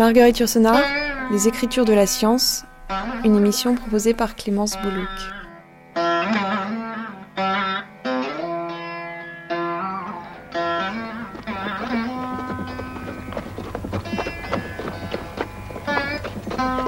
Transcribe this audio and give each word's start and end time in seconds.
Marguerite 0.00 0.38
Yourcenar, 0.38 0.80
Les 1.30 1.46
Écritures 1.46 1.84
de 1.84 1.92
la 1.92 2.06
science, 2.06 2.64
une 3.22 3.36
émission 3.36 3.74
proposée 3.74 4.14
par 4.14 4.34
Clémence 4.34 4.78
Boulouk. 4.78 5.06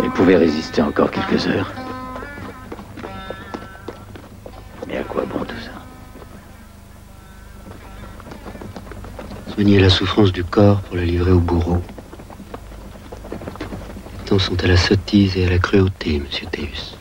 Elle 0.02 0.10
pouvait 0.14 0.36
résister 0.36 0.80
encore 0.80 1.10
quelques 1.10 1.46
heures. 1.48 1.70
Mais 4.88 4.96
à 4.96 5.02
quoi 5.02 5.24
bon 5.26 5.45
tout 5.45 5.54
ça? 5.60 5.73
Soigner 9.52 9.80
la 9.80 9.90
souffrance 9.90 10.32
du 10.32 10.45
corps 10.45 10.80
pour 10.80 10.96
la 10.96 11.04
livrer 11.04 11.32
au 11.32 11.40
bourreau. 11.40 11.82
Sont 14.38 14.64
à 14.64 14.66
la 14.66 14.78
sottise 14.78 15.36
et 15.36 15.45
à 15.45 15.50
la 15.50 15.59
cruauté, 15.59 16.18
monsieur 16.18 16.46
Théus. 16.50 16.96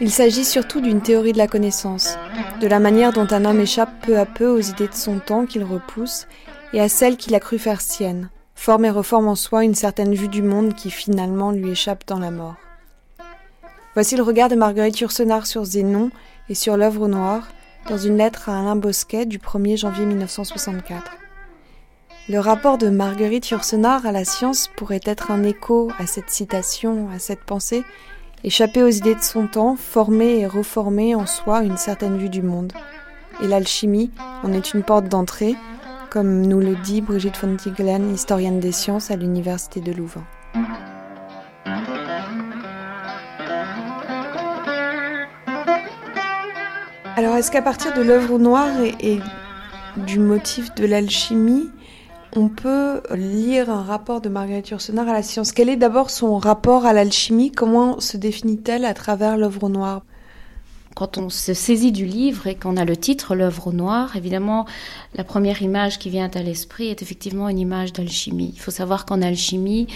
Il 0.00 0.10
s'agit 0.10 0.44
surtout 0.44 0.80
d'une 0.80 1.00
théorie 1.00 1.32
de 1.32 1.38
la 1.38 1.46
connaissance, 1.46 2.18
de 2.60 2.66
la 2.66 2.80
manière 2.80 3.12
dont 3.12 3.28
un 3.30 3.44
homme 3.44 3.60
échappe 3.60 4.04
peu 4.04 4.18
à 4.18 4.26
peu 4.26 4.48
aux 4.48 4.60
idées 4.60 4.88
de 4.88 4.94
son 4.94 5.20
temps 5.20 5.46
qu'il 5.46 5.62
repousse 5.62 6.26
et 6.74 6.80
à 6.80 6.88
celles 6.88 7.16
qu'il 7.16 7.36
a 7.36 7.40
cru 7.40 7.58
faire 7.58 7.80
siennes, 7.80 8.30
forme 8.56 8.84
et 8.84 8.90
reforme 8.90 9.28
en 9.28 9.36
soi 9.36 9.64
une 9.64 9.76
certaine 9.76 10.12
vue 10.12 10.28
du 10.28 10.42
monde 10.42 10.74
qui 10.74 10.90
finalement 10.90 11.52
lui 11.52 11.70
échappe 11.70 12.04
dans 12.06 12.18
la 12.18 12.32
mort. 12.32 12.56
Voici 13.94 14.16
le 14.16 14.24
regard 14.24 14.48
de 14.48 14.56
Marguerite 14.56 14.98
Yourcenar 14.98 15.46
sur 15.46 15.64
Zénon 15.64 16.10
et 16.48 16.56
sur 16.56 16.76
l'œuvre 16.76 17.06
noire 17.06 17.46
dans 17.88 17.96
une 17.96 18.16
lettre 18.16 18.48
à 18.48 18.58
Alain 18.58 18.74
Bosquet 18.74 19.24
du 19.24 19.38
1er 19.38 19.76
janvier 19.76 20.04
1964. 20.04 21.12
Le 22.28 22.40
rapport 22.40 22.76
de 22.76 22.88
Marguerite 22.88 23.50
Yourcenar 23.50 24.04
à 24.04 24.10
la 24.10 24.24
science 24.24 24.68
pourrait 24.76 25.00
être 25.04 25.30
un 25.30 25.44
écho 25.44 25.92
à 26.00 26.08
cette 26.08 26.30
citation, 26.30 27.08
à 27.14 27.20
cette 27.20 27.44
pensée, 27.44 27.84
échapper 28.42 28.82
aux 28.82 28.88
idées 28.88 29.14
de 29.14 29.22
son 29.22 29.46
temps, 29.46 29.76
former 29.76 30.40
et 30.40 30.46
reformer 30.48 31.14
en 31.14 31.26
soi 31.26 31.62
une 31.62 31.76
certaine 31.76 32.18
vue 32.18 32.30
du 32.30 32.42
monde. 32.42 32.72
Et 33.42 33.46
l'alchimie 33.46 34.10
en 34.42 34.52
est 34.52 34.74
une 34.74 34.82
porte 34.82 35.08
d'entrée, 35.08 35.54
comme 36.14 36.42
nous 36.42 36.60
le 36.60 36.76
dit 36.76 37.00
Brigitte 37.00 37.36
von 37.38 37.56
Tiglen, 37.56 38.14
historienne 38.14 38.60
des 38.60 38.70
sciences 38.70 39.10
à 39.10 39.16
l'Université 39.16 39.80
de 39.80 39.90
Louvain. 39.90 40.22
Alors, 47.16 47.34
est-ce 47.34 47.50
qu'à 47.50 47.62
partir 47.62 47.92
de 47.94 48.02
l'œuvre 48.02 48.38
noire 48.38 48.80
et, 48.80 48.94
et, 49.00 49.20
du 50.06 50.20
motif 50.20 50.72
de 50.76 50.86
l'alchimie, 50.86 51.68
on 52.36 52.48
peut 52.48 53.00
lire 53.12 53.68
un 53.68 53.82
rapport 53.82 54.20
de 54.20 54.28
Marguerite 54.28 54.68
Yourcenar 54.68 55.08
à 55.08 55.14
la 55.14 55.22
science? 55.24 55.50
Quel 55.50 55.68
est 55.68 55.76
d'abord 55.76 56.10
son 56.10 56.38
rapport 56.38 56.86
à 56.86 56.92
l'alchimie? 56.92 57.50
Comment 57.50 57.98
se 57.98 58.16
définit-elle 58.16 58.84
à 58.84 58.94
travers 58.94 59.36
l'œuvre 59.36 59.68
noire? 59.68 60.02
Quand 60.94 61.18
on 61.18 61.28
se 61.28 61.54
saisit 61.54 61.92
du 61.92 62.06
livre 62.06 62.46
et 62.46 62.54
qu'on 62.54 62.76
a 62.76 62.84
le 62.84 62.96
titre 62.96 63.34
L'œuvre 63.34 63.72
noire, 63.72 64.16
évidemment, 64.16 64.66
la 65.14 65.24
première 65.24 65.62
image 65.62 65.98
qui 65.98 66.10
vient 66.10 66.30
à 66.32 66.42
l'esprit 66.42 66.88
est 66.88 67.02
effectivement 67.02 67.48
une 67.48 67.58
image 67.58 67.92
d'alchimie. 67.92 68.52
Il 68.54 68.60
faut 68.60 68.70
savoir 68.70 69.04
qu'en 69.04 69.20
alchimie, 69.22 69.88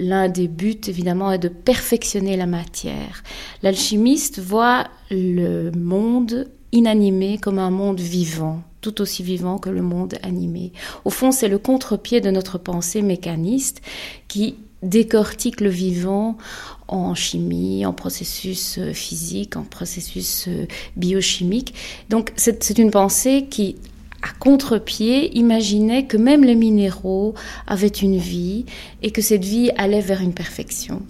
l'un 0.00 0.28
des 0.28 0.48
buts, 0.48 0.80
évidemment, 0.88 1.32
est 1.32 1.38
de 1.38 1.48
perfectionner 1.48 2.36
la 2.36 2.46
matière. 2.46 3.22
L'alchimiste 3.62 4.40
voit 4.40 4.88
le 5.10 5.70
monde 5.70 6.48
inanimé 6.72 7.38
comme 7.38 7.60
un 7.60 7.70
monde 7.70 8.00
vivant, 8.00 8.62
tout 8.80 9.00
aussi 9.00 9.22
vivant 9.22 9.58
que 9.58 9.70
le 9.70 9.82
monde 9.82 10.14
animé. 10.22 10.72
Au 11.04 11.10
fond, 11.10 11.30
c'est 11.30 11.48
le 11.48 11.58
contre-pied 11.58 12.20
de 12.20 12.30
notre 12.30 12.58
pensée 12.58 13.02
mécaniste 13.02 13.80
qui 14.26 14.56
décortique 14.82 15.60
le 15.60 15.70
vivant 15.70 16.36
en 16.88 17.14
chimie, 17.14 17.86
en 17.86 17.92
processus 17.92 18.78
physique, 18.92 19.56
en 19.56 19.62
processus 19.62 20.48
biochimique. 20.96 21.74
Donc 22.10 22.32
c'est 22.36 22.78
une 22.78 22.90
pensée 22.90 23.46
qui 23.50 23.76
à 24.24 24.32
contre-pied, 24.38 25.36
imaginait 25.36 26.06
que 26.06 26.16
même 26.16 26.44
les 26.44 26.54
minéraux 26.54 27.34
avaient 27.66 27.88
une 27.88 28.16
vie 28.16 28.64
et 29.02 29.10
que 29.10 29.20
cette 29.20 29.44
vie 29.44 29.70
allait 29.76 30.00
vers 30.00 30.22
une 30.22 30.32
perfection. 30.32 31.02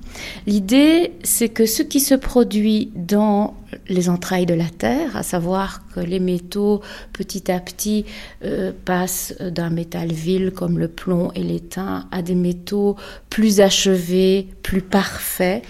L'idée, 0.49 1.13
c'est 1.23 1.49
que 1.49 1.65
ce 1.65 1.85
qui 1.85 2.01
se 2.01 2.17
produit 2.17 2.91
dans 2.97 3.55
les 3.89 4.09
entrailles 4.09 4.47
de 4.47 4.55
la 4.55 4.69
Terre, 4.69 5.17
à 5.17 5.23
savoir 5.23 5.83
que 5.95 6.01
les 6.01 6.19
métaux 6.19 6.81
petit 7.13 7.53
à 7.53 7.61
petit 7.61 8.05
euh, 8.45 8.73
passent 8.85 9.35
d'un 9.41 9.71
métal 9.71 10.13
vil 10.13 10.51
comme 10.51 10.81
le 10.81 10.89
plomb 10.89 11.31
et 11.37 11.43
l'étain 11.45 12.09
à 12.11 12.21
des 12.21 12.35
métaux 12.35 12.97
plus 13.31 13.61
achevés, 13.61 14.49
plus 14.63 14.83
parfaits, 14.83 15.63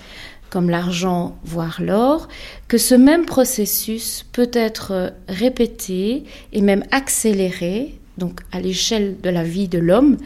comme 0.54 0.70
l'argent, 0.70 1.36
voire 1.42 1.82
l'or, 1.82 2.28
que 2.68 2.78
ce 2.78 2.94
même 2.94 3.26
processus 3.26 4.24
peut 4.30 4.52
être 4.52 5.12
répété 5.28 6.22
et 6.52 6.60
même 6.60 6.84
accéléré, 6.92 7.98
donc 8.18 8.38
à 8.52 8.60
l'échelle 8.60 9.20
de 9.20 9.30
la 9.30 9.42
vie 9.42 9.66
de 9.66 9.80
l'homme, 9.80 10.16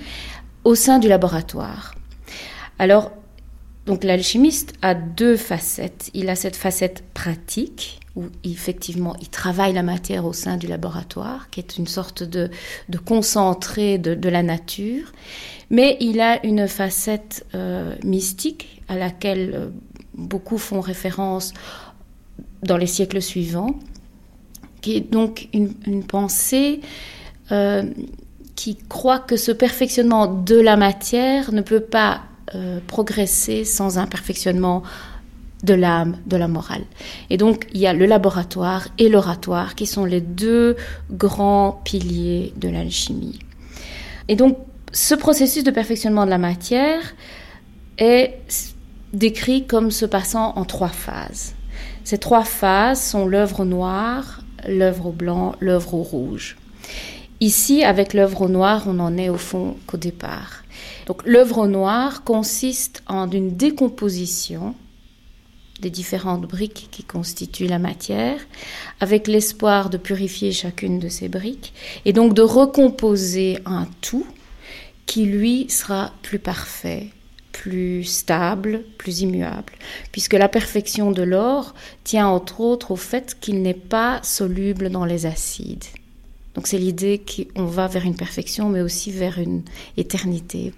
au 0.64 0.74
sein 0.74 0.98
du 0.98 1.08
laboratoire. 1.08 1.94
Alors, 2.78 3.10
donc 3.86 4.04
l'alchimiste 4.04 4.74
a 4.82 4.92
deux 4.92 5.38
facettes. 5.38 6.10
Il 6.12 6.28
a 6.28 6.36
cette 6.36 6.56
facette 6.56 7.04
pratique, 7.14 7.98
où 8.14 8.24
effectivement 8.44 9.16
il 9.22 9.30
travaille 9.30 9.72
la 9.72 9.82
matière 9.82 10.26
au 10.26 10.34
sein 10.34 10.58
du 10.58 10.66
laboratoire, 10.66 11.48
qui 11.48 11.60
est 11.60 11.78
une 11.78 11.86
sorte 11.86 12.22
de, 12.22 12.50
de 12.90 12.98
concentré 12.98 13.96
de, 13.96 14.28
la 14.28 14.42
nature, 14.42 15.10
mais 15.70 15.96
il 16.00 16.20
a 16.20 16.44
une 16.44 16.68
facette 16.68 17.46
euh, 17.54 17.94
mystique 18.04 18.82
à 18.88 18.96
laquelle 18.96 19.52
euh, 19.54 19.68
beaucoup 20.18 20.58
font 20.58 20.80
référence 20.80 21.54
dans 22.62 22.76
les 22.76 22.86
siècles 22.86 23.22
suivants, 23.22 23.78
qui 24.80 24.96
est 24.96 25.12
donc 25.12 25.48
une, 25.52 26.04
pensée 26.04 26.80
euh, 27.52 27.84
qui 28.54 28.76
croit 28.76 29.20
que 29.20 29.36
ce 29.36 29.52
perfectionnement 29.52 30.26
de 30.26 30.56
la 30.56 30.76
matière 30.76 31.52
ne 31.52 31.62
peut 31.62 31.80
pas 31.80 32.22
euh, 32.54 32.80
progresser 32.86 33.64
sans 33.64 33.98
un 33.98 34.06
perfectionnement 34.06 34.82
de 35.64 35.74
l'âme, 35.74 36.16
de 36.26 36.36
la 36.36 36.48
morale. 36.48 36.84
Et 37.30 37.36
donc, 37.36 37.66
il 37.72 37.80
y 37.80 37.86
a 37.86 37.92
le 37.92 38.06
laboratoire 38.06 38.88
et 38.98 39.08
l'oratoire 39.08 39.74
qui 39.74 39.86
sont 39.86 40.04
les 40.04 40.20
deux 40.20 40.76
grands 41.10 41.80
piliers 41.84 42.52
de 42.56 42.68
l'alchimie. 42.68 43.38
Et 44.28 44.36
donc, 44.36 44.58
ce 44.92 45.14
processus 45.14 45.64
de 45.64 45.70
perfectionnement 45.70 46.24
de 46.24 46.30
la 46.30 46.38
matière 46.38 47.02
est 47.98 48.38
décrit 49.12 49.66
comme 49.66 49.90
se 49.90 50.06
passant 50.06 50.52
en 50.56 50.64
trois 50.64 50.88
phases. 50.88 51.54
Ces 52.04 52.18
trois 52.18 52.44
phases 52.44 53.02
sont 53.02 53.26
l'œuvre 53.26 53.64
noire, 53.64 54.42
l'œuvre 54.66 55.06
au 55.06 55.12
blanc, 55.12 55.54
l'œuvre 55.60 55.94
rouge. 55.94 56.56
Ici, 57.40 57.84
avec 57.84 58.14
l'œuvre 58.14 58.42
au 58.42 58.48
noir, 58.48 58.84
on 58.86 58.98
en 58.98 59.16
est 59.16 59.28
au 59.28 59.36
fond 59.36 59.76
qu'au 59.86 59.96
départ. 59.96 60.64
Donc 61.06 61.22
l'œuvre 61.24 61.58
au 61.58 61.66
noir 61.68 62.24
consiste 62.24 63.02
en 63.06 63.30
une 63.30 63.56
décomposition 63.56 64.74
des 65.80 65.90
différentes 65.90 66.42
briques 66.42 66.88
qui 66.90 67.04
constituent 67.04 67.68
la 67.68 67.78
matière, 67.78 68.40
avec 69.00 69.28
l'espoir 69.28 69.90
de 69.90 69.96
purifier 69.96 70.50
chacune 70.50 70.98
de 70.98 71.08
ces 71.08 71.28
briques, 71.28 71.72
et 72.04 72.12
donc 72.12 72.34
de 72.34 72.42
recomposer 72.42 73.58
un 73.64 73.86
tout 74.00 74.26
qui, 75.06 75.24
lui, 75.24 75.70
sera 75.70 76.12
plus 76.22 76.38
parfait, 76.38 77.10
plus 77.58 78.04
stable, 78.04 78.84
plus 78.98 79.22
immuable, 79.22 79.72
puisque 80.12 80.34
la 80.34 80.48
perfection 80.48 81.10
de 81.10 81.22
l'or 81.22 81.74
tient 82.04 82.28
entre 82.28 82.60
autres 82.60 82.92
au 82.92 82.96
fait 82.96 83.36
qu'il 83.40 83.62
n'est 83.62 83.74
pas 83.74 84.20
soluble 84.22 84.90
dans 84.90 85.04
les 85.04 85.26
acides. 85.26 85.84
Donc 86.54 86.68
c'est 86.68 86.78
l'idée 86.78 87.20
qu'on 87.20 87.64
va 87.64 87.88
vers 87.88 88.04
une 88.04 88.14
perfection, 88.14 88.68
mais 88.68 88.80
aussi 88.80 89.10
vers 89.10 89.40
une 89.40 89.62
éternité. 89.96 90.72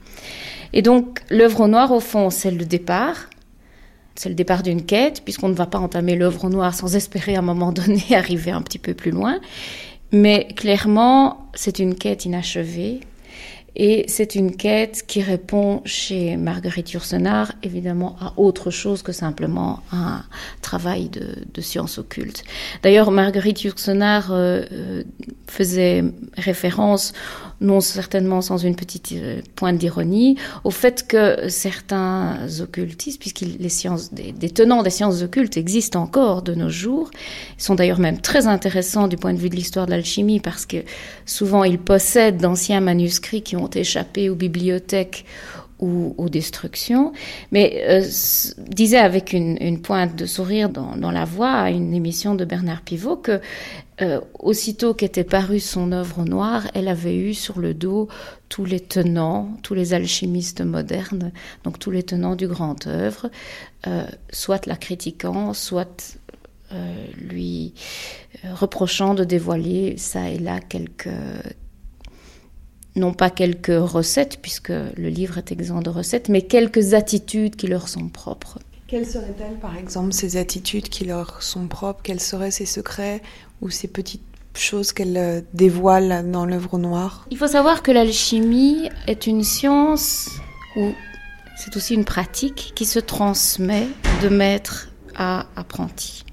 Et 0.72 0.80
donc 0.80 1.20
l'œuvre 1.28 1.68
noire, 1.68 1.92
au 1.92 2.00
fond, 2.00 2.30
c'est 2.30 2.50
le 2.50 2.64
départ. 2.64 3.28
C'est 4.14 4.30
le 4.30 4.34
départ 4.34 4.62
d'une 4.62 4.86
quête, 4.86 5.22
puisqu'on 5.22 5.50
ne 5.50 5.54
va 5.54 5.66
pas 5.66 5.78
entamer 5.78 6.16
l'œuvre 6.16 6.48
noire 6.48 6.74
sans 6.74 6.96
espérer 6.96 7.36
à 7.36 7.40
un 7.40 7.42
moment 7.42 7.72
donné 7.72 8.02
arriver 8.14 8.52
un 8.52 8.62
petit 8.62 8.78
peu 8.78 8.94
plus 8.94 9.10
loin. 9.10 9.38
Mais 10.12 10.48
clairement, 10.56 11.50
c'est 11.52 11.78
une 11.78 11.94
quête 11.94 12.24
inachevée. 12.24 13.00
Et 13.76 14.04
c'est 14.08 14.34
une 14.34 14.56
quête 14.56 15.04
qui 15.06 15.22
répond 15.22 15.82
chez 15.84 16.36
Marguerite 16.36 16.92
Yourcenar 16.92 17.52
évidemment 17.62 18.16
à 18.20 18.32
autre 18.36 18.70
chose 18.70 19.02
que 19.02 19.12
simplement 19.12 19.80
un 19.92 20.22
travail 20.60 21.08
de, 21.08 21.60
sciences 21.60 21.98
occultes. 21.98 22.42
D'ailleurs, 22.82 23.10
Marguerite 23.10 23.62
Yourcenar 23.62 24.32
euh, 24.32 24.62
euh, 24.72 25.02
faisait 25.46 26.02
référence 26.38 27.12
non 27.60 27.80
certainement 27.80 28.40
sans 28.40 28.58
une 28.58 28.74
petite 28.74 29.12
euh, 29.12 29.40
pointe 29.54 29.78
d'ironie, 29.78 30.36
au 30.64 30.70
fait 30.70 31.06
que 31.06 31.48
certains 31.48 32.38
occultistes, 32.60 33.20
puisque 33.20 33.40
les 33.40 33.68
sciences, 33.68 34.12
des, 34.12 34.32
tenants 34.50 34.82
des 34.82 34.90
sciences 34.90 35.22
occultes 35.22 35.56
existent 35.56 36.02
encore 36.02 36.42
de 36.42 36.54
nos 36.54 36.70
jours, 36.70 37.10
sont 37.58 37.74
d'ailleurs 37.74 37.98
même 37.98 38.20
très 38.20 38.46
intéressants 38.46 39.08
du 39.08 39.16
point 39.16 39.34
de 39.34 39.38
vue 39.38 39.50
de 39.50 39.56
l'histoire 39.56 39.86
de 39.86 39.90
l'alchimie, 39.90 40.40
parce 40.40 40.66
que 40.66 40.78
souvent 41.26 41.64
ils 41.64 41.78
possèdent 41.78 42.38
d'anciens 42.38 42.80
manuscrits 42.80 43.42
qui 43.42 43.56
ont 43.56 43.70
échappé 43.70 44.30
aux 44.30 44.34
bibliothèques 44.34 45.24
ou 45.80 46.14
aux 46.18 46.28
destructions, 46.28 47.12
mais 47.50 47.82
euh, 47.88 48.04
disait 48.58 48.98
avec 48.98 49.32
une, 49.32 49.80
pointe 49.80 50.16
de 50.16 50.26
sourire 50.26 50.68
dans, 50.68 51.10
la 51.10 51.24
voix 51.24 51.52
à 51.52 51.70
une 51.70 51.94
émission 51.94 52.34
de 52.34 52.44
Bernard 52.44 52.82
Pivot 52.82 53.16
que 53.16 53.40
euh, 54.02 54.20
aussitôt 54.38 54.94
qu'était 54.94 55.24
parue 55.24 55.60
son 55.60 55.92
œuvre 55.92 56.20
au 56.20 56.24
noir, 56.24 56.66
elle 56.74 56.88
avait 56.88 57.16
eu 57.16 57.34
sur 57.34 57.58
le 57.58 57.74
dos 57.74 58.08
tous 58.48 58.64
les 58.64 58.80
tenants, 58.80 59.56
tous 59.62 59.74
les 59.74 59.94
alchimistes 59.94 60.60
modernes, 60.60 61.32
donc 61.64 61.78
tous 61.78 61.90
les 61.90 62.02
tenants 62.02 62.36
du 62.36 62.46
grand 62.46 62.86
œuvre, 62.86 63.30
euh, 63.86 64.04
soit 64.30 64.66
la 64.66 64.76
critiquant, 64.76 65.54
soit 65.54 66.18
lui 67.18 67.74
reprochant 68.44 69.14
de 69.14 69.24
dévoiler 69.24 69.96
ça 69.96 70.30
et 70.30 70.38
là 70.38 70.60
quelques 70.60 71.08
non 72.96 73.12
pas 73.12 73.30
quelques 73.30 73.78
recettes, 73.78 74.38
puisque 74.42 74.70
le 74.70 75.08
livre 75.08 75.38
est 75.38 75.52
exempt 75.52 75.82
de 75.82 75.90
recettes, 75.90 76.28
mais 76.28 76.42
quelques 76.42 76.94
attitudes 76.94 77.56
qui 77.56 77.66
leur 77.66 77.88
sont 77.88 78.08
propres. 78.08 78.58
Quelles 78.86 79.06
seraient-elles, 79.06 79.58
par 79.60 79.76
exemple, 79.76 80.12
ces 80.12 80.36
attitudes 80.36 80.88
qui 80.88 81.04
leur 81.04 81.42
sont 81.42 81.68
propres? 81.68 82.00
Quels 82.02 82.20
seraient 82.20 82.50
ces 82.50 82.66
secrets 82.66 83.22
ou 83.60 83.70
ces 83.70 83.86
petites 83.86 84.24
choses 84.54 84.92
qu'elle 84.92 85.16
euh, 85.16 85.40
dévoile 85.54 86.28
dans 86.30 86.44
l'œuvre 86.44 86.78
noire? 86.78 87.26
Il 87.30 87.36
faut 87.36 87.46
savoir 87.46 87.82
que 87.82 87.92
l'alchimie 87.92 88.88
est 89.06 89.28
une 89.28 89.44
science 89.44 90.28
ou 90.76 90.90
c'est 91.56 91.76
aussi 91.76 91.94
une 91.94 92.04
pratique 92.04 92.72
qui 92.74 92.84
se 92.84 92.98
transmet 92.98 93.86
de 94.22 94.28
maître 94.28 94.88
à 95.14 95.46
apprenti. 95.54 96.24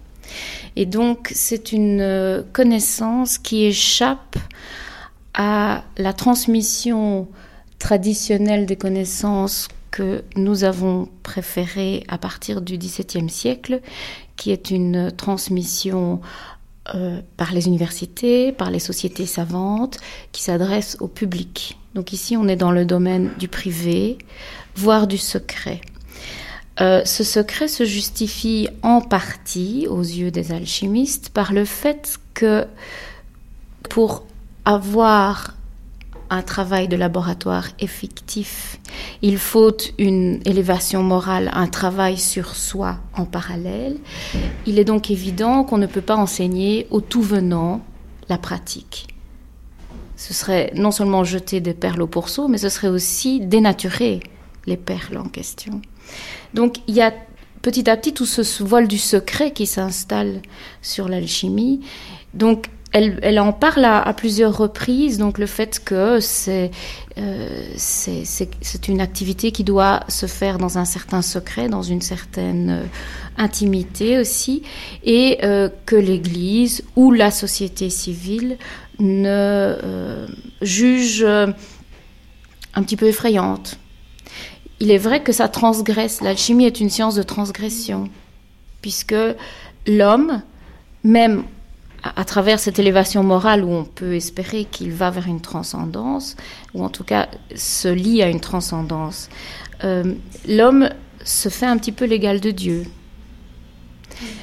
Et 0.75 0.85
donc 0.85 1.31
c'est 1.33 1.71
une 1.71 2.01
euh, 2.01 2.43
connaissance 2.53 3.37
qui 3.37 3.65
échappe 3.65 4.37
à 5.33 5.83
la 5.97 6.13
transmission 6.13 7.27
traditionnelle 7.79 8.65
des 8.65 8.75
connaissances 8.75 9.67
que 9.91 10.23
nous 10.35 10.63
avons 10.63 11.09
préférée 11.23 12.03
à 12.07 12.17
partir 12.17 12.61
du 12.61 12.77
XVIIe 12.77 13.29
siècle, 13.29 13.81
qui 14.35 14.51
est 14.51 14.69
une 14.69 15.11
transmission 15.11 16.21
euh, 16.95 17.19
par 17.35 17.53
les 17.53 17.67
universités, 17.67 18.51
par 18.51 18.71
les 18.71 18.79
sociétés 18.79 19.25
savantes, 19.25 19.97
qui 20.31 20.43
s'adressent 20.43 20.97
au 20.99 21.07
public. 21.07 21.77
Donc 21.95 22.13
ici, 22.13 22.37
on 22.37 22.47
est 22.47 22.55
dans 22.55 22.71
le 22.71 22.85
domaine 22.85 23.31
du 23.39 23.47
privé, 23.47 24.17
voire 24.75 25.07
du 25.07 25.17
secret. 25.17 25.81
Euh, 26.79 27.01
ce 27.05 27.23
secret 27.23 27.67
se 27.67 27.85
justifie 27.85 28.69
en 28.83 29.01
partie, 29.01 29.87
aux 29.89 30.01
yeux 30.01 30.31
des 30.31 30.51
alchimistes, 30.51 31.29
par 31.29 31.53
le 31.53 31.65
fait 31.65 32.19
que 32.35 32.67
pour 33.89 34.25
avoir 34.67 35.53
un 36.29 36.41
travail 36.41 36.89
de 36.89 36.97
laboratoire 36.97 37.69
effectif. 37.79 38.79
Il 39.21 39.37
faut 39.37 39.77
une 39.97 40.41
élévation 40.43 41.01
morale, 41.03 41.49
un 41.53 41.67
travail 41.67 42.17
sur 42.17 42.53
soi 42.53 42.97
en 43.13 43.23
parallèle. 43.23 43.95
Il 44.65 44.77
est 44.77 44.83
donc 44.83 45.09
évident 45.09 45.63
qu'on 45.63 45.77
ne 45.77 45.85
peut 45.85 46.01
pas 46.01 46.17
enseigner 46.17 46.85
au 46.89 46.99
tout 46.99 47.21
venant 47.21 47.79
la 48.27 48.37
pratique. 48.37 49.07
Ce 50.17 50.33
serait 50.33 50.73
non 50.75 50.91
seulement 50.91 51.23
jeter 51.23 51.61
des 51.61 51.73
perles 51.73 52.01
au 52.01 52.07
pourceau, 52.07 52.49
mais 52.49 52.57
ce 52.57 52.67
serait 52.67 52.89
aussi 52.89 53.39
dénaturer 53.39 54.19
les 54.65 54.75
perles 54.77 55.17
en 55.17 55.29
question. 55.29 55.79
Donc 56.53 56.79
il 56.87 56.95
y 56.95 57.01
a 57.01 57.13
petit 57.61 57.89
à 57.89 57.95
petit 57.95 58.13
tout 58.13 58.25
ce 58.25 58.63
voile 58.63 58.89
du 58.89 58.97
secret 58.97 59.51
qui 59.51 59.65
s'installe 59.65 60.41
sur 60.81 61.07
l'alchimie. 61.07 61.85
Donc 62.33 62.67
elle, 63.21 63.39
en 63.39 63.53
parle 63.53 63.85
à, 63.85 64.13
plusieurs 64.13 64.57
reprises, 64.57 65.17
donc 65.17 65.37
le 65.37 65.45
fait 65.45 65.83
que 65.83 66.19
c'est 66.19 66.71
euh, 67.17 67.75
une 68.87 69.01
activité 69.01 69.51
qui 69.51 69.63
doit 69.63 70.01
se 70.07 70.25
faire 70.25 70.57
dans 70.57 70.77
un 70.77 70.85
certain 70.85 71.21
secret, 71.21 71.69
dans 71.69 71.81
une 71.81 72.01
certaine 72.01 72.69
euh, 72.69 72.83
intimité 73.37 74.17
aussi, 74.17 74.63
et 75.03 75.39
euh, 75.43 75.69
que 75.85 75.95
l'Église 75.95 76.83
ou 76.95 77.11
la 77.11 77.31
société 77.31 77.89
civile 77.89 78.57
ne 78.99 80.25
juge 80.61 81.23
un 81.23 81.53
petit 82.83 82.95
peu 82.95 83.07
effrayante. 83.07 83.77
Il 84.79 84.91
est 84.91 84.97
vrai 84.97 85.21
que 85.21 85.31
ça 85.31 85.47
transgresse, 85.47 86.21
l'alchimie 86.21 86.65
est 86.65 86.79
une 86.79 86.89
science 86.89 87.15
de 87.15 87.23
transgression, 87.23 88.09
puisque 88.81 89.15
l'homme, 89.85 90.41
même 91.03 91.43
à, 92.03 92.25
travers 92.25 92.59
cette 92.59 92.79
élévation 92.79 93.23
morale 93.23 93.63
où 93.63 93.71
on 93.71 93.83
peut 93.83 94.15
espérer 94.15 94.65
qu'il 94.65 94.91
va 94.91 95.09
vers 95.09 95.27
une 95.27 95.41
transcendance, 95.41 96.35
ou 96.73 96.83
en 96.83 96.89
tout 96.89 97.03
cas 97.03 97.27
se 97.55 97.87
lie 97.87 98.21
à 98.21 98.29
une 98.29 98.39
transcendance, 98.39 99.29
euh, 99.83 100.15
l'homme 100.47 100.89
se 101.23 101.49
fait 101.49 101.65
un 101.65 101.77
petit 101.77 101.91
peu 101.91 102.05
l'égal 102.05 102.39
de 102.39 102.51
Dieu. 102.51 102.83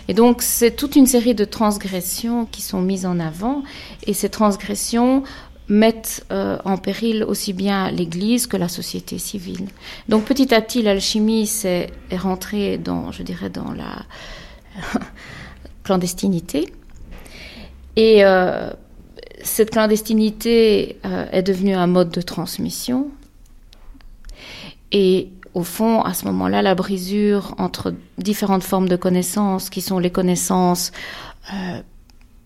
Et 0.09 0.15
donc 0.15 0.43
c'est 0.43 0.73
toute 0.73 0.97
une 0.97 1.07
série 1.07 1.35
de 1.35 1.45
transgressions 1.45 2.47
qui 2.47 2.63
sont 2.63 2.81
mises 2.81 3.07
en 3.07 3.19
avant, 3.19 3.63
et 4.07 4.13
ces 4.13 4.29
transgressions 4.29 5.23
mettent 5.69 6.27
euh, 6.31 6.59
en 6.65 6.77
péril 6.77 7.25
aussi 7.25 7.55
bien 7.55 7.91
l'Église 7.91 8.47
que 8.47 8.57
la 8.57 8.69
société 8.69 9.19
civile. 9.19 9.69
Donc 10.09 10.25
petit 10.25 10.55
à 10.55 10.61
petit, 10.61 10.83
l'alchimie 10.83 11.51
est 11.65 12.17
rentrée 12.17 12.77
dans, 12.77 13.13
je 13.13 13.23
dirais, 13.23 13.49
dans 13.49 13.73
la 13.73 14.05
clandestinité. 15.85 16.71
Et 17.97 18.25
euh, 18.25 18.71
cette 19.43 19.71
clandestinité 19.71 20.99
euh, 21.05 21.27
est 21.31 21.43
devenue 21.43 21.75
un 21.75 21.87
mode 21.87 22.11
de 22.11 22.21
transmission. 22.21 23.11
Et 24.93 25.29
au 25.55 25.63
fond, 25.63 26.03
à 26.03 26.15
ce 26.15 26.25
moment-là, 26.27 26.63
la 26.63 26.75
brisure 26.75 27.55
entre 27.59 27.95
différentes 28.19 28.65
formes 28.65 28.89
de 28.89 28.97
connaissances, 28.97 29.71
qui 29.71 29.81
sont 29.81 29.99
les 29.99 30.11
connaissances 30.11 30.93
euh, 31.53 31.81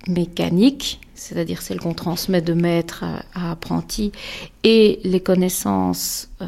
mécaniques, 0.09 1.01
c'est-à-dire 1.15 1.63
celles 1.63 1.81
qu'on 1.81 1.95
transmet 1.95 2.41
de 2.41 2.55
maître 2.55 3.05
à, 3.35 3.51
apprenti, 3.51 4.13
et 4.65 5.01
les 5.05 5.21
connaissances 5.21 6.31
euh, 6.41 6.47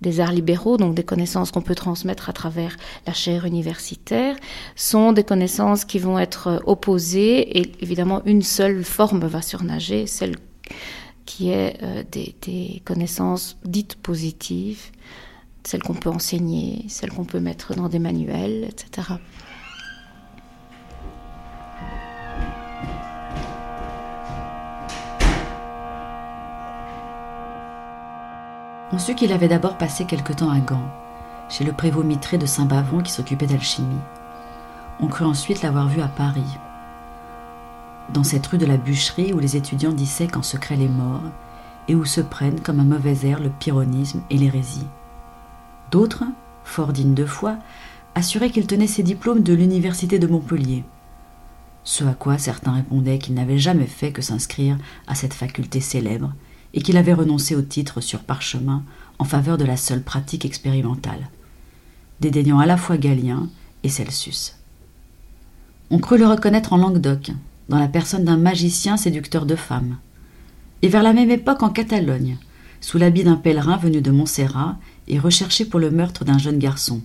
des 0.00 0.20
arts 0.20 0.32
libéraux, 0.32 0.76
donc 0.76 0.94
des 0.94 1.04
connaissances 1.04 1.50
qu'on 1.50 1.62
peut 1.62 1.74
transmettre 1.74 2.28
à 2.28 2.32
travers 2.32 2.76
la 3.06 3.12
chaire 3.12 3.44
universitaire, 3.44 4.36
sont 4.76 5.12
des 5.12 5.24
connaissances 5.24 5.84
qui 5.84 5.98
vont 5.98 6.18
être 6.18 6.62
opposées 6.66 7.58
et 7.58 7.72
évidemment 7.80 8.22
une 8.24 8.42
seule 8.42 8.84
forme 8.84 9.24
va 9.26 9.42
surnager, 9.42 10.06
celle 10.06 10.36
qui 11.26 11.50
est 11.50 11.76
euh, 11.82 12.02
des 12.10 12.82
connaissances 12.84 13.56
dites 13.64 13.96
positives, 13.96 14.90
celles 15.64 15.82
qu'on 15.82 15.94
peut 15.94 16.08
enseigner, 16.08 16.84
celles 16.88 17.12
qu'on 17.12 17.24
peut 17.24 17.40
mettre 17.40 17.74
dans 17.74 17.88
des 17.88 17.98
manuels, 17.98 18.64
etc. 18.64 19.08
On 28.92 28.98
sut 28.98 29.14
qu'il 29.14 29.32
avait 29.32 29.48
d'abord 29.48 29.76
passé 29.76 30.04
quelque 30.04 30.32
temps 30.32 30.50
à 30.50 30.60
Gand, 30.60 30.88
chez 31.48 31.64
le 31.64 31.72
prévôt 31.72 32.02
mitré 32.02 32.38
de 32.38 32.46
Saint-Bavon 32.46 33.02
qui 33.02 33.12
s'occupait 33.12 33.46
d'alchimie. 33.46 34.00
On 35.00 35.08
crut 35.08 35.26
ensuite 35.26 35.62
l'avoir 35.62 35.88
vu 35.88 36.00
à 36.00 36.08
Paris, 36.08 36.58
dans 38.12 38.24
cette 38.24 38.46
rue 38.46 38.58
de 38.58 38.66
la 38.66 38.78
bûcherie 38.78 39.32
où 39.32 39.38
les 39.38 39.56
étudiants 39.56 39.92
dissèquent 39.92 40.38
en 40.38 40.42
secret 40.42 40.76
les 40.76 40.88
morts 40.88 41.30
et 41.88 41.94
où 41.94 42.04
se 42.04 42.20
prennent 42.20 42.60
comme 42.60 42.80
un 42.80 42.84
mauvais 42.84 43.26
air 43.26 43.40
le 43.40 43.50
pyrrhonisme 43.50 44.22
et 44.30 44.38
l'hérésie. 44.38 44.86
D'autres, 45.90 46.24
fort 46.64 46.92
dignes 46.92 47.14
de 47.14 47.26
foi, 47.26 47.56
assuraient 48.14 48.50
qu'il 48.50 48.66
tenait 48.66 48.86
ses 48.86 49.02
diplômes 49.02 49.42
de 49.42 49.52
l'université 49.52 50.18
de 50.18 50.26
Montpellier. 50.26 50.84
Ce 51.84 52.04
à 52.04 52.14
quoi 52.14 52.38
certains 52.38 52.72
répondaient 52.72 53.18
qu'il 53.18 53.34
n'avait 53.34 53.58
jamais 53.58 53.86
fait 53.86 54.12
que 54.12 54.22
s'inscrire 54.22 54.76
à 55.06 55.14
cette 55.14 55.34
faculté 55.34 55.80
célèbre 55.80 56.32
et 56.74 56.82
qu'il 56.82 56.96
avait 56.96 57.14
renoncé 57.14 57.54
au 57.54 57.62
titre 57.62 58.00
sur 58.00 58.20
parchemin 58.20 58.82
en 59.18 59.24
faveur 59.24 59.58
de 59.58 59.64
la 59.64 59.76
seule 59.76 60.02
pratique 60.02 60.44
expérimentale, 60.44 61.28
dédaignant 62.20 62.58
à 62.58 62.66
la 62.66 62.76
fois 62.76 62.98
Galien 62.98 63.48
et 63.82 63.88
Celsus. 63.88 64.54
On 65.90 65.98
crut 65.98 66.18
le 66.18 66.26
reconnaître 66.26 66.72
en 66.72 66.76
Languedoc, 66.76 67.32
dans 67.68 67.78
la 67.78 67.88
personne 67.88 68.24
d'un 68.24 68.36
magicien 68.36 68.96
séducteur 68.96 69.46
de 69.46 69.56
femmes. 69.56 69.96
Et 70.82 70.88
vers 70.88 71.02
la 71.02 71.12
même 71.12 71.30
époque 71.30 71.62
en 71.62 71.70
Catalogne, 71.70 72.38
sous 72.80 72.98
l'habit 72.98 73.24
d'un 73.24 73.36
pèlerin 73.36 73.76
venu 73.76 74.00
de 74.00 74.10
Montserrat 74.10 74.76
et 75.08 75.18
recherché 75.18 75.64
pour 75.64 75.80
le 75.80 75.90
meurtre 75.90 76.24
d'un 76.24 76.38
jeune 76.38 76.58
garçon, 76.58 77.02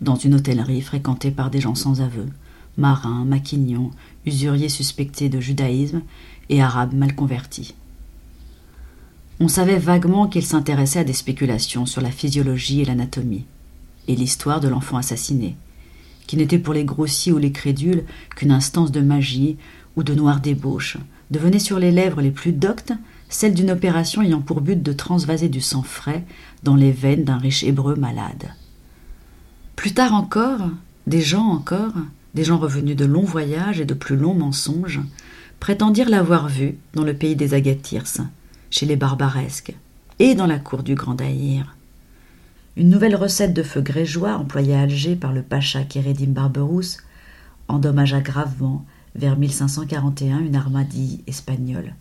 dans 0.00 0.16
une 0.16 0.34
hôtellerie 0.34 0.82
fréquentée 0.82 1.30
par 1.30 1.50
des 1.50 1.60
gens 1.60 1.74
sans 1.74 2.00
aveu, 2.00 2.26
marins, 2.76 3.24
maquignons, 3.24 3.90
usuriers 4.26 4.68
suspectés 4.68 5.28
de 5.28 5.40
judaïsme 5.40 6.02
et 6.48 6.62
arabes 6.62 6.94
mal 6.94 7.14
convertis. 7.14 7.74
On 9.42 9.48
savait 9.48 9.78
vaguement 9.78 10.28
qu'il 10.28 10.44
s'intéressait 10.44 10.98
à 10.98 11.04
des 11.04 11.14
spéculations 11.14 11.86
sur 11.86 12.02
la 12.02 12.10
physiologie 12.10 12.82
et 12.82 12.84
l'anatomie, 12.84 13.46
et 14.06 14.14
l'histoire 14.14 14.60
de 14.60 14.68
l'enfant 14.68 14.98
assassiné, 14.98 15.56
qui 16.26 16.36
n'était 16.36 16.58
pour 16.58 16.74
les 16.74 16.84
grossiers 16.84 17.32
ou 17.32 17.38
les 17.38 17.50
crédules 17.50 18.04
qu'une 18.36 18.52
instance 18.52 18.92
de 18.92 19.00
magie 19.00 19.56
ou 19.96 20.02
de 20.02 20.14
noire 20.14 20.40
débauche, 20.40 20.98
devenait 21.30 21.58
sur 21.58 21.78
les 21.78 21.90
lèvres 21.90 22.20
les 22.20 22.30
plus 22.30 22.52
doctes 22.52 22.92
celle 23.30 23.54
d'une 23.54 23.70
opération 23.70 24.20
ayant 24.20 24.42
pour 24.42 24.60
but 24.60 24.82
de 24.82 24.92
transvaser 24.92 25.48
du 25.48 25.62
sang 25.62 25.82
frais 25.82 26.24
dans 26.62 26.76
les 26.76 26.92
veines 26.92 27.24
d'un 27.24 27.38
riche 27.38 27.64
hébreu 27.64 27.94
malade. 27.94 28.50
Plus 29.74 29.94
tard 29.94 30.12
encore, 30.12 30.68
des 31.06 31.22
gens 31.22 31.46
encore, 31.46 31.94
des 32.34 32.44
gens 32.44 32.58
revenus 32.58 32.96
de 32.96 33.06
longs 33.06 33.22
voyages 33.22 33.80
et 33.80 33.86
de 33.86 33.94
plus 33.94 34.16
longs 34.16 34.34
mensonges, 34.34 35.00
prétendirent 35.60 36.10
l'avoir 36.10 36.48
vu 36.48 36.76
dans 36.92 37.04
le 37.04 37.14
pays 37.14 37.36
des 37.36 37.54
Agathirs, 37.54 38.06
chez 38.70 38.86
les 38.86 38.96
Barbaresques, 38.96 39.74
et 40.18 40.34
dans 40.34 40.46
la 40.46 40.58
cour 40.58 40.82
du 40.82 40.94
Grand 40.94 41.14
Daïr. 41.14 41.76
Une 42.76 42.88
nouvelle 42.88 43.16
recette 43.16 43.52
de 43.52 43.62
feu 43.62 43.80
grégeois 43.80 44.36
employée 44.36 44.74
à 44.74 44.82
Alger 44.82 45.16
par 45.16 45.32
le 45.32 45.42
pacha 45.42 45.82
Kéredim 45.82 46.30
Barberousse 46.30 46.98
endommagea 47.68 48.20
gravement, 48.20 48.84
vers 49.14 49.36
1541, 49.36 50.40
une 50.40 50.56
armadille 50.56 51.22
espagnole. 51.26 51.94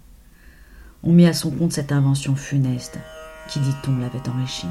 On 1.04 1.12
mit 1.12 1.28
à 1.28 1.34
son 1.34 1.52
compte 1.52 1.74
cette 1.74 1.92
invention 1.92 2.36
funeste, 2.36 3.00
qui, 3.48 3.60
dit-on, 3.60 3.98
l'avait 3.98 4.28
enrichi. 4.30 4.68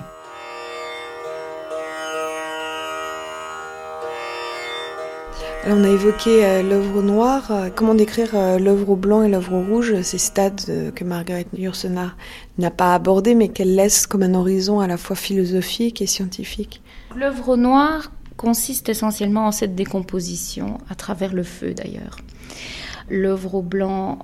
On 5.72 5.84
a 5.84 5.88
évoqué 5.88 6.44
euh, 6.44 6.62
l'œuvre 6.62 7.02
noire. 7.02 7.50
Euh, 7.50 7.68
comment 7.74 7.94
décrire 7.94 8.30
euh, 8.34 8.58
l'œuvre 8.58 8.90
au 8.90 8.96
blanc 8.96 9.22
et 9.22 9.28
l'œuvre 9.28 9.54
au 9.54 9.62
rouge, 9.62 10.00
ces 10.02 10.18
stades 10.18 10.92
que 10.94 11.04
Margaret 11.04 11.46
Yourcenar 11.56 12.16
n'a 12.58 12.70
pas 12.70 12.94
abordés, 12.94 13.34
mais 13.34 13.48
qu'elle 13.48 13.74
laisse 13.74 14.06
comme 14.06 14.22
un 14.22 14.34
horizon 14.34 14.80
à 14.80 14.86
la 14.86 14.96
fois 14.96 15.16
philosophique 15.16 16.00
et 16.00 16.06
scientifique? 16.06 16.82
L'œuvre 17.16 17.56
noire 17.56 18.12
consiste 18.36 18.88
essentiellement 18.88 19.46
en 19.46 19.52
cette 19.52 19.74
décomposition, 19.74 20.78
à 20.88 20.94
travers 20.94 21.34
le 21.34 21.42
feu 21.42 21.74
d'ailleurs. 21.74 22.18
L'œuvre 23.10 23.56
au 23.56 23.62
blanc 23.62 24.18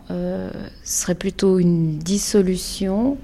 serait 0.85 1.15
plutôt 1.15 1.59
une 1.59 1.99
dissolution 1.99 3.17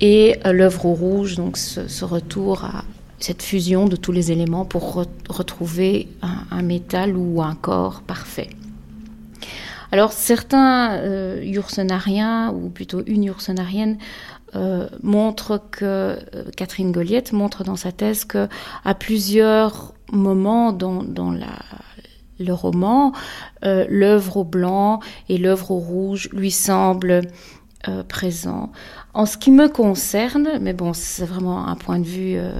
et 0.00 0.36
l'œuvre 0.44 0.86
au 0.86 0.94
rouge, 0.94 1.36
donc 1.36 1.56
ce 1.56 2.04
retour 2.04 2.64
à, 2.64 2.84
cette 3.18 3.42
fusion 3.42 3.86
de 3.86 3.96
tous 3.96 4.12
les 4.12 4.32
éléments 4.32 4.64
pour 4.64 5.04
retrouver 5.28 6.08
un, 6.22 6.62
métal 6.62 7.16
ou 7.16 7.42
un 7.42 7.54
corps 7.54 8.02
parfait. 8.02 8.50
Alors 9.90 10.12
certains 10.12 10.92
euh, 10.98 11.42
ou 12.52 12.68
plutôt 12.68 13.02
une 13.06 13.24
Yursenarienne, 13.24 13.98
euh, 14.54 14.88
montrent 15.02 15.60
que 15.70 15.84
euh, 15.84 16.16
Catherine 16.56 16.90
Goliette 16.90 17.32
montre 17.32 17.64
dans 17.64 17.76
sa 17.76 17.92
thèse 17.92 18.24
que 18.24 18.48
à 18.82 18.94
plusieurs 18.94 19.92
moments 20.10 20.72
dans, 20.72 21.02
le 22.38 22.52
roman, 22.52 23.12
euh, 23.64 23.84
l'œuvre 23.90 24.38
au 24.38 24.44
blanc 24.44 25.00
et 25.28 25.36
l'œuvre 25.36 25.72
au 25.72 25.78
rouge 25.78 26.30
lui 26.32 26.50
semblent 26.50 27.20
euh, 27.88 28.02
présent. 28.02 28.72
En 29.18 29.26
ce 29.26 29.36
qui 29.36 29.50
me 29.50 29.68
concerne, 29.68 30.60
mais 30.60 30.72
bon, 30.72 30.92
c'est 30.92 31.24
vraiment 31.24 31.66
un 31.66 31.74
point 31.74 31.98
de 31.98 32.06
vue, 32.06 32.36
euh, 32.36 32.52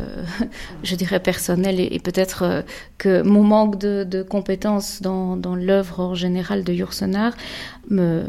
je 0.82 0.96
dirais, 0.96 1.20
personnel, 1.20 1.78
et, 1.78 2.00
peut-être 2.00 2.42
euh, 2.42 2.62
que 2.98 3.22
mon 3.22 3.44
manque 3.44 3.78
de, 3.78 4.24
compétences 4.24 5.00
dans, 5.00 5.36
l'œuvre 5.54 6.00
en 6.00 6.16
général 6.16 6.64
de 6.64 6.72
Yourcenar 6.72 7.34
me, 7.90 8.24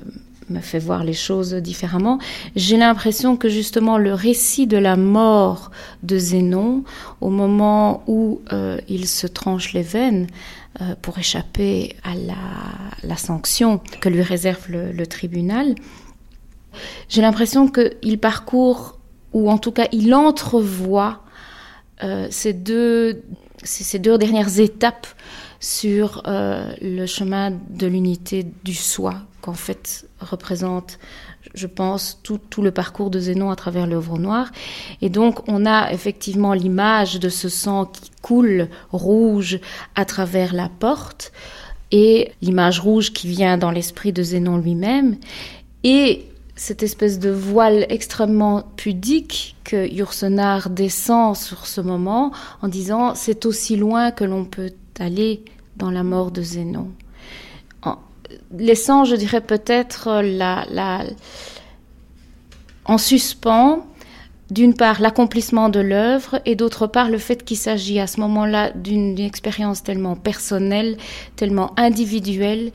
me 0.51 0.59
fait 0.59 0.77
voir 0.77 1.03
les 1.03 1.13
choses 1.13 1.55
différemment. 1.55 2.19
J'ai 2.55 2.77
l'impression 2.77 3.35
que 3.35 3.49
justement 3.49 3.97
le 3.97 4.13
récit 4.13 4.67
de 4.67 4.77
la 4.77 4.95
mort 4.95 5.71
de 6.03 6.19
Zénon, 6.19 6.83
au 7.21 7.31
moment 7.31 8.03
où 8.05 8.41
il 8.87 9.07
se 9.07 9.25
tranche 9.25 9.73
les 9.73 9.81
veines, 9.81 10.27
pour 11.01 11.17
échapper 11.17 11.95
à 12.03 12.13
la, 13.03 13.17
sanction 13.17 13.81
que 14.01 14.07
lui 14.07 14.21
réserve 14.21 14.67
le 14.69 15.07
tribunal, 15.07 15.73
j'ai 17.07 17.21
l'impression 17.21 17.67
qu'il 17.67 18.19
parcourt, 18.19 18.99
ou 19.33 19.49
en 19.49 19.57
tout 19.57 19.71
cas 19.71 19.87
il 19.91 20.13
entrevoit 20.13 21.23
euh, 22.03 22.27
ces, 22.29 22.53
deux, 22.53 23.23
ces 23.63 23.99
deux 23.99 24.17
dernières 24.17 24.59
étapes 24.59 25.07
sur 25.59 26.23
euh, 26.27 26.73
le 26.81 27.05
chemin 27.05 27.51
de 27.51 27.87
l'unité 27.87 28.45
du 28.63 28.73
soi, 28.73 29.15
qu'en 29.41 29.53
fait 29.53 30.07
représente, 30.21 30.99
je 31.53 31.67
pense, 31.67 32.19
tout, 32.23 32.39
tout, 32.49 32.61
le 32.61 32.71
parcours 32.71 33.09
de 33.09 33.19
Zénon 33.19 33.49
à 33.49 33.55
travers 33.55 33.85
l'œuvre 33.85 34.17
noire. 34.17 34.51
Et 35.01 35.09
donc, 35.09 35.47
on 35.49 35.65
a 35.65 35.91
effectivement 35.91 36.53
l'image 36.53 37.19
de 37.19 37.29
ce 37.29 37.49
sang 37.49 37.85
qui 37.85 38.11
coule 38.21 38.69
rouge 38.91 39.59
à 39.95 40.05
travers 40.05 40.53
la 40.53 40.69
porte, 40.69 41.33
et 41.91 42.31
l'image 42.41 42.79
rouge 42.79 43.11
qui 43.11 43.27
vient 43.27 43.57
dans 43.57 43.71
l'esprit 43.71 44.13
de 44.13 44.23
Zénon 44.23 44.57
lui-même. 44.57 45.17
Et 45.83 46.28
cette 46.59 46.83
espèce 46.83 47.19
de 47.19 47.29
voile 47.29 47.85
extrêmement 47.87 48.63
pudique 48.75 49.55
que 49.63 49.87
Yourcenar 49.87 50.69
descend 50.69 51.37
sur 51.37 51.65
ce 51.65 51.79
moment 51.79 52.33
en 52.61 52.67
disant 52.67 53.15
c'est 53.15 53.45
aussi 53.45 53.77
loin 53.77 54.11
que 54.11 54.25
l'on 54.25 54.43
peut 54.43 54.73
aller 54.99 55.45
dans 55.77 55.89
la 55.89 56.03
mort 56.03 56.31
de 56.31 56.41
Zénon. 56.41 56.89
En 57.81 57.95
laissant, 58.51 59.05
je 59.05 59.15
dirais 59.15 59.39
peut-être, 59.39 60.21
la, 60.21 60.65
la, 60.69 61.05
en 62.83 62.97
suspens, 62.97 63.85
d'une 64.51 64.73
part 64.73 64.99
l'accomplissement 64.99 65.69
de 65.69 65.79
l'œuvre 65.79 66.41
et 66.45 66.55
d'autre 66.55 66.87
part 66.87 67.09
le 67.09 67.19
fait 67.19 67.45
qu'il 67.45 67.55
s'agit 67.55 68.01
à 68.01 68.07
ce 68.07 68.19
moment-là 68.19 68.71
d'une 68.71 69.17
expérience 69.17 69.81
tellement 69.81 70.17
personnelle, 70.17 70.97
tellement 71.37 71.71
individuelle, 71.79 72.73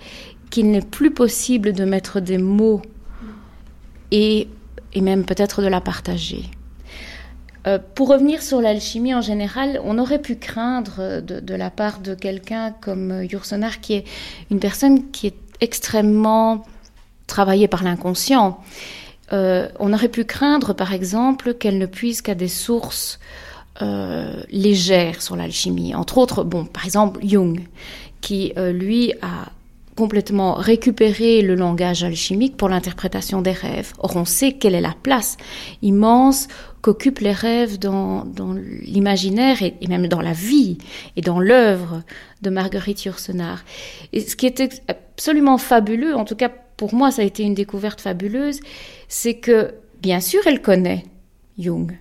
qu'il 0.49 0.71
n'est 0.71 0.81
plus 0.81 1.11
possible 1.11 1.75
de 1.75 1.85
mettre 1.85 2.21
des 2.21 2.39
mots 2.39 2.81
et, 4.11 4.49
même 5.01 5.25
peut-être 5.25 5.63
de 5.63 5.67
la 5.67 5.81
partager. 5.81 6.45
Euh, 7.67 7.79
pour 7.95 8.09
revenir 8.09 8.43
sur 8.43 8.61
l'alchimie 8.61 9.15
en 9.15 9.23
général, 9.23 9.81
on 9.85 9.99
aurait 9.99 10.21
pu 10.21 10.37
craindre 10.37 11.21
de, 11.23 11.55
la 11.55 11.71
part 11.71 12.01
de 12.01 12.15
quelqu'un 12.15 12.73
comme 12.81 13.25
Yourcenar, 13.25 13.81
qui 13.81 13.95
est 13.95 14.05
une 14.51 14.61
personne 14.61 15.11
qui 15.11 15.29
est 15.29 15.37
extrêmement 15.61 16.65
travaillée 17.27 17.69
par 17.69 17.83
l'inconscient. 17.83 18.61
Euh, 19.33 19.69
on 19.79 19.93
aurait 19.95 20.11
pu 20.11 20.25
craindre, 20.25 20.75
par 20.75 20.93
exemple, 20.93 21.55
qu'elle 21.55 21.79
ne 21.79 21.87
puisse 21.87 22.21
qu'à 22.21 22.35
des 22.35 22.49
sources 22.49 23.19
euh, 23.81 24.43
légères 24.51 25.23
sur 25.23 25.35
l'alchimie. 25.35 25.95
Entre 25.95 26.19
autres, 26.19 26.45
bon, 26.45 26.67
par 26.67 26.85
exemple, 26.85 27.21
Jung, 27.27 27.67
qui, 28.21 28.53
lui, 28.57 29.13
a 29.23 29.51
complètement 29.97 30.55
récupérer 30.55 31.43
le 31.43 31.55
langage 31.55 32.03
alchimique 32.05 32.57
pour 32.57 32.69
l'interprétation 32.69 33.43
des 33.43 33.53
rêves. 33.53 33.93
Or, 33.99 34.17
on 34.17 34.25
sait 34.25 34.53
quelle 34.53 34.75
est 34.75 34.81
la 34.81 34.95
place 35.03 35.37
immense 35.83 36.49
qu'occupent 36.83 37.21
les 37.21 37.33
rêves 37.33 37.79
dans, 37.79 38.25
l'imaginaire 38.83 39.63
et, 39.63 39.75
même 39.89 40.09
dans 40.09 40.21
la 40.21 40.33
vie 40.33 40.79
et 41.17 41.23
dans 41.23 41.41
l'œuvre 41.41 42.03
de 42.43 42.51
Marguerite 42.51 43.05
Yourcenar. 43.05 43.65
Et 44.13 44.21
ce 44.21 44.37
qui 44.37 44.47
était 44.47 44.69
absolument 44.89 45.59
fabuleux, 45.59 46.15
en 46.15 46.25
tout 46.25 46.37
cas 46.37 46.51
pour 46.77 46.95
moi 46.95 47.11
ça 47.11 47.23
a 47.23 47.25
été 47.25 47.43
une 47.43 47.55
découverte 47.55 48.01
fabuleuse, 48.01 48.61
c'est 49.09 49.35
que 49.35 49.75
bien 50.03 50.21
sûr 50.21 50.41
elle 50.47 50.61
connaît 50.61 51.05
Jung, 51.59 51.97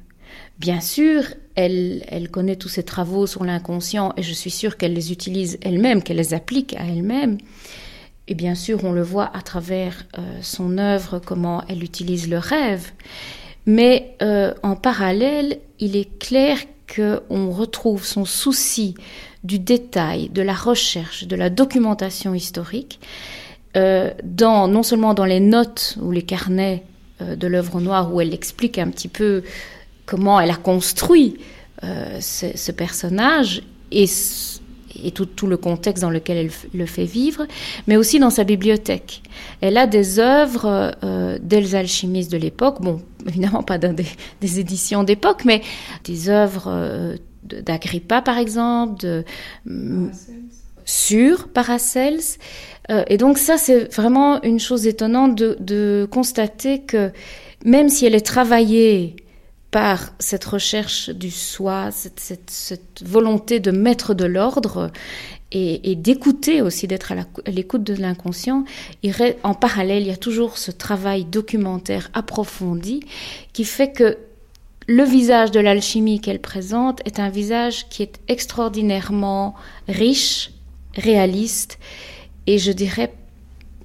Bien 0.60 0.82
sûr, 0.82 1.24
elle, 1.56 2.04
elle, 2.08 2.30
connaît 2.30 2.56
tous 2.56 2.70
ses 2.70 2.84
travaux 2.84 3.28
sur 3.28 3.44
l'inconscient 3.44 4.14
et 4.18 4.24
je 4.24 4.34
suis 4.34 4.52
sûre 4.52 4.78
qu'elle 4.78 4.94
les 4.94 5.12
utilise 5.12 5.58
elle-même, 5.62 6.04
qu'elle 6.04 6.18
les 6.18 6.34
applique 6.34 6.76
à 6.76 6.86
elle-même. 6.86 7.38
Et 8.28 8.36
bien 8.36 8.56
sûr, 8.56 8.84
on 8.84 8.94
le 8.94 9.02
voit 9.02 9.30
à 9.36 9.42
travers 9.42 10.06
euh, 10.18 10.22
son 10.42 10.78
œuvre, 10.78 11.20
comment 11.20 11.64
elle 11.68 11.84
utilise 11.84 12.30
le 12.30 12.38
rêve. 12.38 12.92
Mais 13.66 14.16
euh, 14.22 14.54
en 14.64 14.76
parallèle, 14.76 15.60
il 15.80 15.96
est 15.96 16.20
clair 16.20 16.58
qu'on 16.94 17.52
retrouve 17.52 18.06
son 18.06 18.24
souci 18.24 18.96
du 19.44 19.60
détail, 19.60 20.30
de 20.30 20.42
la 20.42 20.54
recherche, 20.54 21.26
de 21.26 21.36
la 21.36 21.50
documentation 21.50 22.34
historique, 22.34 23.00
euh, 23.76 24.12
dans, 24.24 24.68
non 24.68 24.84
seulement 24.84 25.14
dans 25.14 25.26
les 25.26 25.40
notes 25.40 25.98
ou 26.02 26.12
les 26.12 26.24
carnets 26.24 26.84
de 27.20 27.48
l'œuvre 27.48 27.80
noire, 27.80 28.14
où 28.14 28.20
elle 28.20 28.34
explique 28.34 28.78
un 28.78 28.90
petit 28.90 29.08
peu 29.08 29.44
comment 30.06 30.40
elle 30.40 30.52
a 30.52 30.56
construit 30.56 31.38
ce, 31.82 32.48
ce, 32.56 32.72
personnage, 32.72 33.62
et 33.92 34.08
et 35.02 35.12
tout, 35.12 35.48
le 35.48 35.58
contexte 35.58 36.02
dans 36.02 36.10
lequel 36.10 36.38
elle 36.38 36.52
le 36.74 36.86
fait 36.86 37.06
vivre, 37.06 37.46
mais 37.88 37.98
aussi 37.98 38.20
dans 38.20 38.30
sa 38.30 38.44
bibliothèque. 38.44 39.22
Elle 39.62 39.78
a 39.78 39.88
des 39.88 40.20
œuvres 40.20 40.94
euh, 41.04 41.38
alchimistes 41.74 42.32
de 42.32 42.38
l'époque, 42.38 42.82
bon, 42.82 43.02
évidemment 43.28 43.64
pas 43.64 43.78
dans 43.78 43.96
des, 43.96 44.60
éditions 44.60 45.04
d'époque, 45.04 45.46
mais 45.46 45.62
des 46.04 46.30
œuvres 46.30 46.68
euh, 46.68 47.16
d'Agrippa, 47.44 48.22
par 48.22 48.38
exemple, 48.38 49.02
de, 49.02 49.24
sur 50.86 51.48
Paracels. 51.48 52.20
Euh, 52.90 53.04
et 53.08 53.18
donc 53.18 53.38
ça, 53.38 53.58
c'est 53.58 53.94
vraiment 53.94 54.42
une 54.44 54.60
chose 54.60 54.88
étonnante 54.88 55.36
de, 55.36 55.58
de, 55.60 56.08
constater 56.12 56.82
que 56.82 57.12
même 57.66 57.90
si 57.90 58.06
elle 58.06 58.16
est 58.16 58.26
travaillée 58.26 59.16
par 59.74 60.14
cette 60.20 60.46
recherche 60.46 61.10
du 61.10 61.32
soi, 61.32 61.90
cette, 61.92 63.04
volonté 63.04 63.60
de 63.60 63.72
mettre 63.72 64.14
de 64.14 64.24
l'ordre 64.24 64.92
et 65.52 65.96
d'écouter 65.96 66.62
aussi, 66.62 66.88
d'être 66.88 67.12
à 67.12 67.52
l'écoute 67.52 67.84
de 67.84 67.96
l'inconscient, 67.96 68.66
en 69.44 69.54
parallèle, 69.56 70.04
il 70.04 70.08
y 70.08 70.12
a 70.12 70.18
toujours 70.18 70.58
ce 70.60 70.70
travail 70.72 71.26
documentaire 71.26 72.12
approfondi 72.14 73.02
qui 73.52 73.66
fait 73.66 73.92
que 73.92 74.18
le 74.88 75.04
visage 75.04 75.50
de 75.50 75.60
l'alchimie 75.60 76.22
qu'elle 76.22 76.42
présente 76.42 77.02
est 77.06 77.20
un 77.20 77.30
visage 77.30 77.90
qui 77.90 78.04
est 78.04 78.20
extraordinairement 78.28 79.56
riche, 79.88 80.52
réaliste 80.96 81.80
et 82.46 82.60
je 82.60 82.72
dirais 82.72 83.12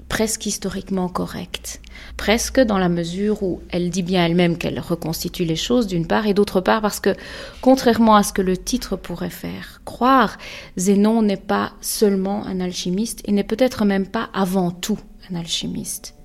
presque 0.09 0.45
historiquement 0.45 1.09
correct. 1.09 1.81
Presque 2.19 2.61
dans 2.61 2.77
la 2.77 2.91
mesure 2.91 3.43
où 3.43 3.63
elle 3.71 3.89
dit 3.89 4.03
bien 4.03 4.27
elle-même 4.27 4.59
qu'elle 4.59 4.81
reconstitue 4.81 5.45
les 5.45 5.57
choses 5.57 5.87
d'une 5.87 6.07
part 6.07 6.27
et 6.27 6.35
d'autre 6.35 6.61
part 6.61 6.83
parce 6.83 7.01
que 7.01 7.15
contrairement 7.63 8.17
à 8.17 8.23
ce 8.23 8.35
que 8.35 8.43
le 8.43 8.57
titre 8.59 8.97
pourrait 8.97 9.31
faire 9.31 9.81
croire, 9.87 10.37
Zénon 10.77 11.23
n'est 11.23 11.37
pas 11.39 11.73
seulement 11.81 12.45
un 12.45 12.61
alchimiste 12.61 13.23
et 13.25 13.33
n'est 13.33 13.45
peut-être 13.45 13.87
même 13.87 14.07
pas 14.07 14.29
avant 14.35 14.73
tout 14.73 14.99
un 15.31 15.37
alchimiste. 15.37 16.17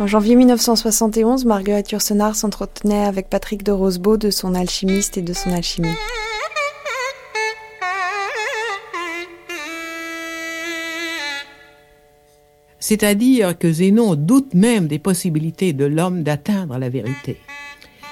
En 0.00 0.06
janvier 0.06 0.36
1971, 0.36 1.44
Marguerite 1.44 1.90
Yourcenar 1.90 2.34
s'entretenait 2.34 3.04
avec 3.04 3.28
Patrick 3.28 3.62
de 3.64 3.72
Rosebeau 3.72 4.16
de 4.16 4.30
son 4.30 4.54
alchimiste 4.54 5.18
et 5.18 5.22
de 5.22 5.32
son 5.32 5.52
alchimie. 5.52 5.94
C'est-à-dire 12.86 13.56
que 13.56 13.72
Zénon 13.72 14.14
doute 14.14 14.52
même 14.52 14.88
des 14.88 14.98
possibilités 14.98 15.72
de 15.72 15.86
l'homme 15.86 16.22
d'atteindre 16.22 16.76
la 16.76 16.90
vérité. 16.90 17.38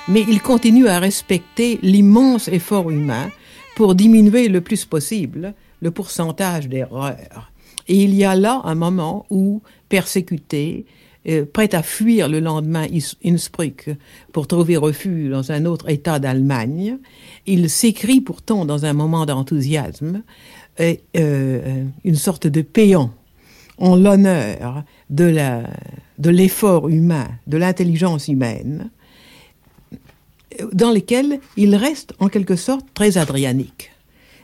Mais 0.09 0.25
il 0.27 0.41
continue 0.41 0.89
à 0.89 0.99
respecter 0.99 1.79
l'immense 1.83 2.49
effort 2.49 2.91
humain 2.91 3.29
pour 3.77 3.95
diminuer 3.95 4.49
le 4.49 4.63
plus 4.63 4.87
possible 4.87 5.53
le 5.83 5.91
pourcentage 5.91 6.71
d'erreurs. 6.71 7.53
Et 7.87 7.97
il 7.97 8.15
y 8.15 8.25
a 8.25 8.35
là 8.35 8.63
un 8.65 8.75
moment 8.75 9.27
où, 9.29 9.61
persécuté, 9.91 10.87
euh, 11.29 11.45
prêt 11.45 11.75
à 11.75 11.83
fuir 11.83 12.31
le 12.31 12.41
lendemain 12.41 12.87
Innsbruck 13.23 13.91
pour 14.33 14.47
trouver 14.47 14.79
refuge 14.79 15.29
dans 15.29 15.53
un 15.53 15.67
autre 15.67 15.91
État 15.91 16.19
d'Allemagne, 16.19 16.97
il 17.45 17.69
s'écrit 17.69 18.23
pourtant 18.23 18.65
dans 18.65 18.87
un 18.87 18.95
moment 18.95 19.27
d'enthousiasme 19.27 20.23
euh, 20.81 20.95
euh, 21.19 21.85
une 22.05 22.17
sorte 22.17 22.47
de 22.47 22.63
péant 22.63 23.13
en 23.79 23.97
l'honneur 23.97 24.85
de 25.11 26.31
l'effort 26.31 26.89
humain, 26.89 27.29
de 27.47 27.57
l'intelligence 27.57 28.29
humaine, 28.29 28.91
dans 30.73 30.91
lesquels 30.91 31.41
il 31.57 31.75
reste 31.75 32.13
en 32.19 32.29
quelque 32.29 32.57
sorte 32.57 32.87
très 32.95 33.17
adrianique. 33.17 33.91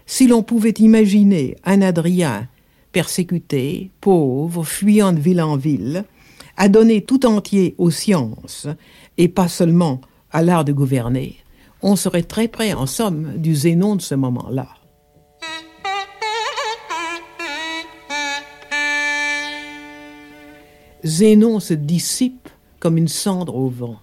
Si 0.06 0.26
l'on 0.26 0.42
pouvait 0.42 0.75
imaginer 0.78 1.56
un 1.64 1.82
Adrien 1.82 2.49
persécuté, 2.92 3.90
pauvre, 4.00 4.64
fuyant 4.64 5.12
de 5.12 5.20
ville 5.20 5.42
en 5.42 5.56
ville, 5.56 6.04
adonné 6.56 7.02
tout 7.02 7.26
entier 7.26 7.75
aux 7.76 7.90
sciences 7.90 8.66
et 9.18 9.28
pas 9.28 9.49
seulement 9.49 10.00
à 10.32 10.42
l'art 10.42 10.64
de 10.64 10.73
gouverner, 10.73 11.37
on 11.82 11.94
serait 11.94 12.23
très 12.23 12.49
près, 12.49 12.73
en 12.73 12.87
somme, 12.87 13.35
du 13.37 13.54
Zénon 13.54 13.97
de 13.97 14.00
ce 14.00 14.14
moment-là. 14.14 14.68
Zénon 21.04 21.61
se 21.61 21.74
dissipe 21.74 22.48
comme 22.80 22.98
une 22.98 23.08
cendre 23.08 23.54
au 23.54 23.68
vent. 23.68 24.00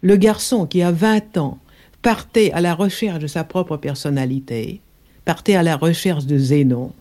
Le 0.00 0.16
garçon 0.16 0.66
qui 0.66 0.82
a 0.82 0.92
vingt 0.92 1.36
ans 1.36 1.58
partait 2.02 2.52
à 2.52 2.60
la 2.60 2.74
recherche 2.74 3.20
de 3.20 3.26
sa 3.26 3.44
propre 3.44 3.76
personnalité, 3.76 4.80
partait 5.24 5.54
à 5.54 5.62
la 5.62 5.76
recherche 5.76 6.26
de 6.26 6.38
Zénon, 6.38 6.92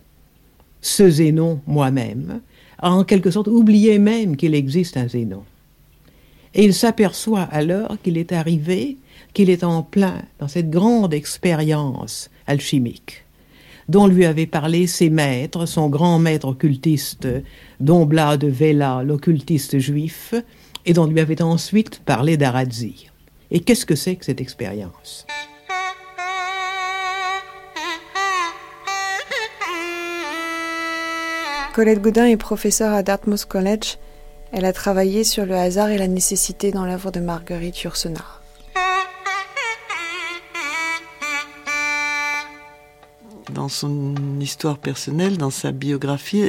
ce 0.81 1.09
Zénon 1.09 1.61
moi-même, 1.67 2.41
a 2.79 2.91
en 2.91 3.03
quelque 3.03 3.31
sorte 3.31 3.47
oublié 3.47 3.99
même 3.99 4.35
qu'il 4.35 4.55
existe 4.55 4.97
un 4.97 5.07
Zénon. 5.07 5.43
Et 6.53 6.65
il 6.65 6.73
s'aperçoit 6.73 7.43
alors 7.51 7.97
qu'il 8.03 8.17
est 8.17 8.31
arrivé, 8.31 8.97
qu'il 9.33 9.49
est 9.49 9.63
en 9.63 9.83
plein 9.83 10.21
dans 10.39 10.47
cette 10.47 10.69
grande 10.69 11.13
expérience 11.13 12.29
alchimique 12.47 13.23
dont 13.89 14.07
lui 14.07 14.25
avaient 14.25 14.45
parlé 14.45 14.87
ses 14.87 15.09
maîtres, 15.09 15.65
son 15.65 15.89
grand 15.89 16.19
maître 16.19 16.47
occultiste, 16.47 17.27
Dombla 17.79 18.37
de 18.37 18.47
Vela, 18.47 19.03
l'occultiste 19.03 19.79
juif, 19.79 20.33
et 20.85 20.93
dont 20.93 21.05
lui 21.05 21.19
avait 21.19 21.41
ensuite 21.41 21.99
parlé 22.03 22.37
d'Aradzi. 22.37 23.09
Et 23.51 23.59
qu'est-ce 23.59 23.85
que 23.85 23.95
c'est 23.95 24.15
que 24.15 24.25
cette 24.25 24.41
expérience? 24.41 25.25
Colette 31.73 32.01
Godin 32.01 32.25
est 32.25 32.37
professeure 32.37 32.93
à 32.93 33.01
Dartmouth 33.01 33.45
College. 33.45 33.97
Elle 34.51 34.65
a 34.65 34.73
travaillé 34.73 35.23
sur 35.23 35.45
le 35.45 35.55
hasard 35.55 35.89
et 35.89 35.97
la 35.97 36.07
nécessité 36.07 36.71
dans 36.71 36.85
l'œuvre 36.85 37.11
de 37.11 37.21
Marguerite 37.21 37.81
Yourcenar. 37.83 38.40
Dans 43.53 43.69
son 43.69 44.15
histoire 44.39 44.77
personnelle, 44.77 45.37
dans 45.37 45.49
sa 45.49 45.71
biographie, 45.71 46.39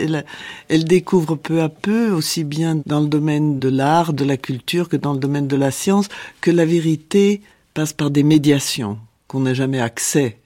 elle, 0.68 0.84
découvre 0.84 1.34
peu 1.34 1.60
à 1.60 1.68
peu, 1.68 2.10
aussi 2.10 2.44
bien 2.44 2.80
dans 2.86 3.00
le 3.00 3.08
domaine 3.08 3.58
de 3.58 3.68
l'art, 3.68 4.12
de 4.12 4.24
la 4.24 4.36
culture, 4.36 4.88
que 4.88 4.96
dans 4.96 5.12
le 5.12 5.18
domaine 5.18 5.48
de 5.48 5.56
la 5.56 5.70
science, 5.70 6.08
que 6.40 6.50
la 6.50 6.64
vérité 6.64 7.40
passe 7.74 7.92
par 7.92 8.10
des 8.10 8.22
médiations, 8.22 8.98
qu'on 9.26 9.40
n'a 9.40 9.54
jamais 9.54 9.80
accès, 9.80 10.38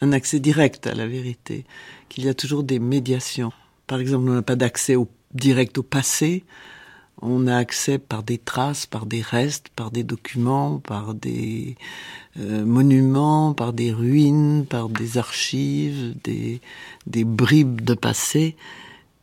un 0.00 0.12
accès 0.12 0.40
direct 0.40 0.86
à 0.86 0.94
la 0.94 1.06
vérité, 1.06 1.64
qu'il 2.08 2.24
y 2.24 2.28
a 2.28 2.34
toujours 2.34 2.64
des 2.64 2.78
médiations. 2.78 3.52
Par 3.86 4.00
exemple, 4.00 4.28
on 4.28 4.34
n'a 4.34 4.42
pas 4.42 4.56
d'accès 4.56 4.96
direct 5.32 5.78
au 5.78 5.82
passé. 5.82 6.44
On 7.22 7.46
a 7.46 7.56
accès 7.56 7.98
par 7.98 8.22
des 8.22 8.38
traces, 8.38 8.86
par 8.86 9.06
des 9.06 9.22
restes, 9.22 9.68
par 9.76 9.90
des 9.90 10.02
documents, 10.02 10.78
par 10.78 11.14
des 11.14 11.76
euh, 12.38 12.64
monuments, 12.64 13.54
par 13.54 13.72
des 13.72 13.92
ruines, 13.92 14.66
par 14.66 14.88
des 14.88 15.18
archives, 15.18 16.14
des, 16.24 16.60
des 17.06 17.24
bribes 17.24 17.80
de 17.80 17.94
passé. 17.94 18.56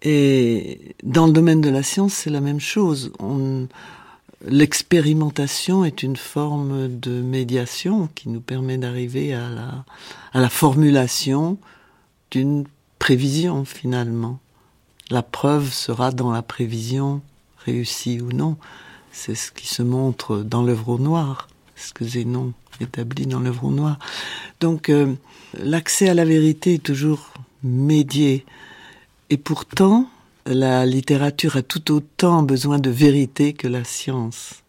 Et 0.04 0.96
dans 1.04 1.28
le 1.28 1.34
domaine 1.34 1.62
de 1.62 1.70
la 1.70 1.84
science, 1.84 2.14
c'est 2.14 2.30
la 2.30 2.42
même 2.42 2.60
chose. 2.60 3.12
L'expérimentation 4.48 5.86
est 5.86 6.02
une 6.02 6.16
forme 6.16 6.88
de 6.88 7.22
médiation 7.22 8.10
qui 8.16 8.30
nous 8.30 8.42
permet 8.42 8.78
d'arriver 8.78 9.34
à 9.34 9.50
la, 9.50 9.86
à 10.34 10.42
la 10.42 10.50
formulation 10.50 11.58
d'une 12.32 12.66
prévision 12.98 13.66
finalement 13.66 14.40
la 15.12 15.22
preuve 15.22 15.74
sera 15.74 16.12
dans 16.12 16.32
la 16.32 16.42
prévision, 16.42 17.22
réussie 17.66 18.22
ou 18.22 18.32
non. 18.32 18.56
C'est 19.12 19.36
ce 19.36 19.52
qui 19.52 19.68
se 19.68 19.84
montre 19.84 20.38
dans 20.38 20.64
l'œuvre 20.64 20.90
au 20.90 21.00
noir, 21.00 21.50
ce 21.76 21.94
que 21.94 22.06
Zénon 22.06 22.54
établit 22.82 23.26
dans 23.26 23.40
l'œuvre 23.40 23.70
noir. 23.70 24.00
Donc 24.60 24.90
euh, 24.90 25.14
l'accès 25.58 26.10
à 26.10 26.14
la 26.14 26.26
vérité 26.26 26.76
est 26.76 26.84
toujours 26.84 27.34
médié. 27.64 28.46
Et 29.30 29.38
pourtant, 29.38 30.10
la 30.46 30.86
littérature 30.86 31.56
a 31.56 31.62
tout 31.62 31.92
autant 31.92 32.44
besoin 32.44 32.80
de 32.80 32.90
vérité 32.90 33.54
que 33.54 33.68
la 33.68 33.84
science. 33.84 34.62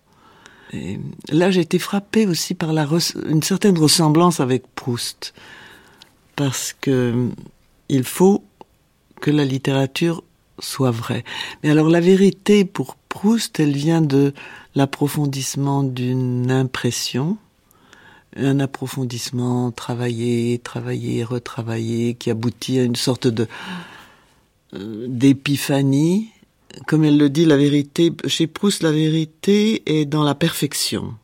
Et 0.72 0.98
là, 1.28 1.50
j'ai 1.50 1.60
été 1.60 1.78
frappée 1.78 2.26
aussi 2.26 2.54
par 2.54 2.72
la 2.72 2.86
une 3.28 3.42
certaine 3.42 3.76
ressemblance 3.76 4.40
avec 4.40 4.62
Proust, 4.74 5.34
parce 6.34 6.74
que 6.80 7.28
il 7.88 8.04
faut 8.04 8.42
que 9.20 9.30
la 9.30 9.44
littérature 9.44 10.22
soit 10.58 10.90
vrai. 10.90 11.24
Mais 11.62 11.70
alors 11.70 11.88
la 11.88 12.00
vérité 12.00 12.64
pour 12.64 12.96
Proust, 13.08 13.60
elle 13.60 13.76
vient 13.76 14.00
de 14.00 14.32
l'approfondissement 14.74 15.82
d'une 15.82 16.50
impression, 16.50 17.36
un 18.36 18.60
approfondissement 18.60 19.70
travaillé, 19.72 20.58
travaillé, 20.58 21.24
retravaillé, 21.24 22.14
qui 22.14 22.30
aboutit 22.30 22.78
à 22.78 22.84
une 22.84 22.96
sorte 22.96 23.26
de 23.26 23.46
euh, 24.74 25.06
d'épiphanie. 25.08 26.30
Comme 26.86 27.04
elle 27.04 27.18
le 27.18 27.28
dit, 27.28 27.44
la 27.44 27.56
vérité, 27.56 28.12
chez 28.26 28.46
Proust, 28.46 28.82
la 28.82 28.92
vérité 28.92 29.82
est 29.86 30.06
dans 30.06 30.22
la 30.22 30.34
perfection. 30.34 31.14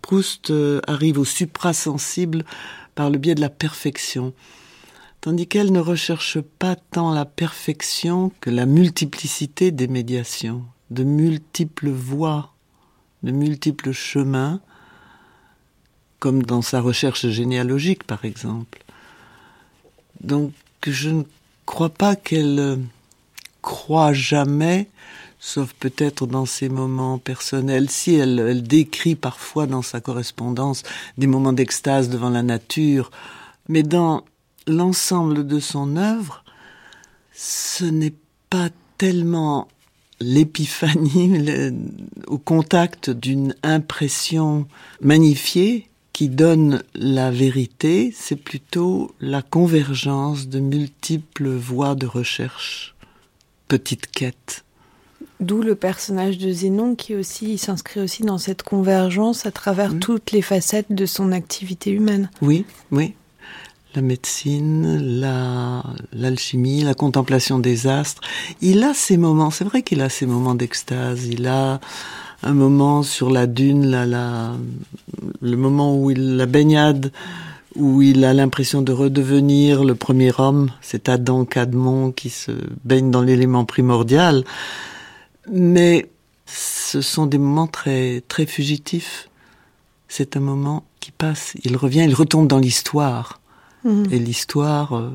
Proust 0.00 0.50
euh, 0.50 0.80
arrive 0.86 1.18
au 1.18 1.24
suprasensible 1.24 2.44
par 2.94 3.10
le 3.10 3.18
biais 3.18 3.34
de 3.34 3.40
la 3.40 3.50
perfection, 3.50 4.32
tandis 5.20 5.46
qu'elle 5.46 5.72
ne 5.72 5.80
recherche 5.80 6.40
pas 6.40 6.76
tant 6.76 7.12
la 7.12 7.24
perfection 7.24 8.30
que 8.40 8.50
la 8.50 8.66
multiplicité 8.66 9.72
des 9.72 9.88
médiations, 9.88 10.62
de 10.90 11.02
multiples 11.02 11.90
voies, 11.90 12.52
de 13.22 13.32
multiples 13.32 13.92
chemins, 13.92 14.60
comme 16.18 16.42
dans 16.42 16.62
sa 16.62 16.80
recherche 16.80 17.28
généalogique 17.28 18.04
par 18.04 18.24
exemple. 18.24 18.82
Donc 20.20 20.52
je 20.86 21.10
ne 21.10 21.22
crois 21.66 21.90
pas 21.90 22.16
qu'elle 22.16 22.58
euh, 22.58 22.76
croit 23.62 24.12
jamais 24.12 24.88
sauf 25.44 25.74
peut-être 25.74 26.26
dans 26.26 26.46
ses 26.46 26.70
moments 26.70 27.18
personnels. 27.18 27.90
Si 27.90 28.14
elle, 28.14 28.62
décrit 28.62 29.14
parfois 29.14 29.66
dans 29.66 29.82
sa 29.82 30.00
correspondance 30.00 30.84
des 31.18 31.26
moments 31.26 31.52
d'extase 31.52 32.08
devant 32.08 32.30
la 32.30 32.42
nature, 32.42 33.10
mais 33.68 33.82
dans 33.82 34.24
l'ensemble 34.66 35.46
de 35.46 35.60
son 35.60 35.98
œuvre, 35.98 36.44
ce 37.34 37.84
n'est 37.84 38.14
pas 38.48 38.70
tellement 38.96 39.68
l'épiphanie 40.18 41.74
au 42.26 42.38
contact 42.38 43.10
d'une 43.10 43.54
impression 43.62 44.66
magnifiée 45.02 45.90
qui 46.14 46.28
donne 46.28 46.82
la 46.94 47.32
vérité, 47.32 48.14
c'est 48.16 48.36
plutôt 48.36 49.12
la 49.20 49.42
convergence 49.42 50.48
de 50.48 50.60
multiples 50.60 51.50
voies 51.50 51.96
de 51.96 52.06
recherche, 52.06 52.94
petite 53.66 54.06
quête. 54.06 54.64
D'où 55.40 55.60
le 55.60 55.74
personnage 55.74 56.38
de 56.38 56.52
Zénon 56.52 56.94
qui 56.94 57.16
aussi 57.16 57.58
s'inscrit 57.58 58.00
aussi 58.00 58.22
dans 58.22 58.38
cette 58.38 58.62
convergence 58.62 59.44
à 59.44 59.50
travers 59.50 59.92
mm. 59.92 59.98
toutes 59.98 60.30
les 60.30 60.40
facettes 60.40 60.92
de 60.92 61.04
son 61.04 61.32
activité 61.32 61.90
humaine. 61.90 62.30
Oui, 62.40 62.64
oui. 62.92 63.14
La 63.96 64.02
médecine, 64.02 65.20
la, 65.20 65.82
l'alchimie, 66.12 66.82
la 66.82 66.94
contemplation 66.94 67.58
des 67.58 67.88
astres. 67.88 68.22
Il 68.60 68.84
a 68.84 68.94
ces 68.94 69.16
moments, 69.16 69.50
c'est 69.50 69.64
vrai 69.64 69.82
qu'il 69.82 70.00
a 70.00 70.08
ces 70.08 70.26
moments 70.26 70.54
d'extase. 70.54 71.26
Il 71.26 71.48
a 71.48 71.80
un 72.44 72.52
moment 72.52 73.02
sur 73.02 73.30
la 73.30 73.46
dune, 73.46 73.86
la, 73.86 74.06
la, 74.06 74.52
le 75.40 75.56
moment 75.56 75.96
où 75.96 76.10
il, 76.10 76.36
la 76.36 76.46
baignade, 76.46 77.10
où 77.74 78.02
il 78.02 78.24
a 78.24 78.34
l'impression 78.34 78.82
de 78.82 78.92
redevenir 78.92 79.82
le 79.82 79.94
premier 79.94 80.30
homme. 80.38 80.70
C'est 80.80 81.08
Adam 81.08 81.44
Cadmon 81.44 82.12
qui 82.12 82.30
se 82.30 82.52
baigne 82.84 83.10
dans 83.10 83.22
l'élément 83.22 83.64
primordial. 83.64 84.44
Mais 85.50 86.06
ce 86.46 87.00
sont 87.00 87.26
des 87.26 87.38
moments 87.38 87.66
très, 87.66 88.22
très 88.28 88.46
fugitifs. 88.46 89.28
C'est 90.08 90.36
un 90.36 90.40
moment 90.40 90.84
qui 91.00 91.10
passe. 91.10 91.54
Il 91.64 91.76
revient, 91.76 92.04
il 92.06 92.14
retombe 92.14 92.46
dans 92.46 92.58
l'histoire. 92.58 93.40
Mhm. 93.84 94.06
Et 94.12 94.18
l'histoire, 94.18 94.96
euh, 94.96 95.10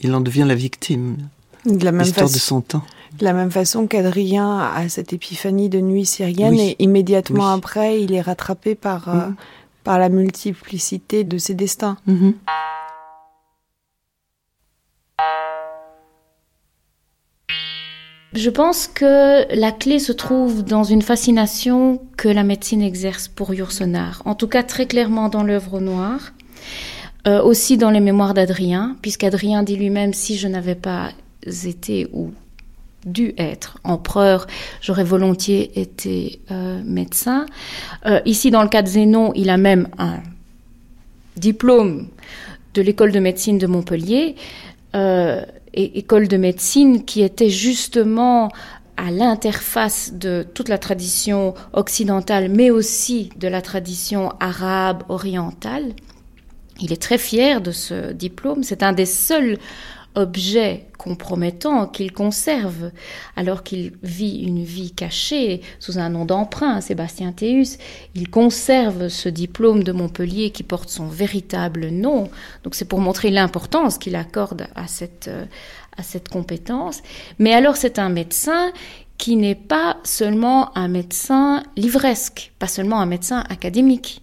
il 0.00 0.14
en 0.14 0.20
devient 0.20 0.44
la 0.46 0.54
victime. 0.54 1.16
L'histoire 1.64 2.30
de 2.30 2.38
son 2.38 2.60
temps. 2.60 2.84
De 3.18 3.24
la 3.24 3.32
même 3.32 3.50
façon 3.50 3.86
qu'Adrien 3.86 4.58
a 4.58 4.88
cette 4.88 5.12
épiphanie 5.12 5.68
de 5.68 5.80
nuit 5.80 6.04
syrienne 6.04 6.58
et 6.58 6.74
immédiatement 6.80 7.48
après, 7.48 8.02
il 8.02 8.12
est 8.12 8.20
rattrapé 8.20 8.74
par, 8.74 9.08
euh, 9.08 9.28
mhm. 9.28 9.36
par 9.84 9.98
la 10.00 10.08
multiplicité 10.08 11.22
de 11.22 11.38
ses 11.38 11.54
destins. 11.54 11.96
Mhm. 12.06 12.34
Je 18.32 18.50
pense 18.50 18.88
que 18.88 19.54
la 19.54 19.70
clé 19.70 20.00
se 20.00 20.10
trouve 20.10 20.64
dans 20.64 20.82
une 20.82 21.02
fascination 21.02 22.00
que 22.16 22.28
la 22.28 22.42
médecine 22.42 22.82
exerce 22.82 23.28
pour 23.28 23.54
Yourcenar, 23.54 24.22
en 24.24 24.34
tout 24.34 24.48
cas 24.48 24.64
très 24.64 24.86
clairement 24.86 25.28
dans 25.28 25.44
l'œuvre 25.44 25.78
noire, 25.78 26.32
euh, 27.28 27.40
aussi 27.40 27.76
dans 27.76 27.90
les 27.90 28.00
mémoires 28.00 28.34
d'Adrien, 28.34 28.96
puisqu'Adrien 29.02 29.62
dit 29.62 29.76
lui-même 29.76 30.12
si 30.12 30.36
je 30.36 30.48
n'avais 30.48 30.74
pas 30.74 31.10
été 31.64 32.08
ou 32.12 32.32
dû 33.04 33.34
être 33.38 33.78
empereur, 33.84 34.46
j'aurais 34.80 35.04
volontiers 35.04 35.78
été 35.80 36.40
euh, 36.50 36.82
médecin. 36.84 37.46
Euh, 38.06 38.20
ici, 38.24 38.50
dans 38.50 38.62
le 38.62 38.68
cas 38.68 38.82
de 38.82 38.88
Zénon, 38.88 39.32
il 39.34 39.50
a 39.50 39.56
même 39.56 39.88
un 39.98 40.20
diplôme 41.36 42.08
de 42.74 42.82
l'école 42.82 43.12
de 43.12 43.20
médecine 43.20 43.58
de 43.58 43.66
Montpellier 43.66 44.36
école 45.74 46.28
de 46.28 46.36
médecine 46.36 47.04
qui 47.04 47.22
était 47.22 47.50
justement 47.50 48.48
à 48.96 49.10
l'interface 49.10 50.12
de 50.14 50.46
toute 50.54 50.68
la 50.68 50.78
tradition 50.78 51.54
occidentale, 51.72 52.48
mais 52.48 52.70
aussi 52.70 53.30
de 53.38 53.48
la 53.48 53.60
tradition 53.60 54.32
arabe 54.40 55.02
orientale. 55.08 55.94
Il 56.80 56.92
est 56.92 57.02
très 57.02 57.18
fier 57.18 57.60
de 57.60 57.72
ce 57.72 58.12
diplôme. 58.12 58.62
C'est 58.62 58.82
un 58.82 58.92
des 58.92 59.06
seuls 59.06 59.58
objet 60.14 60.86
compromettant 60.98 61.86
qu'il 61.86 62.12
conserve 62.12 62.90
alors 63.36 63.62
qu'il 63.62 63.92
vit 64.02 64.42
une 64.42 64.64
vie 64.64 64.92
cachée 64.92 65.60
sous 65.78 65.98
un 65.98 66.08
nom 66.08 66.24
d'emprunt, 66.24 66.80
Sébastien 66.80 67.32
Théus. 67.32 67.78
Il 68.14 68.30
conserve 68.30 69.08
ce 69.08 69.28
diplôme 69.28 69.82
de 69.82 69.92
Montpellier 69.92 70.50
qui 70.50 70.62
porte 70.62 70.88
son 70.88 71.06
véritable 71.06 71.88
nom. 71.88 72.30
Donc 72.62 72.74
c'est 72.74 72.84
pour 72.84 73.00
montrer 73.00 73.30
l'importance 73.30 73.98
qu'il 73.98 74.16
accorde 74.16 74.66
à 74.74 74.86
cette, 74.86 75.30
à 75.96 76.02
cette 76.02 76.28
compétence. 76.28 77.02
Mais 77.38 77.52
alors 77.52 77.76
c'est 77.76 77.98
un 77.98 78.08
médecin 78.08 78.72
qui 79.18 79.36
n'est 79.36 79.54
pas 79.54 79.98
seulement 80.04 80.76
un 80.76 80.88
médecin 80.88 81.62
livresque, 81.76 82.52
pas 82.58 82.66
seulement 82.66 83.00
un 83.00 83.06
médecin 83.06 83.44
académique 83.48 84.22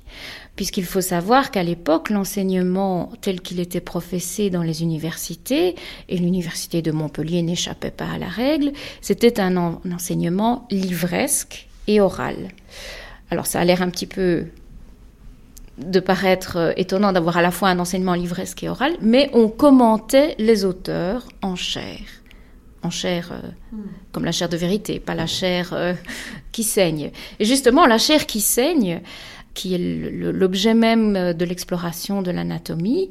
puisqu'il 0.56 0.86
faut 0.86 1.02
savoir 1.02 1.52
qu'à 1.52 1.64
l'époque, 1.64 2.10
l'enseignement 2.10 3.12
tel 3.22 3.42
qu'il 3.42 3.60
était 3.60 3.82
professé 3.82 4.50
dans 4.50 4.64
les 4.64 4.84
universités, 4.84 5.76
et 6.10 6.18
l'université 6.18 6.82
de 6.82 6.92
Montpellier 6.92 7.42
n'échappait 7.42 7.92
pas 7.92 8.08
à 8.08 8.18
la 8.18 8.28
règle, 8.28 8.72
c'était 9.02 9.40
un, 9.40 9.58
enseignement 9.58 10.68
livresque 10.70 11.68
et 11.88 12.02
oral. 12.02 12.50
Alors 13.30 13.46
ça 13.46 13.60
a 13.60 13.66
l'air 13.66 13.82
un 13.82 13.90
petit 13.90 14.08
peu 14.08 14.46
de 15.78 16.00
paraître 16.00 16.58
euh, 16.58 16.74
étonnant 16.76 17.12
d'avoir 17.12 17.38
à 17.38 17.42
la 17.42 17.50
fois 17.50 17.70
un 17.70 17.80
enseignement 17.80 18.14
livresque 18.14 18.64
et 18.64 18.70
oral, 18.70 18.94
mais 19.02 19.30
on 19.34 19.48
commentait 19.48 20.36
les 20.38 20.66
auteurs 20.66 21.28
en 21.42 21.56
chair 21.56 21.98
en 22.84 22.90
chair 22.90 23.32
euh, 23.32 23.76
hmm. 23.76 23.82
comme 24.12 24.26
la 24.26 24.32
chair 24.32 24.50
de 24.50 24.58
vérité, 24.58 25.00
pas 25.00 25.16
la 25.16 25.28
chair 25.28 25.72
euh, 25.74 25.94
qui 26.52 26.64
saigne. 26.64 27.12
Et 27.40 27.46
justement, 27.46 27.86
la 27.86 27.98
chair 27.98 28.26
qui 28.26 28.42
saigne, 28.42 29.02
qui 29.54 29.76
est 29.76 29.78
l'objet 29.78 30.74
même 30.74 31.34
de 31.34 31.46
l'exploration 31.46 32.22
de 32.22 32.32
l'anatomie, 32.32 33.10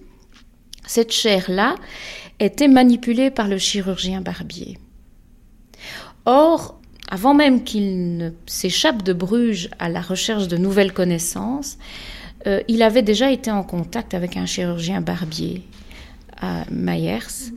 cette 0.86 1.12
chair-là 1.12 1.74
était 2.38 2.68
manipulée 2.68 3.30
par 3.30 3.48
le 3.48 3.58
chirurgien 3.58 4.20
Barbier. 4.20 4.78
Or, 6.24 6.80
avant 7.08 7.34
même 7.34 7.64
qu'il 7.64 8.16
ne 8.16 8.30
s'échappe 8.46 9.02
de 9.02 9.12
Bruges 9.12 9.68
à 9.78 9.88
la 9.88 10.00
recherche 10.00 10.48
de 10.48 10.56
nouvelles 10.56 10.92
connaissances, 10.92 11.78
euh, 12.46 12.60
il 12.68 12.82
avait 12.82 13.02
déjà 13.02 13.30
été 13.30 13.50
en 13.50 13.62
contact 13.62 14.14
avec 14.14 14.36
un 14.36 14.46
chirurgien 14.46 15.00
Barbier 15.00 15.62
à 16.40 16.64
Mayers. 16.70 17.52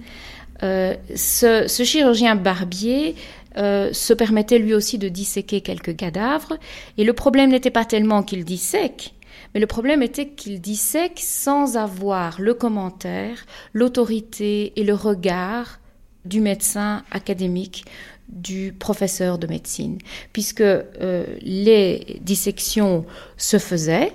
Euh, 0.62 0.96
ce, 1.16 1.68
chirurgien 1.84 2.36
Barbier 2.36 3.16
euh, 3.58 3.92
se 3.94 4.14
permettait 4.14 4.60
lui 4.60 4.74
aussi 4.74 4.98
de 4.98 5.10
disséquer 5.10 5.62
quelques 5.62 5.96
cadavres. 5.96 6.58
Et 6.98 7.04
le 7.04 7.14
problème 7.14 7.52
n'était 7.52 7.72
pas 7.72 7.86
tellement 7.86 8.24
qu'il 8.24 8.46
dissèque, 8.46 9.14
mais 9.54 9.60
le 9.60 9.68
problème 9.68 10.02
était 10.02 10.30
qu'il 10.30 10.62
dissèque 10.62 11.20
sans 11.22 11.78
avoir 11.78 12.42
le 12.42 12.54
commentaire, 12.54 13.46
l'autorité 13.74 14.74
et 14.76 14.84
le 14.84 14.94
regard 14.94 15.80
du 16.26 16.40
médecin 16.40 17.04
académique, 17.12 17.86
du 18.30 18.74
professeur 18.74 19.38
de 19.38 19.48
médecine, 19.48 19.98
puisque 20.32 20.62
euh, 20.62 21.26
les 21.42 22.20
dissections 22.22 23.06
se 23.38 23.60
faisaient 23.60 24.14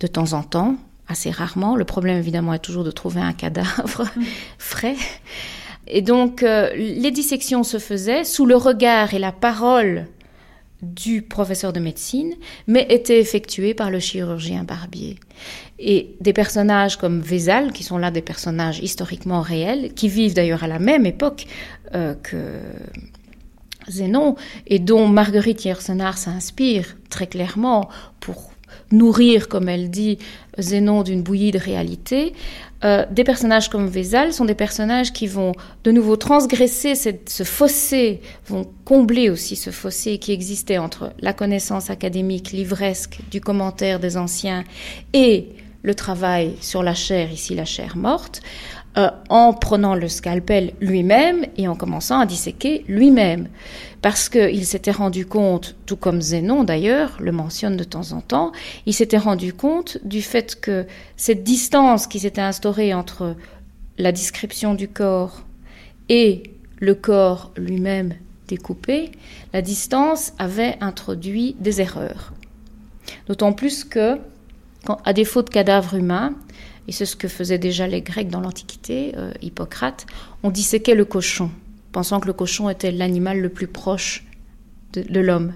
de 0.00 0.06
temps 0.06 0.32
en 0.32 0.42
temps, 0.42 0.76
assez 1.08 1.30
rarement. 1.30 1.74
Le 1.76 1.84
problème 1.84 2.18
évidemment 2.18 2.52
est 2.52 2.58
toujours 2.58 2.84
de 2.84 2.90
trouver 2.90 3.20
un 3.20 3.32
cadavre 3.32 4.04
frais. 4.58 4.96
Et 5.88 6.02
donc, 6.02 6.42
euh, 6.42 6.70
les 6.74 7.10
dissections 7.10 7.64
se 7.64 7.78
faisaient 7.78 8.24
sous 8.24 8.46
le 8.46 8.56
regard 8.56 9.14
et 9.14 9.18
la 9.18 9.32
parole 9.32 10.06
du 10.82 11.22
professeur 11.22 11.72
de 11.72 11.80
médecine, 11.80 12.34
mais 12.66 12.86
étaient 12.90 13.18
effectuées 13.18 13.74
par 13.74 13.90
le 13.90 13.98
chirurgien 13.98 14.62
Barbier. 14.62 15.18
Et 15.78 16.14
des 16.20 16.32
personnages 16.32 16.96
comme 16.96 17.20
Vézal, 17.20 17.72
qui 17.72 17.82
sont 17.82 17.98
là 17.98 18.10
des 18.10 18.22
personnages 18.22 18.78
historiquement 18.78 19.40
réels, 19.40 19.92
qui 19.94 20.08
vivent 20.08 20.34
d'ailleurs 20.34 20.62
à 20.62 20.68
la 20.68 20.78
même 20.78 21.06
époque 21.06 21.46
euh, 21.94 22.14
que 22.14 22.60
Zénon, 23.88 24.36
et 24.66 24.78
dont 24.78 25.08
Marguerite 25.08 25.64
Yersenard 25.64 26.18
s'inspire 26.18 26.96
très 27.10 27.26
clairement 27.26 27.88
pour 28.20 28.52
nourrir, 28.92 29.48
comme 29.48 29.68
elle 29.68 29.90
dit, 29.90 30.18
Zénon 30.58 31.02
d'une 31.02 31.22
bouillie 31.22 31.52
de 31.52 31.58
réalité. 31.58 32.34
Euh, 32.84 33.04
des 33.10 33.24
personnages 33.24 33.68
comme 33.68 33.88
Vézal 33.88 34.32
sont 34.32 34.44
des 34.44 34.54
personnages 34.54 35.12
qui 35.12 35.26
vont 35.26 35.52
de 35.84 35.90
nouveau 35.90 36.16
transgresser 36.16 36.94
ce 36.94 37.44
fossé, 37.44 38.20
vont 38.46 38.70
combler 38.84 39.30
aussi 39.30 39.56
ce 39.56 39.70
fossé 39.70 40.18
qui 40.18 40.32
existait 40.32 40.78
entre 40.78 41.12
la 41.20 41.32
connaissance 41.32 41.90
académique 41.90 42.52
livresque 42.52 43.18
du 43.30 43.40
commentaire 43.40 43.98
des 43.98 44.16
anciens 44.16 44.64
et 45.12 45.48
le 45.82 45.94
travail 45.94 46.54
sur 46.60 46.82
la 46.82 46.94
chair, 46.94 47.32
ici 47.32 47.54
la 47.54 47.64
chair 47.64 47.96
morte, 47.96 48.40
euh, 48.96 49.10
en 49.28 49.52
prenant 49.52 49.94
le 49.94 50.08
scalpel 50.08 50.72
lui-même 50.80 51.44
et 51.56 51.68
en 51.68 51.76
commençant 51.76 52.20
à 52.20 52.26
disséquer 52.26 52.84
lui-même. 52.88 53.48
Parce 54.00 54.28
qu'il 54.28 54.64
s'était 54.64 54.92
rendu 54.92 55.26
compte, 55.26 55.76
tout 55.86 55.96
comme 55.96 56.22
Zénon 56.22 56.64
d'ailleurs 56.64 57.16
le 57.20 57.32
mentionne 57.32 57.76
de 57.76 57.84
temps 57.84 58.12
en 58.12 58.20
temps, 58.20 58.52
il 58.86 58.94
s'était 58.94 59.18
rendu 59.18 59.52
compte 59.52 59.98
du 60.04 60.22
fait 60.22 60.58
que 60.60 60.86
cette 61.16 61.44
distance 61.44 62.06
qui 62.06 62.20
s'était 62.20 62.40
instaurée 62.40 62.94
entre 62.94 63.36
la 63.98 64.12
description 64.12 64.74
du 64.74 64.88
corps 64.88 65.42
et 66.08 66.44
le 66.80 66.94
corps 66.94 67.52
lui-même 67.56 68.14
découpé, 68.46 69.12
la 69.52 69.62
distance 69.62 70.32
avait 70.38 70.76
introduit 70.80 71.56
des 71.60 71.80
erreurs. 71.80 72.32
D'autant 73.26 73.52
plus 73.52 73.84
que, 73.84 74.18
à 75.04 75.12
défaut 75.12 75.42
de 75.42 75.50
cadavres 75.50 75.94
humains, 75.94 76.34
et 76.88 76.92
c'est 76.92 77.06
ce 77.06 77.16
que 77.16 77.28
faisaient 77.28 77.58
déjà 77.58 77.86
les 77.86 78.00
Grecs 78.00 78.30
dans 78.30 78.40
l'Antiquité, 78.40 79.12
euh, 79.16 79.32
Hippocrate, 79.42 80.06
on 80.42 80.50
disséquait 80.50 80.94
le 80.94 81.04
cochon, 81.04 81.50
pensant 81.92 82.18
que 82.18 82.26
le 82.26 82.32
cochon 82.32 82.70
était 82.70 82.90
l'animal 82.90 83.40
le 83.40 83.50
plus 83.50 83.66
proche 83.66 84.24
de, 84.94 85.20
l'homme. 85.20 85.52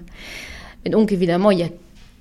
Et 0.85 0.91
donc 0.91 1.11
évidemment, 1.11 1.49
il 1.49 1.59
y 1.59 1.63
a 1.63 1.69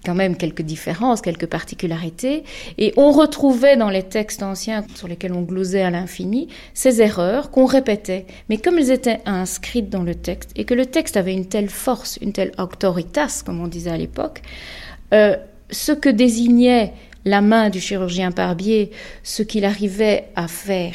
quand 0.06 0.14
même 0.14 0.36
quelques 0.36 0.62
différences, 0.62 1.20
quelques 1.20 1.46
particularités, 1.46 2.42
et 2.78 2.94
on 2.96 3.12
retrouvait 3.12 3.76
dans 3.76 3.90
les 3.90 4.02
textes 4.02 4.42
anciens 4.42 4.84
sur 4.94 5.06
lesquels 5.06 5.34
on 5.34 5.42
glosait 5.42 5.82
à 5.82 5.90
l'infini 5.90 6.48
ces 6.72 7.02
erreurs 7.02 7.50
qu'on 7.50 7.66
répétait. 7.66 8.26
Mais 8.48 8.56
comme 8.56 8.78
elles 8.78 8.90
étaient 8.90 9.20
inscrites 9.26 9.90
dans 9.90 10.02
le 10.02 10.14
texte, 10.14 10.52
et 10.56 10.64
que 10.64 10.74
le 10.74 10.86
texte 10.86 11.18
avait 11.18 11.34
une 11.34 11.46
telle 11.46 11.68
force, 11.68 12.18
une 12.22 12.32
telle 12.32 12.52
auctoritas, 12.58 13.42
comme 13.44 13.60
on 13.60 13.68
disait 13.68 13.90
à 13.90 13.98
l'époque, 13.98 14.40
euh, 15.12 15.36
ce 15.70 15.92
que 15.92 16.08
désignait 16.08 16.94
la 17.24 17.40
main 17.40 17.70
du 17.70 17.80
chirurgien 17.80 18.30
barbier, 18.30 18.90
ce 19.22 19.42
qu'il 19.42 19.64
arrivait 19.64 20.28
à 20.34 20.48
faire 20.48 20.94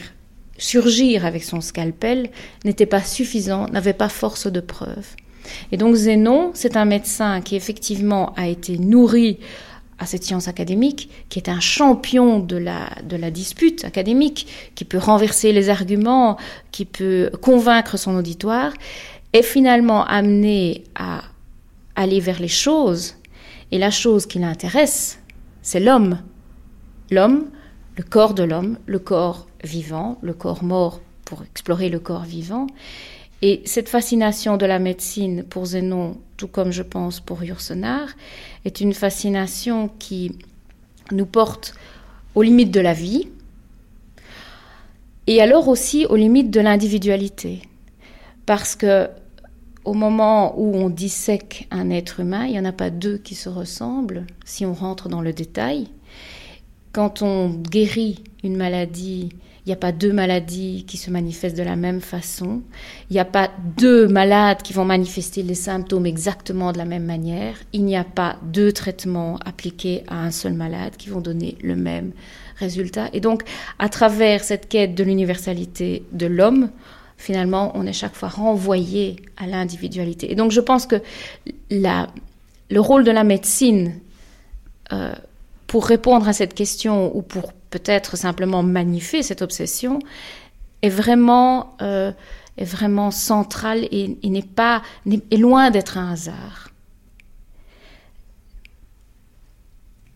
surgir 0.57 1.25
avec 1.25 1.43
son 1.43 1.61
scalpel 1.61 2.29
n'était 2.65 2.85
pas 2.85 3.01
suffisant, 3.01 3.67
n'avait 3.67 3.93
pas 3.93 4.09
force 4.09 4.47
de 4.47 4.59
preuve. 4.59 5.07
Et 5.71 5.77
donc 5.77 5.95
Zénon, 5.95 6.51
c'est 6.53 6.75
un 6.75 6.85
médecin 6.85 7.41
qui 7.41 7.55
effectivement 7.55 8.33
a 8.35 8.47
été 8.47 8.77
nourri 8.77 9.39
à 9.99 10.05
cette 10.05 10.23
science 10.23 10.47
académique, 10.47 11.09
qui 11.29 11.39
est 11.39 11.49
un 11.49 11.59
champion 11.59 12.39
de 12.39 12.57
la, 12.57 12.89
de 13.03 13.15
la 13.15 13.31
dispute 13.31 13.83
académique, 13.83 14.47
qui 14.75 14.85
peut 14.85 14.99
renverser 14.99 15.51
les 15.53 15.69
arguments, 15.69 16.37
qui 16.71 16.85
peut 16.85 17.31
convaincre 17.41 17.97
son 17.97 18.15
auditoire, 18.15 18.73
est 19.33 19.41
finalement 19.41 20.05
amené 20.05 20.83
à 20.95 21.21
aller 21.95 22.19
vers 22.19 22.39
les 22.39 22.47
choses. 22.47 23.15
Et 23.71 23.79
la 23.79 23.91
chose 23.91 24.27
qui 24.27 24.39
l'intéresse, 24.39 25.19
c'est 25.67 25.81
l'homme. 25.81 26.19
L'homme, 27.11 27.49
le 27.97 28.03
corps 28.03 28.33
de 28.33 28.43
l'homme, 28.43 28.77
le 28.85 28.99
corps 28.99 29.49
vivant, 29.65 30.17
le 30.21 30.33
corps 30.33 30.63
mort 30.63 31.01
pour 31.25 31.43
explorer 31.43 31.89
le 31.89 31.99
corps 31.99 32.23
vivant. 32.23 32.67
Et 33.41 33.63
cette 33.65 33.89
fascination 33.89 34.55
de 34.55 34.65
la 34.65 34.79
médecine 34.79 35.43
pour 35.43 35.65
Zénon, 35.65 36.15
tout 36.37 36.47
comme 36.47 36.71
je 36.71 36.83
pense 36.83 37.19
pour 37.19 37.43
Yourcenar, 37.43 38.07
est 38.63 38.79
une 38.79 38.93
fascination 38.93 39.89
qui 39.99 40.31
nous 41.11 41.25
porte 41.25 41.73
aux 42.33 42.43
limites 42.43 42.71
de 42.71 42.79
la 42.79 42.93
vie 42.93 43.27
et 45.27 45.41
alors 45.41 45.67
aussi 45.67 46.05
aux 46.05 46.15
limites 46.15 46.49
de 46.49 46.61
l'individualité. 46.61 47.61
Parce 48.45 48.77
que 48.77 49.09
au 49.87 49.93
moment 49.93 50.59
où 50.59 50.75
on 50.75 50.89
dissèque 50.89 51.65
un 51.71 51.89
être 51.89 52.19
humain, 52.19 52.45
il 52.45 52.51
n'y 52.51 52.59
en 52.59 52.65
a 52.65 52.73
pas 52.73 52.89
deux 52.89 53.17
qui 53.17 53.35
se 53.35 53.47
ressemblent, 53.47 54.25
si 54.43 54.65
on 54.65 54.73
rentre 54.73 55.07
dans 55.07 55.21
le 55.21 55.31
détail. 55.31 55.87
Quand 56.91 57.21
on 57.21 57.47
guérit 57.49 58.21
une 58.43 58.57
maladie, 58.57 59.29
il 59.65 59.69
n'y 59.69 59.73
a 59.73 59.77
pas 59.77 59.93
deux 59.93 60.11
maladies 60.11 60.83
qui 60.85 60.97
se 60.97 61.09
manifestent 61.09 61.57
de 61.57 61.63
la 61.63 61.77
même 61.77 62.01
façon. 62.01 62.63
Il 63.09 63.13
n'y 63.13 63.19
a 63.21 63.25
pas 63.25 63.49
deux 63.77 64.09
malades 64.09 64.61
qui 64.61 64.73
vont 64.73 64.83
manifester 64.83 65.41
les 65.41 65.55
symptômes 65.55 66.05
exactement 66.05 66.73
de 66.73 66.77
la 66.77 66.85
même 66.85 67.05
manière. 67.05 67.55
Il 67.71 67.85
n'y 67.85 67.95
a 67.95 68.03
pas 68.03 68.35
deux 68.43 68.73
traitements 68.73 69.39
appliqués 69.45 70.03
à 70.09 70.19
un 70.21 70.31
seul 70.31 70.53
malade 70.53 70.97
qui 70.97 71.09
vont 71.09 71.21
donner 71.21 71.57
le 71.61 71.77
même 71.77 72.11
résultat. 72.57 73.07
Et 73.13 73.21
donc, 73.21 73.43
à 73.79 73.87
travers 73.87 74.43
cette 74.43 74.67
quête 74.67 74.95
de 74.95 75.03
l'universalité 75.05 76.03
de 76.11 76.25
l'homme, 76.25 76.71
finalement, 77.17 77.71
on 77.75 77.85
est 77.85 77.93
chaque 77.93 78.15
fois 78.15 78.29
renvoyé 78.29 79.17
à 79.37 79.47
l'individualité. 79.47 80.31
Et 80.31 80.35
donc, 80.35 80.51
je 80.51 80.61
pense 80.61 80.85
que 80.85 81.01
le 81.71 82.79
rôle 82.79 83.03
de 83.03 83.11
la 83.11 83.23
médecine 83.23 83.99
euh, 84.93 85.13
pour 85.65 85.85
répondre 85.85 86.27
à 86.27 86.33
cette 86.33 86.53
question 86.53 87.15
ou 87.15 87.21
pour 87.21 87.51
peut-être 87.69 88.15
simplement 88.15 88.63
magnifier 88.63 89.23
cette 89.23 89.41
obsession 89.41 89.99
est 90.81 90.89
vraiment, 90.89 91.75
euh, 91.81 92.11
est 92.57 92.65
vraiment 92.65 93.11
central 93.11 93.83
et, 93.91 94.17
et 94.21 94.29
n'est 94.29 94.41
pas, 94.41 94.81
est 95.05 95.37
loin 95.37 95.71
d'être 95.71 95.97
un 95.97 96.13
hasard. 96.13 96.69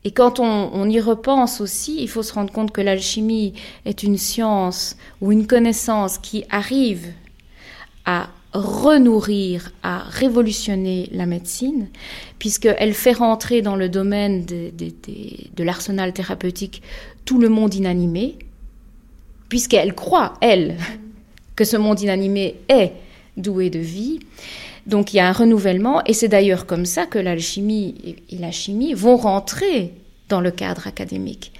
Et 0.04 0.12
quand 0.12 0.40
on, 0.40 0.90
y 0.90 1.00
repense 1.00 1.62
aussi, 1.62 2.02
il 2.02 2.10
faut 2.10 2.24
se 2.24 2.34
rendre 2.34 2.52
compte 2.52 2.72
que 2.72 2.82
l'alchimie 2.82 3.54
est 3.86 4.02
une 4.02 4.18
science 4.18 4.98
ou 5.22 5.32
une 5.32 5.46
connaissance 5.46 6.18
qui 6.18 6.44
arrive 6.50 7.14
à 8.06 8.30
renourrir, 8.54 9.72
à 9.84 10.00
révolutionner 10.00 11.08
la 11.12 11.28
médecine, 11.28 11.88
puisqu'elle 12.40 12.94
fait 12.94 13.14
rentrer 13.14 13.62
dans 13.62 13.76
le 13.76 13.90
domaine 13.90 14.44
de, 14.46 15.64
l'arsenal 15.64 16.14
thérapeutique 16.14 16.82
tout 17.24 17.40
le 17.40 17.50
monde 17.50 17.76
inanimé, 17.76 18.40
puisqu'elle 19.50 19.94
croit, 19.94 20.34
elle, 20.42 20.78
que 21.56 21.64
ce 21.64 21.78
monde 21.78 22.02
inanimé 22.02 22.56
est 22.70 22.94
doué 23.38 23.70
de 23.70 23.80
vie. 23.80 24.20
Donc 24.88 25.14
il 25.14 25.18
y 25.18 25.20
a 25.20 25.28
un 25.28 25.34
renouvellement, 25.34 26.04
et 26.06 26.14
c'est 26.14 26.28
d'ailleurs 26.28 26.66
comme 26.66 26.86
ça 26.86 27.06
que 27.06 27.20
l'alchimie 27.20 28.16
et 28.30 28.38
la 28.38 28.52
chimie 28.52 28.94
vont 28.94 29.18
rentrer 29.18 29.94
dans 30.30 30.42
le 30.42 30.52
cadre 30.52 30.88
académique. 30.88 31.54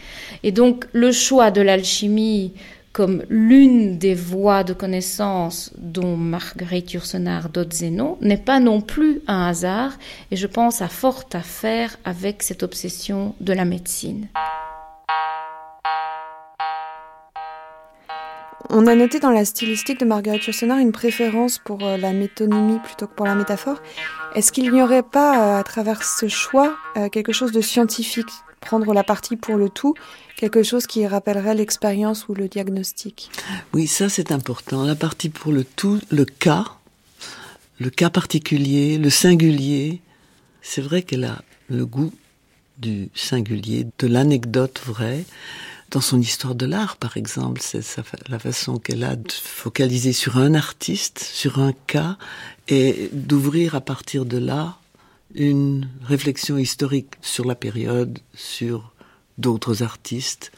Et 0.44 0.52
donc 0.52 0.86
le 0.94 1.12
choix 1.12 1.52
de 1.52 1.62
l'alchimie 1.62 2.54
comme 2.94 3.24
l'une 3.30 3.98
des 3.98 4.14
voies 4.16 4.64
de 4.64 4.74
connaissance 4.74 5.72
dont 5.78 6.18
Marguerite 6.18 6.94
Yourcenar 6.94 7.50
dote 7.50 7.74
Zénon 7.74 8.18
n'est 8.22 8.38
pas 8.38 8.60
non 8.60 8.82
plus 8.82 9.22
un 9.28 9.48
hasard, 9.48 9.98
et 10.30 10.36
je 10.36 10.48
pense 10.48 10.82
à 10.82 10.88
fort 10.88 11.24
à 11.34 11.40
faire 11.40 11.98
avec 12.04 12.44
cette 12.44 12.64
obsession 12.64 13.34
de 13.40 13.54
la 13.54 13.66
médecine. 13.66 14.28
On 18.74 18.88
a 18.88 18.96
noté 18.96 19.20
dans 19.20 19.32
la 19.32 19.44
stylistique 19.44 20.00
de 20.00 20.06
Margaret 20.06 20.40
Yourcenar 20.48 20.80
une 20.80 20.94
préférence 20.94 21.60
pour 21.60 21.84
euh, 21.84 21.98
la 21.98 22.14
métonymie 22.14 22.80
plutôt 22.80 23.06
que 23.06 23.14
pour 23.14 23.26
la 23.26 23.36
métaphore. 23.36 23.82
Est-ce 24.34 24.54
qu'il 24.54 24.72
n'y 24.72 24.82
aurait 24.82 25.04
pas, 25.04 25.58
euh, 25.58 25.60
à 25.60 25.64
travers 25.64 26.04
ce 26.04 26.30
choix, 26.30 26.78
euh, 26.96 27.10
quelque 27.10 27.34
chose 27.34 27.52
de 27.52 27.60
scientifique? 27.60 28.30
Prendre 28.62 28.94
la 28.94 29.04
partie 29.04 29.36
pour 29.36 29.58
le 29.58 29.68
tout, 29.68 29.94
quelque 30.38 30.64
chose 30.64 30.88
qui 30.88 31.06
rappellerait 31.06 31.54
l'expérience 31.54 32.30
ou 32.30 32.34
le 32.34 32.48
diagnostic? 32.48 33.30
Oui, 33.74 33.88
ça 33.88 34.08
c'est 34.08 34.32
important. 34.32 34.86
La 34.86 34.96
partie 34.96 35.28
pour 35.28 35.52
le 35.52 35.66
tout, 35.66 36.00
le 36.10 36.24
cas, 36.24 36.64
le 37.78 37.90
cas 37.90 38.10
particulier, 38.10 38.98
le 38.98 39.10
singulier. 39.10 40.00
C'est 40.62 40.82
vrai 40.82 41.02
qu'elle 41.02 41.26
a 41.26 41.42
le 41.68 41.86
goût 41.86 42.14
du 42.78 43.10
singulier, 43.16 43.86
de 44.00 44.08
l'anecdote 44.08 44.80
vraie 44.86 45.26
dans 45.92 46.02
son 46.02 46.22
histoire 46.22 46.56
de 46.56 46.66
l'art, 46.66 46.96
par 46.96 47.18
exemple, 47.18 47.60
c'est 47.62 47.84
la 48.30 48.40
façon 48.40 48.80
qu'elle 48.80 49.04
a 49.04 49.18
de 49.18 49.32
focaliser 49.32 50.14
sur 50.14 50.38
un 50.38 50.54
artiste, 50.54 51.20
sur 51.20 51.60
un 51.60 51.74
cas, 51.74 52.18
et 52.70 53.10
d'ouvrir 53.12 53.76
à 53.76 53.82
partir 53.82 54.26
de 54.26 54.38
là 54.38 54.78
une 55.36 55.90
réflexion 56.04 56.58
historique 56.58 57.14
sur 57.22 57.46
la 57.46 57.56
période, 57.56 58.20
sur 58.34 58.94
d'autres 59.38 59.84
artistes, 59.84 60.54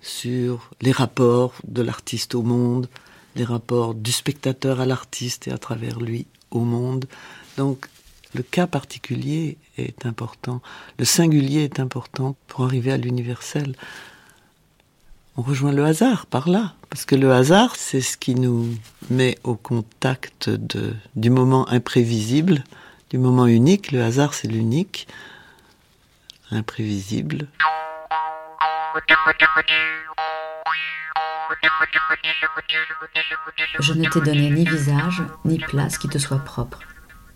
sur 0.00 0.70
les 0.80 0.92
rapports 0.92 1.54
de 1.66 1.82
l'artiste 1.82 2.34
au 2.34 2.42
monde, 2.42 2.88
les 3.36 3.44
rapports 3.44 3.94
du 3.94 4.10
spectateur 4.10 4.80
à 4.80 4.86
l'artiste 4.86 5.48
et 5.48 5.52
à 5.52 5.58
travers 5.58 6.00
lui 6.00 6.26
au 6.50 6.60
monde. 6.60 7.04
Donc, 7.58 7.88
le 8.34 8.42
cas 8.42 8.66
particulier 8.66 9.58
est 9.76 10.06
important, 10.06 10.62
le 10.98 11.04
singulier 11.04 11.64
est 11.64 11.80
important 11.80 12.36
pour 12.46 12.64
arriver 12.64 12.92
à 12.92 12.96
l'universel 12.96 13.74
on 15.38 15.42
rejoint 15.42 15.70
le 15.70 15.84
hasard 15.84 16.26
par 16.26 16.48
là. 16.48 16.74
Parce 16.90 17.04
que 17.04 17.14
le 17.14 17.32
hasard, 17.32 17.76
c'est 17.76 18.00
ce 18.00 18.16
qui 18.16 18.34
nous 18.34 18.74
met 19.08 19.38
au 19.44 19.54
contact 19.54 20.50
de, 20.50 20.94
du 21.14 21.30
moment 21.30 21.68
imprévisible, 21.68 22.64
du 23.10 23.18
moment 23.18 23.46
unique. 23.46 23.92
Le 23.92 24.02
hasard, 24.02 24.34
c'est 24.34 24.48
l'unique. 24.48 25.06
imprévisible. 26.50 27.46
Je 33.80 33.92
ne 33.92 34.08
t'ai 34.08 34.20
donné 34.20 34.50
ni 34.50 34.64
visage, 34.64 35.22
ni 35.44 35.58
place 35.58 35.98
qui 35.98 36.08
te 36.08 36.18
soit 36.18 36.44
propre, 36.44 36.80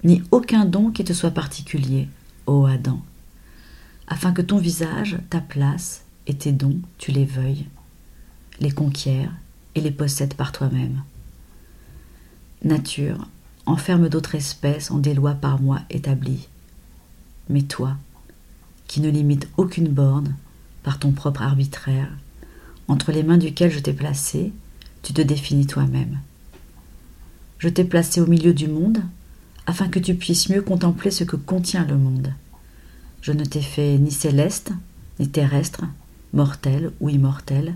ni 0.02 0.24
aucun 0.32 0.64
don 0.64 0.90
qui 0.90 1.04
te 1.04 1.12
soit 1.12 1.30
particulier, 1.30 2.08
ô 2.46 2.66
Adam, 2.66 3.00
afin 4.08 4.32
que 4.32 4.42
ton 4.42 4.58
visage, 4.58 5.18
ta 5.30 5.40
place 5.40 6.04
et 6.26 6.36
tes 6.36 6.52
dons, 6.52 6.80
tu 6.98 7.12
les 7.12 7.24
veuilles, 7.24 7.66
les 8.62 8.70
conquières 8.70 9.32
et 9.74 9.80
les 9.80 9.90
possèdes 9.90 10.34
par 10.34 10.52
toi-même. 10.52 11.02
Nature, 12.64 13.28
enferme 13.66 14.08
d'autres 14.08 14.36
espèces 14.36 14.90
en 14.90 14.98
des 14.98 15.14
lois 15.14 15.34
par 15.34 15.60
moi 15.60 15.80
établies. 15.90 16.48
Mais 17.50 17.62
toi, 17.62 17.96
qui 18.86 19.00
ne 19.00 19.10
limite 19.10 19.48
aucune 19.56 19.88
borne 19.88 20.36
par 20.82 20.98
ton 20.98 21.10
propre 21.10 21.42
arbitraire, 21.42 22.08
entre 22.88 23.12
les 23.12 23.22
mains 23.22 23.38
duquel 23.38 23.70
je 23.70 23.80
t'ai 23.80 23.92
placé, 23.92 24.52
tu 25.02 25.12
te 25.12 25.22
définis 25.22 25.66
toi-même. 25.66 26.18
Je 27.58 27.68
t'ai 27.68 27.84
placé 27.84 28.20
au 28.20 28.26
milieu 28.26 28.54
du 28.54 28.68
monde, 28.68 29.02
afin 29.66 29.88
que 29.88 29.98
tu 29.98 30.14
puisses 30.14 30.48
mieux 30.48 30.62
contempler 30.62 31.10
ce 31.10 31.24
que 31.24 31.36
contient 31.36 31.86
le 31.86 31.96
monde. 31.96 32.32
Je 33.22 33.32
ne 33.32 33.44
t'ai 33.44 33.60
fait 33.60 33.98
ni 33.98 34.10
céleste, 34.10 34.72
ni 35.20 35.28
terrestre, 35.28 35.84
mortel 36.32 36.92
ou 37.00 37.08
immortel, 37.08 37.74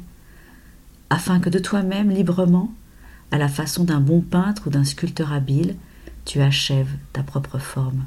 afin 1.10 1.40
que 1.40 1.48
de 1.48 1.58
toi-même, 1.58 2.10
librement, 2.10 2.72
à 3.30 3.38
la 3.38 3.48
façon 3.48 3.84
d'un 3.84 4.00
bon 4.00 4.20
peintre 4.20 4.62
ou 4.66 4.70
d'un 4.70 4.84
sculpteur 4.84 5.32
habile, 5.32 5.76
tu 6.24 6.40
achèves 6.40 6.90
ta 7.12 7.22
propre 7.22 7.58
forme. 7.58 8.04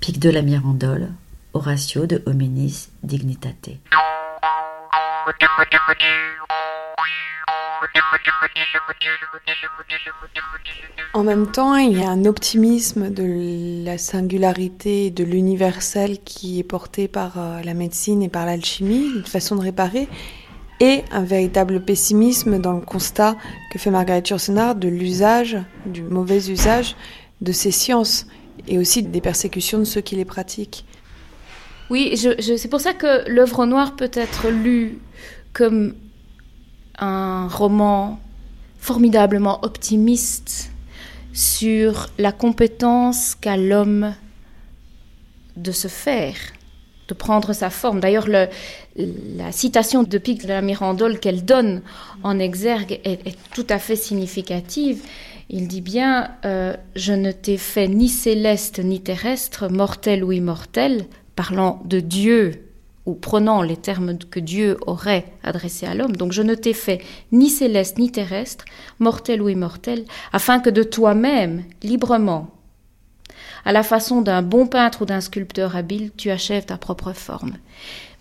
Pic 0.00 0.18
de 0.20 0.30
la 0.30 0.42
Mirandole, 0.42 1.10
Horatio 1.52 2.06
de 2.06 2.22
Hominis 2.26 2.88
Dignitate. 3.02 3.70
En 11.14 11.24
même 11.24 11.50
temps, 11.50 11.74
il 11.76 11.98
y 11.98 12.02
a 12.02 12.08
un 12.08 12.24
optimisme 12.26 13.10
de 13.10 13.84
la 13.84 13.98
singularité 13.98 15.10
de 15.10 15.24
l'universel 15.24 16.18
qui 16.22 16.60
est 16.60 16.64
porté 16.64 17.08
par 17.08 17.38
euh, 17.38 17.62
la 17.62 17.74
médecine 17.74 18.22
et 18.22 18.28
par 18.28 18.46
l'alchimie, 18.46 19.10
une 19.16 19.24
façon 19.24 19.56
de 19.56 19.62
réparer, 19.62 20.08
et 20.80 21.04
un 21.10 21.24
véritable 21.24 21.80
pessimisme 21.80 22.60
dans 22.60 22.72
le 22.72 22.80
constat 22.80 23.36
que 23.72 23.78
fait 23.78 23.90
Margaret 23.90 24.22
Yourcenar 24.28 24.74
de 24.74 24.88
l'usage, 24.88 25.56
du 25.86 26.02
mauvais 26.02 26.50
usage 26.50 26.96
de 27.40 27.52
ces 27.52 27.70
sciences 27.70 28.26
et 28.66 28.78
aussi 28.78 29.02
des 29.02 29.20
persécutions 29.20 29.78
de 29.78 29.84
ceux 29.84 30.00
qui 30.00 30.16
les 30.16 30.24
pratiquent. 30.24 30.84
Oui, 31.90 32.16
c'est 32.16 32.68
pour 32.68 32.80
ça 32.80 32.92
que 32.92 33.28
l'œuvre 33.28 33.64
noire 33.66 33.96
peut 33.96 34.10
être 34.12 34.50
lue 34.50 34.98
comme 35.52 35.94
un 36.98 37.48
roman 37.48 38.20
formidablement 38.78 39.64
optimiste 39.64 40.70
sur 41.32 42.08
la 42.18 42.32
compétence 42.32 43.34
qu'a 43.34 43.56
l'homme 43.56 44.14
de 45.56 45.72
se 45.72 45.88
faire, 45.88 46.36
de 47.08 47.14
prendre 47.14 47.52
sa 47.52 47.70
forme. 47.70 48.00
D'ailleurs, 48.00 48.28
la 48.28 49.52
citation 49.52 50.02
de 50.02 50.18
Pic 50.18 50.42
de 50.42 50.48
la 50.48 50.62
Mirandole 50.62 51.18
qu'elle 51.18 51.44
donne 51.44 51.82
en 52.22 52.38
exergue 52.38 53.00
est, 53.04 53.36
tout 53.54 53.66
à 53.70 53.78
fait 53.78 53.96
significative. 53.96 55.02
Il 55.50 55.66
dit 55.66 55.80
bien 55.80 56.30
euh, 56.44 56.74
Je 56.94 57.14
ne 57.14 57.32
t'ai 57.32 57.56
fait 57.56 57.88
ni 57.88 58.08
céleste 58.08 58.78
ni 58.80 59.00
terrestre, 59.00 59.70
mortel 59.70 60.22
ou 60.22 60.32
immortel, 60.32 61.06
parlant 61.34 61.80
de 61.86 62.00
Dieu 62.00 62.64
ou 63.06 63.14
prenant 63.14 63.62
les 63.62 63.78
termes 63.78 64.18
que 64.18 64.38
Dieu 64.38 64.76
aurait 64.86 65.24
adressés 65.42 65.86
à 65.86 65.94
l'homme. 65.94 66.14
Donc 66.14 66.32
je 66.32 66.42
ne 66.42 66.54
t'ai 66.54 66.74
fait 66.74 67.00
ni 67.32 67.48
céleste 67.48 67.96
ni 67.96 68.12
terrestre, 68.12 68.66
mortel 68.98 69.40
ou 69.40 69.48
immortel, 69.48 70.04
afin 70.30 70.60
que 70.60 70.68
de 70.68 70.82
toi-même, 70.82 71.64
librement, 71.82 72.50
à 73.64 73.72
la 73.72 73.82
façon 73.82 74.22
d'un 74.22 74.42
bon 74.42 74.66
peintre 74.66 75.02
ou 75.02 75.04
d'un 75.04 75.20
sculpteur 75.20 75.76
habile, 75.76 76.10
tu 76.16 76.30
achèves 76.30 76.66
ta 76.66 76.78
propre 76.78 77.12
forme. 77.12 77.54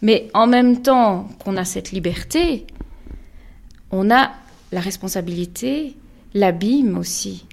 Mais 0.01 0.29
en 0.33 0.47
même 0.47 0.81
temps 0.81 1.27
qu'on 1.43 1.57
a 1.57 1.65
cette 1.65 1.91
liberté, 1.91 2.67
on 3.91 4.11
a 4.11 4.31
la 4.71 4.81
responsabilité, 4.81 5.95
l'abîme 6.33 6.97
aussi, 6.97 7.45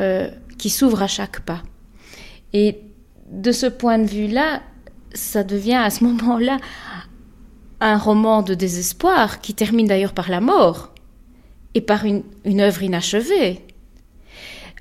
euh, 0.00 0.30
qui 0.58 0.70
s'ouvre 0.70 1.02
à 1.02 1.06
chaque 1.06 1.40
pas. 1.40 1.62
Et 2.52 2.80
de 3.30 3.52
ce 3.52 3.66
point 3.66 3.98
de 3.98 4.06
vue-là, 4.06 4.62
ça 5.12 5.44
devient 5.44 5.74
à 5.74 5.90
ce 5.90 6.04
moment-là 6.04 6.58
un 7.80 7.98
roman 7.98 8.42
de 8.42 8.54
désespoir 8.54 9.40
qui 9.40 9.54
termine 9.54 9.86
d'ailleurs 9.86 10.14
par 10.14 10.30
la 10.30 10.40
mort 10.40 10.92
et 11.74 11.82
par 11.82 12.06
une, 12.06 12.24
œuvre 12.60 12.82
inachevée. 12.82 13.65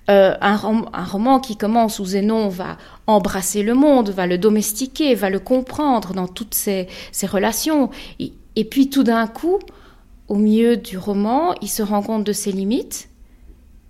Euh, 0.09 0.35
un, 0.39 0.55
roman 0.55 1.39
qui 1.39 1.57
commence 1.57 1.99
où 1.99 2.05
Zénon 2.05 2.47
va 2.47 2.77
embrasser 3.07 3.63
le 3.63 3.73
monde, 3.73 4.09
va 4.09 4.27
le 4.27 4.37
domestiquer, 4.37 5.15
va 5.15 5.31
le 5.31 5.39
comprendre 5.39 6.13
dans 6.13 6.27
toutes 6.27 6.53
ses, 6.53 6.87
relations. 7.23 7.89
et, 8.19 8.65
puis 8.65 8.89
tout 8.89 9.03
d'un 9.03 9.25
coup, 9.25 9.59
au 10.27 10.35
milieu 10.35 10.77
du 10.77 10.97
roman, 10.97 11.55
il 11.61 11.69
se 11.69 11.81
rend 11.83 12.01
compte 12.01 12.23
de 12.23 12.33
ses 12.33 12.51
limites. 12.51 13.09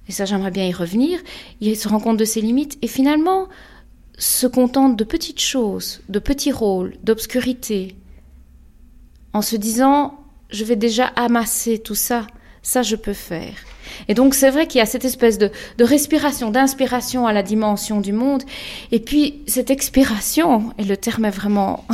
Et 0.08 0.12
ça, 0.12 0.26
j'aimerais 0.26 0.52
bien 0.52 0.66
y 0.66 0.74
revenir. 0.74 1.20
Il 1.62 1.76
se 1.76 1.88
rend 1.88 2.00
compte 2.00 2.18
de 2.18 2.26
ses 2.26 2.42
limites. 2.42 2.78
Et 2.82 2.88
finalement, 2.88 3.48
se 4.18 4.48
contente 4.48 4.96
de 4.96 5.04
petites 5.04 5.40
choses, 5.40 6.02
de 6.10 6.20
petits 6.20 6.52
rôles, 6.52 6.96
d'obscurité, 7.04 7.96
en 9.34 9.42
se 9.42 9.56
disant 9.56 10.18
je 10.50 10.64
vais 10.64 10.76
déjà 10.76 11.08
amasser 11.16 11.80
tout 11.80 11.96
ça, 11.96 12.28
ça 12.66 12.82
je 12.82 12.96
peux 12.96 13.14
faire. 13.14 13.54
Et 14.10 14.16
donc 14.16 14.34
c'est 14.34 14.50
vrai 14.50 14.68
qu'il 14.68 14.80
y 14.80 14.82
a 14.82 14.88
cette 14.88 15.06
espèce 15.06 15.38
de, 15.38 15.52
respiration, 15.80 16.50
d'inspiration 16.50 17.28
à 17.28 17.32
la 17.32 17.44
dimension 17.44 18.02
du 18.02 18.12
monde, 18.12 18.44
et 18.92 19.00
puis 19.00 19.44
cette 19.48 19.70
expiration, 19.70 20.74
et 20.80 20.84
le 20.84 20.98
terme 20.98 21.26
est 21.26 21.30
vraiment 21.30 21.86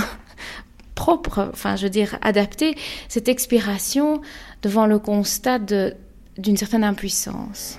propre, 0.95 1.51
enfin 1.51 1.75
je 1.75 1.83
veux 1.83 1.89
dire 1.89 2.17
adapté, 2.21 2.77
cette 3.09 3.27
expiration 3.27 4.21
devant 4.63 4.85
le 4.85 4.97
constat 4.97 5.59
d'une 5.59 6.57
certaine 6.57 6.85
impuissance. 6.85 7.77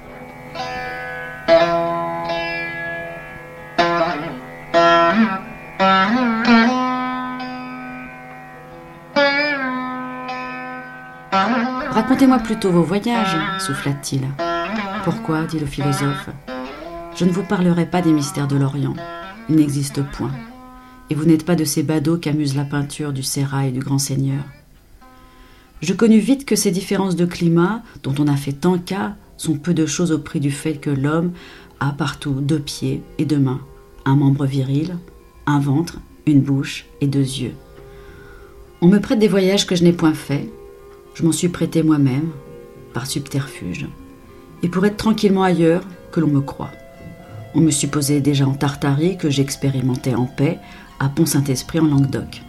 Racontez-moi 11.93 12.39
plutôt 12.39 12.71
vos 12.71 12.83
voyages, 12.83 13.37
souffla-t-il. 13.59 14.23
Pourquoi 15.05 15.45
dit 15.45 15.59
le 15.59 15.67
philosophe. 15.67 16.31
Je 17.15 17.27
ne 17.27 17.31
vous 17.31 17.43
parlerai 17.43 17.85
pas 17.85 18.01
des 18.01 18.15
mystères 18.15 18.49
de 18.49 18.57
l'Orient. 18.57 18.95
Ils 19.51 19.57
n'existent 19.57 20.03
point. 20.11 20.31
Et 21.11 21.15
vous 21.15 21.27
n'êtes 21.27 21.45
pas 21.45 21.55
de 21.55 21.67
ces 21.67 21.83
badauds 21.83 22.17
qu'amuse 22.17 22.57
la 22.57 22.65
peinture 22.65 23.13
du 23.13 23.23
sérail 23.23 23.69
et 23.69 23.73
du 23.73 23.81
grand 23.81 23.99
seigneur. 23.99 24.43
Je 25.83 25.93
connus 25.93 26.19
vite 26.19 26.47
que 26.47 26.57
ces 26.57 26.71
différences 26.71 27.15
de 27.15 27.27
climat, 27.27 27.83
dont 28.03 28.15
on 28.19 28.27
a 28.27 28.37
fait 28.37 28.53
tant 28.53 28.79
cas, 28.79 29.13
sont 29.37 29.59
peu 29.59 29.75
de 29.75 29.85
choses 29.85 30.13
au 30.13 30.19
prix 30.19 30.41
du 30.41 30.51
fait 30.51 30.77
que 30.77 30.89
l'homme 30.89 31.33
a 31.79 31.93
partout 31.93 32.41
deux 32.41 32.61
pieds 32.61 33.03
et 33.19 33.27
deux 33.27 33.39
mains, 33.39 33.61
un 34.07 34.17
membre 34.17 34.47
viril, 34.47 34.97
un 35.45 35.61
ventre, 35.61 35.99
une 36.25 36.41
bouche 36.41 36.87
et 37.03 37.07
deux 37.07 37.19
yeux. 37.19 37.55
On 38.81 38.89
me 38.89 38.99
prête 38.99 39.19
des 39.19 39.29
voyages 39.29 39.67
que 39.67 39.77
je 39.77 39.85
n'ai 39.85 39.93
point 39.93 40.15
faits. 40.15 40.49
Je 41.15 41.25
m'en 41.25 41.33
suis 41.33 41.49
prêté 41.49 41.83
moi-même, 41.83 42.31
par 42.95 43.07
subterfuge, 43.07 43.87
et 44.63 44.69
pour 44.69 44.85
être 44.87 44.97
tranquillement 44.97 45.43
ailleurs 45.43 45.83
que 46.11 46.21
l'on 46.21 46.29
me 46.29 46.41
croit. 46.41 46.71
On 47.55 47.61
me 47.61 47.71
supposait 47.71 48.21
déjà 48.21 48.47
en 48.47 48.55
Tartarie 48.55 49.19
que 49.19 49.31
j'expérimentais 49.31 50.15
en 50.15 50.27
paix 50.27 50.59
à 51.01 51.09
Pont-Saint-Esprit 51.09 51.81
en 51.81 51.87
Languedoc. 51.87 52.43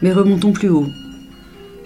Mais 0.00 0.12
remontons 0.12 0.52
plus 0.52 0.70
haut. 0.70 0.88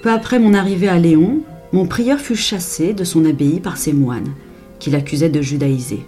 Peu 0.03 0.11
après 0.11 0.39
mon 0.39 0.55
arrivée 0.55 0.89
à 0.89 0.99
Léon, 0.99 1.43
mon 1.73 1.87
prieur 1.87 2.21
fut 2.21 2.37
chassé 2.37 2.95
de 2.95 3.05
son 3.05 3.25
abbaye 3.25 3.61
par 3.61 3.77
ses 3.77 3.93
moines, 3.93 4.33
qui 4.79 4.91
l'accusaient 4.91 5.31
de 5.31 5.43
judaïser 5.43 6.05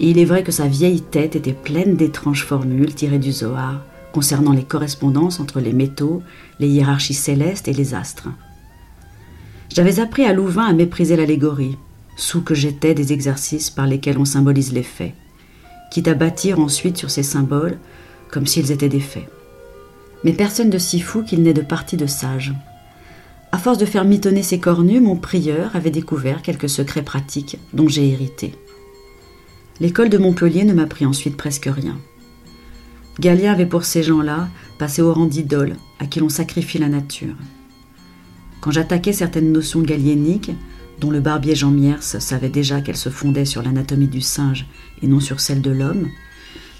et 0.00 0.10
il 0.10 0.18
est 0.18 0.24
vrai 0.24 0.42
que 0.42 0.52
sa 0.52 0.66
vieille 0.66 1.02
tête 1.02 1.36
était 1.36 1.52
pleine 1.52 1.94
d'étranges 1.94 2.44
formules 2.44 2.94
tirées 2.94 3.18
du 3.18 3.32
Zohar 3.32 3.82
concernant 4.12 4.52
les 4.52 4.64
correspondances 4.64 5.38
entre 5.38 5.60
les 5.60 5.72
métaux, 5.72 6.22
les 6.58 6.68
hiérarchies 6.68 7.14
célestes 7.14 7.68
et 7.68 7.72
les 7.72 7.94
astres. 7.94 8.28
J'avais 9.72 10.00
appris 10.00 10.24
à 10.24 10.32
Louvain 10.32 10.64
à 10.64 10.72
mépriser 10.72 11.14
l'allégorie, 11.14 11.78
sous 12.16 12.42
que 12.42 12.54
j'étais 12.54 12.92
des 12.92 13.12
exercices 13.12 13.70
par 13.70 13.86
lesquels 13.86 14.18
on 14.18 14.24
symbolise 14.24 14.72
les 14.72 14.82
faits, 14.82 15.14
quitte 15.92 16.08
à 16.08 16.14
bâtir 16.14 16.58
ensuite 16.58 16.96
sur 16.96 17.10
ces 17.10 17.22
symboles 17.22 17.78
comme 18.32 18.46
s'ils 18.46 18.72
étaient 18.72 18.88
des 18.88 19.00
faits. 19.00 19.28
Mais 20.24 20.32
personne 20.32 20.70
de 20.70 20.78
si 20.78 21.00
fou 21.00 21.22
qu'il 21.22 21.42
n'ait 21.42 21.54
de 21.54 21.62
partie 21.62 21.96
de 21.96 22.06
sage. 22.06 22.52
À 23.52 23.58
force 23.58 23.78
de 23.78 23.86
faire 23.86 24.04
mitonner 24.04 24.42
ses 24.42 24.58
cornus, 24.58 25.00
mon 25.00 25.16
prieur 25.16 25.74
avait 25.74 25.90
découvert 25.90 26.42
quelques 26.42 26.68
secrets 26.68 27.02
pratiques 27.02 27.58
dont 27.72 27.88
j'ai 27.88 28.08
hérité. 28.08 28.54
L'école 29.80 30.10
de 30.10 30.18
Montpellier 30.18 30.64
ne 30.64 30.74
m'apprit 30.74 31.06
ensuite 31.06 31.36
presque 31.36 31.68
rien. 31.72 31.96
Galien 33.20 33.52
avait 33.52 33.66
pour 33.66 33.84
ces 33.84 34.02
gens-là 34.02 34.48
passé 34.78 35.00
au 35.00 35.12
rang 35.12 35.26
d'idole 35.26 35.76
à 36.00 36.06
qui 36.06 36.18
l'on 36.20 36.28
sacrifie 36.28 36.78
la 36.78 36.88
nature. 36.88 37.34
Quand 38.60 38.70
j'attaquais 38.70 39.12
certaines 39.12 39.52
notions 39.52 39.80
galiéniques, 39.80 40.52
dont 41.00 41.10
le 41.10 41.20
barbier 41.20 41.54
Jean 41.54 41.70
Miers 41.70 42.00
savait 42.00 42.50
déjà 42.50 42.80
qu'elles 42.80 42.96
se 42.96 43.08
fondaient 43.08 43.46
sur 43.46 43.62
l'anatomie 43.62 44.08
du 44.08 44.20
singe 44.20 44.66
et 45.02 45.06
non 45.06 45.20
sur 45.20 45.40
celle 45.40 45.62
de 45.62 45.70
l'homme, 45.70 46.08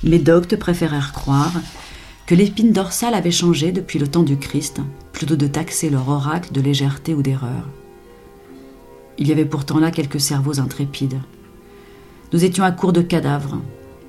mes 0.05 0.19
doctes 0.19 0.57
préférèrent 0.57 1.13
croire 1.13 1.55
que 2.27 2.35
l'épine 2.35 2.73
dorsale 2.73 3.15
avait 3.15 3.31
changé 3.31 3.73
depuis 3.73 3.99
le 3.99 4.07
temps 4.07 4.23
du 4.23 4.37
Christ, 4.37 4.81
plutôt 5.13 5.37
de 5.37 5.47
taxer 5.47 5.91
leur 5.91 6.09
oracle 6.09 6.53
de 6.53 6.61
légèreté 6.61 7.15
ou 7.15 7.23
d'erreur. 7.23 7.69
Il 9.19 9.29
y 9.29 9.33
avait 9.33 9.45
pourtant 9.45 9.79
là 9.79 9.91
quelques 9.91 10.21
cerveaux 10.21 10.61
intrépides. 10.61 11.21
Nous 12.33 12.45
étions 12.45 12.65
à 12.65 12.73
court 12.73 12.93
de 12.93 13.03
cadavres, 13.03 13.61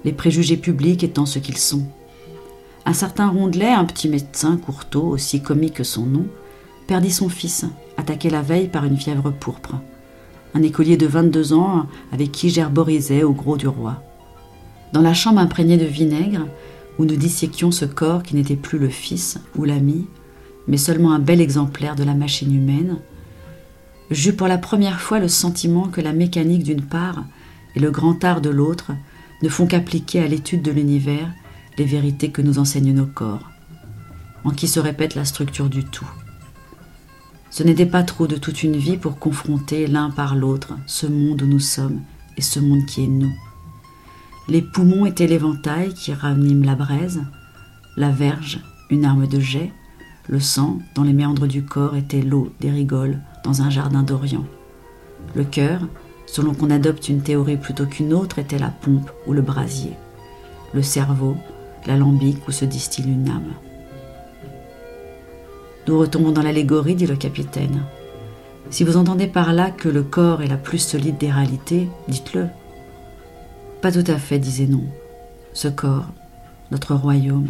les 0.06 0.14
préjugés 0.14 0.58
publics 0.58 1.04
étant 1.04 1.26
ce 1.26 1.40
qu'ils 1.40 1.58
sont. 1.58 1.86
Un 2.86 2.94
certain 2.94 3.28
Rondelet, 3.28 3.72
un 3.72 3.86
petit 3.86 4.10
médecin 4.10 4.58
courteau, 4.58 5.04
aussi 5.04 5.42
comique 5.42 5.76
que 5.76 5.84
son 5.84 6.06
nom, 6.06 6.28
perdit 6.92 7.10
son 7.10 7.30
fils, 7.30 7.64
attaqué 7.96 8.30
la 8.30 8.42
veille 8.42 8.68
par 8.68 8.84
une 8.84 8.98
fièvre 8.98 9.32
pourpre. 9.32 9.76
Un 10.54 10.62
écolier 10.62 10.98
de 10.98 11.08
22 11.08 11.54
ans 11.54 11.88
avec 12.12 12.34
qui 12.34 12.50
j'herborisais 12.50 13.24
au 13.24 13.32
gros 13.32 13.56
du 13.56 13.70
roi. 13.70 14.04
Dans 14.92 15.00
la 15.00 15.14
chambre 15.14 15.40
imprégnée 15.40 15.78
de 15.78 15.86
vinaigre, 15.86 16.48
où 17.00 17.06
nous 17.06 17.16
disséquions 17.16 17.72
ce 17.72 17.86
corps 17.86 18.24
qui 18.24 18.36
n'était 18.36 18.58
plus 18.58 18.78
le 18.78 18.90
fils 18.90 19.40
ou 19.56 19.64
l'ami, 19.64 20.06
mais 20.68 20.76
seulement 20.76 21.14
un 21.14 21.20
bel 21.20 21.40
exemplaire 21.40 21.96
de 21.96 22.04
la 22.04 22.14
machine 22.14 22.54
humaine, 22.54 22.98
j'eus 24.10 24.34
pour 24.34 24.50
la 24.50 24.58
première 24.58 25.00
fois 25.00 25.20
le 25.20 25.30
sentiment 25.30 25.88
que 25.88 26.02
la 26.02 26.12
mécanique 26.12 26.64
d'une 26.64 26.84
part 26.84 27.24
et 27.74 27.80
le 27.80 27.90
grand 27.90 28.22
art 28.26 28.42
de 28.42 28.50
l'autre 28.50 28.92
ne 29.42 29.48
font 29.48 29.66
qu'appliquer 29.66 30.20
à 30.20 30.28
l'étude 30.28 30.62
de 30.62 30.72
l'univers 30.72 31.32
les 31.78 31.86
vérités 31.86 32.32
que 32.32 32.42
nous 32.42 32.60
enseignent 32.60 32.94
nos 32.94 33.06
corps, 33.06 33.50
en 34.44 34.50
qui 34.50 34.68
se 34.68 34.82
répète 34.82 35.16
la 35.16 35.24
structure 35.24 35.70
du 35.70 35.86
tout. 35.86 36.12
Ce 37.52 37.64
n'était 37.64 37.86
pas 37.86 38.04
trop 38.04 38.28
de 38.28 38.38
toute 38.38 38.64
une 38.64 38.78
vie 38.78 38.96
pour 38.96 39.20
confronter 39.20 39.86
l'un 39.86 40.10
par 40.10 40.36
l'autre 40.36 40.74
ce 40.88 41.06
monde 41.06 41.42
où 41.42 41.46
nous 41.46 41.60
sommes 41.60 42.00
et 42.38 42.42
ce 42.42 42.62
monde 42.62 42.86
qui 42.86 43.04
est 43.04 43.08
nous. 43.08 43.34
Les 44.48 44.62
poumons 44.62 45.06
étaient 45.06 45.28
l'éventail 45.28 45.94
qui 45.94 46.14
ranime 46.14 46.64
la 46.64 46.76
braise, 46.76 47.22
la 47.98 48.10
verge, 48.10 48.62
une 48.90 49.04
arme 49.04 49.28
de 49.28 49.42
jet, 49.42 49.74
le 50.30 50.40
sang, 50.40 50.80
dans 50.96 51.04
les 51.04 51.12
méandres 51.12 51.48
du 51.48 51.64
corps, 51.64 51.98
était 51.98 52.22
l'eau 52.22 52.54
des 52.62 52.72
rigoles 52.72 53.20
dans 53.44 53.62
un 53.62 53.70
jardin 53.70 54.04
d'Orient. 54.04 54.46
Le 55.36 55.44
cœur, 55.44 55.82
selon 56.26 56.54
qu'on 56.54 56.70
adopte 56.70 57.10
une 57.10 57.22
théorie 57.22 57.58
plutôt 57.58 57.86
qu'une 57.86 58.14
autre, 58.14 58.40
était 58.40 58.60
la 58.60 58.70
pompe 58.70 59.12
ou 59.28 59.34
le 59.34 59.42
brasier. 59.42 59.92
Le 60.74 60.82
cerveau, 60.82 61.36
l'alambic 61.86 62.48
où 62.48 62.52
se 62.52 62.64
distille 62.64 63.12
une 63.12 63.28
âme. 63.28 63.52
Nous 65.88 65.98
retombons 65.98 66.32
dans 66.32 66.44
l'allégorie, 66.44 66.96
dit 66.96 67.08
le 67.08 67.16
capitaine. 67.16 67.84
Si 68.70 68.84
vous 68.84 68.98
entendez 68.98 69.28
par 69.28 69.54
là 69.54 69.72
que 69.72 69.90
le 69.90 70.04
corps 70.04 70.42
est 70.42 70.48
la 70.48 70.58
plus 70.58 70.78
solide 70.78 71.18
des 71.18 71.32
réalités, 71.32 71.90
dites-le. 72.08 72.48
Pas 73.82 73.92
tout 73.92 74.04
à 74.08 74.18
fait, 74.18 74.40
disait 74.40 74.68
non. 74.68 74.84
Ce 75.54 75.68
corps, 75.68 76.08
notre 76.72 76.96
royaume, 76.96 77.50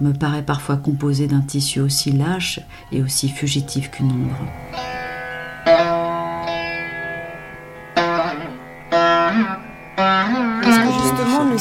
me 0.00 0.12
paraît 0.12 0.44
parfois 0.44 0.76
composé 0.76 1.26
d'un 1.26 1.40
tissu 1.40 1.80
aussi 1.80 2.12
lâche 2.12 2.60
et 2.92 3.02
aussi 3.02 3.28
fugitif 3.28 3.90
qu'une 3.90 4.12
ombre. 4.12 4.36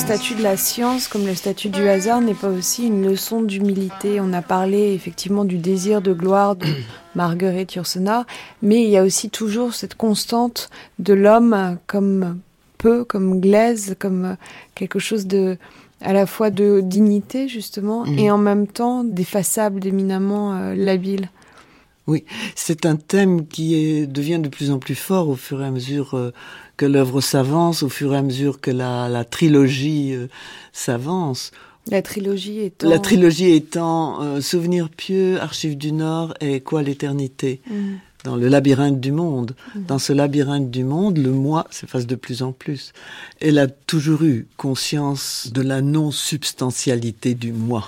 Statut 0.02 0.34
de 0.34 0.42
la 0.42 0.58
science, 0.58 1.08
comme 1.08 1.28
le 1.28 1.36
statut 1.36 1.70
du 1.70 1.88
hasard, 1.88 2.22
n'est 2.22 2.34
pas 2.34 2.50
aussi 2.50 2.88
une 2.88 3.08
leçon 3.08 3.44
d'humilité 3.44 4.20
On 4.20 4.34
a 4.34 4.42
parlé 4.42 4.94
effectivement 4.94 5.46
du 5.46 5.60
désir 5.60 6.02
de 6.02 6.12
gloire 6.12 6.56
de 6.56 6.66
Marguerite 7.16 7.76
Yourcenar, 7.76 8.26
mais 8.64 8.84
il 8.84 8.90
y 8.90 8.98
a 8.98 9.04
aussi 9.04 9.30
toujours 9.30 9.76
cette 9.76 9.94
constante 9.94 10.72
de 10.98 11.14
l'homme 11.14 11.78
comme 11.86 12.40
peu, 12.80 13.04
comme 13.04 13.40
glaise, 13.40 13.96
comme 14.00 14.38
quelque 14.74 14.98
chose 14.98 15.28
de 15.28 15.58
à 16.02 16.14
la 16.14 16.26
fois 16.26 16.50
de 16.50 16.82
dignité 16.84 17.48
justement 17.48 18.04
mm. 18.04 18.18
et 18.18 18.32
en 18.32 18.40
même 18.40 18.66
temps 18.66 19.04
défaçable, 19.04 19.80
d'éminemment 19.80 20.56
euh, 20.56 20.74
labile. 20.74 21.30
Oui, 22.08 22.26
c'est 22.56 22.88
un 22.88 22.96
thème 22.96 23.46
qui 23.46 24.08
devient 24.08 24.40
de 24.40 24.50
plus 24.50 24.72
en 24.72 24.80
plus 24.80 24.96
fort 24.96 25.30
au 25.30 25.36
fur 25.36 25.62
et 25.62 25.66
à 25.66 25.72
mesure 25.72 26.16
euh, 26.16 26.34
que 26.82 26.88
l'œuvre 26.88 27.22
s'avance, 27.22 27.84
au 27.84 27.90
fur 27.90 28.16
et 28.16 28.18
à 28.18 28.24
mesure 28.24 28.60
que 28.60 28.72
la, 28.72 29.24
trilogie 29.24 30.16
euh, 30.16 30.26
s'avance. 30.74 31.52
La 31.92 32.02
trilogie 32.02 32.62
étant... 32.62 32.90
La 32.90 32.98
trilogie 32.98 33.52
étant 33.52 34.24
euh, 34.24 34.42
Souvenir 34.42 34.90
pieux, 34.90 35.40
Archives 35.40 35.78
du 35.78 35.92
Nord 35.92 36.34
et 36.42 36.60
Quoi 36.60 36.82
l'éternité 36.82 37.62
mm. 37.70 37.74
Dans 38.24 38.36
le 38.36 38.48
labyrinthe 38.48 39.00
du 39.00 39.12
monde. 39.12 39.56
Mm. 39.76 39.84
Dans 39.84 40.00
ce 40.00 40.12
labyrinthe 40.12 40.72
du 40.72 40.84
monde, 40.84 41.20
le 41.20 41.30
moi 41.30 41.68
s'efface 41.70 42.08
de 42.08 42.16
plus 42.16 42.42
en 42.42 42.52
plus. 42.52 42.94
Elle 43.40 43.60
a 43.60 43.68
toujours 43.68 44.24
eu 44.24 44.48
conscience 44.58 45.52
de 45.54 45.62
la 45.62 45.82
non-substantialité 45.84 47.36
du 47.36 47.54
moi. 47.54 47.88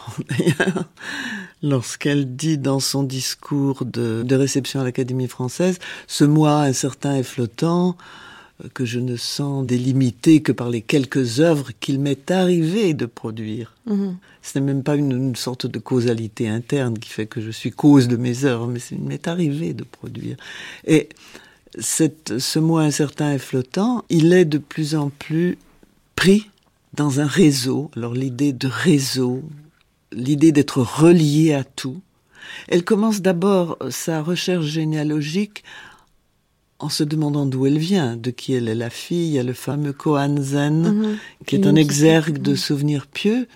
Lorsqu'elle 1.63 2.35
dit 2.35 2.59
dans 2.59 2.79
son 2.79 3.01
discours 3.01 3.85
de, 3.85 4.21
de 4.21 4.35
réception 4.35 4.81
à 4.81 4.83
l'Académie 4.83 5.27
française, 5.27 5.79
ce 6.05 6.25
moi 6.25 6.59
incertain 6.59 7.15
et 7.15 7.23
flottant, 7.23 7.97
que 8.73 8.85
je 8.85 8.99
ne 8.99 9.15
sens 9.15 9.65
délimité 9.65 10.41
que 10.41 10.51
par 10.51 10.69
les 10.69 10.81
quelques 10.81 11.39
œuvres 11.39 11.71
qu'il 11.79 11.99
m'est 11.99 12.31
arrivé 12.31 12.93
de 12.93 13.05
produire. 13.05 13.75
Mhm. 13.85 14.17
Ce 14.41 14.57
n'est 14.57 14.65
même 14.65 14.83
pas 14.83 14.95
une, 14.95 15.35
sorte 15.35 15.65
de 15.65 15.79
causalité 15.79 16.47
interne 16.47 16.97
qui 16.97 17.09
fait 17.09 17.25
que 17.25 17.41
je 17.41 17.51
suis 17.51 17.71
cause 17.71 18.07
de 18.07 18.15
mes 18.15 18.45
œuvres, 18.45 18.67
mais 18.67 18.79
il 18.91 19.01
m'est 19.01 19.27
arrivé 19.27 19.73
de 19.73 19.83
produire. 19.83 20.37
Et 20.85 21.09
cette, 21.79 22.39
ce 22.39 22.59
mot 22.59 22.77
incertain 22.77 23.33
et 23.33 23.39
flottant, 23.39 24.05
il 24.09 24.33
est 24.33 24.45
de 24.45 24.59
plus 24.59 24.95
en 24.95 25.09
plus 25.09 25.57
pris 26.15 26.49
dans 26.93 27.19
un 27.19 27.27
réseau. 27.27 27.89
Alors 27.95 28.13
l'idée 28.13 28.53
de 28.53 28.67
réseau, 28.67 29.43
l'idée 30.11 30.51
d'être 30.51 30.81
relié 30.81 31.53
à 31.53 31.63
tout, 31.63 31.99
elle 32.67 32.83
commence 32.83 33.21
d'abord 33.21 33.77
sa 33.89 34.21
recherche 34.21 34.65
généalogique 34.65 35.63
en 36.83 36.89
se 36.89 37.03
demandant 37.03 37.45
d'où 37.45 37.65
elle 37.65 37.77
vient, 37.77 38.17
de 38.17 38.29
qui 38.29 38.53
elle 38.53 38.67
est 38.67 38.75
la 38.75 38.89
fille. 38.89 39.27
Il 39.27 39.33
y 39.33 39.39
a 39.39 39.43
le 39.43 39.53
fameux 39.53 39.93
Kohan 39.93 40.35
Zen, 40.41 40.81
mhm. 40.81 41.17
qui 41.45 41.55
est 41.55 41.65
un 41.65 41.75
exergue 41.75 42.39
de 42.39 42.55
souvenirs 42.55 43.07
pieux. 43.07 43.47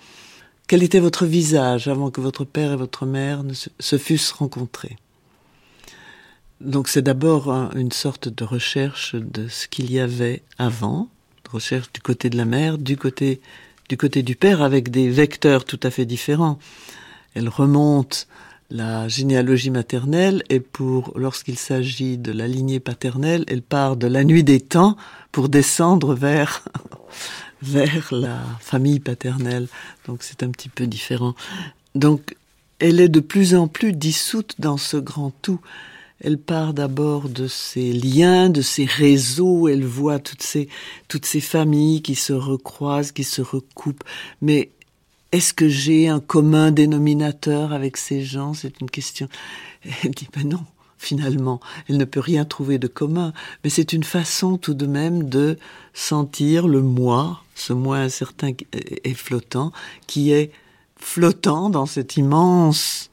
Quel 0.66 0.82
était 0.82 0.98
votre 0.98 1.26
visage 1.26 1.88
avant 1.88 2.10
que 2.10 2.20
votre 2.20 2.44
père 2.44 2.72
et 2.72 2.76
votre 2.76 3.04
mère 3.04 3.44
ne 3.44 3.52
se, 3.54 3.98
fussent 3.98 4.32
rencontrés? 4.32 4.96
Donc 6.60 6.88
c'est 6.88 7.02
d'abord 7.02 7.50
une 7.76 7.92
sorte 7.92 8.28
de 8.28 8.44
recherche 8.44 9.14
de 9.14 9.46
ce 9.48 9.68
qu'il 9.68 9.92
y 9.92 10.00
avait 10.00 10.42
avant, 10.56 11.08
recherche 11.50 11.92
du 11.92 12.00
côté 12.00 12.30
de 12.30 12.36
la 12.36 12.44
mère, 12.44 12.78
du 12.78 12.96
côté 12.96 13.40
du 13.88 13.96
côté 13.96 14.22
du 14.22 14.36
père, 14.36 14.60
avec 14.60 14.90
des 14.90 15.08
vecteurs 15.08 15.64
tout 15.64 15.80
à 15.82 15.90
fait 15.90 16.04
différents. 16.04 16.58
Elle 17.34 17.48
remonte 17.48 18.26
la 18.70 19.08
généalogie 19.08 19.70
maternelle 19.70 20.42
et 20.50 20.60
pour 20.60 21.12
lorsqu'il 21.16 21.58
s'agit 21.58 22.18
de 22.18 22.32
la 22.32 22.46
lignée 22.46 22.80
paternelle, 22.80 23.44
elle 23.48 23.62
part 23.62 23.96
de 23.96 24.06
la 24.06 24.24
nuit 24.24 24.44
des 24.44 24.60
temps 24.60 24.96
pour 25.32 25.48
descendre 25.48 26.14
vers 26.14 26.64
vers 27.62 28.08
la 28.12 28.40
famille 28.60 29.00
paternelle. 29.00 29.68
Donc 30.06 30.22
c'est 30.22 30.42
un 30.42 30.50
petit 30.50 30.68
peu 30.68 30.86
différent. 30.86 31.34
Donc 31.94 32.36
elle 32.78 33.00
est 33.00 33.08
de 33.08 33.20
plus 33.20 33.54
en 33.54 33.68
plus 33.68 33.92
dissoute 33.92 34.54
dans 34.58 34.76
ce 34.76 34.96
grand 34.96 35.32
tout. 35.42 35.60
Elle 36.20 36.38
part 36.38 36.74
d'abord 36.74 37.28
de 37.28 37.46
ses 37.46 37.92
liens, 37.92 38.50
de 38.50 38.60
ses 38.60 38.84
réseaux, 38.84 39.68
elle 39.68 39.84
voit 39.84 40.18
toutes 40.18 40.42
ces, 40.42 40.68
toutes 41.06 41.26
ces 41.26 41.40
familles 41.40 42.02
qui 42.02 42.16
se 42.16 42.32
recroisent, 42.32 43.12
qui 43.12 43.22
se 43.22 43.40
recoupent, 43.40 44.02
mais 44.42 44.72
est-ce 45.32 45.52
que 45.52 45.68
j'ai 45.68 46.08
un 46.08 46.20
commun 46.20 46.70
dénominateur 46.70 47.72
avec 47.72 47.96
ces 47.96 48.22
gens? 48.22 48.54
C'est 48.54 48.80
une 48.80 48.90
question. 48.90 49.28
Elle 50.02 50.12
dit, 50.12 50.28
ben 50.34 50.48
non, 50.48 50.64
finalement, 50.96 51.60
elle 51.88 51.96
ne 51.96 52.04
peut 52.04 52.20
rien 52.20 52.44
trouver 52.44 52.78
de 52.78 52.86
commun, 52.86 53.32
mais 53.62 53.70
c'est 53.70 53.92
une 53.92 54.04
façon 54.04 54.56
tout 54.56 54.74
de 54.74 54.86
même 54.86 55.28
de 55.28 55.58
sentir 55.94 56.66
le 56.66 56.82
moi, 56.82 57.42
ce 57.54 57.72
moi 57.72 57.98
incertain 57.98 58.52
et 58.72 59.14
flottant, 59.14 59.72
qui 60.06 60.32
est 60.32 60.50
flottant 60.96 61.70
dans 61.70 61.86
cet 61.86 62.16
immense 62.16 63.10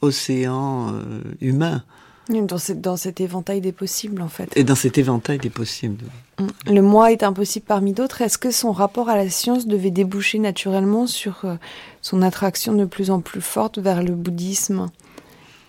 océan 0.00 0.92
euh, 0.92 1.20
humain. 1.40 1.84
Dans, 2.28 2.58
dans 2.76 2.96
cet 2.96 3.20
éventail 3.20 3.60
des 3.60 3.72
possibles, 3.72 4.20
en 4.20 4.28
fait. 4.28 4.54
Et 4.56 4.64
dans 4.64 4.74
cet 4.74 4.98
éventail 4.98 5.38
des 5.38 5.50
possibles. 5.50 6.04
Mm. 6.38 6.72
Le 6.72 6.82
moi 6.82 7.12
est 7.12 7.22
impossible 7.22 7.66
parmi 7.66 7.92
d'autres. 7.92 8.22
Est-ce 8.22 8.38
que 8.38 8.50
son 8.50 8.72
rapport 8.72 9.08
à 9.08 9.16
la 9.16 9.28
science 9.28 9.66
devait 9.66 9.90
déboucher 9.90 10.38
naturellement 10.38 11.06
sur 11.06 11.44
euh, 11.44 11.54
son 12.02 12.22
attraction 12.22 12.74
de 12.74 12.84
plus 12.84 13.10
en 13.10 13.20
plus 13.20 13.40
forte 13.40 13.78
vers 13.78 14.02
le 14.02 14.12
bouddhisme 14.12 14.90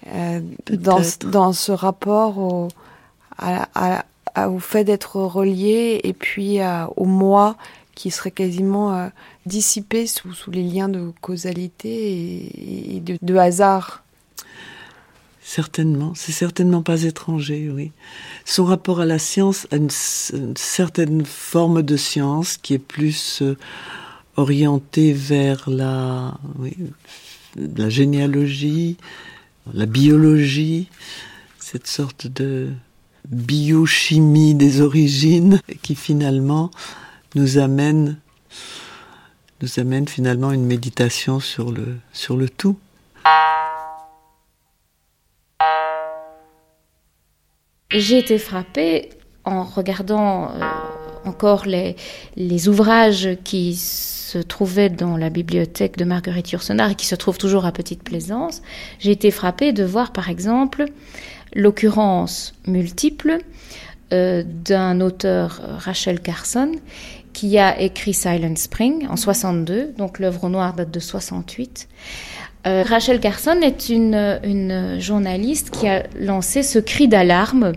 euh, 0.07 0.39
dans, 0.71 1.01
dans, 1.25 1.53
ce 1.53 1.71
rapport 1.71 2.37
au, 2.37 2.67
à, 3.37 4.05
au 4.47 4.59
fait 4.59 4.83
d'être 4.83 5.17
relié 5.17 5.99
et 6.03 6.13
puis 6.13 6.59
au 6.95 7.05
moi 7.05 7.57
qui 7.99 8.11
serait 8.11 8.31
quasiment 8.31 8.95
euh, 8.95 9.09
dissipé 9.45 10.07
sous, 10.07 10.33
sous, 10.33 10.51
les 10.51 10.63
liens 10.63 10.87
de 10.87 11.11
causalité 11.19 12.95
et, 12.95 13.01
de, 13.01 13.35
hasard? 13.35 14.05
Certainement, 15.49 16.13
c'est 16.13 16.31
certainement 16.31 16.83
pas 16.83 17.01
étranger, 17.05 17.71
oui. 17.73 17.91
Son 18.45 18.65
rapport 18.65 18.99
à 18.99 19.07
la 19.07 19.17
science 19.17 19.65
a 19.71 19.77
une, 19.77 19.89
certaine 19.89 21.25
forme 21.25 21.81
de 21.81 21.97
science 21.97 22.57
qui 22.57 22.75
est 22.75 22.77
plus 22.77 23.41
euh, 23.41 23.57
orientée 24.37 25.11
vers 25.11 25.67
la, 25.67 26.37
la 27.55 27.89
généalogie, 27.89 28.97
la 29.73 29.87
biologie, 29.87 30.87
cette 31.57 31.87
sorte 31.87 32.27
de 32.27 32.69
biochimie 33.27 34.53
des 34.53 34.81
origines 34.81 35.61
qui 35.81 35.95
finalement 35.95 36.69
nous 37.33 37.57
amène 37.57 38.19
nous 39.63 39.79
amène 39.79 40.07
finalement 40.07 40.51
une 40.51 40.65
méditation 40.65 41.39
sur 41.39 41.71
le 41.71 41.97
sur 42.13 42.37
le 42.37 42.49
tout. 42.49 42.77
J'ai 47.91 48.19
été 48.19 48.37
frappée 48.37 49.09
en 49.45 49.63
regardant 49.63 50.51
euh, 50.51 50.59
encore 51.25 51.65
les, 51.65 51.95
les 52.35 52.69
ouvrages 52.69 53.29
qui 53.43 53.75
se 53.75 54.37
trouvaient 54.37 54.91
dans 54.91 55.17
la 55.17 55.31
bibliothèque 55.31 55.97
de 55.97 56.05
Marguerite 56.05 56.51
Yourcenar 56.51 56.91
et 56.91 56.95
qui 56.95 57.07
se 57.07 57.15
trouvent 57.15 57.39
toujours 57.39 57.65
à 57.65 57.71
Petite 57.71 58.03
Plaisance. 58.03 58.61
J'ai 58.99 59.09
été 59.09 59.31
frappée 59.31 59.73
de 59.73 59.83
voir 59.83 60.13
par 60.13 60.29
exemple 60.29 60.85
l'occurrence 61.55 62.53
multiple 62.67 63.39
euh, 64.13 64.43
d'un 64.45 65.01
auteur, 65.01 65.59
Rachel 65.79 66.19
Carson, 66.19 66.73
qui 67.33 67.57
a 67.57 67.79
écrit 67.81 68.13
Silent 68.13 68.55
Spring 68.55 69.07
en 69.07 69.15
62, 69.15 69.93
donc 69.97 70.19
l'œuvre 70.19 70.43
au 70.43 70.49
noir 70.49 70.75
date 70.75 70.91
de 70.91 70.99
68. 70.99 71.87
Euh, 72.67 72.83
Rachel 72.83 73.19
Carson 73.19 73.59
est 73.61 73.89
une, 73.89 74.39
une, 74.43 74.99
journaliste 74.99 75.71
qui 75.71 75.87
a 75.87 76.03
lancé 76.19 76.61
ce 76.61 76.77
cri 76.79 77.07
d'alarme, 77.07 77.71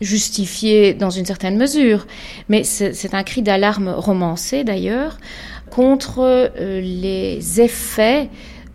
justifié 0.00 0.94
dans 0.94 1.10
une 1.10 1.24
certaine 1.24 1.56
mesure, 1.56 2.06
mais 2.48 2.64
c'est 2.64 3.14
un 3.14 3.22
cri 3.22 3.42
d'alarme 3.42 3.88
romancé 3.88 4.64
d'ailleurs, 4.64 5.18
contre 5.70 6.50
les 6.58 7.60
effets 7.60 8.28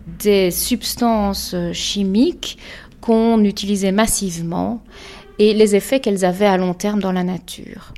des 0.06 0.50
substances 0.50 1.54
chimiques 1.72 2.58
qu'on 3.00 3.44
utilisait 3.44 3.92
massivement 3.92 4.82
et 5.38 5.54
les 5.54 5.76
effets 5.76 6.00
qu'elles 6.00 6.24
avaient 6.24 6.46
à 6.46 6.56
long 6.56 6.74
terme 6.74 7.00
dans 7.00 7.12
la 7.12 7.22
nature. 7.22 7.92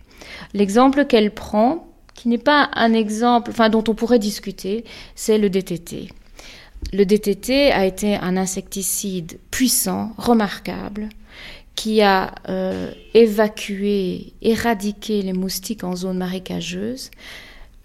L'exemple 0.55 1.05
qu'elle 1.05 1.31
prend, 1.31 1.87
qui 2.15 2.29
n'est 2.29 2.39
pas 2.39 2.71
un 2.75 2.93
exemple, 2.93 3.51
enfin 3.51 3.69
dont 3.69 3.85
on 3.89 3.95
pourrait 3.95 4.19
discuter, 4.19 4.85
c'est 5.15 5.39
le 5.39 5.51
DTT. 5.51 6.09
Le 6.93 7.05
DTT 7.05 7.71
a 7.73 7.85
été 7.85 8.17
un 8.17 8.37
insecticide 8.37 9.39
puissant, 9.51 10.13
remarquable, 10.17 11.09
qui 11.75 12.03
a 12.03 12.35
euh, 12.49 12.91
évacué, 13.15 14.33
éradiqué 14.43 15.23
les 15.23 15.33
moustiques 15.33 15.85
en 15.85 15.95
zone 15.95 16.19
marécageuse. 16.19 17.11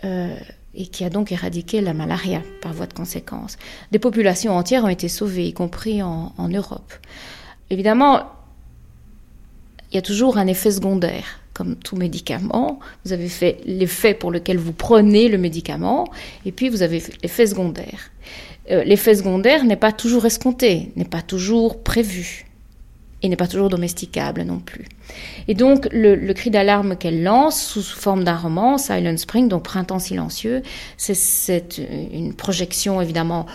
Euh, 0.03 0.35
et 0.75 0.87
qui 0.87 1.03
a 1.03 1.09
donc 1.09 1.31
éradiqué 1.31 1.81
la 1.81 1.93
malaria 1.93 2.41
par 2.61 2.73
voie 2.73 2.87
de 2.87 2.93
conséquence. 2.93 3.57
Des 3.91 3.99
populations 3.99 4.55
entières 4.57 4.83
ont 4.83 4.89
été 4.89 5.07
sauvées, 5.07 5.47
y 5.47 5.53
compris 5.53 6.01
en, 6.01 6.33
Europe. 6.49 6.93
Évidemment, 7.69 8.31
il 9.91 9.95
y 9.95 9.97
a 9.97 10.01
toujours 10.01 10.37
un 10.37 10.47
effet 10.47 10.71
secondaire. 10.71 11.39
Comme 11.53 11.75
tout 11.75 11.95
médicament, 11.95 12.79
vous 13.05 13.13
avez 13.13 13.29
fait 13.29 13.59
l'effet 13.65 14.15
pour 14.15 14.31
lequel 14.31 14.57
vous 14.57 14.73
prenez 14.73 15.29
le 15.29 15.37
médicament, 15.37 16.07
et 16.45 16.51
puis 16.51 16.69
vous 16.69 16.81
avez 16.81 17.03
l'effet 17.21 17.45
secondaire. 17.45 18.09
Euh, 18.71 18.83
l'effet 18.83 19.15
secondaire 19.15 19.65
n'est 19.65 19.75
pas 19.75 19.91
toujours 19.91 20.25
escompté, 20.25 20.91
n'est 20.95 21.05
pas 21.05 21.21
toujours 21.21 21.83
prévu 21.83 22.45
et 23.21 23.29
n'est 23.29 23.35
pas 23.35 23.47
toujours 23.47 23.69
domesticable 23.69 24.43
non 24.43 24.59
plus. 24.59 24.85
Et 25.47 25.53
donc 25.53 25.87
le, 25.91 26.31
cri 26.33 26.49
d'alarme 26.49 26.97
qu'elle 26.97 27.23
lance 27.23 27.61
sous 27.61 27.81
forme 27.81 28.23
d'un 28.23 28.35
roman, 28.35 28.77
Silent 28.77 29.17
Spring, 29.17 29.47
donc 29.47 29.63
Printemps 29.63 29.99
silencieux, 29.99 30.61
c'est 30.97 31.81
une 32.13 32.33
projection 32.33 33.01
évidemment 33.01 33.45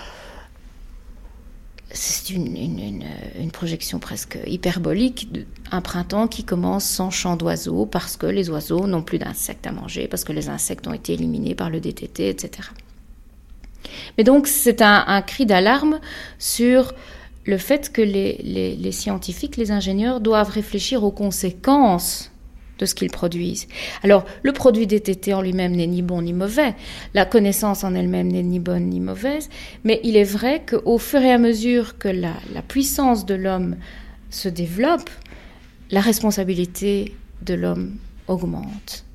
c'est 1.91 2.31
une, 2.31 2.57
une, 2.57 3.51
projection 3.51 3.99
presque 3.99 4.39
hyperbolique 4.47 5.33
d'un 5.33 5.81
printemps 5.81 6.29
qui 6.29 6.45
commence 6.45 6.85
sans 6.85 7.11
chant 7.11 7.37
d'oiseaux 7.37 7.87
parce 7.87 8.19
que 8.19 8.27
les 8.27 8.51
oiseaux 8.51 8.87
n'ont 8.87 9.03
plus 9.03 9.19
d'insectes 9.19 9.67
à 9.67 9.73
manger, 9.73 10.07
parce 10.07 10.23
que 10.23 10.33
les 10.33 10.51
insectes 10.51 10.87
ont 10.87 10.93
été 10.93 11.15
éliminés 11.15 11.55
par 11.55 11.71
le 11.71 11.81
DTT, 11.81 12.29
etc. 12.29 12.69
Mais 14.17 14.25
donc 14.25 14.47
c'est 14.47 14.83
un, 14.83 15.23
cri 15.23 15.47
d'alarme 15.47 16.01
sur 16.39 16.93
le 17.45 17.59
fait 17.59 17.91
que 17.93 18.03
les, 18.03 18.93
scientifiques, 18.93 19.57
les 19.57 19.71
ingénieurs 19.71 20.21
doivent 20.21 20.51
réfléchir 20.51 21.05
aux 21.05 21.11
conséquences 21.11 22.31
de 22.79 22.87
ce 22.87 22.95
qu'ils 22.95 23.11
produisent. 23.11 23.67
Alors, 24.05 24.25
le 24.43 24.53
produit 24.53 24.87
DTT 24.87 25.35
en 25.35 25.43
lui-même 25.43 25.73
n'est 25.73 25.89
ni 25.89 26.01
bon 26.01 26.23
ni 26.23 26.33
mauvais, 26.33 26.75
la 27.13 27.25
connaissance 27.25 27.83
en 27.83 27.95
elle-même 27.95 28.29
n'est 28.29 28.45
ni 28.45 28.61
bonne 28.61 28.87
ni 28.87 29.01
mauvaise, 29.01 29.49
mais 29.83 30.01
il 30.05 30.17
est 30.17 30.23
vrai 30.23 30.63
qu'au 30.65 30.99
fur 30.99 31.21
et 31.21 31.33
à 31.33 31.39
mesure 31.39 31.99
que 31.99 32.09
la 32.09 32.63
puissance 32.69 33.27
de 33.27 33.35
l'homme 33.35 33.77
se 34.31 34.49
développe, 34.49 35.11
la 35.91 36.01
responsabilité 36.01 37.15
de 37.43 37.55
l'homme 37.55 37.97
augmente. 38.27 39.08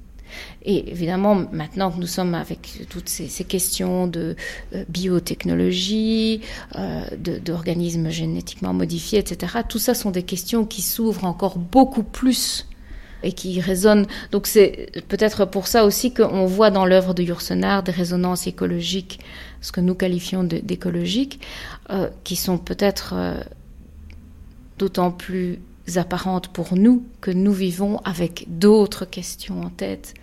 Et 0.64 0.92
évidemment, 0.92 1.36
maintenant 1.52 1.92
que 1.92 2.00
nous 2.00 2.08
sommes 2.08 2.36
avec 2.36 2.86
toutes 2.90 3.10
ces, 3.10 3.44
questions 3.44 4.08
de 4.08 4.36
euh, 4.74 4.84
biotechnologie, 4.90 6.42
euh, 6.76 7.04
d'organismes 7.18 8.10
génétiquement 8.10 8.74
modifiés, 8.74 9.20
etc., 9.20 9.60
tout 9.68 9.80
ça 9.80 9.94
sont 9.94 10.12
des 10.12 10.24
questions 10.24 10.66
qui 10.66 10.82
s'ouvrent 10.82 11.26
encore 11.26 11.58
beaucoup 11.58 12.04
plus 12.04 12.68
et 13.24 13.32
qui 13.32 13.60
résonnent. 13.62 14.06
Donc 14.32 14.48
c'est 14.48 14.92
peut-être 15.08 15.46
pour 15.46 15.68
ça 15.68 15.86
aussi 15.86 16.14
qu'on 16.14 16.46
voit 16.46 16.72
dans 16.72 16.86
l'œuvre 16.86 17.14
de 17.14 17.24
Yourcenar 17.24 17.84
des 17.84 17.92
résonances 17.92 18.48
écologiques, 18.48 19.20
ce 19.62 19.72
que 19.72 19.82
nous 19.82 19.96
qualifions 19.96 20.44
d'écologiques, 20.44 21.40
euh, 21.90 22.10
qui 22.24 22.36
sont 22.36 22.58
peut-être 22.58 23.14
d'autant 24.78 25.12
plus 25.12 25.60
apparentes 25.96 26.48
pour 26.48 26.76
nous 26.76 27.04
que 27.22 27.32
nous 27.32 27.54
vivons 27.54 28.00
avec 28.06 28.46
d'autres 28.48 29.06
questions 29.06 29.62
en 29.62 29.70
tête 29.70 30.14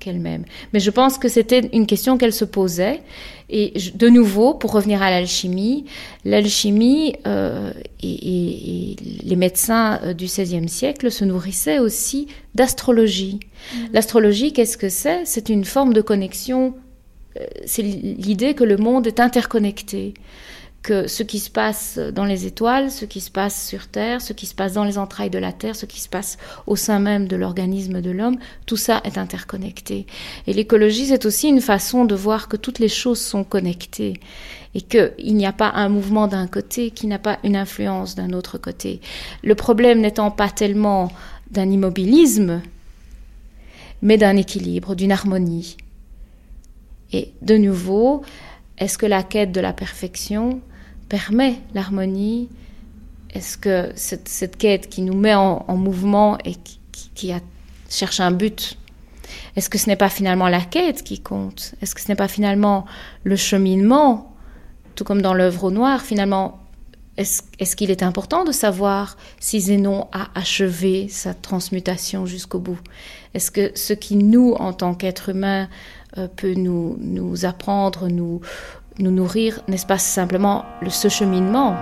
qu'elle-même. 0.00 0.44
Mais 0.72 0.80
je 0.80 0.90
pense 0.90 1.18
que 1.18 1.28
c'était 1.28 1.60
une 1.72 1.86
question 1.86 2.18
qu'elle 2.18 2.32
se 2.32 2.44
posait. 2.44 3.02
Et 3.50 3.74
de 3.94 4.08
nouveau, 4.08 4.54
pour 4.54 4.72
revenir 4.72 5.02
à 5.02 5.10
l'alchimie, 5.10 5.84
l'alchimie 6.24 7.14
euh, 7.26 7.72
et, 8.02 8.96
les 9.22 9.36
médecins 9.36 10.00
euh, 10.02 10.14
du 10.14 10.24
XVIe 10.24 10.68
siècle 10.68 11.10
se 11.10 11.24
nourrissaient 11.24 11.78
aussi 11.78 12.28
d'astrologie. 12.54 13.38
Mmh. 13.38 13.78
L'astrologie, 13.92 14.52
qu'est-ce 14.52 14.78
que 14.78 14.88
c'est? 14.88 15.24
C'est 15.26 15.48
une 15.48 15.64
forme 15.64 15.92
de 15.92 16.00
connexion. 16.00 16.74
Euh, 17.38 17.44
c'est 17.66 17.82
l'idée 17.82 18.54
que 18.54 18.64
le 18.64 18.76
monde 18.76 19.06
est 19.06 19.20
interconnecté 19.20 20.14
que 20.82 21.06
ce 21.06 21.22
qui 21.22 21.38
se 21.38 21.50
passe 21.50 21.98
dans 21.98 22.24
les 22.24 22.46
étoiles, 22.46 22.90
ce 22.90 23.04
qui 23.04 23.20
se 23.20 23.30
passe 23.30 23.68
sur 23.68 23.88
Terre, 23.88 24.22
ce 24.22 24.32
qui 24.32 24.46
se 24.46 24.54
passe 24.54 24.72
dans 24.72 24.84
les 24.84 24.96
entrailles 24.96 25.30
de 25.30 25.38
la 25.38 25.52
Terre, 25.52 25.76
ce 25.76 25.84
qui 25.84 26.00
se 26.00 26.08
passe 26.08 26.38
au 26.66 26.74
sein 26.74 26.98
même 26.98 27.28
de 27.28 27.36
l'organisme 27.36 28.00
de 28.00 28.10
l'homme, 28.10 28.38
tout 28.64 28.78
ça 28.78 29.02
est 29.04 29.18
interconnecté. 29.18 30.06
Et 30.46 30.54
l'écologie, 30.54 31.06
c'est 31.06 31.26
aussi 31.26 31.48
une 31.48 31.60
façon 31.60 32.06
de 32.06 32.14
voir 32.14 32.48
que 32.48 32.56
toutes 32.56 32.78
les 32.78 32.88
choses 32.88 33.20
sont 33.20 33.44
connectées 33.44 34.20
et 34.74 34.80
qu'il 34.80 35.36
n'y 35.36 35.46
a 35.46 35.52
pas 35.52 35.70
un 35.74 35.90
mouvement 35.90 36.28
d'un 36.28 36.46
côté 36.46 36.90
qui 36.90 37.06
n'a 37.06 37.18
pas 37.18 37.38
une 37.44 37.56
influence 37.56 38.14
d'un 38.14 38.32
autre 38.32 38.56
côté. 38.56 39.00
Le 39.42 39.54
problème 39.54 40.00
n'étant 40.00 40.30
pas 40.30 40.48
tellement 40.48 41.12
d'un 41.50 41.68
immobilisme, 41.70 42.62
mais 44.00 44.16
d'un 44.16 44.36
équilibre, 44.36 44.94
d'une 44.94 45.12
harmonie. 45.12 45.76
Et 47.12 47.32
de 47.42 47.56
nouveau, 47.56 48.22
est-ce 48.78 48.96
que 48.96 49.06
la 49.06 49.22
quête 49.22 49.52
de 49.52 49.60
la 49.60 49.72
perfection 49.72 50.60
permet 51.10 51.56
l'harmonie 51.74 52.48
Est-ce 53.34 53.58
que 53.58 53.92
cette, 53.96 54.56
quête 54.56 54.88
qui 54.88 55.02
nous 55.02 55.14
met 55.14 55.34
en, 55.34 55.76
mouvement 55.76 56.38
et 56.46 56.54
qui, 57.14 57.34
cherche 57.90 58.20
un 58.20 58.30
but, 58.30 58.78
est-ce 59.56 59.68
que 59.68 59.76
ce 59.76 59.88
n'est 59.88 59.96
pas 59.96 60.08
finalement 60.08 60.48
la 60.48 60.60
quête 60.60 61.02
qui 61.02 61.20
compte? 61.20 61.74
Est-ce 61.82 61.94
que 61.94 62.00
ce 62.00 62.08
n'est 62.08 62.16
pas 62.16 62.28
finalement 62.28 62.86
le 63.24 63.36
cheminement? 63.36 64.34
Tout 64.94 65.04
comme 65.04 65.20
dans 65.20 65.34
l'œuvre 65.34 65.64
au 65.64 65.70
noir, 65.70 66.00
finalement, 66.00 66.60
est-ce 67.16 67.76
qu'il 67.76 67.90
est 67.90 68.02
important 68.02 68.44
de 68.44 68.52
savoir 68.52 69.18
si 69.40 69.60
Zénon 69.60 70.08
a 70.12 70.28
achevé 70.34 71.08
sa 71.08 71.34
transmutation 71.34 72.24
jusqu'au 72.24 72.60
bout? 72.60 72.78
Est-ce 73.34 73.50
que 73.50 73.72
ce 73.74 73.92
qui 73.92 74.16
nous, 74.16 74.52
en 74.52 74.72
tant 74.72 74.94
qu'être 74.94 75.28
humain, 75.28 75.68
euh, 76.18 76.26
peut 76.26 76.54
nous, 76.54 76.96
nous 77.00 77.44
apprendre, 77.44 78.08
nous, 78.08 78.40
nous 79.02 79.10
nourrir, 79.10 79.60
n'est-ce 79.68 79.86
pas 79.86 79.98
simplement 79.98 80.64
le, 80.82 80.90
ce 80.90 81.08
cheminement. 81.08 81.76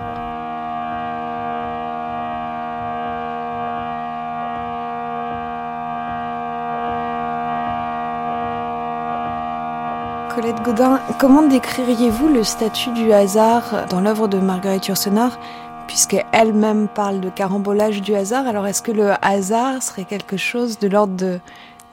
Gaudin, 10.63 10.99
comment 11.19 11.47
décririez-vous 11.47 12.27
le 12.27 12.43
statut 12.43 12.91
du 12.91 13.13
hasard 13.13 13.85
dans 13.89 14.01
l'œuvre 14.01 14.27
de 14.27 14.39
Marguerite 14.39 14.87
Yourcenar 14.87 15.39
puisqu'elle-même 15.87 16.87
parle 16.87 17.19
de 17.19 17.29
carambolage 17.29 18.01
du 18.01 18.13
hasard, 18.13 18.45
alors 18.45 18.67
est-ce 18.67 18.81
que 18.81 18.91
le 18.91 19.13
hasard 19.25 19.81
serait 19.81 20.03
quelque 20.03 20.37
chose 20.37 20.77
de 20.77 20.87
l'ordre 20.87 21.15
de, 21.15 21.39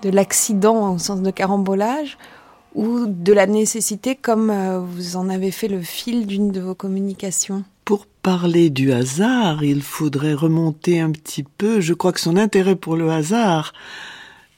de 0.02 0.10
l'accident 0.10 0.92
au 0.92 0.98
sens 0.98 1.22
de 1.22 1.30
carambolage 1.30 2.18
ou 2.76 3.06
de 3.06 3.32
la 3.32 3.46
nécessité 3.46 4.14
comme 4.14 4.50
euh, 4.50 4.78
vous 4.78 5.16
en 5.16 5.28
avez 5.30 5.50
fait 5.50 5.66
le 5.66 5.80
fil 5.80 6.26
d'une 6.26 6.52
de 6.52 6.60
vos 6.60 6.74
communications 6.74 7.64
Pour 7.86 8.06
parler 8.06 8.68
du 8.68 8.92
hasard, 8.92 9.64
il 9.64 9.82
faudrait 9.82 10.34
remonter 10.34 11.00
un 11.00 11.10
petit 11.10 11.42
peu. 11.42 11.80
Je 11.80 11.94
crois 11.94 12.12
que 12.12 12.20
son 12.20 12.36
intérêt 12.36 12.76
pour 12.76 12.96
le 12.96 13.10
hasard 13.10 13.72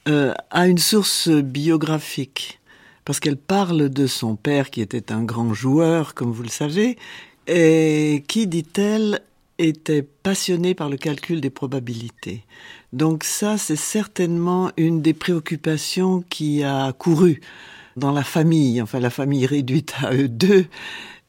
euh, 0.09 0.33
a 0.51 0.67
une 0.67 0.77
source 0.77 1.29
biographique 1.29 2.59
parce 3.05 3.21
qu'elle 3.21 3.37
parle 3.37 3.89
de 3.89 4.05
son 4.05 4.35
père 4.35 4.69
qui 4.69 4.81
était 4.81 5.11
un 5.11 5.23
grand 5.23 5.53
joueur, 5.53 6.13
comme 6.13 6.31
vous 6.31 6.43
le 6.43 6.49
savez, 6.49 6.97
et 7.47 8.23
qui, 8.27 8.45
dit-elle, 8.45 9.21
était 9.57 10.03
passionné 10.03 10.75
par 10.75 10.89
le 10.89 10.97
calcul 10.97 11.41
des 11.41 11.49
probabilités. 11.49 12.43
Donc 12.93 13.23
ça, 13.23 13.57
c'est 13.57 13.75
certainement 13.75 14.71
une 14.77 15.01
des 15.01 15.13
préoccupations 15.13 16.23
qui 16.29 16.63
a 16.63 16.91
couru 16.93 17.41
dans 17.99 18.11
la 18.11 18.23
famille, 18.23 18.81
enfin 18.81 18.99
la 18.99 19.09
famille 19.09 19.45
réduite 19.45 19.93
à 20.01 20.13
eux 20.13 20.27
deux, 20.27 20.65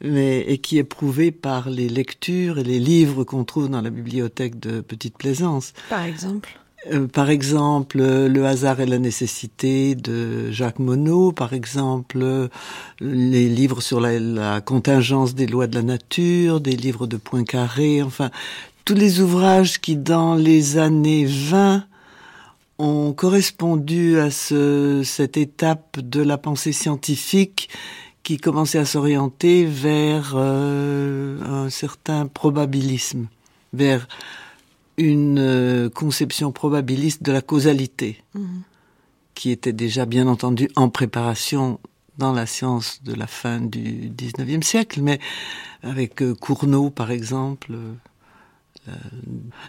mais, 0.02 0.40
et 0.40 0.58
qui 0.58 0.78
est 0.78 0.84
prouvée 0.84 1.30
par 1.30 1.68
les 1.68 1.88
lectures 1.88 2.58
et 2.58 2.64
les 2.64 2.78
livres 2.78 3.24
qu'on 3.24 3.44
trouve 3.44 3.68
dans 3.68 3.82
la 3.82 3.90
bibliothèque 3.90 4.58
de 4.58 4.80
Petite 4.80 5.18
Plaisance. 5.18 5.72
Par 5.88 6.04
exemple 6.04 6.58
euh, 6.90 7.06
par 7.06 7.28
exemple, 7.28 7.98
Le 7.98 8.46
hasard 8.46 8.80
et 8.80 8.86
la 8.86 8.98
nécessité 8.98 9.94
de 9.94 10.50
Jacques 10.50 10.78
Monod, 10.78 11.34
par 11.34 11.52
exemple, 11.52 12.48
les 13.00 13.48
livres 13.48 13.82
sur 13.82 14.00
la, 14.00 14.60
contingence 14.62 15.34
des 15.34 15.46
lois 15.46 15.66
de 15.66 15.74
la 15.74 15.82
nature, 15.82 16.60
des 16.60 16.76
livres 16.76 17.06
de 17.06 17.18
Poincaré, 17.18 18.02
enfin, 18.02 18.30
tous 18.86 18.94
les 18.94 19.20
ouvrages 19.20 19.80
qui, 19.80 19.96
dans 19.96 20.34
les 20.34 20.78
années 20.78 21.26
20, 21.26 21.84
ont 22.80 23.12
correspondu 23.12 24.18
à 24.18 24.30
ce, 24.30 25.02
cette 25.04 25.36
étape 25.36 26.00
de 26.00 26.22
la 26.22 26.38
pensée 26.38 26.72
scientifique 26.72 27.68
qui 28.22 28.38
commençait 28.38 28.78
à 28.78 28.84
s'orienter 28.84 29.64
vers 29.64 30.32
euh, 30.34 31.40
un 31.42 31.70
certain 31.70 32.26
probabilisme, 32.26 33.26
vers 33.72 34.08
une 34.96 35.38
euh, 35.38 35.88
conception 35.88 36.52
probabiliste 36.52 37.22
de 37.22 37.32
la 37.32 37.42
causalité, 37.42 38.22
mhm. 38.34 38.62
qui 39.34 39.50
était 39.50 39.72
déjà 39.72 40.06
bien 40.06 40.26
entendu 40.26 40.68
en 40.76 40.88
préparation 40.88 41.80
dans 42.18 42.32
la 42.32 42.46
science 42.46 43.02
de 43.02 43.14
la 43.14 43.26
fin 43.26 43.60
du 43.60 44.12
XIXe 44.14 44.66
siècle, 44.66 45.00
mais 45.02 45.18
avec 45.82 46.22
euh, 46.22 46.34
Cournot 46.34 46.90
par 46.90 47.10
exemple, 47.10 47.72
euh, 47.72 47.94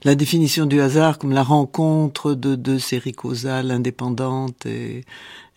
la, 0.04 0.16
définition 0.16 0.66
du 0.66 0.82
hasard 0.82 1.18
comme 1.18 1.32
la 1.32 1.44
rencontre 1.44 2.34
de 2.34 2.56
deux 2.56 2.80
séries 2.80 3.14
causales 3.14 3.72
indépendantes 3.72 4.66
et, 4.66 5.04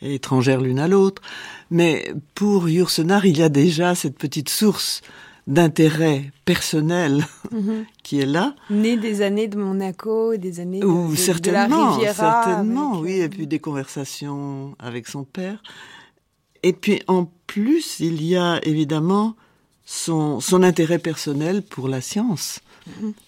et 0.03 0.15
étrangères 0.15 0.61
l'une 0.61 0.79
à 0.79 0.89
l'autre. 0.89 1.23
Mais 1.71 2.13
pour 2.35 2.69
Yourcenar, 2.69 3.27
il 3.27 3.39
y 3.39 3.43
a 3.43 3.49
déjà 3.49 3.95
cette 3.95 4.19
petite 4.19 4.49
source 4.49 5.03
d'intérêt 5.47 6.31
personnel 6.45 7.27
mhm. 7.53 7.85
qui 8.03 8.21
est 8.21 8.27
là. 8.27 8.55
Né 8.71 8.97
des 8.97 9.23
années 9.23 9.49
de 9.49 9.57
Monaco, 9.59 10.37
des 10.37 10.61
années 10.61 10.81
de, 10.81 10.87
Ou 10.87 11.15
certainement, 11.17 11.99
Certainement, 12.01 13.01
oui, 13.01 13.13
et 13.13 13.25
euh, 13.25 13.29
puis 13.29 13.47
des 13.47 13.59
conversations 13.59 14.75
avec 14.79 15.09
son 15.09 15.25
père. 15.25 15.63
Et 16.63 16.73
puis 16.73 17.03
en 17.09 17.29
plus, 17.47 18.01
il 18.01 18.23
y 18.25 18.37
a 18.37 18.59
évidemment 18.67 19.35
son, 19.85 20.41
son 20.41 20.63
intérêt 20.63 20.99
personnel 20.99 21.63
pour 21.63 21.89
la 21.89 22.01
science. 22.01 22.61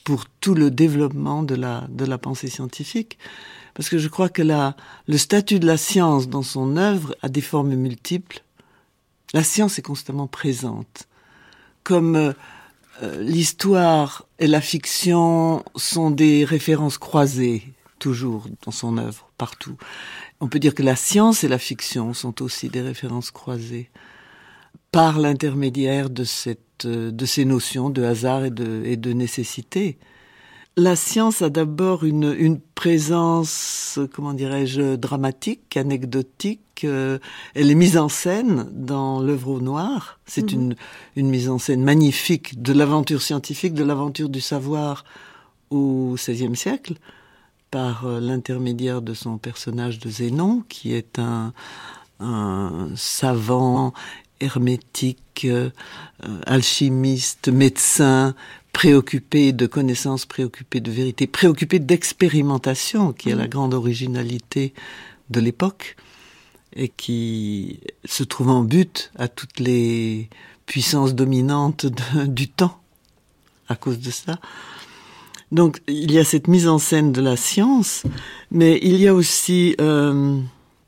Pour 0.04 0.26
tout 0.40 0.54
le 0.54 0.70
développement 0.70 1.42
de 1.42 1.54
la, 1.54 1.86
de 1.88 2.04
la 2.04 2.18
pensée 2.18 2.48
scientifique. 2.48 3.18
Parce 3.74 3.88
que 3.88 3.98
je 3.98 4.08
crois 4.08 4.28
que 4.28 4.42
la, 4.42 4.76
le 5.06 5.18
statut 5.18 5.58
de 5.58 5.66
la 5.66 5.76
science 5.76 6.28
dans 6.28 6.42
son 6.42 6.76
œuvre 6.76 7.14
a 7.22 7.28
des 7.28 7.40
formes 7.40 7.74
multiples. 7.74 8.42
La 9.34 9.42
science 9.42 9.78
est 9.78 9.82
constamment 9.82 10.26
présente 10.26 11.08
comme 11.82 12.16
euh, 12.16 12.32
euh, 13.02 13.22
l'histoire 13.22 14.26
et 14.38 14.46
la 14.46 14.60
fiction 14.60 15.62
sont 15.76 16.10
des 16.10 16.44
références 16.44 16.98
croisées 16.98 17.62
toujours 17.98 18.46
dans 18.64 18.72
son 18.72 18.98
œuvre, 18.98 19.30
partout. 19.38 19.76
On 20.40 20.48
peut 20.48 20.58
dire 20.58 20.74
que 20.74 20.82
la 20.82 20.96
science 20.96 21.44
et 21.44 21.48
la 21.48 21.58
fiction 21.58 22.12
sont 22.12 22.42
aussi 22.42 22.68
des 22.68 22.82
références 22.82 23.30
croisées 23.30 23.88
par 24.92 25.18
l'intermédiaire 25.18 26.10
de 26.10 26.24
cette 26.24 26.84
euh, 26.84 27.10
de 27.10 27.26
ces 27.26 27.44
notions 27.44 27.90
de 27.90 28.02
hasard 28.02 28.44
et 28.44 28.50
de, 28.50 28.82
et 28.84 28.96
de 28.96 29.12
nécessité 29.12 29.98
la 30.76 30.94
science 30.94 31.40
a 31.40 31.48
d'abord 31.48 32.04
une, 32.04 32.34
une, 32.38 32.60
présence, 32.60 33.98
comment 34.12 34.34
dirais-je, 34.34 34.96
dramatique, 34.96 35.76
anecdotique. 35.76 36.82
Euh, 36.84 37.18
elle 37.54 37.70
est 37.70 37.74
mise 37.74 37.96
en 37.96 38.10
scène 38.10 38.68
dans 38.72 39.20
l'œuvre 39.20 39.52
au 39.52 39.60
noir. 39.60 40.20
C'est 40.26 40.52
mhm. 40.52 40.60
une, 40.60 40.76
une 41.16 41.30
mise 41.30 41.48
en 41.48 41.58
scène 41.58 41.82
magnifique 41.82 42.60
de 42.60 42.74
l'aventure 42.74 43.22
scientifique, 43.22 43.72
de 43.72 43.84
l'aventure 43.84 44.28
du 44.28 44.42
savoir 44.42 45.04
au 45.70 46.14
XVIe 46.16 46.54
siècle, 46.54 46.96
par 47.70 48.06
euh, 48.06 48.20
l'intermédiaire 48.20 49.00
de 49.00 49.14
son 49.14 49.38
personnage 49.38 49.98
de 49.98 50.10
Zénon, 50.10 50.62
qui 50.68 50.92
est 50.92 51.18
un, 51.18 51.54
un 52.20 52.88
savant 52.96 53.94
hermétique, 54.40 55.46
euh, 55.46 55.70
alchimiste, 56.46 57.48
médecin, 57.48 58.34
préoccupé 58.72 59.52
de 59.52 59.66
connaissances, 59.66 60.26
préoccupé 60.26 60.80
de 60.80 60.90
vérité, 60.90 61.26
préoccupé 61.26 61.78
d'expérimentation, 61.78 63.12
qui 63.12 63.30
est 63.30 63.34
la 63.34 63.46
mm. 63.46 63.50
grande 63.50 63.74
originalité 63.74 64.74
de 65.30 65.40
l'époque, 65.40 65.96
et 66.74 66.88
qui 66.88 67.80
se 68.04 68.22
trouve 68.22 68.50
en 68.50 68.62
but 68.62 69.10
à 69.16 69.28
toutes 69.28 69.60
les 69.60 70.28
puissances 70.66 71.14
dominantes 71.14 71.86
du 72.26 72.48
temps 72.48 72.80
à 73.68 73.76
cause 73.76 73.98
de 73.98 74.10
ça. 74.10 74.38
Donc 75.52 75.80
il 75.86 76.12
y 76.12 76.18
a 76.18 76.24
cette 76.24 76.48
mise 76.48 76.68
en 76.68 76.78
scène 76.78 77.12
de 77.12 77.20
la 77.20 77.36
science, 77.36 78.02
mais 78.50 78.78
il 78.82 78.96
y 78.96 79.08
a 79.08 79.14
aussi 79.14 79.74
euh, 79.80 80.40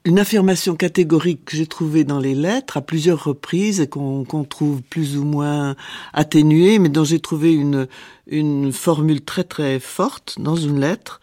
une 0.05 0.19
affirmation 0.19 0.77
catégorique 0.77 1.45
que 1.45 1.57
j'ai 1.57 1.67
trouvée 1.67 2.05
dans 2.05 2.19
les 2.19 2.35
lettres 2.35 2.77
à 2.77 2.81
plusieurs 2.81 3.25
reprises 3.25 3.81
et 3.81 3.89
qu'on 3.89 4.25
trouve 4.49 4.83
plus 4.83 5.19
ou 5.19 5.25
moins 5.25 5.77
atténuée, 6.13 6.79
mais 6.79 6.89
dont 6.89 7.05
j'ai 7.05 7.21
trouvé 7.21 7.53
une, 7.53 8.73
formule 8.73 9.23
très 9.23 9.45
très 9.45 9.81
forte 9.81 10.37
dans 10.39 10.57
une 10.57 10.81
lettre 10.81 11.21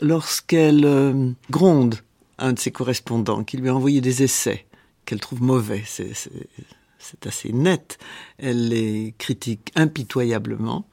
lorsqu'elle 0.00 0.84
euh, 0.84 1.30
gronde 1.50 1.96
un 2.38 2.52
de 2.52 2.58
ses 2.58 2.70
correspondants 2.70 3.42
qui 3.42 3.56
lui 3.56 3.68
a 3.68 3.74
envoyé 3.74 4.00
des 4.00 4.22
essais 4.22 4.66
qu'elle 5.04 5.20
trouve 5.20 5.42
mauvais. 5.42 5.82
C'est 5.86 7.26
assez 7.26 7.52
net. 7.52 7.98
Elle 8.38 8.68
les 8.68 9.14
critique 9.18 9.72
impitoyablement. 9.74 10.86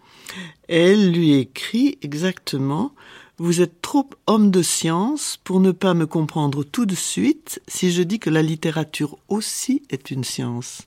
Elle 0.68 1.12
lui 1.12 1.34
écrit 1.34 1.98
exactement 2.02 2.94
vous 3.38 3.62
êtes 3.62 3.82
trop 3.82 4.10
homme 4.28 4.52
de 4.52 4.62
science 4.62 5.40
pour 5.44 5.60
ne 5.60 5.72
pas 5.72 5.94
me 5.94 6.06
comprendre 6.06 6.64
tout 6.64 6.86
de 6.86 6.96
suite 6.96 7.62
si 7.68 7.92
je 7.92 8.02
dis 8.02 8.20
que 8.20 8.30
la 8.30 8.42
littérature 8.42 9.18
aussi 9.28 9.84
est 9.90 10.12
une 10.12 10.24
science. 10.24 10.84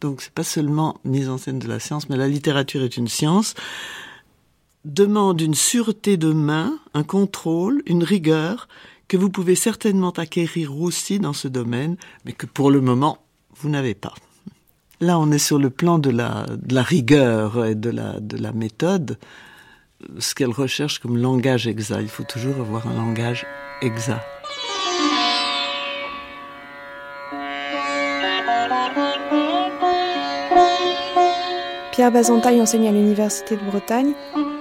Donc 0.00 0.22
c'est 0.22 0.32
pas 0.32 0.44
seulement 0.44 0.98
mise 1.04 1.28
en 1.28 1.38
scène 1.38 1.58
de 1.58 1.68
la 1.68 1.80
science, 1.80 2.08
mais 2.08 2.16
la 2.16 2.28
littérature 2.28 2.82
est 2.82 2.96
une 2.96 3.08
science 3.08 3.54
demande 4.84 5.40
une 5.40 5.54
sûreté 5.54 6.16
de 6.16 6.32
main, 6.32 6.78
un 6.94 7.02
contrôle, 7.02 7.82
une 7.86 8.02
rigueur 8.02 8.66
que 9.08 9.16
vous 9.16 9.28
pouvez 9.28 9.54
certainement 9.54 10.12
acquérir 10.12 10.80
aussi 10.80 11.18
dans 11.18 11.32
ce 11.32 11.48
domaine, 11.48 11.96
mais 12.24 12.32
que 12.32 12.46
pour 12.46 12.70
le 12.70 12.80
moment, 12.80 13.18
vous 13.56 13.68
n'avez 13.68 13.94
pas. 13.94 14.14
Là, 15.00 15.18
on 15.18 15.30
est 15.32 15.38
sur 15.38 15.58
le 15.58 15.70
plan 15.70 15.98
de 15.98 16.10
la, 16.10 16.46
rigueur 16.82 17.64
et 17.66 17.74
de 17.74 17.90
la 17.90 18.52
méthode 18.52 19.18
ce 20.18 20.34
qu'elle 20.34 20.50
recherche 20.50 20.98
comme 20.98 21.16
langage 21.16 21.66
exact. 21.66 22.00
Il 22.02 22.08
faut 22.08 22.24
toujours 22.24 22.56
avoir 22.60 22.86
un 22.86 22.94
langage 22.94 23.46
exact. 23.82 24.22
Pierre 31.92 32.12
Bazantaille 32.12 32.62
enseigne 32.62 32.88
à 32.88 32.92
l'Université 32.92 33.56
de 33.56 33.64
Bretagne. 33.64 34.14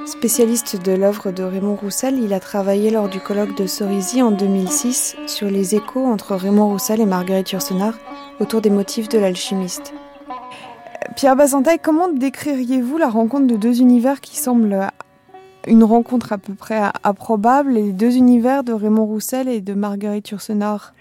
Spécialiste 0.05 0.83
de 0.83 0.91
l'œuvre 0.91 1.31
de 1.31 1.43
Raymond 1.43 1.75
Roussel, 1.75 2.19
il 2.19 2.33
a 2.33 2.39
travaillé 2.39 2.89
lors 2.89 3.07
du 3.07 3.19
colloque 3.19 3.55
de 3.55 3.67
Cerisy 3.67 4.21
en 4.21 4.31
2006 4.31 5.15
sur 5.27 5.47
les 5.47 5.75
échos 5.75 6.05
entre 6.05 6.35
Raymond 6.35 6.69
Roussel 6.69 6.99
et 6.99 7.05
Marguerite 7.05 7.51
Yourcenar 7.51 7.93
autour 8.39 8.59
des 8.59 8.69
motifs 8.69 9.07
de 9.07 9.19
l'alchimiste. 9.19 9.93
Pierre 11.15 11.35
Bazantaille, 11.35 11.79
comment 11.81 12.09
décririez-vous 12.09 12.97
la 12.97 13.07
rencontre 13.07 13.47
de 13.47 13.55
deux 13.55 13.79
univers 13.79 14.19
qui 14.19 14.35
semblent 14.35 14.89
une 15.67 15.83
rencontre 15.83 16.33
à 16.33 16.37
peu 16.37 16.53
près 16.53 16.79
improbable, 17.03 17.73
les 17.73 17.91
deux 17.91 18.17
univers 18.17 18.63
de 18.63 18.73
Raymond 18.73 19.05
Roussel 19.05 19.47
et 19.47 19.61
de 19.61 19.73
Marguerite 19.73 20.29
Yourcenar 20.29 20.93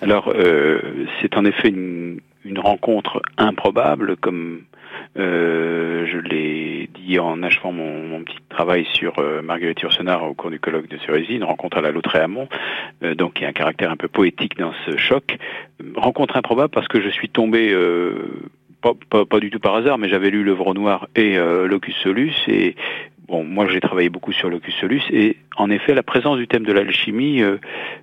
Alors, 0.00 0.32
euh, 0.34 1.06
c'est 1.20 1.36
en 1.36 1.44
effet 1.44 1.68
une, 1.68 2.20
rencontre 2.56 3.22
improbable, 3.38 4.16
comme 4.16 4.62
euh, 5.16 6.06
je 6.06 6.18
l'ai 6.18 6.90
dit 6.94 7.18
en 7.18 7.42
achevant 7.42 7.72
mon, 7.72 8.22
petit 8.24 8.36
travail 8.48 8.86
sur 8.92 9.18
euh, 9.18 9.42
Marguerite 9.42 9.80
Yourcenar 9.80 10.24
au 10.24 10.34
cours 10.34 10.50
du 10.50 10.60
colloque 10.60 10.88
de 10.88 10.98
Cerisy, 10.98 11.34
une 11.34 11.44
rencontre 11.44 11.78
à 11.78 11.80
la 11.80 11.90
Lautréamont, 11.90 12.48
donc 13.16 13.40
il 13.40 13.42
y 13.42 13.46
a 13.46 13.48
un 13.48 13.52
caractère 13.52 13.90
un 13.90 13.96
peu 13.96 14.08
poétique 14.08 14.58
dans 14.58 14.72
ce 14.86 14.96
choc. 14.96 15.38
Rencontre 15.96 16.36
improbable 16.36 16.70
parce 16.70 16.88
que 16.88 17.00
je 17.00 17.08
suis 17.08 17.28
tombé 17.28 17.74
pas, 18.80 19.40
du 19.40 19.50
tout 19.50 19.60
par 19.60 19.74
hasard, 19.74 19.98
mais 19.98 20.08
j'avais 20.08 20.30
lu 20.30 20.44
L'œuvre 20.44 20.74
noire 20.74 21.08
et 21.16 21.36
Locus 21.36 21.96
Solus 21.96 22.34
et 22.46 22.76
bon, 23.32 23.44
moi 23.44 23.66
j'ai 23.66 23.80
travaillé 23.80 24.10
beaucoup 24.10 24.32
sur 24.32 24.50
Locus 24.50 24.74
Solus 24.74 25.02
et 25.10 25.38
en 25.56 25.70
effet 25.70 25.94
la 25.94 26.02
présence 26.02 26.36
du 26.36 26.46
thème 26.46 26.64
de 26.64 26.72
l'alchimie 26.72 27.42
euh, 27.42 27.56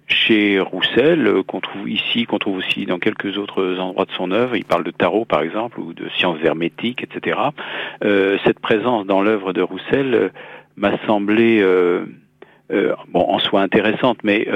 chez 0.08 0.60
Roussel, 0.60 1.28
euh, 1.28 1.44
qu'on 1.44 1.62
trouve 1.62 1.88
ici, 1.88 2.26
qu'on 2.26 2.40
trouve 2.40 2.58
aussi 2.58 2.88
dans 2.88 2.98
quelques 2.98 3.38
autres 3.38 3.78
endroits 3.78 4.06
de 4.06 4.12
son 4.12 4.32
œuvre, 4.32 4.56
il 4.56 4.66
parle 4.66 4.84
de 4.84 4.90
tarot 4.90 5.26
par 5.26 5.42
exemple 5.42 5.80
ou 5.80 5.94
de 5.94 6.10
sciences 6.18 6.40
hermétiques, 6.44 7.04
etc. 7.04 7.40
Euh, 8.04 8.40
cette 8.44 8.60
présence 8.60 9.06
dans 9.06 9.22
l'œuvre 9.22 9.54
de 9.54 9.62
Roussel 9.62 10.32
m'a 10.76 10.98
semblé 11.06 11.64
bon 13.10 13.22
en 13.22 13.38
soi 13.40 13.62
intéressante, 13.62 14.20
mais 14.24 14.48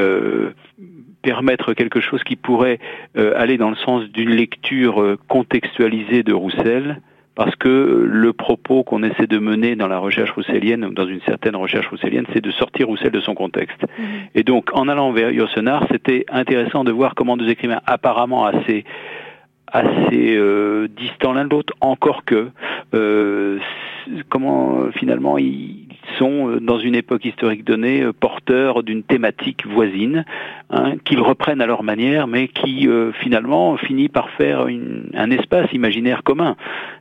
permettre 1.22 1.74
quelque 1.74 2.00
chose 2.00 2.24
qui 2.24 2.36
pourrait 2.36 2.80
aller 3.16 3.58
dans 3.58 3.70
le 3.70 3.76
sens 3.76 4.06
d'une 4.06 4.32
lecture 4.32 5.18
contextualisée 5.28 6.24
de 6.24 6.34
Roussel, 6.34 7.02
parce 7.36 7.56
que 7.56 8.08
le 8.10 8.34
propos 8.34 8.84
qu'on 8.84 9.04
essaie 9.04 9.28
de 9.28 9.40
mener 9.40 9.76
dans 9.76 9.88
la 9.88 9.98
recherche 9.98 10.32
rousselienne, 10.32 10.86
ou 10.86 10.94
dans 10.94 11.08
une 11.08 11.22
certaine 11.22 11.56
recherche 11.56 11.88
rousselienne, 11.88 12.26
c'est 12.34 12.42
de 12.42 12.52
sortir 12.52 12.88
Roussel 12.88 13.12
de 13.12 13.22
son 13.22 13.34
contexte. 13.34 13.82
Mmh. 13.82 14.04
Et 14.36 14.44
donc, 14.44 14.70
en 14.74 14.88
allant 14.88 15.12
vers 15.12 15.32
Yourcenar, 15.32 15.86
c'était 15.92 16.26
intéressant 16.30 16.84
de 16.84 16.92
voir 16.92 17.16
comment 17.16 17.38
deux 17.38 17.50
écrivains 17.50 17.82
apparemment 17.86 18.46
assez 18.46 18.86
assez 19.74 20.36
euh, 20.38 20.88
distants 20.88 21.34
l'un 21.34 21.46
de 21.46 21.50
l'autre, 21.50 21.74
encore 21.82 22.24
que 22.26 22.50
euh, 22.94 23.58
comment 24.30 24.92
finalement 24.92 25.38
ils 25.40 25.83
sont 26.18 26.50
euh, 26.50 26.60
dans 26.60 26.80
une 26.80 26.96
époque 26.96 27.26
historique 27.26 27.64
donnée 27.64 28.06
porteurs 28.20 28.84
d'une 28.84 29.04
thématique 29.04 29.66
voisine 29.66 30.26
hein, 30.70 30.96
qu'ils 31.06 31.22
reprennent 31.22 31.62
à 31.62 31.66
leur 31.66 31.84
manière, 31.84 32.28
mais 32.28 32.48
qui 32.48 32.88
euh, 32.88 33.12
finalement 33.14 33.78
finit 33.78 34.10
par 34.10 34.30
faire 34.32 34.68
une, 34.68 35.10
un 35.14 35.32
espace 35.32 35.72
imaginaire 35.74 36.24
commun. 36.24 36.56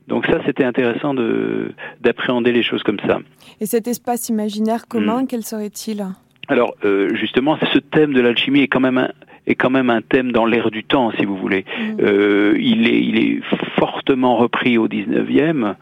Donc 0.08 0.26
ça, 0.26 0.40
c'était 0.44 0.64
intéressant 0.64 1.14
de 1.14 1.72
d'appréhender 2.00 2.52
les 2.52 2.62
choses 2.62 2.82
comme 2.82 3.00
ça. 3.06 3.20
Et 3.60 3.66
cet 3.66 3.86
espace 3.88 4.28
imaginaire 4.28 4.86
commun, 4.88 5.22
mmh. 5.22 5.26
quel 5.26 5.42
serait-il? 5.42 6.04
Alors 6.48 6.74
euh, 6.84 7.14
justement, 7.14 7.58
ce 7.72 7.78
thème 7.78 8.12
de 8.12 8.20
l'alchimie 8.20 8.60
est 8.60 8.68
quand 8.68 8.80
même 8.80 8.98
un, 8.98 9.10
est 9.46 9.54
quand 9.54 9.70
même 9.70 9.90
un 9.90 10.02
thème 10.02 10.32
dans 10.32 10.44
l'air 10.44 10.70
du 10.70 10.84
temps, 10.84 11.12
si 11.18 11.24
vous 11.24 11.36
voulez. 11.36 11.64
Mmh. 11.64 11.96
Euh, 12.00 12.56
il, 12.58 12.86
est, 12.86 13.00
il 13.00 13.18
est 13.18 13.40
fortement 13.78 14.36
repris 14.36 14.78
au 14.78 14.88
19e. 14.88 15.74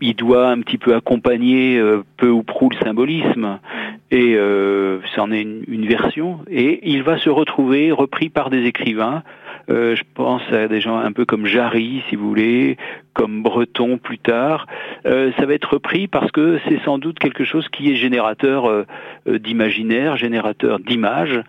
Il 0.00 0.14
doit 0.14 0.48
un 0.48 0.60
petit 0.60 0.78
peu 0.78 0.94
accompagner 0.94 1.78
euh, 1.78 2.02
peu 2.16 2.28
ou 2.28 2.42
prou 2.42 2.70
le 2.70 2.76
symbolisme, 2.84 3.58
et 4.10 4.34
euh, 4.36 4.98
c'en 5.14 5.30
est 5.30 5.42
une, 5.42 5.62
une, 5.68 5.86
version. 5.86 6.40
Et 6.50 6.80
il 6.90 7.02
va 7.02 7.18
se 7.18 7.30
retrouver 7.30 7.92
repris 7.92 8.28
par 8.28 8.50
des 8.50 8.64
écrivains. 8.64 9.22
Euh, 9.70 9.94
je 9.94 10.02
pense 10.14 10.42
à 10.52 10.66
des 10.66 10.80
gens 10.80 10.96
un 10.96 11.12
peu 11.12 11.24
comme 11.24 11.46
Jarry, 11.46 12.02
si 12.08 12.16
vous 12.16 12.28
voulez, 12.28 12.76
comme 13.14 13.42
Breton 13.42 13.98
plus 13.98 14.18
tard. 14.18 14.66
Euh, 15.06 15.30
ça 15.38 15.46
va 15.46 15.54
être 15.54 15.74
repris 15.74 16.08
parce 16.08 16.32
que 16.32 16.58
c'est 16.68 16.80
sans 16.84 16.98
doute 16.98 17.18
quelque 17.18 17.44
chose 17.44 17.68
qui 17.68 17.92
est 17.92 17.96
générateur 17.96 18.86
d'imaginaire, 19.26 20.16
générateur 20.16 20.80
d'images, 20.80 21.40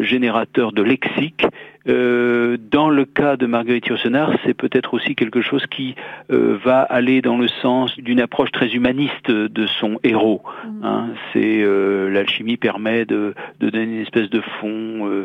générateur 0.00 0.72
de 0.72 0.82
lexique. 0.82 1.46
Euh, 1.88 2.56
dans 2.58 2.90
le 2.90 3.04
cas 3.04 3.36
de 3.36 3.46
Marguerite 3.46 3.86
Yourcenar, 3.86 4.32
c'est 4.44 4.54
peut-être 4.54 4.94
aussi 4.94 5.14
quelque 5.14 5.40
chose 5.40 5.64
qui 5.66 5.94
euh, 6.30 6.58
va 6.64 6.80
aller 6.80 7.22
dans 7.22 7.38
le 7.38 7.48
sens 7.48 7.96
d'une 7.96 8.20
approche 8.20 8.50
très 8.52 8.68
humaniste 8.68 9.30
de 9.30 9.66
son 9.66 9.98
héros. 10.02 10.42
Mmh. 10.64 10.84
Hein. 10.84 11.08
C'est 11.32 11.64
l'alchimie 12.10 12.56
permet 12.56 13.04
de, 13.04 13.34
de, 13.60 13.70
donner 13.70 13.84
une 13.84 14.02
espèce 14.02 14.30
de 14.30 14.40
fond 14.60 15.24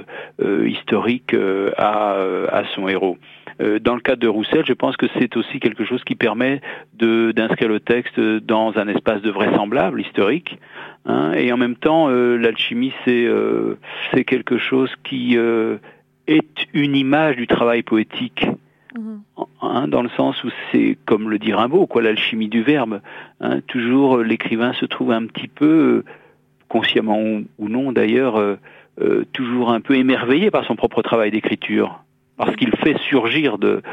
historique 0.66 1.36
à, 1.78 2.16
à 2.51 2.64
son 2.76 2.88
héros. 2.88 3.18
Euh, 3.62 3.80
dans 3.80 3.95
le 3.95 4.01
cadre 4.01 4.22
de 4.22 4.28
Roussel, 4.28 4.64
je 4.66 4.74
pense 4.74 4.97
que 4.97 5.05
c'est 5.20 5.36
aussi 5.38 5.59
quelque 5.59 5.86
chose 5.86 6.03
qui 6.03 6.16
permet 6.16 6.62
d'inscrire 6.93 7.70
le 7.70 7.80
texte 7.80 8.20
dans 8.20 8.78
un 8.78 8.88
espace 8.88 9.22
de 9.22 9.30
vraisemblable, 9.30 10.01
historique. 10.01 10.57
Hein, 11.05 11.34
et 11.34 11.51
en 11.51 11.57
même 11.57 11.76
temps, 11.76 12.09
euh, 12.09 12.38
l'alchimie, 12.38 12.93
c'est 13.05 13.26
euh, 13.26 13.78
quelque 14.26 14.57
chose 14.57 14.91
qui 15.03 15.38
euh, 15.38 15.78
est 16.28 16.67
une 16.74 16.95
image 16.95 17.36
du 17.36 17.47
travail 17.47 17.84
poétique. 17.84 18.45
Mmh. 18.97 19.19
Hein, 19.61 19.88
dans 19.88 20.01
le 20.01 20.09
sens 20.09 20.43
où 20.43 20.49
c'est 20.72 20.97
comme 21.05 21.30
le 21.30 21.39
dit 21.39 21.53
Rimbaud, 21.53 21.88
quoi, 21.88 22.01
l'alchimie 22.01 22.49
du 22.49 22.61
verbe. 22.61 23.01
Hein, 23.39 23.61
toujours 23.61 24.17
l'écrivain 24.17 24.74
se 24.74 24.86
trouve 24.86 25.11
un 25.11 25.26
petit 25.28 25.47
peu, 25.47 26.03
consciemment 26.67 27.19
ou, 27.57 27.69
non 27.69 27.91
d'ailleurs, 27.91 28.38
euh, 28.38 28.55
euh, 28.99 29.26
toujours 29.32 29.72
un 29.72 29.80
peu 29.82 29.95
émerveillé 29.95 30.51
par 30.51 30.65
son 30.65 30.76
propre 30.76 31.01
travail 31.01 31.32
d'écriture 31.32 32.03
parce 32.45 32.55
qu'il 32.55 32.75
fait 32.77 32.97
surgir 33.07 33.59
de, 33.59 33.83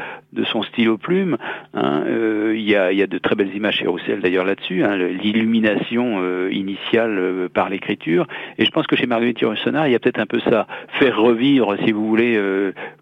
son 0.51 0.63
stylo 0.63 0.97
plume. 0.97 1.37
Hein, 1.75 2.03
euh, 2.07 2.55
il, 2.57 2.67
y 2.67 2.75
a, 2.75 3.05
de 3.05 3.17
très 3.19 3.35
belles 3.35 3.55
images 3.55 3.75
chez 3.75 3.85
Roussel 3.85 4.21
d'ailleurs 4.21 4.43
là-dessus, 4.43 4.83
hein, 4.83 4.97
l'illumination 4.97 6.17
euh, 6.23 6.49
initiale 6.51 7.15
euh, 7.19 7.47
par 7.47 7.69
l'écriture. 7.69 8.25
Et 8.57 8.65
je 8.65 8.71
pense 8.71 8.87
que 8.87 8.95
chez 8.95 9.05
Marguerite 9.05 9.41
Yourcenar, 9.41 9.87
il 9.87 9.91
y 9.91 9.95
a 9.95 9.99
peut-être 9.99 10.19
un 10.19 10.25
peu 10.25 10.39
ça, 10.39 10.65
faire 10.99 11.19
revivre, 11.19 11.75
si 11.85 11.91
vous 11.91 12.07
voulez, 12.07 12.33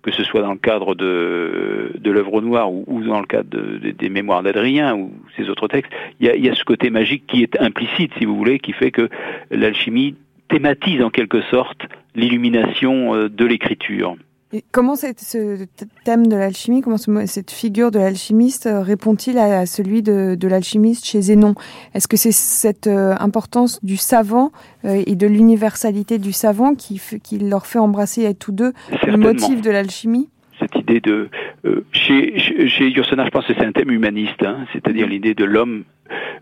que 0.02 0.12
ce 0.12 0.24
soit 0.26 0.42
dans 0.42 0.52
le 0.52 0.58
cadre 0.58 0.96
de, 0.96 1.92
l'œuvre 2.04 2.42
noire 2.42 2.70
ou, 2.70 3.02
dans 3.04 3.22
le 3.22 3.26
cadre 3.26 3.50
de, 3.50 3.78
de, 3.78 3.92
des 3.92 4.10
mémoires 4.10 4.44
d'Adrien 4.44 4.96
ou 4.96 5.14
ses 5.38 5.50
autres 5.50 5.70
textes, 5.70 5.92
il 6.20 6.28
y, 6.28 6.50
a, 6.50 6.56
ce 6.56 6.66
côté 6.66 6.90
magique 6.90 7.26
qui 7.26 7.42
est 7.42 7.60
implicite, 7.62 8.12
si 8.18 8.26
vous 8.26 8.36
voulez, 8.36 8.60
qui 8.60 8.74
fait 8.74 8.92
que 8.92 9.08
l'alchimie 9.50 10.16
thématise 10.50 11.02
en 11.02 11.10
quelque 11.10 11.42
sorte 11.44 11.88
l'illumination 12.16 13.28
de 13.30 13.46
l'écriture. 13.46 14.18
Et 14.54 14.64
comment 14.72 14.96
ce 14.96 15.66
thème 16.06 16.28
de 16.28 16.36
l'alchimie, 16.38 16.80
comment 16.80 16.98
ce, 16.98 17.26
cette 17.26 17.52
figure 17.52 17.92
de 17.92 18.00
l'alchimiste 18.00 18.66
euh, 18.66 18.82
répond-il 18.82 19.38
à, 19.38 19.66
celui 19.66 20.02
de, 20.02 20.36
de 20.40 20.48
l'alchimiste 20.48 21.06
chez 21.06 21.22
Zénon? 21.22 21.54
Est-ce 21.94 22.08
que 22.08 22.16
c'est 22.16 22.32
cette 22.32 22.88
euh, 22.88 23.14
importance 23.20 23.84
du 23.84 23.98
savant 23.98 24.52
euh, 24.86 25.04
et 25.06 25.16
de 25.16 25.28
l'universalité 25.28 26.18
du 26.18 26.32
savant 26.32 26.76
qui, 26.76 27.02
qui 27.22 27.40
leur 27.40 27.66
fait 27.66 27.80
embrasser 27.80 28.26
à 28.26 28.34
tous 28.34 28.54
deux 28.54 28.72
le 29.06 29.18
motif 29.18 29.62
de 29.62 29.70
l'alchimie? 29.70 30.30
Cette 30.60 30.76
idée 30.76 31.02
de 31.02 31.30
euh, 31.66 31.86
chez 31.92 32.40
chez, 32.40 32.70
chez 32.70 32.90
Yourcenar, 32.90 33.26
je 33.26 33.32
pense 33.32 33.46
que 33.46 33.54
c'est 33.54 33.66
un 33.66 33.74
thème 33.74 33.92
humaniste, 33.92 34.44
hein, 34.44 34.66
c'est-à-dire 34.72 35.08
l'idée 35.08 35.34
de 35.34 35.44
l'homme 35.44 35.84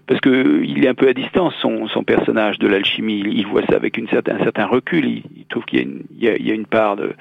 parce 0.07 0.21
que 0.21 0.63
il 0.63 0.85
est 0.85 0.87
un 0.87 0.93
peu 0.93 1.07
à 1.07 1.13
distance 1.13 1.53
son, 1.61 1.87
son 1.87 2.03
personnage 2.03 2.59
de 2.59 2.67
l'alchimie. 2.67 3.19
Il, 3.19 3.39
il, 3.39 3.47
voit 3.47 3.65
ça 3.69 3.75
avec 3.75 3.97
une 3.97 4.07
certain, 4.09 4.35
un 4.35 4.43
certain 4.43 4.65
recul. 4.65 5.05
Il, 5.05 5.23
il 5.37 5.45
trouve 5.45 5.65
qu'il 5.65 5.79
y, 6.19 6.25
y, 6.25 6.47
y, 6.47 6.51
a 6.51 6.53
une 6.53 6.65
part 6.65 6.95
de, 6.95 7.13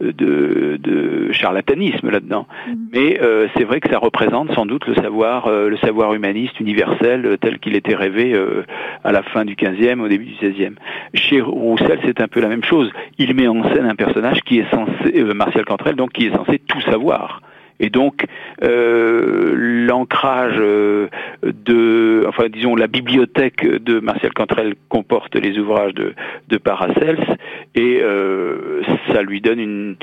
de, 0.00 0.78
de 0.80 1.32
charlatanisme 1.32 2.10
là-dedans. 2.10 2.46
-hmm. 2.46 2.76
Mais 2.92 3.20
euh, 3.20 3.48
c'est 3.56 3.64
vrai 3.64 3.80
que 3.80 3.90
ça 3.90 3.98
représente 3.98 4.52
sans 4.54 4.66
doute 4.66 4.86
le 4.86 4.94
savoir, 4.94 5.46
euh, 5.46 5.68
le 5.68 5.76
savoir 5.78 6.14
humaniste 6.14 6.58
universel 6.60 7.26
euh, 7.26 7.36
tel 7.36 7.58
qu'il 7.58 7.74
était 7.76 7.94
rêvé 7.94 8.34
euh, 8.34 8.64
à 9.02 9.12
la 9.12 9.22
fin 9.22 9.44
du 9.44 9.54
15e, 9.54 10.00
au 10.00 10.08
début 10.08 10.24
du 10.24 10.34
16e. 10.34 10.74
Chez 11.14 11.40
Roussel, 11.40 11.98
c'est 12.04 12.20
un 12.20 12.28
peu 12.28 12.40
la 12.40 12.48
même 12.48 12.64
chose. 12.64 12.90
Il 13.18 13.34
met 13.34 13.48
en 13.48 13.62
scène 13.70 13.86
un 13.86 13.94
personnage 13.94 14.40
qui 14.42 14.58
est 14.58 14.70
censé, 14.70 15.08
euh, 15.16 15.34
Martial 15.34 15.64
Cantrell, 15.64 15.96
donc 15.96 16.12
qui 16.12 16.26
est 16.26 16.34
censé 16.34 16.58
tout 16.58 16.80
savoir. 16.82 17.40
Et 17.80 17.90
donc 17.90 18.26
euh, 18.62 19.52
l'ancrage 19.56 20.56
euh, 20.58 21.08
de, 21.42 22.24
enfin 22.28 22.44
disons 22.48 22.76
la 22.76 22.86
bibliothèque 22.86 23.66
de 23.66 23.98
Martial 23.98 24.32
Cantrell 24.32 24.74
comporte 24.88 25.34
les 25.34 25.58
ouvrages 25.58 25.94
de, 25.94 26.14
de 26.48 26.56
Paracels 26.56 27.36
et 27.74 28.00
euh, 28.00 28.82
ça 29.12 29.22
lui 29.22 29.40
donne 29.40 29.58
une, 29.58 29.96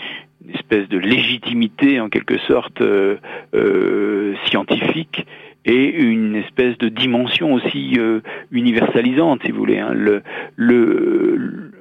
une, 0.46 0.56
espèce 0.56 0.90
de 0.90 0.98
légitimité 0.98 2.00
en 2.02 2.10
quelque 2.10 2.38
sorte 2.40 2.82
euh, 2.82 3.18
euh, 3.56 4.36
scientifique 4.48 5.26
et 5.64 5.86
une 5.86 6.36
espèce 6.36 6.78
de 6.78 6.90
dimension 6.90 7.54
aussi 7.54 7.94
euh, 7.98 8.22
universalisante, 8.52 9.44
si 9.46 9.52
vous 9.52 9.60
voulez. 9.60 9.80
Hein. 9.80 9.94
Le, 9.94 10.24
le, 10.56 11.72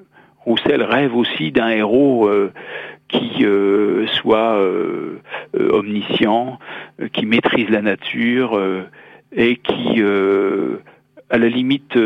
Roussel 0.45 0.82
rêve 0.82 1.14
aussi 1.14 1.53
d'un 1.53 1.68
héros 1.68 2.28
qui 3.11 3.44
euh, 3.44 4.06
soit 4.06 4.56
euh, 4.56 5.20
euh 5.58 5.70
omniscient, 5.72 6.58
qui 7.12 7.26
maîtrise 7.26 7.68
la 7.70 7.82
nature 7.82 8.61
et 9.32 9.56
qui, 9.56 10.02
à 11.30 11.38
la 11.38 11.48
limite, 11.48 11.96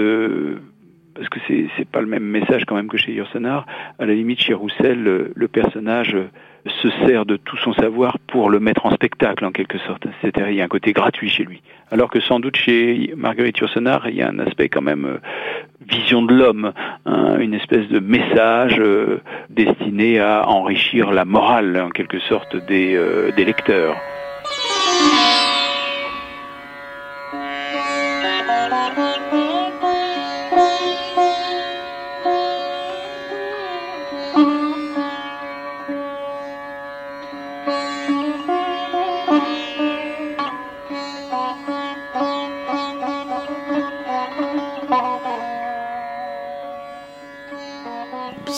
parce 1.15 1.29
que 1.29 1.39
c'est 1.47 1.67
c'est 1.77 1.89
pas 1.89 2.01
le 2.01 2.07
même 2.07 2.25
message 2.25 2.65
quand 2.65 2.75
même 2.75 2.89
que 2.89 2.97
chez 2.97 3.13
Yourcenar. 3.13 3.67
À 3.99 4.07
la 4.07 4.15
limite, 4.15 4.41
chez 4.41 4.55
Roussel, 4.55 5.03
le, 5.03 5.49
personnage 5.49 6.17
se 6.83 6.91
sert 7.07 7.27
de 7.27 7.37
tout 7.37 7.57
son 7.59 7.73
savoir 7.75 8.19
pour 8.27 8.51
le 8.51 8.59
mettre 8.59 8.87
en 8.87 8.91
spectacle 8.93 9.45
en 9.45 9.53
quelque 9.53 9.79
sorte. 9.79 10.07
C'est-à-dire 10.21 10.51
il 10.51 10.57
y 10.57 10.61
a 10.61 10.65
un 10.65 10.69
côté 10.69 10.93
gratuit 10.93 11.29
chez 11.29 11.45
lui. 11.45 11.63
Alors 11.91 12.11
que 12.11 12.21
sans 12.21 12.41
doute 12.41 12.57
chez 12.57 13.13
Marguerite 13.17 13.59
Yourcenar, 13.59 14.09
il 14.09 14.17
y 14.17 14.23
a 14.23 14.29
un 14.29 14.39
aspect 14.39 14.69
quand 14.69 14.83
même 14.83 15.05
euh, 15.05 15.19
vision 15.89 16.23
de 16.23 16.35
l'homme, 16.35 16.73
hein, 17.07 17.39
une 17.39 17.55
espèce 17.55 17.89
de 17.89 18.01
message 18.01 18.79
euh, 18.79 19.21
destiné 19.51 20.19
à 20.19 20.49
enrichir 20.49 21.13
la 21.13 21.25
morale 21.25 21.81
en 21.81 21.91
quelque 21.91 22.19
sorte 22.21 22.55
euh, 22.55 23.31
des 23.33 23.45
lecteurs. 23.45 23.97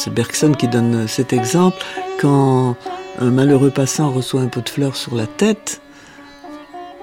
C'est 0.07 0.15
Bergson 0.15 0.53
qui 0.53 0.69
donne 0.69 1.09
cet 1.09 1.33
exemple. 1.33 1.79
Quand 2.21 2.77
un 3.19 3.31
malheureux 3.33 3.73
passant 3.73 4.13
reçoit 4.13 4.41
un 4.41 4.47
pot 4.47 4.61
de 4.61 4.69
fleurs 4.69 4.95
sur 4.95 5.17
la 5.17 5.27
tête, 5.27 5.81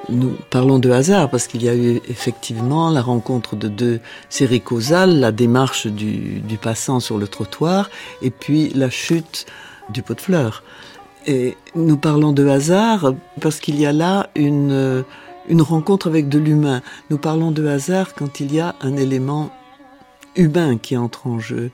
nous 0.07 0.37
parlons 0.49 0.79
de 0.79 0.89
hasard 0.89 1.29
parce 1.29 1.47
qu'il 1.47 1.63
y 1.63 1.67
a 1.67 1.75
eu 1.75 1.99
effectivement 2.07 2.89
la 2.91 3.01
rencontre 3.01 3.57
de 3.57 3.67
deux 3.67 3.99
séries 4.29 4.61
causales, 4.61 5.19
la 5.19 5.33
démarche 5.33 5.85
du, 5.87 6.41
passant 6.61 7.01
sur 7.01 7.17
le 7.17 7.27
trottoir 7.27 7.89
et 8.21 8.29
puis 8.29 8.69
la 8.69 8.89
chute 8.89 9.47
du 9.89 10.01
pot 10.01 10.13
de 10.13 10.21
fleurs. 10.21 10.63
Et 11.27 11.57
nous 11.75 11.97
parlons 11.97 12.31
de 12.31 12.47
hasard 12.47 13.15
parce 13.41 13.59
qu'il 13.59 13.77
y 13.81 13.85
a 13.85 13.91
là 13.91 14.29
une 14.37 15.03
rencontre 15.59 16.07
avec 16.07 16.29
de 16.29 16.39
l'humain. 16.39 16.81
Nous 17.09 17.17
parlons 17.17 17.51
de 17.51 17.67
hasard 17.67 18.13
quand 18.13 18.39
il 18.39 18.53
y 18.53 18.61
a 18.61 18.75
un 18.79 18.95
élément 18.95 19.51
humain 20.37 20.77
qui 20.77 20.95
entre 20.95 21.27
en 21.27 21.39
jeu 21.39 21.69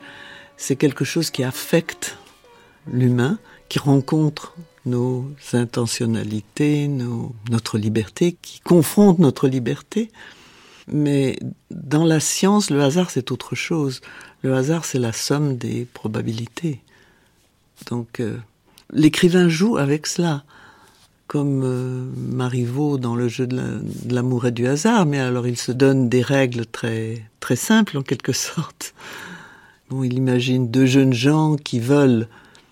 c'est 0.59 0.75
quelque 0.75 1.05
chose 1.05 1.31
qui 1.31 1.43
affecte 1.43 2.17
l'humain, 2.85 3.39
qui 3.69 3.79
rencontre 3.79 4.55
nos 4.85 5.25
intentionnalités, 5.53 6.89
nos, 6.89 7.33
notre 7.49 7.77
liberté, 7.77 8.35
qui 8.41 8.59
confronte 8.59 9.19
notre 9.19 9.47
liberté. 9.47 10.11
Mais 10.91 11.39
dans 11.71 12.03
la 12.03 12.19
science, 12.19 12.71
le 12.71 12.83
hasard, 12.83 13.09
c'est 13.09 13.31
autre 13.31 13.55
chose. 13.55 14.01
Le 14.41 14.53
hasard, 14.53 14.83
c'est 14.83 14.99
la 14.99 15.13
somme 15.13 15.55
des 15.55 15.85
probabilités. 15.85 16.81
Donc, 17.87 18.19
euh, 18.19 18.37
l'écrivain 18.91 19.47
joue 19.47 19.77
avec 19.77 20.07
cela, 20.07 20.43
comme 21.27 21.61
euh, 21.63 22.05
Marivaux 22.17 22.97
dans 22.97 23.15
le 23.15 23.29
jeu 23.29 23.47
de 23.47 23.81
l'amour 24.09 24.43
la, 24.43 24.49
et 24.49 24.51
du 24.51 24.67
hasard, 24.67 25.05
mais 25.05 25.19
alors 25.19 25.47
il 25.47 25.57
se 25.57 25.71
donne 25.71 26.09
des 26.09 26.21
règles 26.21 26.65
très, 26.65 27.23
très 27.39 27.55
simples, 27.55 27.97
en 27.97 28.01
quelque 28.01 28.33
sorte. 28.49 28.93
Il 29.91 30.13
imagine 30.13 30.69
deux 30.69 30.85
jeunes 30.85 31.13
gens 31.13 31.55
qui 31.55 31.79
veulent 31.79 32.27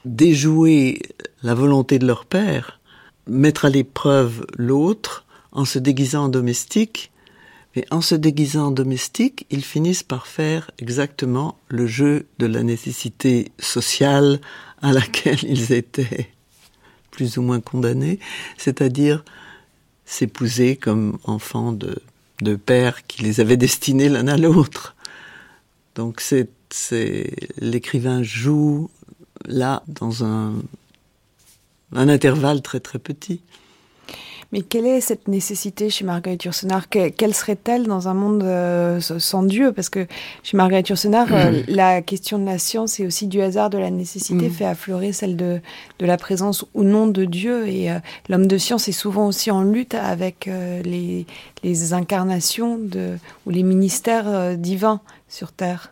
déjouer 0.06 1.02
la 1.44 1.56
volonté 1.56 2.00
de 2.00 2.06
leur 2.06 2.26
père, 2.26 2.80
mettre 3.28 3.66
à 3.66 3.70
l'épreuve 3.70 4.46
l'autre 4.56 5.26
en 5.52 5.66
se 5.66 5.80
déguisant 5.80 6.26
en 6.26 6.30
domestique, 6.30 7.12
mais 7.76 7.86
en 7.92 8.02
se 8.02 8.16
déguisant 8.16 8.68
en 8.68 8.72
domestique, 8.72 9.46
ils 9.50 9.64
finissent 9.64 10.04
par 10.04 10.28
faire 10.28 10.72
exactement 10.80 11.58
le 11.70 11.88
jeu 11.88 12.28
de 12.40 12.46
la 12.46 12.64
nécessité 12.64 13.52
sociale 13.60 14.40
à 14.82 14.94
laquelle 14.94 15.44
ils 15.44 15.74
étaient 15.74 16.30
plus 17.12 17.38
ou 17.38 17.42
moins 17.42 17.60
condamnés, 17.60 18.20
c'est-à-dire 18.58 19.26
s'épouser 20.06 20.76
comme 20.76 21.18
enfants 21.24 21.72
de, 21.72 21.98
de 22.42 22.56
pères 22.56 23.06
qui 23.08 23.24
les 23.24 23.40
avaient 23.40 23.58
destinés 23.58 24.08
l'un 24.08 24.28
à 24.28 24.38
l'autre. 24.38 24.96
Donc 25.96 26.22
c'est 26.22 26.50
c'est 26.70 27.34
l'écrivain 27.58 28.24
joue 28.24 28.90
là 29.46 29.84
dans 29.88 30.24
un, 30.24 30.54
un 31.94 32.10
intervalle 32.10 32.62
très 32.62 32.80
très 32.80 33.00
petit. 33.00 33.42
Mais 34.54 34.62
quelle 34.62 34.86
est 34.86 35.02
cette 35.02 35.28
nécessité 35.28 35.90
chez 35.90 36.06
Marguerite 36.06 36.46
Yourcenar? 36.46 36.88
Quelle 36.88 37.34
serait-elle 37.34 37.86
dans 37.86 38.08
un 38.08 38.14
monde 38.14 38.44
euh, 38.44 39.02
sans 39.02 39.44
Dieu? 39.44 39.74
Parce 39.74 39.90
que 39.90 40.08
chez 40.42 40.56
Marguerite 40.56 40.88
Yourcenar, 40.88 41.28
euh, 41.34 41.64
la 41.68 42.02
question 42.02 42.40
de 42.40 42.46
la 42.46 42.58
science 42.58 42.98
et 43.02 43.06
aussi 43.06 43.28
du 43.28 43.42
hasard, 43.42 43.70
de 43.70 43.78
la 43.78 43.90
nécessité, 43.90 44.48
mmh. 44.48 44.52
fait 44.52 44.66
affleurer 44.66 45.12
celle 45.12 45.36
de, 45.36 45.60
de 46.00 46.06
la 46.06 46.16
présence 46.16 46.64
ou 46.76 46.84
non 46.84 47.08
de 47.08 47.26
Dieu. 47.26 47.68
Et 47.68 47.92
euh, 47.92 48.00
l'homme 48.30 48.48
de 48.48 48.58
science 48.58 48.88
est 48.88 48.94
souvent 48.94 49.28
aussi 49.28 49.52
en 49.52 49.64
lutte 49.64 49.96
avec 49.96 50.46
les, 50.46 51.26
les 51.64 51.94
incarnations 51.94 52.78
de, 52.78 53.18
ou 53.46 53.50
les 53.50 53.64
ministères 53.64 54.56
divins 54.58 55.02
sur 55.28 55.52
Terre. 55.52 55.92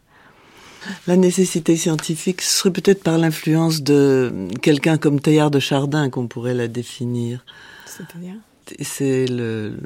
La 1.08 1.16
nécessité 1.16 1.78
scientifique 1.78 2.42
serait 2.42 2.72
peut-être 2.72 3.04
par 3.04 3.18
l'influence 3.18 3.82
de 3.82 4.48
quelqu'un 4.62 4.98
comme 4.98 5.20
Teilhard 5.20 5.52
de 5.52 5.60
Chardin 5.60 6.10
qu'on 6.10 6.28
pourrait 6.28 6.54
la 6.54 6.68
définir. 6.68 7.46
C'est-à-dire? 7.86 8.36
C'est 8.82 9.26
le 9.28 9.78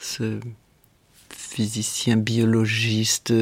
ce 0.00 0.40
physicien 1.30 2.16
biologiste 2.16 3.32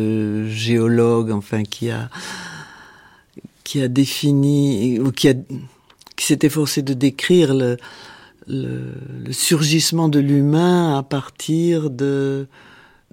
géologue 0.49 1.31
enfin 1.31 1.63
qui 1.63 1.91
a 1.91 2.11
qui 3.63 3.81
a 3.81 3.89
défini 3.89 4.99
ou 4.99 5.13
qui 5.13 5.29
a 5.29 5.35
qui 6.17 6.27
s'est 6.27 6.41
efforcé 6.43 6.83
de 6.83 6.93
décrire 6.93 7.55
le, 7.55 7.77
le, 8.49 8.93
le 9.25 9.33
surgissement 9.33 10.09
de 10.09 10.19
l'humain 10.19 10.99
à 10.99 11.03
partir 11.05 11.89
de 11.91 12.49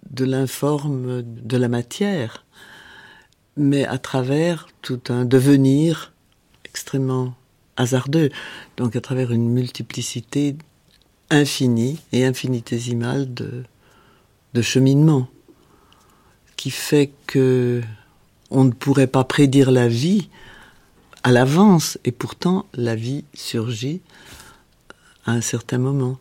de 0.09 0.25
l'informe 0.25 1.21
de 1.21 1.57
la 1.57 1.67
matière 1.67 2.43
mais 3.57 3.85
à 3.85 3.97
travers 3.97 4.67
tout 4.81 5.01
un 5.09 5.25
devenir 5.25 6.13
extrêmement 6.65 7.33
hasardeux, 7.75 8.29
donc 8.77 8.95
à 8.95 9.01
travers 9.01 9.31
une 9.31 9.49
multiplicité 9.49 10.55
infinie 11.29 11.99
et 12.11 12.25
infinitésimale 12.25 13.33
de, 13.33 13.63
de 14.53 14.61
cheminement, 14.61 15.27
qui 16.55 16.71
fait 16.71 17.11
que 17.27 17.81
on 18.49 18.63
ne 18.63 18.71
pourrait 18.71 19.07
pas 19.07 19.23
prédire 19.23 19.71
la 19.71 19.87
vie 19.87 20.29
à 21.23 21.31
l'avance, 21.31 21.97
et 22.05 22.11
pourtant 22.11 22.65
la 22.73 22.95
vie 22.95 23.25
surgit 23.33 24.01
à 25.25 25.31
un 25.31 25.41
certain 25.41 25.77
moment. 25.77 26.17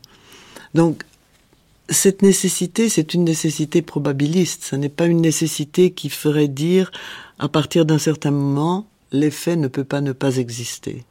Donc 0.74 1.04
cette 1.88 2.22
nécessité, 2.22 2.88
c'est 2.88 3.14
une 3.14 3.24
nécessité 3.24 3.80
probabiliste, 3.80 4.64
ce 4.64 4.76
n'est 4.76 4.88
pas 4.88 5.06
une 5.06 5.20
nécessité 5.20 5.92
qui 5.92 6.10
ferait 6.10 6.48
dire 6.48 6.90
à 7.38 7.48
partir 7.48 7.84
d'un 7.84 7.98
certain 7.98 8.30
moment, 8.30 8.86
l'effet 9.12 9.56
ne 9.56 9.68
peut 9.68 9.84
pas 9.84 10.00
ne 10.00 10.12
pas 10.12 10.36
exister. 10.36 11.04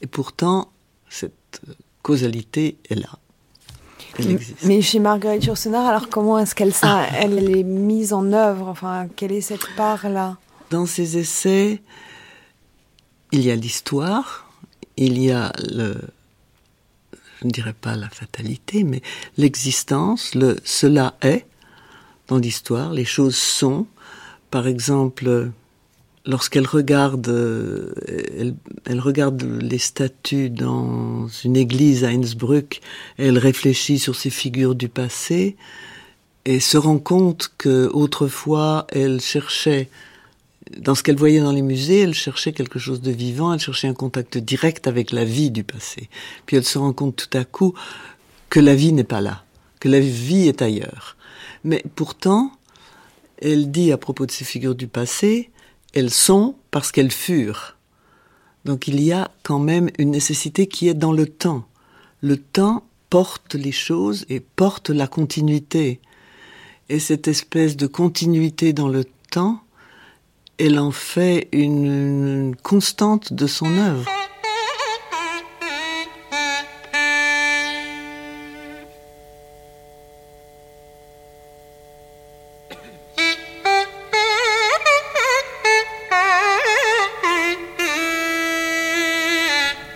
Et 0.00 0.06
pourtant, 0.06 0.70
cette 1.08 1.60
causalité 2.02 2.78
est 2.90 2.96
là. 2.96 3.18
Elle 4.18 4.30
existe. 4.30 4.64
Mais 4.64 4.80
chez 4.82 4.98
Marguerite 4.98 5.44
Yourcenar, 5.44 5.86
alors 5.86 6.08
comment 6.08 6.38
est-ce 6.38 6.54
qu'elle 6.54 6.72
ah. 6.82 7.06
elle 7.14 7.50
est 7.50 7.64
mise 7.64 8.12
en 8.12 8.32
œuvre? 8.32 8.68
Enfin, 8.68 9.08
quelle 9.16 9.32
est 9.32 9.40
cette 9.40 9.74
part-là? 9.76 10.36
Dans 10.70 10.86
ses 10.86 11.18
essais, 11.18 11.82
il 13.32 13.42
y 13.44 13.50
a 13.50 13.56
l'histoire, 13.56 14.48
il 14.96 15.20
y 15.20 15.30
a 15.30 15.52
le, 15.58 15.96
je 17.40 17.46
ne 17.46 17.50
dirais 17.50 17.74
pas 17.74 17.96
la 17.96 18.08
fatalité, 18.08 18.84
mais 18.84 19.02
l'existence, 19.36 20.34
le 20.34 20.56
cela 20.64 21.14
est 21.20 21.46
dans 22.28 22.38
l'histoire, 22.38 22.92
les 22.92 23.04
choses 23.04 23.36
sont, 23.36 23.86
par 24.54 24.68
exemple, 24.68 25.50
lorsqu'elle 26.26 26.68
regarde, 26.68 27.26
elle, 28.38 28.54
elle, 28.84 29.00
regarde 29.00 29.42
les 29.42 29.78
statues 29.78 30.48
dans 30.48 31.26
une 31.42 31.56
église 31.56 32.04
à 32.04 32.10
Innsbruck, 32.10 32.80
elle 33.18 33.36
réfléchit 33.36 33.98
sur 33.98 34.14
ces 34.14 34.30
figures 34.30 34.76
du 34.76 34.88
passé 34.88 35.56
et 36.44 36.60
se 36.60 36.76
rend 36.76 36.98
compte 36.98 37.52
que 37.58 37.90
autrefois 37.92 38.86
elle 38.90 39.20
cherchait 39.20 39.88
dans 40.78 40.94
ce 40.94 41.02
qu'elle 41.02 41.16
voyait 41.16 41.40
dans 41.40 41.50
les 41.50 41.62
musées, 41.62 42.02
elle 42.02 42.14
cherchait 42.14 42.52
quelque 42.52 42.78
chose 42.78 43.00
de 43.00 43.10
vivant, 43.10 43.52
elle 43.54 43.58
cherchait 43.58 43.88
un 43.88 43.92
contact 43.92 44.38
direct 44.38 44.86
avec 44.86 45.10
la 45.10 45.24
vie 45.24 45.50
du 45.50 45.64
passé. 45.64 46.08
Puis 46.46 46.56
elle 46.56 46.64
se 46.64 46.78
rend 46.78 46.92
compte 46.92 47.16
tout 47.16 47.36
à 47.36 47.44
coup 47.44 47.74
que 48.50 48.60
la 48.60 48.76
vie 48.76 48.92
n'est 48.92 49.02
pas 49.02 49.20
là, 49.20 49.42
que 49.80 49.88
la 49.88 49.98
vie 49.98 50.46
est 50.46 50.62
ailleurs. 50.62 51.16
Mais 51.64 51.82
pourtant, 51.96 52.52
elle 53.44 53.70
dit 53.70 53.92
à 53.92 53.98
propos 53.98 54.24
de 54.24 54.30
ces 54.30 54.44
figures 54.44 54.74
du 54.74 54.88
passé, 54.88 55.50
elles 55.92 56.10
sont 56.10 56.56
parce 56.70 56.90
qu'elles 56.90 57.12
furent. 57.12 57.76
Donc 58.64 58.88
il 58.88 59.02
y 59.02 59.12
a 59.12 59.30
quand 59.42 59.58
même 59.58 59.90
une 59.98 60.10
nécessité 60.10 60.66
qui 60.66 60.88
est 60.88 60.94
dans 60.94 61.12
le 61.12 61.26
temps. 61.26 61.64
Le 62.22 62.38
temps 62.38 62.84
porte 63.10 63.54
les 63.54 63.70
choses 63.70 64.24
et 64.30 64.40
porte 64.40 64.88
la 64.88 65.06
continuité. 65.06 66.00
Et 66.88 66.98
cette 66.98 67.28
espèce 67.28 67.76
de 67.76 67.86
continuité 67.86 68.72
dans 68.72 68.88
le 68.88 69.04
temps, 69.30 69.60
elle 70.58 70.78
en 70.78 70.90
fait 70.90 71.48
une, 71.52 72.56
constante 72.62 73.34
de 73.34 73.46
son 73.46 73.66
œuvre. 73.76 74.10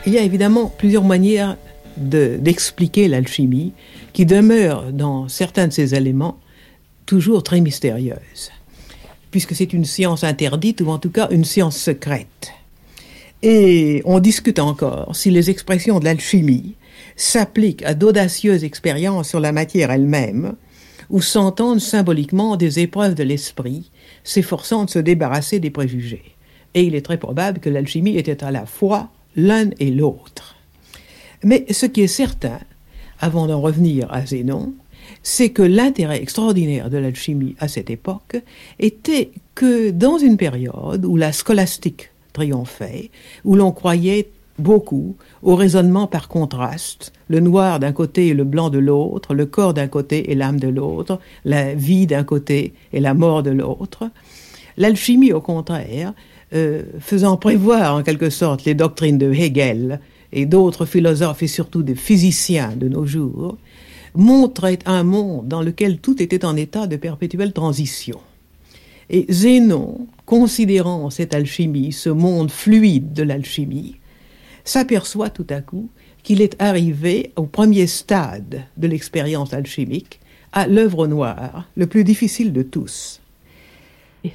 Il 0.09 0.15
y 0.15 0.19
a 0.19 0.23
évidemment 0.23 0.73
plusieurs 0.79 1.05
manières 1.05 1.59
d'expliquer 1.99 3.09
l'alchimie 3.09 3.75
qui 4.15 4.25
demeure 4.25 4.91
dans 4.91 5.29
certains 5.29 5.69
de 5.69 5.73
ces 5.75 5.95
éléments 5.95 6.39
toujours 7.05 7.43
très 7.43 7.61
mystérieuse, 7.61 8.51
puisque 9.31 9.55
c'est 9.55 9.75
une 9.75 9.85
science 9.85 10.25
interdite 10.25 10.81
ou 10.81 10.89
en 10.89 10.99
tout 10.99 11.11
cas 11.11 11.29
une 11.31 11.45
science 11.45 11.77
secrète. 11.77 12.53
Et 13.43 14.01
on 14.07 14.19
discute 14.19 14.61
encore 14.61 15.15
si 15.15 15.31
les 15.31 15.51
expressions 15.51 16.01
de 16.01 16.07
l'alchimie 16.07 16.77
s'appliquent 17.15 17.85
à 17.85 17.93
d'audacieuses 17.93 18.65
expériences 18.65 19.29
sur 19.29 19.41
la 19.41 19.53
matière 19.53 19.91
elle-même, 19.91 20.55
ou 21.11 21.21
s'entendent 21.21 21.83
symboliquement 21.83 22.57
des 22.57 22.79
épreuves 22.79 23.15
de 23.15 23.25
l'esprit, 23.25 23.91
s'efforçant 24.25 24.87
de 24.87 24.91
se 24.91 25.01
débarrasser 25.01 25.61
des 25.61 25.69
préjugés. 25.69 26.35
Et 26.73 26.85
il 26.85 26.95
est 26.95 27.05
très 27.05 27.19
probable 27.19 27.61
que 27.61 27.69
l'alchimie 27.69 28.17
était 28.17 28.43
à 28.43 28.51
la 28.51 28.65
fois 28.65 29.11
l'un 29.37 29.70
et 29.79 29.91
l'autre. 29.91 30.57
Mais 31.45 31.66
ce 31.70 31.87
qui 31.87 32.03
est 32.03 32.07
certain, 32.07 32.59
avant 33.20 33.47
d'en 33.47 33.61
revenir 33.61 34.12
à 34.12 34.26
Zénon, 34.26 34.74
c'est 35.22 35.51
que 35.51 35.62
l'intérêt 35.62 36.22
extraordinaire 36.22 36.91
de 36.91 36.99
l'alchimie 36.99 37.57
à 37.59 37.68
cette 37.68 37.91
époque 37.91 38.37
était 38.79 39.31
que 39.55 39.91
dans 39.91 40.18
une 40.18 40.37
période 40.37 41.05
où 41.05 41.16
la 41.16 41.33
scolastique 41.33 42.11
triomphait, 42.33 43.11
où 43.45 43.57
l'on 43.57 43.72
croyait 43.72 44.31
beaucoup 44.59 45.16
au 45.43 45.55
raisonnement 45.55 46.07
par 46.07 46.29
contraste, 46.29 47.12
le 47.29 47.41
noir 47.41 47.79
d'un 47.79 47.93
côté 47.93 48.29
et 48.29 48.35
le 48.35 48.45
blanc 48.45 48.70
de 48.70 48.79
l'autre, 48.79 49.35
le 49.35 49.47
corps 49.47 49.74
d'un 49.74 49.87
côté 49.87 50.31
et 50.31 50.35
l'âme 50.35 50.59
de 50.59 50.68
l'autre, 50.68 51.20
la 51.45 51.74
vie 51.74 52.07
d'un 52.07 52.24
côté 52.24 52.74
et 52.93 53.01
la 53.01 53.14
mort 53.14 53.43
de 53.43 53.51
l'autre, 53.51 54.11
l'alchimie 54.76 55.33
au 55.33 55.41
contraire, 55.41 56.12
euh, 56.55 56.82
faisant 57.01 57.36
prévoir 57.36 57.94
en 57.94 58.03
quelque 58.03 58.30
sorte 58.30 58.64
les 58.64 58.74
doctrines 58.74 59.18
de 59.18 59.32
Hegel, 59.32 60.01
et 60.32 60.46
d'autres 60.46 60.86
philosophes 60.86 61.42
et 61.42 61.46
surtout 61.46 61.82
des 61.82 61.94
physiciens 61.94 62.76
de 62.76 62.88
nos 62.88 63.07
jours, 63.07 63.57
montrait 64.14 64.78
un 64.86 65.03
monde 65.03 65.49
dans 65.49 65.62
lequel 65.62 65.99
tout 65.99 66.22
était 66.22 66.44
en 66.44 66.57
état 66.57 66.86
de 66.86 66.96
perpétuelle 66.96 67.53
transition. 67.53 68.20
Et 69.11 69.26
Zénon, 69.30 70.07
considérant 70.26 71.09
cette 71.09 71.34
alchimie, 71.34 71.92
ce 71.92 72.11
monde 72.11 72.51
fluide 72.51 73.12
de 73.12 73.22
l'alchimie, 73.22 73.96
s'aperçoit 74.64 75.30
tout 75.30 75.46
à 75.49 75.61
coup 75.61 75.88
qu'il 76.22 76.42
est 76.42 76.61
arrivé 76.61 77.32
au 77.36 77.44
premier 77.44 77.86
stade 77.86 78.64
de 78.76 78.86
l'expérience 78.86 79.55
alchimique, 79.55 80.20
à 80.53 80.66
l'œuvre 80.66 81.07
noire, 81.07 81.68
le 81.76 81.86
plus 81.86 82.05
difficile 82.05 82.53
de 82.53 82.62
tous. 82.62 83.20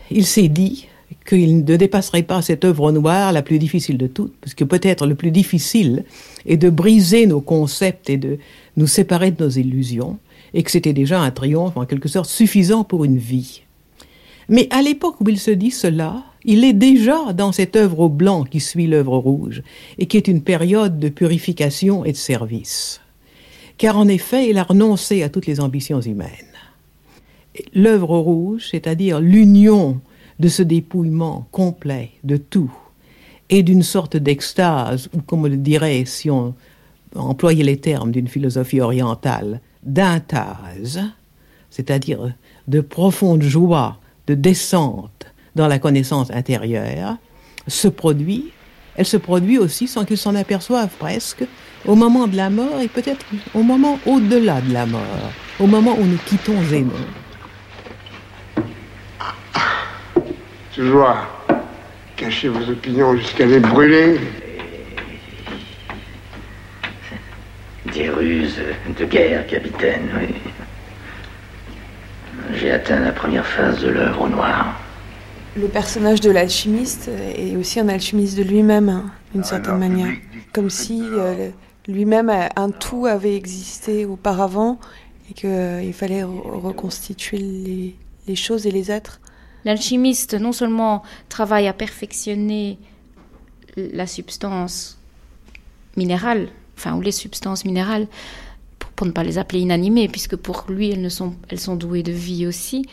Il 0.10 0.26
s'est 0.26 0.48
dit, 0.48 0.88
qu'il 1.26 1.64
ne 1.64 1.78
dépasserait 1.78 2.24
pas 2.24 2.42
cette 2.42 2.66
œuvre 2.66 2.92
noire 2.92 3.32
la 3.32 3.42
plus 3.42 3.60
difficile 3.60 3.98
de 3.98 4.08
toutes, 4.08 4.34
parce 4.42 4.54
que 4.54 4.64
peut-être 4.64 5.08
le 5.08 5.16
plus 5.16 5.32
difficile 5.32 6.04
est 6.46 6.58
de 6.58 6.70
briser 6.70 7.26
nos 7.26 7.42
concepts 7.42 8.10
et 8.10 8.18
de 8.18 8.40
nous 8.78 8.88
séparer 8.88 9.32
de 9.32 9.44
nos 9.44 9.50
illusions, 9.50 10.18
et 10.54 10.64
que 10.64 10.72
c'était 10.72 10.94
déjà 10.94 11.22
un 11.22 11.32
triomphe 11.32 11.78
en 11.78 11.86
quelque 11.86 12.10
sorte 12.10 12.30
suffisant 12.30 12.84
pour 12.84 13.06
une 13.06 13.18
vie. 13.18 13.64
Mais 14.50 14.68
à 14.72 14.82
l'époque 14.82 15.16
où 15.22 15.30
il 15.30 15.40
se 15.40 15.52
dit 15.52 15.72
cela, 15.72 16.24
il 16.44 16.66
est 16.66 16.74
déjà 16.74 17.32
dans 17.34 17.54
cette 17.54 17.78
œuvre 17.78 18.02
au 18.02 18.10
blanc 18.10 18.44
qui 18.44 18.60
suit 18.60 18.88
l'œuvre 18.88 19.18
rouge, 19.18 19.64
et 19.98 20.06
qui 20.06 20.18
est 20.18 20.28
une 20.28 20.42
période 20.42 21.00
de 21.00 21.10
purification 21.10 22.04
et 22.04 22.12
de 22.12 22.18
service. 22.18 23.00
Car 23.78 23.98
en 23.98 24.08
effet, 24.08 24.50
il 24.50 24.58
a 24.58 24.64
renoncé 24.64 25.24
à 25.24 25.30
toutes 25.30 25.48
les 25.48 25.60
ambitions 25.60 26.02
humaines. 26.02 26.30
L'œuvre 27.74 28.18
rouge, 28.18 28.68
c'est-à-dire 28.72 29.20
l'union 29.20 30.00
de 30.44 30.50
ce 30.50 30.62
dépouillement 30.62 31.48
complet 31.52 32.12
de 32.26 32.36
tout 32.36 32.70
et 33.50 33.64
d'une 33.64 33.82
sorte 33.82 34.18
d'extase, 34.18 35.08
ou 35.14 35.22
comme 35.22 35.46
on 35.46 35.48
le 35.48 35.56
dirait 35.56 36.04
si 36.04 36.30
on 36.30 36.54
employait 37.16 37.64
les 37.64 37.78
termes 37.78 38.12
d'une 38.12 38.28
philosophie 38.28 38.82
orientale, 38.82 39.62
d'intase, 39.84 41.00
c'est-à-dire 41.70 42.34
de 42.68 42.82
profonde 42.82 43.42
joie, 43.42 44.00
de 44.28 44.34
descente 44.34 45.28
dans 45.56 45.70
la 45.70 45.80
connaissance 45.80 46.30
intérieure, 46.30 47.16
se 47.68 47.88
produit, 47.88 48.52
elle 48.98 49.06
se 49.06 49.16
produit 49.16 49.60
aussi 49.60 49.88
sans 49.88 50.04
qu'ils 50.04 50.18
s'en 50.18 50.36
aperçoivent 50.36 50.98
presque, 51.00 51.46
au 51.86 51.96
moment 51.96 52.28
de 52.28 52.36
la 52.36 52.50
mort 52.50 52.82
et 52.82 52.90
peut-être 52.90 53.26
au 53.54 53.64
moment 53.64 53.98
au-delà 54.06 54.60
de 54.60 54.74
la 54.74 54.86
mort, 54.86 55.32
au 55.62 55.68
moment 55.68 55.96
où 55.98 56.04
nous 56.04 56.20
quittons 56.26 56.62
Zénon. 56.64 56.92
Toujours 60.76 61.16
cacher 62.16 62.50
vos 62.50 62.68
opinions 62.72 63.16
jusqu'à 63.16 63.46
les 63.46 63.60
brûler. 63.60 64.20
Des 67.94 68.10
ruses 68.10 68.60
de 68.98 69.06
guerre, 69.06 69.46
capitaine, 69.46 70.10
oui. 70.20 70.34
J'ai 72.56 72.72
atteint 72.72 73.00
la 73.00 73.12
première 73.12 73.46
phase 73.46 73.82
de 73.82 73.90
l'œuvre 73.90 74.22
au 74.24 74.30
noir. 74.30 74.80
Le 75.56 75.68
personnage 75.68 76.22
de 76.22 76.32
l'alchimiste 76.32 77.08
est 77.38 77.56
aussi 77.56 77.80
un 77.80 77.88
alchimiste 77.88 78.36
de 78.36 78.44
lui-même, 78.44 78.90
hein, 78.90 79.12
d'une 79.34 79.44
certaine 79.44 79.78
manière. 79.78 80.12
Comme 80.54 80.72
si 80.72 81.04
euh, 81.04 81.50
lui-même, 81.88 82.32
un 82.56 82.72
tout 82.72 83.06
avait 83.06 83.36
existé 83.36 84.06
auparavant 84.06 84.80
et 85.30 85.36
qu'il 85.36 85.50
euh, 85.50 85.92
fallait 85.92 86.24
reconstituer 86.24 87.96
les 88.28 88.36
choses 88.36 88.66
et 88.66 88.72
les 88.72 88.92
êtres. 88.92 89.20
L'alchimiste 89.66 90.34
non 90.34 90.52
seulement 90.52 91.04
travaille 91.30 91.68
à 91.68 91.74
perfectionner 91.74 92.78
la 93.78 94.08
substance 94.08 94.98
minérale, 95.96 96.50
enfin, 96.78 96.96
ou 96.96 97.02
les 97.02 97.12
substances 97.12 97.66
minérales, 97.66 98.08
pour, 98.96 99.08
ne 99.08 99.12
pas 99.12 99.24
les 99.24 99.38
appeler 99.38 99.62
inanimées, 99.62 100.08
puisque 100.08 100.36
pour 100.36 100.66
lui, 100.70 100.92
elles, 100.92 101.12
sont, 101.12 101.76
douées 101.76 102.04
de 102.04 102.12
vie 102.12 102.46
aussi. 102.46 102.86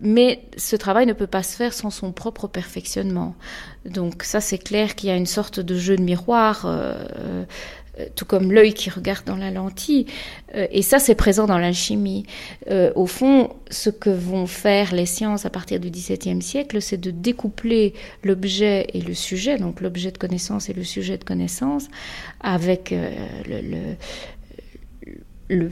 Mais 0.00 0.42
ce 0.56 0.76
travail 0.76 1.06
ne 1.06 1.12
peut 1.12 1.26
pas 1.26 1.42
se 1.42 1.56
faire 1.56 1.72
sans 1.72 1.90
son 1.90 2.12
propre 2.12 2.46
perfectionnement. 2.46 3.34
Donc 3.86 4.22
ça, 4.22 4.40
c'est 4.40 4.58
clair 4.58 4.94
qu'il 4.94 5.08
y 5.08 5.12
a 5.12 5.16
une 5.16 5.26
sorte 5.26 5.58
de 5.58 5.76
jeu 5.76 5.96
de 5.96 6.02
miroir. 6.02 6.64
Euh, 6.66 7.44
tout 8.14 8.24
comme 8.26 8.52
l'œil 8.52 8.74
qui 8.74 8.90
regarde 8.90 9.24
dans 9.24 9.36
la 9.36 9.50
lentille. 9.50 10.06
Euh, 10.54 10.66
et 10.70 10.82
ça, 10.82 10.98
c'est 10.98 11.14
présent 11.14 11.46
dans 11.46 11.58
l'alchimie. 11.58 12.26
Euh, 12.70 12.92
au 12.94 13.06
fond, 13.06 13.54
ce 13.70 13.90
que 13.90 14.10
vont 14.10 14.46
faire 14.46 14.94
les 14.94 15.06
sciences 15.06 15.46
à 15.46 15.50
partir 15.50 15.80
du 15.80 15.90
XVIIe 15.90 16.42
siècle, 16.42 16.82
c'est 16.82 16.98
de 16.98 17.10
découpler 17.10 17.94
l'objet 18.22 18.86
et 18.92 19.00
le 19.00 19.14
sujet, 19.14 19.56
donc 19.58 19.80
l'objet 19.80 20.10
de 20.10 20.18
connaissance 20.18 20.68
et 20.68 20.74
le 20.74 20.84
sujet 20.84 21.16
de 21.16 21.24
connaissance, 21.24 21.88
avec 22.40 22.94
le, 25.48 25.70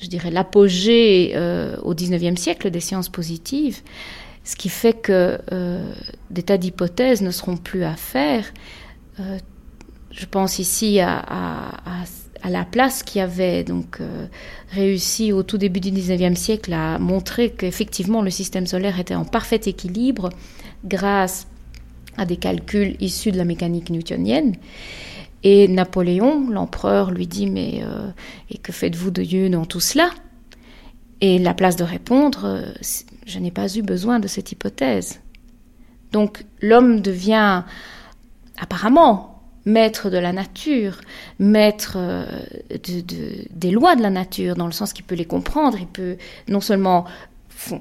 je 0.00 0.06
dirais, 0.06 0.30
l'apogée 0.30 1.34
au 1.82 1.94
XIXe 1.94 2.40
siècle 2.40 2.70
des 2.70 2.80
sciences 2.80 3.08
positives, 3.08 3.80
ce 4.44 4.56
qui 4.56 4.68
fait 4.68 4.94
que 4.94 5.38
des 6.30 6.42
tas 6.42 6.58
d'hypothèses 6.58 7.22
ne 7.22 7.30
seront 7.30 7.56
plus 7.56 7.84
à 7.84 7.96
faire 7.96 8.52
je 10.10 10.26
pense 10.26 10.58
ici 10.58 11.00
à, 11.00 11.72
la 12.48 12.64
place 12.64 13.02
qui 13.02 13.20
avait 13.20 13.64
donc 13.64 13.98
euh, 14.00 14.26
réussi 14.70 15.30
au 15.32 15.42
tout 15.42 15.58
début 15.58 15.80
du 15.80 15.90
19e 15.90 16.34
siècle 16.34 16.72
à 16.72 16.98
montrer 16.98 17.50
qu'effectivement 17.50 18.22
le 18.22 18.30
système 18.30 18.66
solaire 18.66 18.98
était 18.98 19.14
en 19.14 19.26
parfait 19.26 19.60
équilibre 19.66 20.30
grâce 20.84 21.46
à 22.16 22.24
des 22.24 22.38
calculs 22.38 22.96
issus 22.98 23.30
de 23.30 23.36
la 23.36 23.44
mécanique 23.44 23.90
newtonienne. 23.90 24.56
Et 25.42 25.68
Napoléon, 25.68 26.48
l'empereur, 26.50 27.10
lui 27.10 27.26
dit 27.26 27.46
Mais 27.46 27.82
euh, 27.84 28.10
et 28.50 28.58
que 28.58 28.72
faites-vous 28.72 29.10
de 29.10 29.22
Dieu 29.22 29.48
dans 29.48 29.64
tout 29.64 29.80
cela? 29.80 30.10
Et 31.20 31.38
la 31.38 31.54
place 31.54 31.76
de 31.76 31.84
répondre 31.84 32.64
Je 33.26 33.38
n'ai 33.38 33.50
pas 33.50 33.68
eu 33.74 33.82
besoin 33.82 34.18
de 34.18 34.26
cette 34.28 34.50
hypothèse. 34.50 35.20
Donc 36.12 36.44
l'homme 36.60 37.00
devient 37.00 37.64
apparemment 38.58 39.29
maître 39.64 40.10
de 40.10 40.18
la 40.18 40.32
nature, 40.32 41.00
maître 41.38 41.94
euh, 41.96 42.24
des 43.50 43.70
lois 43.70 43.96
de 43.96 44.02
la 44.02 44.10
nature, 44.10 44.56
dans 44.56 44.66
le 44.66 44.72
sens 44.72 44.92
qu'il 44.92 45.04
peut 45.04 45.14
les 45.14 45.24
comprendre, 45.24 45.78
il 45.78 45.86
peut 45.86 46.16
non 46.48 46.60
seulement 46.60 47.04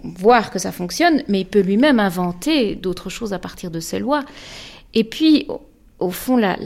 voir 0.03 0.51
que 0.51 0.59
ça 0.59 0.71
fonctionne, 0.71 1.23
mais 1.27 1.41
il 1.41 1.45
peut 1.45 1.61
lui-même 1.61 1.99
inventer 1.99 2.75
d'autres 2.75 3.09
choses 3.09 3.34
à 3.34 3.39
partir 3.39 3.71
de 3.71 3.80
ces 3.80 3.99
lois. 3.99 4.23
Et 4.93 5.03
puis, 5.03 5.47
au, 5.99 6.11
fond, 6.11 6.36
la, 6.36 6.57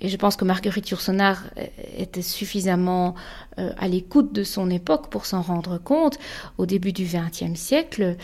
et 0.00 0.08
je 0.08 0.16
pense 0.16 0.36
que 0.36 0.44
Marguerite 0.44 0.90
Yourcenar 0.90 1.44
était 1.96 2.22
suffisamment 2.22 3.14
euh, 3.58 3.72
à 3.78 3.88
l'écoute 3.88 4.32
de 4.32 4.44
son 4.44 4.68
époque 4.70 5.08
pour 5.08 5.24
s'en 5.24 5.40
rendre 5.40 5.78
compte. 5.78 6.18
Au 6.58 6.66
début 6.66 6.92
du 6.92 7.04
XXe 7.04 7.58
siècle, 7.58 8.16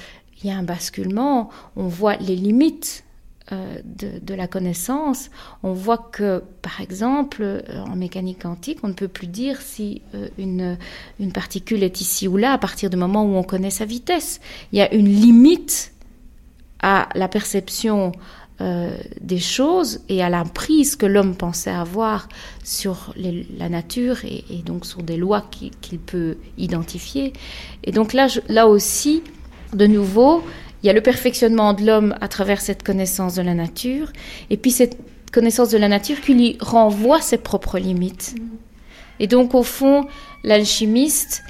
il 0.43 0.51
y 0.51 0.53
a 0.53 0.57
un 0.57 0.63
basculement, 0.63 1.51
on 1.77 1.87
voit 1.87 2.17
les 2.17 2.37
limites 2.37 3.05
euh, 3.53 3.81
de, 3.85 4.35
la 4.35 4.47
connaissance, 4.47 5.31
on 5.63 5.73
voit 5.73 5.99
que, 5.99 6.43
par 6.63 6.81
exemple, 6.81 7.43
euh, 7.43 7.61
en 7.87 7.97
mécanique 7.97 8.43
quantique, 8.43 8.79
on 8.83 8.89
ne 8.89 8.93
peut 8.95 9.09
plus 9.09 9.27
dire 9.27 9.61
si 9.61 10.03
une, 10.39 10.79
une, 11.21 11.33
particule 11.33 11.83
est 11.83 12.01
ici 12.01 12.29
ou 12.29 12.37
là 12.37 12.53
à 12.53 12.59
partir 12.59 12.91
du 12.91 12.97
moment 12.97 13.25
où 13.25 13.37
on 13.37 13.43
connaît 13.43 13.71
sa 13.71 13.85
vitesse. 13.85 14.41
Il 14.73 14.79
y 14.79 14.83
a 14.83 14.93
une 14.95 15.09
limite 15.09 15.93
à 16.81 17.09
la 17.15 17.29
perception 17.29 18.13
euh, 18.61 18.97
des 19.21 19.39
choses 19.39 20.01
et 20.09 20.23
à 20.23 20.29
l'emprise 20.29 20.95
que 20.95 21.07
l'homme 21.07 21.35
pensait 21.35 21.71
avoir 21.71 22.29
sur 22.63 23.13
la 23.17 23.69
nature 23.69 24.19
et, 24.25 24.63
donc 24.65 24.87
sur 24.87 25.03
des 25.03 25.17
lois 25.17 25.45
qu'il 25.51 25.99
peut 25.99 26.37
identifier. 26.59 27.33
Et 27.83 27.91
donc 27.91 28.13
là, 28.13 28.29
là 28.49 28.69
aussi, 28.69 29.23
de 29.73 29.87
nouveau, 29.87 30.45
il 30.83 30.87
y 30.87 30.91
a 30.91 30.93
le 30.93 31.01
perfectionnement 31.01 31.75
de 31.75 31.85
l'homme 31.85 32.15
à 32.21 32.29
travers 32.29 32.61
cette 32.61 32.83
connaissance 32.83 33.35
de 33.35 33.43
la 33.43 33.55
nature, 33.55 34.13
et 34.51 34.57
puis 34.57 34.71
cette 34.71 34.97
connaissance 35.33 35.71
de 35.71 35.79
la 35.79 35.89
nature 35.89 36.21
qui 36.21 36.35
lui 36.35 36.59
renvoie 36.61 37.21
ses 37.21 37.39
propres 37.39 37.79
limites. 37.79 38.35
Et 39.21 39.27
donc, 39.27 39.55
au 39.55 39.63
fond, 39.63 40.07
l'alchimiste, 40.43 41.45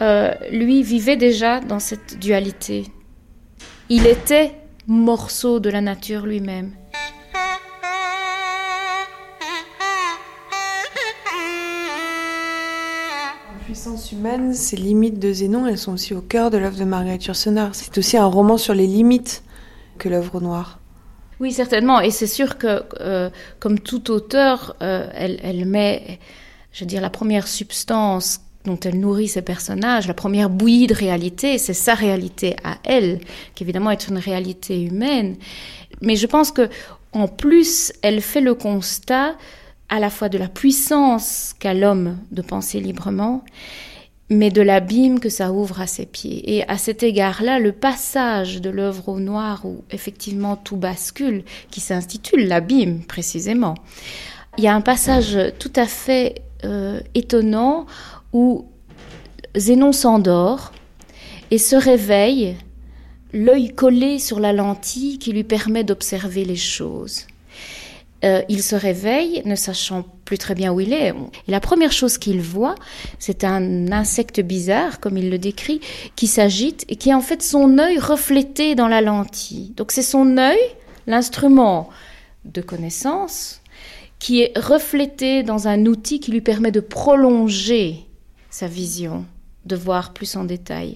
euh, 0.00 0.32
lui, 0.50 0.82
vivait 0.82 1.16
déjà 1.16 1.60
dans 1.60 1.78
cette 1.78 2.18
dualité. 2.18 2.86
Il 3.88 4.06
était 4.06 4.52
morceau 4.86 5.60
de 5.60 5.68
la 5.68 5.80
nature 5.80 6.24
lui-même. 6.24 6.72
Puissance 13.70 14.10
humaine, 14.10 14.52
ces 14.52 14.74
limites 14.74 15.20
de 15.20 15.32
Zénon, 15.32 15.64
elles 15.64 15.78
sont 15.78 15.92
aussi 15.92 16.12
au 16.12 16.20
cœur 16.20 16.50
de 16.50 16.58
l'œuvre 16.58 16.76
de 16.76 16.82
Marguerite 16.82 17.26
Yourcenar. 17.26 17.72
C'est 17.72 17.96
aussi 17.98 18.16
un 18.16 18.26
roman 18.26 18.58
sur 18.58 18.74
les 18.74 18.88
limites 18.88 19.44
que 19.96 20.08
l'œuvre 20.08 20.40
noire. 20.40 20.80
Oui, 21.38 21.52
certainement. 21.52 22.00
Et 22.00 22.10
c'est 22.10 22.26
sûr 22.26 22.58
que, 22.58 22.82
euh, 22.98 23.30
comme 23.60 23.78
tout 23.78 24.10
auteur, 24.10 24.74
euh, 24.82 25.08
elle, 25.14 25.38
elle, 25.44 25.64
met, 25.66 26.18
je 26.72 26.80
veux 26.80 26.86
dire, 26.86 27.00
la 27.00 27.10
première 27.10 27.46
substance 27.46 28.40
dont 28.64 28.80
elle 28.80 28.98
nourrit 28.98 29.28
ses 29.28 29.42
personnages, 29.42 30.08
la 30.08 30.14
première 30.14 30.50
bouillie 30.50 30.88
de 30.88 30.94
réalité, 30.94 31.56
c'est 31.56 31.72
sa 31.72 31.94
réalité 31.94 32.56
à 32.64 32.78
elle, 32.82 33.20
qui 33.54 33.62
évidemment 33.62 33.92
est 33.92 34.08
une 34.08 34.18
réalité 34.18 34.82
humaine. 34.82 35.36
Mais 36.00 36.16
je 36.16 36.26
pense 36.26 36.50
que 36.50 36.68
en 37.12 37.28
plus, 37.28 37.92
elle 38.02 38.20
fait 38.20 38.40
le 38.40 38.54
constat 38.54 39.36
à 39.90 39.98
la 39.98 40.08
fois 40.08 40.28
de 40.28 40.38
la 40.38 40.48
puissance 40.48 41.54
qu'a 41.58 41.74
l'homme 41.74 42.16
de 42.30 42.42
penser 42.42 42.80
librement, 42.80 43.44
mais 44.30 44.50
de 44.50 44.62
l'abîme 44.62 45.18
que 45.18 45.28
ça 45.28 45.52
ouvre 45.52 45.80
à 45.80 45.88
ses 45.88 46.06
pieds. 46.06 46.56
Et 46.56 46.66
à 46.68 46.78
cet 46.78 47.02
égard-là, 47.02 47.58
le 47.58 47.72
passage 47.72 48.60
de 48.60 48.70
l'œuvre 48.70 49.08
au 49.08 49.18
noir 49.18 49.66
où 49.66 49.84
effectivement 49.90 50.56
tout 50.56 50.76
bascule, 50.76 51.42
qui 51.70 51.80
s'intitule 51.80 52.46
l'abîme 52.46 53.02
précisément, 53.02 53.74
il 54.56 54.64
y 54.64 54.68
a 54.68 54.74
un 54.74 54.80
passage 54.80 55.36
tout 55.58 55.72
à 55.74 55.86
fait 55.86 56.42
euh, 56.64 57.00
étonnant 57.14 57.86
où 58.32 58.66
Zénon 59.56 59.92
s'endort 59.92 60.72
et 61.50 61.58
se 61.58 61.74
réveille, 61.74 62.56
l'œil 63.32 63.74
collé 63.74 64.20
sur 64.20 64.38
la 64.38 64.52
lentille 64.52 65.18
qui 65.18 65.32
lui 65.32 65.44
permet 65.44 65.82
d'observer 65.82 66.44
les 66.44 66.56
choses. 66.56 67.26
Euh, 68.22 68.42
il 68.50 68.62
se 68.62 68.76
réveille, 68.76 69.42
ne 69.46 69.54
sachant 69.54 70.04
plus 70.26 70.36
très 70.36 70.54
bien 70.54 70.72
où 70.72 70.80
il 70.80 70.92
est. 70.92 71.08
Et 71.08 71.50
la 71.50 71.60
première 71.60 71.92
chose 71.92 72.18
qu'il 72.18 72.42
voit, 72.42 72.74
c'est 73.18 73.44
un 73.44 73.90
insecte 73.92 74.40
bizarre, 74.40 75.00
comme 75.00 75.16
il 75.16 75.30
le 75.30 75.38
décrit, 75.38 75.80
qui 76.16 76.26
s'agite 76.26 76.84
et 76.88 76.96
qui 76.96 77.10
est 77.10 77.14
en 77.14 77.22
fait 77.22 77.42
son 77.42 77.78
œil 77.78 77.98
reflété 77.98 78.74
dans 78.74 78.88
la 78.88 79.00
lentille. 79.00 79.72
Donc 79.76 79.90
c'est 79.90 80.02
son 80.02 80.36
œil, 80.36 80.58
l'instrument 81.06 81.88
de 82.44 82.60
connaissance, 82.60 83.62
qui 84.18 84.42
est 84.42 84.58
reflété 84.58 85.42
dans 85.42 85.66
un 85.66 85.86
outil 85.86 86.20
qui 86.20 86.30
lui 86.30 86.42
permet 86.42 86.72
de 86.72 86.80
prolonger 86.80 88.04
sa 88.50 88.66
vision, 88.66 89.24
de 89.64 89.76
voir 89.76 90.12
plus 90.12 90.36
en 90.36 90.44
détail. 90.44 90.94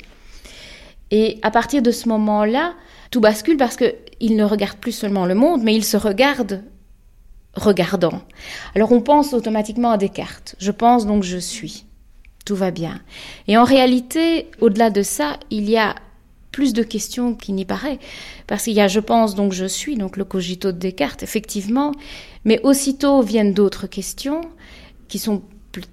Et 1.10 1.38
à 1.42 1.50
partir 1.50 1.80
de 1.80 1.90
ce 1.90 2.08
moment-là, 2.10 2.74
tout 3.10 3.20
bascule 3.20 3.56
parce 3.56 3.76
qu'il 3.76 4.36
ne 4.36 4.44
regarde 4.44 4.76
plus 4.76 4.92
seulement 4.92 5.24
le 5.24 5.34
monde, 5.34 5.62
mais 5.62 5.74
il 5.74 5.84
se 5.84 5.96
regarde 5.96 6.62
regardant. 7.56 8.22
Alors 8.74 8.92
on 8.92 9.00
pense 9.00 9.32
automatiquement 9.32 9.90
à 9.90 9.98
Descartes. 9.98 10.56
Je 10.58 10.70
pense 10.70 11.06
donc 11.06 11.22
je 11.22 11.38
suis. 11.38 11.86
Tout 12.44 12.56
va 12.56 12.70
bien. 12.70 13.00
Et 13.48 13.56
en 13.56 13.64
réalité, 13.64 14.50
au-delà 14.60 14.90
de 14.90 15.02
ça, 15.02 15.38
il 15.50 15.68
y 15.70 15.78
a 15.78 15.94
plus 16.52 16.72
de 16.72 16.82
questions 16.82 17.34
qu'il 17.34 17.54
n'y 17.56 17.64
paraît. 17.64 17.98
Parce 18.46 18.64
qu'il 18.64 18.74
y 18.74 18.80
a 18.80 18.88
je 18.88 19.00
pense 19.00 19.34
donc 19.34 19.52
je 19.52 19.64
suis, 19.64 19.96
donc 19.96 20.16
le 20.16 20.24
cogito 20.24 20.70
de 20.70 20.78
Descartes, 20.78 21.22
effectivement. 21.22 21.92
Mais 22.44 22.60
aussitôt 22.62 23.22
viennent 23.22 23.54
d'autres 23.54 23.86
questions 23.86 24.42
qui 25.08 25.18
sont 25.18 25.42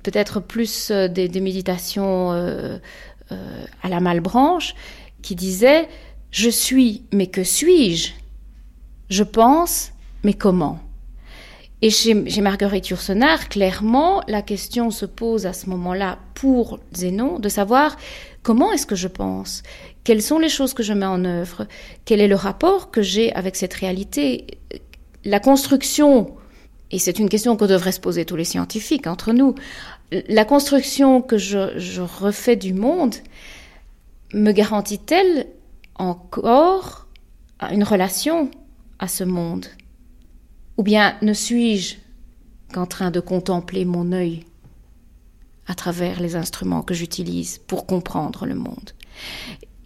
peut-être 0.03 0.39
plus 0.39 0.91
euh, 0.91 1.07
des, 1.07 1.41
méditations 1.41 2.31
euh, 2.31 2.77
euh, 3.31 3.65
à 3.81 3.89
la 3.89 3.99
malbranche, 3.99 4.75
qui 5.21 5.35
disaient 5.35 5.87
Je 6.31 6.49
suis, 6.49 7.03
mais 7.11 7.27
que 7.27 7.43
suis-je? 7.43 8.11
Je 9.09 9.23
pense, 9.23 9.91
mais 10.23 10.33
comment? 10.33 10.79
Et 11.83 11.89
chez, 11.89 12.13
Marguerite 12.13 12.89
Yourcenar, 12.89 13.49
clairement, 13.49 14.21
la 14.27 14.41
question 14.41 14.91
se 14.91 15.05
pose 15.05 15.47
à 15.47 15.53
ce 15.53 15.67
moment-là 15.69 16.19
pour 16.35 16.79
Zénon 16.93 17.39
de 17.39 17.49
savoir 17.49 17.97
comment 18.43 18.71
est-ce 18.71 18.85
que 18.85 18.95
je 18.95 19.07
pense 19.07 19.63
Quelles 20.03 20.21
sont 20.21 20.37
les 20.37 20.49
choses 20.49 20.75
que 20.75 20.83
je 20.83 20.93
mets 20.93 21.07
en 21.07 21.25
œuvre 21.25 21.65
Quel 22.05 22.21
est 22.21 22.27
le 22.27 22.35
rapport 22.35 22.91
que 22.91 23.01
j'ai 23.01 23.33
avec 23.33 23.55
cette 23.55 23.73
réalité. 23.73 24.45
La 25.25 25.39
construction 25.39 26.35
et 26.91 26.99
c'est 26.99 27.19
une 27.19 27.29
question 27.29 27.55
que 27.55 27.65
devraient 27.65 27.93
se 27.93 27.99
poser 27.99 28.25
tous 28.25 28.35
les 28.35 28.43
scientifiques 28.43 29.07
entre 29.07 29.31
nous, 29.31 29.55
la 30.11 30.45
construction 30.45 31.21
que 31.21 31.37
je, 31.37 32.01
refais 32.01 32.57
du 32.57 32.73
monde 32.73 33.15
me 34.33 34.51
garantit-elle 34.51 35.47
encore 35.95 37.07
une 37.71 37.83
relation 37.83 38.51
à 38.99 39.07
ce 39.07 39.23
monde? 39.23 39.67
Ou 40.81 40.83
bien 40.83 41.15
ne 41.21 41.33
suis-je 41.33 41.97
qu'en 42.73 42.87
train 42.87 43.11
de 43.11 43.19
contempler 43.19 43.85
mon 43.85 44.11
œil 44.13 44.45
à 45.67 45.75
travers 45.75 46.19
les 46.19 46.35
instruments 46.35 46.81
que 46.81 46.95
j'utilise 46.95 47.59
pour 47.59 47.85
comprendre 47.85 48.47
le 48.47 48.55
monde? 48.55 48.89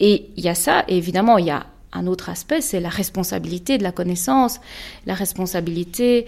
Et 0.00 0.30
il 0.38 0.42
y 0.42 0.48
a 0.48 0.54
ça, 0.54 0.86
et 0.88 0.96
évidemment, 0.96 1.36
il 1.36 1.44
y 1.44 1.50
a 1.50 1.66
un 1.92 2.06
autre 2.06 2.30
aspect, 2.30 2.62
c'est 2.62 2.80
la 2.80 2.88
responsabilité 2.88 3.76
de 3.76 3.82
la 3.82 3.92
connaissance, 3.92 4.58
la 5.04 5.12
responsabilité 5.12 6.24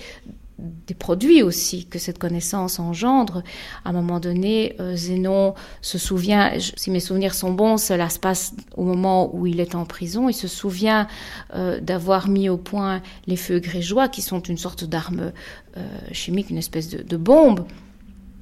des 0.59 0.95
produits 0.95 1.43
aussi 1.43 1.87
que 1.87 1.99
cette 1.99 2.19
connaissance 2.19 2.81
engendre. 2.81 3.43
À 3.85 3.91
un 3.91 3.93
moment 3.93 4.19
donné, 4.19 4.75
euh, 4.81 4.97
Zénon 4.97 5.55
se 5.83 5.99
souvient, 5.99 6.53
si 6.77 6.91
mes 6.91 7.01
souvenirs 7.01 7.35
sont 7.35 7.53
bons, 7.53 7.77
cela 7.77 8.09
se 8.09 8.19
passe 8.19 8.55
au 8.77 8.83
moment 8.83 9.35
où 9.35 9.47
il 9.47 9.61
est 9.61 9.75
en 9.75 9.85
prison. 9.85 10.29
Il 10.29 10.35
se 10.35 10.49
souvient 10.49 11.07
euh, 11.55 11.81
d'avoir 11.81 12.29
mis 12.29 12.49
au 12.49 12.57
point 12.57 13.03
les 13.27 13.37
feux 13.37 13.61
grégeois, 13.61 14.09
qui 14.09 14.21
sont 14.23 14.41
une 14.41 14.59
sorte 14.59 14.85
d'arme 14.85 15.33
euh, 15.77 15.81
chimique, 16.13 16.51
une 16.51 16.59
espèce 16.59 16.89
de, 16.89 17.03
de, 17.03 17.17
bombe, 17.17 17.65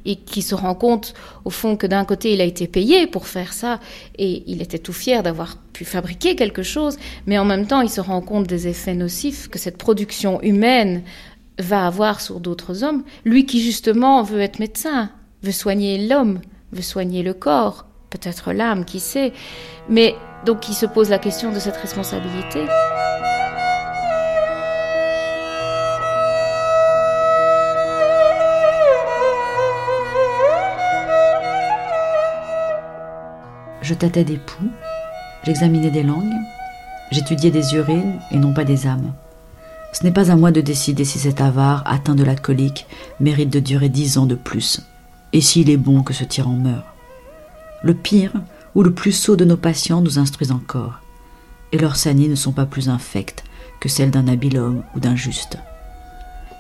et 0.07 0.17
qui 0.17 0.41
se 0.41 0.55
rend 0.55 0.75
compte, 0.75 1.13
au 1.45 1.51
fond, 1.51 1.77
que 1.77 1.87
d'un 1.87 2.07
côté, 2.07 2.33
il 2.33 2.41
a 2.41 2.45
été 2.45 2.67
payé 2.67 3.07
pour 3.07 3.27
faire 3.27 3.53
ça, 3.53 3.79
et 4.17 4.43
il 4.47 4.63
était 4.63 4.79
tout 4.79 4.93
fier 4.95 5.23
d'avoir 5.23 5.59
pu 5.75 5.85
fabriquer 5.85 6.35
quelque 6.35 6.63
chose, 6.63 6.97
mais 7.27 7.37
en 7.37 7.45
même 7.45 7.67
temps, 7.67 7.83
il 7.83 7.91
se 7.91 8.01
rend 8.01 8.23
compte 8.23 8.47
des 8.47 8.69
effets 8.69 8.95
nocifs 8.95 9.49
que 9.49 9.59
cette 9.59 9.77
production 9.77 10.41
humaine 10.41 11.03
va 11.59 11.87
avoir 11.87 12.21
sur 12.21 12.41
d'autres 12.41 12.85
hommes, 12.85 13.05
lui 13.25 13.47
qui 13.47 13.63
justement 13.63 14.23
veut 14.23 14.41
être 14.41 14.59
médecin, 14.59 15.11
veut 15.43 15.53
soigner 15.53 16.07
l'homme, 16.07 16.41
veut 16.73 16.83
soigner 16.83 17.23
le 17.23 17.35
corps, 17.35 17.87
peut-être 18.11 18.53
l'âme, 18.53 18.85
qui 18.85 19.01
sait, 19.01 19.33
mais 19.89 20.15
donc 20.45 20.69
il 20.69 20.75
se 20.75 20.87
pose 20.87 21.11
la 21.11 21.19
question 21.19 21.53
de 21.53 21.59
cette 21.59 21.77
responsabilité. 21.77 22.65
Je 33.83 33.95
tâtais 33.95 34.25
des 34.25 34.37
poux, 34.37 34.69
j'examinais 35.45 35.91
des 35.91 36.03
langues, 36.03 36.35
j'étudiais 37.13 37.53
des 37.53 37.75
urines 37.77 38.19
et 38.33 38.37
non 38.37 38.53
pas 38.53 38.65
des 38.65 38.87
âmes. 38.89 39.13
Ce 39.97 40.05
n'est 40.05 40.13
pas 40.13 40.31
à 40.31 40.37
moi 40.37 40.51
de 40.51 40.61
décider 40.61 41.07
si 41.07 41.19
cet 41.19 41.41
avare, 41.41 41.83
atteint 41.87 42.15
de 42.15 42.23
la 42.23 42.37
colique, 42.37 42.87
mérite 43.19 43.49
de 43.49 43.61
durer 43.61 43.89
dix 43.89 44.19
ans 44.19 44.27
de 44.27 44.35
plus, 44.35 44.83
et 45.33 45.41
s'il 45.41 45.71
est 45.71 45.79
bon 45.79 46.03
que 46.03 46.13
ce 46.13 46.23
tyran 46.23 46.53
meure. 46.53 46.95
Le 47.83 47.95
pire 47.95 48.35
ou 48.75 48.83
le 48.83 48.93
plus 48.93 49.13
sot 49.13 49.37
de 49.37 49.47
nos 49.47 49.57
patients 49.57 50.03
nous 50.03 50.19
instruisent 50.19 50.53
encore, 50.53 51.01
et 51.73 51.79
leurs 51.79 51.97
sanies 51.97 52.29
ne 52.29 52.35
sont 52.35 52.53
pas 52.53 52.67
plus 52.67 52.91
infectes 52.91 53.45
que 53.81 53.89
celles 53.89 54.11
d'un 54.11 54.29
habile 54.29 54.59
homme 54.59 54.83
ou 54.95 55.01
d'un 55.01 55.17
juste. 55.17 55.57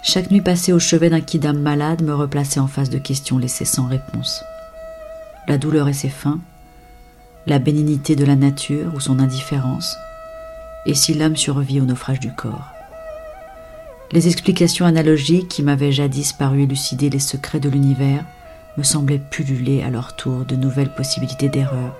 Chaque 0.02 0.30
nuit 0.30 0.40
passée 0.40 0.72
au 0.72 0.78
chevet 0.78 1.10
d'un 1.10 1.20
kidam 1.20 1.58
malade 1.60 2.02
me 2.02 2.14
replaçait 2.14 2.60
en 2.60 2.68
face 2.68 2.88
de 2.88 2.96
questions 2.96 3.36
laissées 3.36 3.66
sans 3.66 3.86
réponse. 3.86 4.42
La 5.46 5.58
douleur 5.58 5.88
et 5.88 5.92
ses 5.92 6.08
fins, 6.08 6.40
la 7.46 7.58
bénignité 7.58 8.16
de 8.16 8.24
la 8.24 8.34
nature 8.34 8.94
ou 8.94 9.00
son 9.00 9.18
indifférence, 9.18 9.94
et 10.86 10.94
si 10.94 11.12
l'âme 11.12 11.36
survit 11.36 11.82
au 11.82 11.84
naufrage 11.84 12.20
du 12.20 12.32
corps. 12.32 12.72
Les 14.12 14.28
explications 14.28 14.86
analogiques 14.86 15.48
qui 15.48 15.62
m'avaient 15.64 15.90
jadis 15.90 16.32
paru 16.32 16.62
élucider 16.62 17.10
les 17.10 17.18
secrets 17.18 17.58
de 17.58 17.68
l'univers 17.68 18.24
me 18.76 18.84
semblaient 18.84 19.18
pulluler 19.18 19.82
à 19.82 19.90
leur 19.90 20.14
tour 20.14 20.44
de 20.44 20.54
nouvelles 20.54 20.94
possibilités 20.94 21.48
d'erreur, 21.48 21.96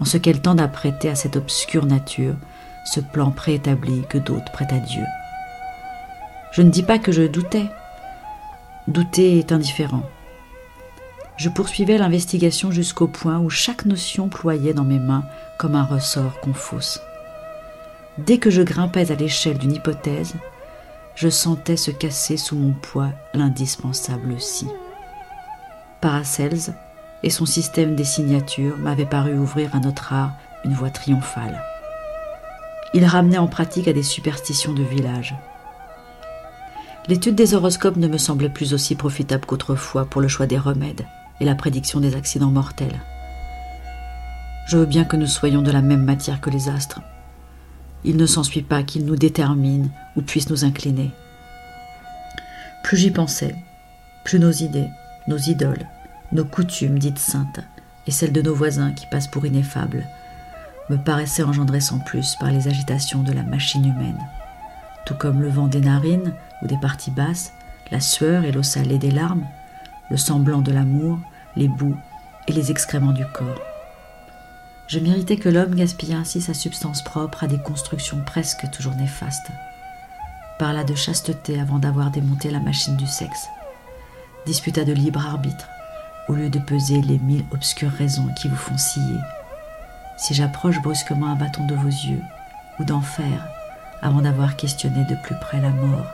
en 0.00 0.04
ce 0.04 0.18
qu'elles 0.18 0.42
tendent 0.42 0.60
à 0.60 0.68
prêter 0.68 1.08
à 1.08 1.14
cette 1.14 1.36
obscure 1.36 1.86
nature 1.86 2.34
ce 2.84 3.00
plan 3.00 3.30
préétabli 3.30 4.02
que 4.08 4.18
d'autres 4.18 4.52
prêtent 4.52 4.72
à 4.72 4.78
Dieu. 4.78 5.04
Je 6.52 6.62
ne 6.62 6.70
dis 6.70 6.82
pas 6.82 6.98
que 6.98 7.12
je 7.12 7.22
doutais. 7.22 7.66
Douter 8.88 9.38
est 9.38 9.52
indifférent. 9.52 10.02
Je 11.36 11.48
poursuivais 11.48 11.96
l'investigation 11.96 12.70
jusqu'au 12.70 13.06
point 13.06 13.38
où 13.38 13.48
chaque 13.48 13.86
notion 13.86 14.28
ployait 14.28 14.74
dans 14.74 14.84
mes 14.84 14.98
mains 14.98 15.24
comme 15.58 15.74
un 15.74 15.84
ressort 15.84 16.38
qu'on 16.40 16.52
fausse. 16.52 17.00
Dès 18.18 18.36
que 18.36 18.50
je 18.50 18.60
grimpais 18.60 19.10
à 19.10 19.14
l'échelle 19.14 19.56
d'une 19.56 19.72
hypothèse, 19.72 20.34
je 21.20 21.28
sentais 21.28 21.76
se 21.76 21.90
casser 21.90 22.38
sous 22.38 22.56
mon 22.56 22.72
poids 22.72 23.10
l'indispensable 23.34 24.40
si. 24.40 24.66
Paracels 26.00 26.74
et 27.22 27.28
son 27.28 27.44
système 27.44 27.94
des 27.94 28.04
signatures 28.04 28.78
m'avaient 28.78 29.04
paru 29.04 29.36
ouvrir 29.36 29.74
à 29.74 29.80
notre 29.80 30.14
art 30.14 30.32
une 30.64 30.72
voie 30.72 30.88
triomphale. 30.88 31.62
Il 32.94 33.04
ramenait 33.04 33.36
en 33.36 33.48
pratique 33.48 33.86
à 33.86 33.92
des 33.92 34.02
superstitions 34.02 34.72
de 34.72 34.82
village. 34.82 35.34
L'étude 37.06 37.34
des 37.34 37.52
horoscopes 37.52 37.98
ne 37.98 38.08
me 38.08 38.16
semblait 38.16 38.48
plus 38.48 38.72
aussi 38.72 38.94
profitable 38.94 39.44
qu'autrefois 39.44 40.06
pour 40.06 40.22
le 40.22 40.28
choix 40.28 40.46
des 40.46 40.58
remèdes 40.58 41.04
et 41.38 41.44
la 41.44 41.54
prédiction 41.54 42.00
des 42.00 42.16
accidents 42.16 42.50
mortels. 42.50 42.98
Je 44.68 44.78
veux 44.78 44.86
bien 44.86 45.04
que 45.04 45.16
nous 45.16 45.26
soyons 45.26 45.60
de 45.60 45.70
la 45.70 45.82
même 45.82 46.04
matière 46.04 46.40
que 46.40 46.48
les 46.48 46.70
astres. 46.70 47.02
Il 48.04 48.16
ne 48.16 48.26
s'ensuit 48.26 48.62
pas 48.62 48.82
qu'ils 48.82 49.04
nous 49.04 49.16
déterminent 49.16 49.88
ou 50.16 50.22
puissent 50.22 50.50
nous 50.50 50.64
incliner. 50.64 51.10
Plus 52.82 52.96
j'y 52.96 53.10
pensais, 53.10 53.54
plus 54.24 54.38
nos 54.38 54.50
idées, 54.50 54.88
nos 55.28 55.36
idoles, 55.36 55.86
nos 56.32 56.44
coutumes 56.44 56.98
dites 56.98 57.18
saintes 57.18 57.60
et 58.06 58.10
celles 58.10 58.32
de 58.32 58.42
nos 58.42 58.54
voisins 58.54 58.92
qui 58.92 59.06
passent 59.06 59.28
pour 59.28 59.46
ineffables 59.46 60.06
me 60.88 60.96
paraissaient 60.96 61.44
engendrer 61.44 61.80
sans 61.80 62.00
plus 62.00 62.34
par 62.40 62.50
les 62.50 62.66
agitations 62.66 63.22
de 63.22 63.32
la 63.32 63.44
machine 63.44 63.84
humaine, 63.84 64.18
tout 65.06 65.14
comme 65.14 65.40
le 65.40 65.48
vent 65.48 65.68
des 65.68 65.80
narines 65.80 66.34
ou 66.62 66.66
des 66.66 66.78
parties 66.78 67.12
basses, 67.12 67.52
la 67.92 68.00
sueur 68.00 68.44
et 68.44 68.52
l'eau 68.52 68.64
salée 68.64 68.98
des 68.98 69.10
larmes, 69.10 69.46
le 70.10 70.16
semblant 70.16 70.60
de 70.60 70.72
l'amour, 70.72 71.18
les 71.54 71.68
boues 71.68 71.96
et 72.48 72.52
les 72.52 72.70
excréments 72.70 73.12
du 73.12 73.24
corps. 73.26 73.69
Je 74.90 74.98
méritais 74.98 75.36
que 75.36 75.48
l'homme 75.48 75.76
gaspille 75.76 76.14
ainsi 76.14 76.40
sa 76.40 76.52
substance 76.52 77.04
propre 77.04 77.44
à 77.44 77.46
des 77.46 77.60
constructions 77.62 78.20
presque 78.26 78.68
toujours 78.72 78.96
néfastes. 78.96 79.52
Parla 80.58 80.82
de 80.82 80.96
chasteté 80.96 81.60
avant 81.60 81.78
d'avoir 81.78 82.10
démonté 82.10 82.50
la 82.50 82.58
machine 82.58 82.96
du 82.96 83.06
sexe. 83.06 83.46
Disputa 84.46 84.82
de 84.82 84.92
libre 84.92 85.24
arbitre, 85.24 85.68
au 86.28 86.32
lieu 86.32 86.50
de 86.50 86.58
peser 86.58 87.02
les 87.02 87.20
mille 87.20 87.44
obscures 87.52 87.92
raisons 87.92 88.26
qui 88.34 88.48
vous 88.48 88.56
font 88.56 88.76
scier. 88.78 89.20
Si 90.16 90.34
j'approche 90.34 90.82
brusquement 90.82 91.28
un 91.28 91.36
bâton 91.36 91.64
de 91.66 91.76
vos 91.76 91.86
yeux, 91.86 92.22
ou 92.80 92.84
d'enfer, 92.84 93.46
avant 94.02 94.22
d'avoir 94.22 94.56
questionné 94.56 95.04
de 95.04 95.14
plus 95.22 95.36
près 95.36 95.60
la 95.60 95.70
mort, 95.70 96.10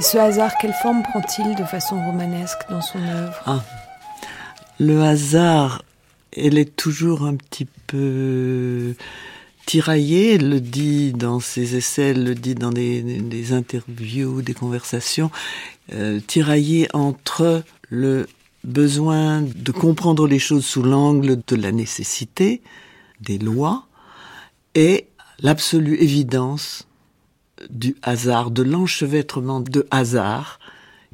Ce 0.00 0.18
hasard, 0.18 0.56
quelle 0.60 0.72
forme 0.72 1.02
prend-il 1.02 1.54
de 1.54 1.64
façon 1.64 2.04
romanesque 2.04 2.58
dans 2.68 2.82
son 2.82 2.98
œuvre? 2.98 3.40
Ah. 3.46 3.62
Le 4.80 5.02
hasard, 5.02 5.84
elle 6.36 6.58
est 6.58 6.74
toujours 6.74 7.24
un 7.24 7.36
petit 7.36 7.66
peu 7.86 8.94
tiraillée, 9.66 10.36
le 10.38 10.60
dit 10.60 11.12
dans 11.12 11.38
ses 11.38 11.76
essais, 11.76 12.12
le 12.12 12.34
dit 12.34 12.54
dans 12.54 12.70
des, 12.70 13.52
interviews, 13.52 14.42
des 14.42 14.54
conversations, 14.54 15.30
euh, 15.92 16.20
tiraillée 16.26 16.88
entre 16.92 17.62
le 17.88 18.26
besoin 18.64 19.42
de 19.42 19.72
comprendre 19.72 20.26
les 20.26 20.38
choses 20.38 20.64
sous 20.64 20.82
l'angle 20.82 21.40
de 21.46 21.56
la 21.56 21.70
nécessité, 21.70 22.62
des 23.20 23.38
lois, 23.38 23.86
et 24.74 25.06
l'absolue 25.40 25.96
évidence 25.96 26.86
du 27.70 27.96
hasard, 28.02 28.50
de 28.50 28.62
l'enchevêtrement 28.62 29.60
de 29.60 29.86
hasard 29.90 30.58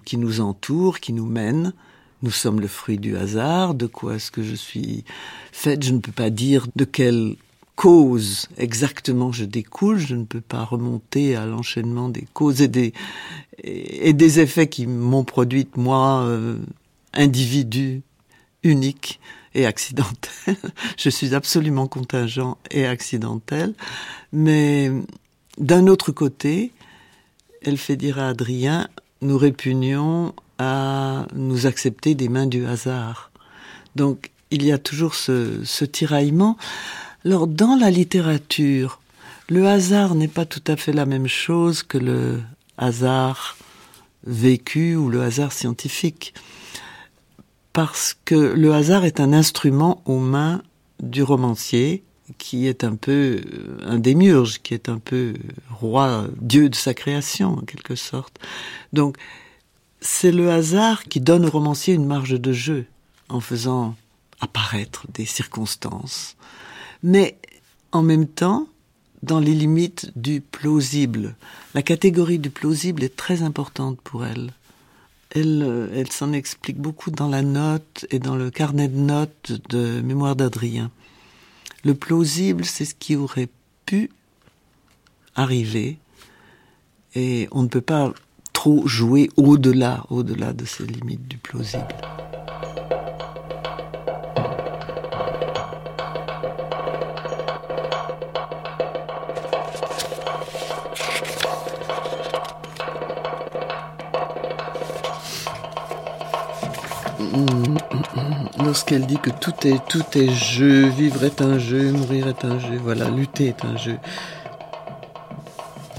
qui 0.05 0.17
nous 0.17 0.41
entoure, 0.41 1.01
qui 1.01 1.13
nous 1.13 1.27
mène. 1.27 1.73
Nous 2.23 2.31
sommes 2.31 2.61
le 2.61 2.69
fruit 2.69 2.99
du 2.99 3.17
hasard. 3.17 3.75
De 3.75 3.87
quoi 3.87 4.17
est-ce 4.17 4.31
que 4.31 4.43
je 4.43 4.55
suis 4.55 5.05
faite? 5.53 5.83
Je 5.83 5.93
ne 5.93 6.01
peux 6.01 6.13
pas 6.13 6.31
dire 6.31 6.67
de 6.77 6.85
quelle 6.85 7.37
cause 7.77 8.49
exactement 8.59 9.33
je 9.33 9.45
découle. 9.45 9.99
Je 9.99 10.15
ne 10.15 10.25
peux 10.25 10.41
pas 10.41 10.65
remonter 10.65 11.37
à 11.37 11.47
l'enchaînement 11.47 12.09
des 12.09 12.27
causes 12.35 12.61
et 12.61 12.69
des, 12.69 12.93
et 13.63 14.13
des 14.13 14.41
effets 14.41 14.69
qui 14.69 14.87
m'ont 14.87 15.25
produit, 15.25 15.67
moi, 15.77 16.23
euh, 16.25 16.59
individu 17.15 18.03
unique 18.63 19.21
et 19.55 19.67
accidentel. 19.67 20.57
je 20.99 21.09
suis 21.09 21.35
absolument 21.35 21.87
contingent 21.87 22.59
et 22.71 22.87
accidentel. 22.87 23.75
Mais 24.33 24.91
d'un 25.59 25.87
autre 25.87 26.13
côté, 26.13 26.73
elle 27.63 27.77
fait 27.77 27.97
dire 27.97 28.19
à 28.19 28.29
Adrien, 28.29 28.89
nous 29.21 29.39
répugnons 29.39 30.35
à 30.59 31.27
nous 31.35 31.67
accepter 31.67 32.15
des 32.15 32.29
mains 32.29 32.47
du 32.47 32.67
hasard. 32.67 33.31
Donc 33.97 34.31
il 34.51 34.65
y 34.65 34.73
a 34.73 34.79
toujours 34.79 35.15
ce, 35.15 35.85
tiraillement. 35.85 36.57
Alors 37.25 37.47
dans 37.47 37.77
la 37.77 37.91
littérature, 37.91 39.01
le 39.49 39.67
hasard 39.67 40.15
n'est 40.15 40.29
pas 40.29 40.45
tout 40.45 40.63
à 40.67 40.77
fait 40.77 40.93
la 40.93 41.07
même 41.07 41.27
chose 41.27 41.83
que 41.83 41.99
le 41.99 42.41
hasard 42.79 43.57
vécu 44.25 44.97
ou 44.97 45.09
le 45.09 45.23
hasard 45.23 45.53
scientifique. 45.53 46.35
Parce 47.73 48.17
que 48.25 48.35
le 48.35 48.73
hasard 48.75 49.05
est 49.05 49.21
un 49.21 49.33
instrument 49.33 50.03
aux 50.05 50.19
mains 50.19 50.63
du 51.01 51.23
romancier 51.23 52.05
qui 52.39 52.67
est 52.67 52.85
un 52.85 52.97
peu 52.97 53.41
euh, 53.45 53.79
un 53.83 53.99
démiurge, 53.99 54.61
qui 54.63 54.75
est 54.75 54.89
un 54.89 54.99
peu 54.99 55.35
roi, 55.71 56.27
dieu 56.41 56.69
de 56.69 56.75
sa 56.75 56.95
création 56.95 57.59
en 57.59 57.63
quelque 57.63 57.95
sorte. 57.95 58.39
Donc 58.93 59.17
c'est 60.01 60.33
le 60.33 60.51
hasard 60.51 61.05
qui 61.05 61.21
donne 61.21 61.47
au 61.47 61.51
romancier 61.51 61.95
une 61.95 62.07
marge 62.07 62.41
de 62.41 62.53
jeu 62.53 62.87
en 63.29 63.41
faisant 63.41 63.97
apparaître 64.41 65.07
des 65.13 65.27
circonstances, 65.27 66.37
mais 67.03 67.37
en 67.93 68.03
même 68.03 68.27
temps 68.27 68.67
dans 69.23 69.41
les 69.41 69.55
limites 69.55 70.11
du 70.17 70.41
plausible. 70.41 71.37
La 71.75 71.83
catégorie 71.83 72.39
du 72.39 72.51
plausible 72.51 73.05
est 73.05 73.17
très 73.17 73.43
importante 73.43 74.01
pour 74.03 74.25
elle. 74.25 74.53
Elle, 75.31 75.63
euh, 75.63 75.89
elle 75.95 76.11
s'en 76.11 76.33
explique 76.33 76.79
beaucoup 76.79 77.11
dans 77.11 77.29
la 77.29 77.43
note 77.43 78.07
et 78.11 78.19
dans 78.19 78.35
le 78.35 78.51
carnet 78.51 78.89
de 78.89 78.99
notes 78.99 79.53
de 79.69 80.01
Mémoire 80.01 80.37
d'Adrien. 80.37 80.91
Le 81.85 81.95
plausible, 81.95 82.65
c'est 82.65 82.85
ce 82.85 82.95
qui 82.95 83.17
aurait 83.17 83.49
pu 83.87 84.11
arriver, 85.35 85.99
et 87.15 87.49
on 87.53 87.63
ne 87.63 87.69
peut 87.69 87.81
pas 87.81 88.13
trop 88.53 88.87
jouer 88.87 89.31
au-delà, 89.37 90.05
au-delà 90.11 90.53
de 90.53 90.65
ces 90.65 90.85
limites 90.85 91.27
du 91.27 91.39
plausible. 91.39 91.87
Lorsqu'elle 108.71 109.05
dit 109.05 109.19
que 109.19 109.31
tout 109.31 109.67
est, 109.67 109.85
tout 109.89 110.05
est 110.17 110.31
jeu, 110.31 110.87
vivre 110.87 111.25
est 111.25 111.43
un 111.43 111.59
jeu, 111.59 111.91
mourir 111.91 112.29
est 112.29 112.45
un 112.45 112.61
jeu, 112.61 112.79
voilà, 112.81 113.09
lutter 113.11 113.49
est 113.49 113.65
un 113.65 113.77
jeu. 113.77 113.97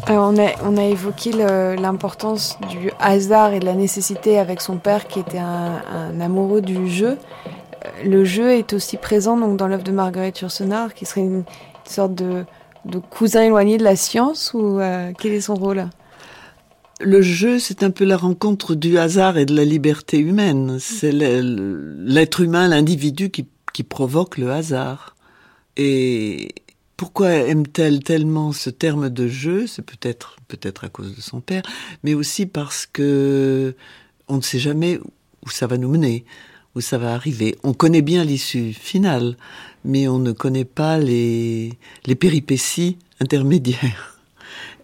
Alors 0.07 0.31
on, 0.33 0.37
a, 0.41 0.51
on 0.63 0.77
a 0.77 0.85
évoqué 0.85 1.33
l'importance 1.33 2.57
du 2.69 2.89
hasard 2.97 3.51
et 3.51 3.59
de 3.59 3.65
la 3.65 3.73
nécessité 3.73 4.39
avec 4.39 4.61
son 4.61 4.77
père 4.77 5.09
qui 5.09 5.19
était 5.19 5.37
un, 5.37 6.21
amoureux 6.21 6.61
du 6.61 6.89
jeu. 6.89 7.17
Euh, 7.85 7.89
le 8.05 8.23
jeu 8.23 8.51
est 8.51 8.71
aussi 8.71 8.95
présent 8.95 9.35
donc, 9.35 9.57
dans 9.57 9.67
l'œuvre 9.67 9.83
de 9.83 9.91
Marguerite 9.91 10.39
Yourcenar, 10.39 10.93
qui 10.93 11.05
serait 11.05 11.19
une, 11.19 11.43
sorte 11.83 12.15
de, 12.15 12.45
de, 12.85 12.99
cousin 12.99 13.43
éloigné 13.43 13.77
de 13.79 13.83
la 13.83 13.97
science, 13.97 14.53
ou 14.53 14.79
euh, 14.79 15.11
quel 15.19 15.33
est 15.33 15.41
son 15.41 15.55
rôle? 15.55 15.89
Le 17.03 17.21
jeu, 17.21 17.59
c'est 17.59 17.83
un 17.83 17.91
peu 17.91 18.05
la 18.05 18.17
rencontre 18.17 18.75
du 18.75 18.97
hasard 18.97 19.37
et 19.37 19.45
de 19.45 19.55
la 19.55 19.65
liberté 19.65 20.19
humaine. 20.19 20.77
C'est 20.79 21.11
l'être 21.11 22.41
humain, 22.41 22.67
l'individu 22.67 23.29
qui, 23.29 23.47
provoque 23.83 24.37
le 24.37 24.51
hasard. 24.51 25.15
Et 25.75 26.49
pourquoi 26.97 27.31
aime-t-elle 27.31 28.03
tellement 28.03 28.51
ce 28.51 28.69
terme 28.69 29.09
de 29.09 29.27
jeu? 29.27 29.65
C'est 29.65 29.81
peut-être 29.81 30.35
peut-être 30.47 30.83
à 30.83 30.89
cause 30.89 31.15
de 31.15 31.21
son 31.21 31.41
père, 31.41 31.63
mais 32.03 32.13
aussi 32.13 32.45
parce 32.45 32.85
que 32.85 33.73
on 34.27 34.37
ne 34.37 34.41
sait 34.41 34.59
jamais 34.59 34.99
où 35.43 35.49
ça 35.49 35.65
va 35.65 35.77
nous 35.77 35.89
mener, 35.89 36.25
où 36.75 36.81
ça 36.81 36.99
va 36.99 37.15
arriver. 37.15 37.57
On 37.63 37.73
connaît 37.73 38.03
bien 38.03 38.23
l'issue 38.23 38.71
finale, 38.71 39.35
mais 39.83 40.07
on 40.07 40.19
ne 40.19 40.31
connaît 40.31 40.65
pas 40.65 40.99
les, 40.99 41.73
les 42.05 42.15
péripéties 42.15 42.97
intermédiaires. 43.19 44.10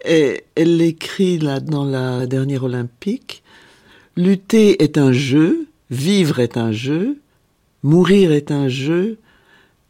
Et 0.06 0.44
elle 0.56 0.78
l'écrit 0.78 1.38
là 1.38 1.60
dans 1.60 1.86
la 1.86 2.28
dernière 2.28 2.64
olympique. 2.64 3.44
Lutter 4.16 4.84
est 4.84 4.98
un 4.98 5.12
jeu, 5.12 5.68
vivre 5.90 6.40
est 6.40 6.58
un 6.58 6.72
jeu, 6.72 7.20
mourir 7.84 8.32
est 8.32 8.52
un 8.52 8.68
jeu, 8.68 9.18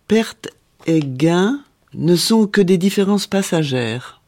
perte 0.07 0.49
et 0.85 0.99
gain 0.99 1.61
ne 1.93 2.15
sont 2.15 2.47
que 2.47 2.61
des 2.61 2.77
différences 2.77 3.27
passagères. 3.27 4.21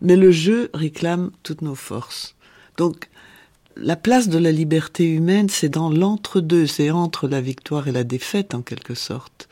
Mais 0.00 0.16
le 0.16 0.30
jeu 0.30 0.70
réclame 0.74 1.30
toutes 1.42 1.62
nos 1.62 1.74
forces. 1.74 2.34
Donc, 2.76 3.08
la 3.76 3.96
place 3.96 4.28
de 4.28 4.38
la 4.38 4.52
liberté 4.52 5.04
humaine, 5.04 5.48
c'est 5.48 5.68
dans 5.68 5.90
l'entre-deux, 5.90 6.66
c'est 6.66 6.90
entre 6.90 7.26
la 7.26 7.40
victoire 7.40 7.88
et 7.88 7.92
la 7.92 8.04
défaite 8.04 8.54
en 8.54 8.62
quelque 8.62 8.94
sorte. 8.94 9.48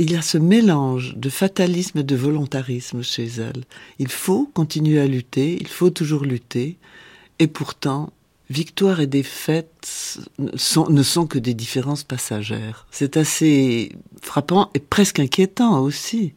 Il 0.00 0.10
y 0.10 0.16
a 0.16 0.22
ce 0.22 0.38
mélange 0.38 1.14
de 1.16 1.28
fatalisme 1.28 1.98
et 1.98 2.02
de 2.02 2.16
volontarisme 2.16 3.02
chez 3.02 3.26
elle. 3.36 3.64
Il 3.98 4.08
faut 4.08 4.50
continuer 4.54 4.98
à 4.98 5.06
lutter, 5.06 5.58
il 5.60 5.68
faut 5.68 5.90
toujours 5.90 6.24
lutter, 6.24 6.78
et 7.38 7.46
pourtant, 7.46 8.10
victoire 8.48 9.00
et 9.00 9.06
défaite 9.06 10.26
ne 10.38 11.02
sont 11.02 11.26
que 11.26 11.38
des 11.38 11.52
différences 11.52 12.02
passagères. 12.02 12.86
C'est 12.90 13.18
assez 13.18 13.92
frappant 14.22 14.70
et 14.72 14.78
presque 14.78 15.20
inquiétant 15.20 15.78
aussi 15.80 16.32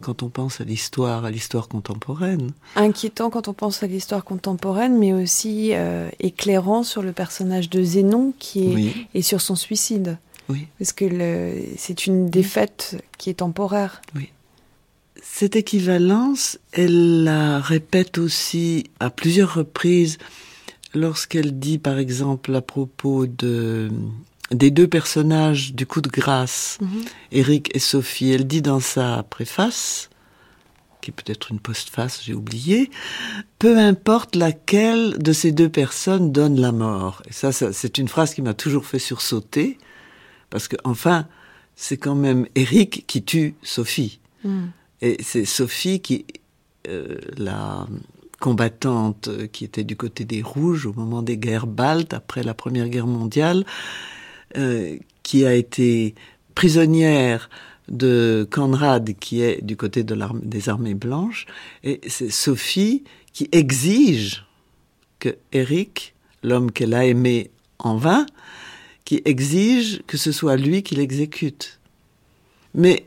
quand 0.00 0.24
on 0.24 0.28
pense 0.28 0.60
à 0.60 0.64
l'histoire, 0.64 1.24
à 1.24 1.30
l'histoire 1.30 1.68
contemporaine. 1.68 2.50
Inquiétant 2.74 3.30
quand 3.30 3.46
on 3.46 3.52
pense 3.52 3.84
à 3.84 3.86
l'histoire 3.86 4.24
contemporaine, 4.24 4.98
mais 4.98 5.12
aussi 5.12 5.70
euh, 5.74 6.10
éclairant 6.18 6.82
sur 6.82 7.02
le 7.02 7.12
personnage 7.12 7.70
de 7.70 7.80
Zénon 7.84 8.34
qui 8.40 8.64
est 8.64 8.94
et 9.14 9.22
sur 9.22 9.40
son 9.40 9.54
suicide. 9.54 10.18
Oui. 10.48 10.66
Parce 10.78 10.92
que 10.92 11.06
c'est 11.76 12.06
une 12.06 12.28
défaite 12.28 13.02
qui 13.18 13.30
est 13.30 13.34
temporaire. 13.34 14.02
Oui. 14.14 14.30
Cette 15.22 15.56
équivalence, 15.56 16.58
elle 16.72 17.24
la 17.24 17.60
répète 17.60 18.18
aussi 18.18 18.84
à 18.98 19.08
plusieurs 19.10 19.54
reprises 19.54 20.18
lorsqu'elle 20.94 21.58
dit, 21.58 21.78
par 21.78 21.98
exemple, 21.98 22.54
à 22.54 22.60
propos 22.60 23.26
de 23.26 23.90
des 24.50 24.70
deux 24.70 24.88
personnages 24.88 25.74
du 25.74 25.86
coup 25.86 26.00
de 26.00 26.10
grâce, 26.10 26.78
Eric 27.30 27.68
mhm. 27.68 27.76
et 27.76 27.78
Sophie. 27.78 28.32
Elle 28.32 28.46
dit 28.46 28.62
dans 28.62 28.80
sa 28.80 29.22
préface, 29.22 30.10
qui 31.00 31.10
est 31.10 31.14
peut-être 31.14 31.50
une 31.50 31.58
postface, 31.58 32.22
j'ai 32.24 32.34
oublié, 32.34 32.90
peu 33.58 33.78
importe 33.78 34.36
laquelle 34.36 35.18
de 35.18 35.32
ces 35.32 35.52
deux 35.52 35.68
personnes 35.68 36.32
donne 36.32 36.60
la 36.60 36.72
mort. 36.72 37.22
Et 37.28 37.32
ça, 37.32 37.52
c'est 37.52 37.98
une 37.98 38.08
phrase 38.08 38.34
qui 38.34 38.42
m'a 38.42 38.54
toujours 38.54 38.86
fait 38.86 38.98
sursauter, 38.98 39.78
parce 40.52 40.68
que 40.68 40.76
enfin, 40.84 41.26
c'est 41.74 41.96
quand 41.96 42.14
même 42.14 42.46
Eric 42.54 43.04
qui 43.06 43.24
tue 43.24 43.54
Sophie. 43.62 44.20
Mhm. 44.44 44.70
Et 45.00 45.16
c'est 45.22 45.46
Sophie 45.46 46.00
qui, 46.00 46.26
euh, 46.86 47.16
la 47.38 47.86
combattante 48.38 49.30
qui 49.50 49.64
était 49.64 49.82
du 49.82 49.96
côté 49.96 50.24
des 50.24 50.42
Rouges 50.42 50.84
au 50.86 50.92
moment 50.92 51.22
des 51.22 51.38
guerres 51.38 51.66
baltes, 51.66 52.12
après 52.12 52.42
la 52.42 52.52
Première 52.52 52.88
Guerre 52.90 53.06
mondiale, 53.06 53.64
euh, 54.58 54.98
qui 55.22 55.46
a 55.46 55.54
été 55.54 56.14
prisonnière 56.54 57.48
de 57.88 58.46
Conrad, 58.50 59.14
qui 59.18 59.40
est 59.40 59.64
du 59.64 59.76
côté 59.76 60.04
de 60.04 60.16
des 60.42 60.68
armées 60.68 60.94
blanches, 60.94 61.46
et 61.82 62.00
c'est 62.06 62.30
Sophie 62.30 63.04
qui 63.32 63.48
exige 63.52 64.44
que 65.18 65.36
Eric, 65.52 66.14
l'homme 66.42 66.70
qu'elle 66.70 66.94
a 66.94 67.06
aimé 67.06 67.50
en 67.78 67.96
vain, 67.96 68.26
qui 69.12 69.20
exige 69.26 70.00
que 70.06 70.16
ce 70.16 70.32
soit 70.32 70.56
lui 70.56 70.82
qui 70.82 70.94
l'exécute. 70.94 71.78
Mais 72.74 73.04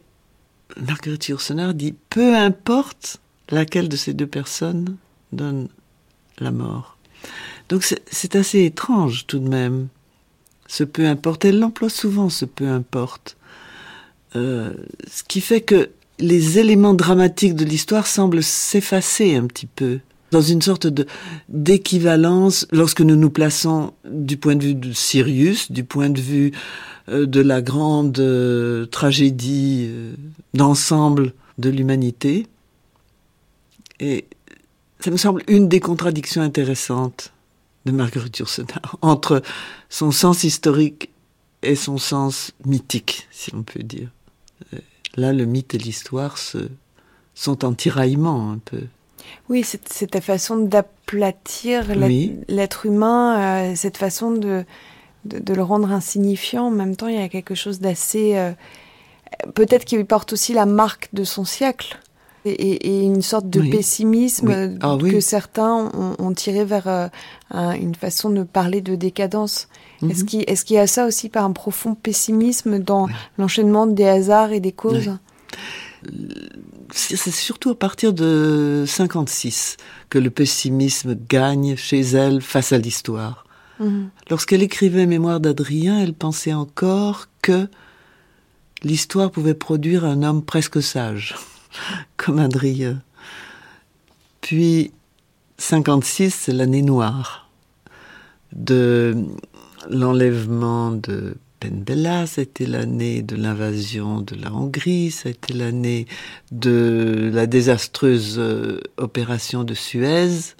Marguerite 0.79 1.29
Yourcenar 1.29 1.73
dit 1.73 1.95
peu 2.11 2.35
importe 2.35 3.19
laquelle 3.49 3.89
de 3.89 3.95
ces 3.95 4.13
deux 4.13 4.27
personnes 4.27 4.97
donne 5.31 5.67
la 6.37 6.51
mort. 6.51 6.99
Donc 7.69 7.83
c'est 7.83 8.35
assez 8.35 8.65
étrange 8.65 9.25
tout 9.25 9.39
de 9.39 9.49
même 9.49 9.87
ce 10.67 10.83
peu 10.83 11.07
importe. 11.07 11.43
Elle 11.43 11.57
l'emploie 11.57 11.89
souvent, 11.89 12.29
ce 12.29 12.45
peu 12.45 12.67
importe. 12.67 13.35
Euh, 14.35 14.75
ce 15.11 15.23
qui 15.23 15.41
fait 15.41 15.61
que 15.61 15.89
les 16.19 16.59
éléments 16.59 16.93
dramatiques 16.93 17.55
de 17.55 17.65
l'histoire 17.65 18.05
semblent 18.05 18.43
s'effacer 18.43 19.35
un 19.35 19.47
petit 19.47 19.65
peu 19.65 20.01
dans 20.31 20.41
une 20.41 20.61
sorte 20.61 20.87
d'équivalence 21.49 22.67
lorsque 22.71 23.01
nous 23.01 23.15
nous 23.15 23.29
plaçons 23.29 23.93
du 24.09 24.37
point 24.37 24.55
de 24.55 24.63
vue 24.63 24.75
de 24.75 24.91
Sirius, 24.93 25.71
du 25.71 25.83
point 25.83 26.09
de 26.09 26.19
vue 26.19 26.51
euh, 27.09 27.25
de 27.25 27.41
la 27.41 27.61
grande 27.61 28.19
euh, 28.19 28.85
tragédie 28.87 29.89
d'ensemble 30.53 31.33
de 31.57 31.69
l'humanité. 31.69 32.47
Et 33.99 34.25
ça 34.99 35.11
me 35.11 35.17
semble 35.17 35.43
une 35.47 35.69
des 35.69 35.79
contradictions 35.79 36.41
intéressantes 36.41 37.31
de 37.85 37.91
Marguerite 37.91 38.39
Yourcenar 38.39 38.97
entre 39.01 39.41
son 39.89 40.11
sens 40.11 40.43
historique 40.43 41.09
et 41.61 41.75
son 41.75 41.97
sens 41.97 42.51
mythique, 42.65 43.27
si 43.31 43.51
l'on 43.51 43.63
peut 43.63 43.83
dire. 43.83 44.09
Euh, 44.73 44.79
là, 45.15 45.33
le 45.33 45.45
mythe 45.45 45.75
et 45.75 45.77
l'histoire 45.77 46.37
sont 47.35 47.65
en 47.65 47.73
tiraillement 47.73 48.51
un 48.51 48.57
peu. 48.57 48.81
Oui, 49.49 49.63
c'est 49.63 50.11
ta 50.11 50.21
façon 50.21 50.57
d'aplatir 50.57 51.93
l'être 52.47 52.85
humain, 52.85 53.69
euh, 53.69 53.75
cette 53.75 53.97
façon 53.97 54.31
de, 54.31 54.65
de, 55.25 55.53
le 55.53 55.63
rendre 55.63 55.91
insignifiant. 55.91 56.67
En 56.67 56.71
même 56.71 56.95
temps, 56.95 57.07
il 57.07 57.15
y 57.15 57.21
a 57.21 57.29
quelque 57.29 57.55
chose 57.55 57.79
d'assez... 57.79 58.35
Euh, 58.35 58.51
peut-être 59.53 59.85
qu'il 59.85 60.05
porte 60.05 60.33
aussi 60.33 60.53
la 60.53 60.65
marque 60.65 61.09
de 61.13 61.23
son 61.23 61.45
siècle 61.45 61.99
et, 62.45 63.03
une 63.03 63.21
sorte 63.21 63.49
de 63.49 63.61
pessimisme 63.61 64.77
ah 64.81 64.97
que 64.99 65.19
certains 65.19 65.91
ont, 66.19 66.33
tiré 66.33 66.63
vers 66.63 66.87
euh, 66.87 67.71
une 67.71 67.95
façon 67.95 68.29
de 68.29 68.43
parler 68.43 68.81
de 68.81 68.95
décadence. 68.95 69.67
Est-ce 70.07 70.21
mhm. 70.21 70.25
qu'il 70.25 70.41
est 70.41 70.69
y 70.69 70.77
a 70.77 70.87
ça 70.87 71.05
aussi 71.05 71.29
par 71.29 71.43
un 71.43 71.51
profond 71.51 71.95
pessimisme 71.95 72.79
dans 72.79 73.07
l'enchaînement 73.37 73.87
des 73.87 74.05
hasards 74.05 74.51
et 74.51 74.59
des 74.59 74.71
causes? 74.71 75.11
C'est 76.97 77.31
surtout 77.31 77.71
à 77.71 77.75
partir 77.77 78.13
de 78.13 78.85
56 78.87 79.75
que 80.09 80.17
le 80.17 80.29
pessimisme 80.29 81.15
gagne 81.27 81.75
chez 81.75 81.99
elle 81.99 82.41
face 82.41 82.71
à 82.71 82.77
l'histoire. 82.77 83.45
Mhm. 83.79 84.09
Lorsqu'elle 84.29 84.63
écrivait 84.63 85.05
Mémoire 85.05 85.41
d'Adrien, 85.41 85.99
elle 85.99 86.13
pensait 86.13 86.53
encore 86.53 87.27
que 87.41 87.67
l'histoire 88.81 89.29
pouvait 89.29 89.53
produire 89.53 90.05
un 90.05 90.23
homme 90.23 90.43
presque 90.43 90.81
sage. 90.81 91.35
comme 92.17 92.39
Adrien. 92.39 93.01
Puis 94.41 94.91
56, 95.57 96.33
c'est 96.33 96.53
l'année 96.53 96.81
noire 96.81 97.49
de 98.53 99.15
l'enlèvement 99.89 100.91
de 100.91 101.35
C'était 102.25 102.65
l'année 102.65 103.21
de 103.21 103.35
l'invasion 103.35 104.21
de 104.21 104.35
la 104.35 104.53
Hongrie, 104.53 105.11
c'était 105.11 105.53
l'année 105.53 106.05
de 106.51 107.29
la 107.33 107.45
désastreuse 107.45 108.35
euh, 108.37 108.81
opération 108.97 109.63
de 109.63 109.73
Suez. 109.73 110.53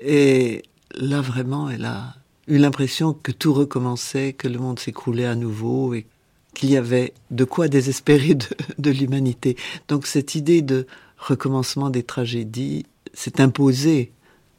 Et 0.00 0.62
là, 0.94 1.20
vraiment, 1.20 1.68
elle 1.70 1.84
a 1.84 2.14
eu 2.46 2.58
l'impression 2.58 3.12
que 3.12 3.32
tout 3.32 3.52
recommençait, 3.52 4.32
que 4.32 4.48
le 4.48 4.58
monde 4.58 4.78
s'écroulait 4.78 5.26
à 5.26 5.34
nouveau 5.34 5.94
et 5.94 6.06
qu'il 6.54 6.70
y 6.70 6.76
avait 6.76 7.12
de 7.30 7.44
quoi 7.44 7.68
désespérer 7.68 8.34
de, 8.78 8.90
l'humanité. 8.90 9.56
Donc 9.88 10.06
cette 10.06 10.34
idée 10.34 10.62
de 10.62 10.86
recommencement 11.18 11.90
des 11.90 12.02
tragédies 12.02 12.86
s'est 13.12 13.40
imposée 13.40 14.12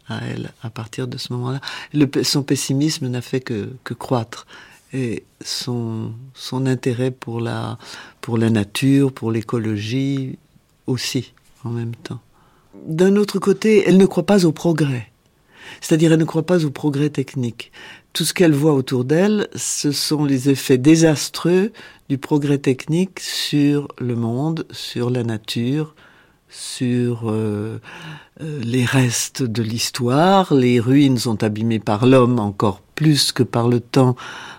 à 0.07 0.19
elle 0.27 0.51
à 0.61 0.69
partir 0.69 1.07
de 1.07 1.17
ce 1.17 1.33
moment-là. 1.33 1.61
son 2.23 2.43
pessimisme 2.43 3.07
n'a 3.07 3.21
fait 3.21 3.41
que, 3.41 3.69
croître 3.97 4.45
et 4.95 5.25
son, 5.41 6.13
son 6.33 6.65
intérêt 6.65 7.11
pour 7.11 7.41
la, 7.41 7.77
pour 8.21 8.37
la 8.37 8.49
nature, 8.49 9.11
pour 9.11 9.31
l'écologie 9.31 10.39
aussi 10.87 11.33
en 11.63 11.69
même 11.69 11.95
temps. 11.95 12.21
D'un 12.87 13.15
autre 13.15 13.39
côté, 13.39 13.83
elle 13.87 13.97
ne 13.97 14.05
croit 14.05 14.25
pas 14.25 14.45
au 14.45 14.51
progrès. 14.51 15.11
C'est-à-dire, 15.81 16.13
elle 16.13 16.19
ne 16.19 16.25
croit 16.25 16.45
pas 16.45 16.63
au 16.63 16.71
progrès 16.71 17.09
technique 17.09 17.71
tout 18.15 18.23
ce 18.23 18.33
qu'elle 18.33 18.53
voit 18.53 18.73
autour 18.73 19.03
d'elle, 19.03 19.49
ce 19.55 19.91
sont 19.91 20.23
les 20.23 20.49
effets 20.49 20.77
désastreux 20.77 21.73
du 22.07 22.17
progrès 22.17 22.59
technique 22.59 23.19
sur 23.19 23.89
le 23.99 24.15
monde, 24.15 24.65
sur 24.71 25.09
la 25.09 25.23
nature, 25.23 25.95
sur 26.47 27.29
euh, 27.29 27.81
euh, 28.39 28.61
les 28.63 28.85
restes 28.85 29.43
de 29.43 29.61
l'histoire. 29.61 30.53
Les 30.53 30.79
ruines 30.79 31.17
sont 31.17 31.43
abîmées 31.43 31.79
par 31.79 32.05
l'homme 32.05 32.39
encore 32.39 32.84
plus 32.95 33.31
que 33.31 33.43
par 33.43 33.67
le 33.67 33.79
temps 33.79 34.15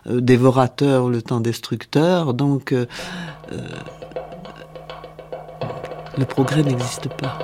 euh, 0.07 0.21
dévorateur, 0.21 1.09
le 1.09 1.23
temps 1.23 1.41
destructeur. 1.41 2.35
Donc, 2.35 2.73
le 6.19 6.25
progrès 6.25 6.63
n'existe 6.63 7.09
pas. 7.09 7.39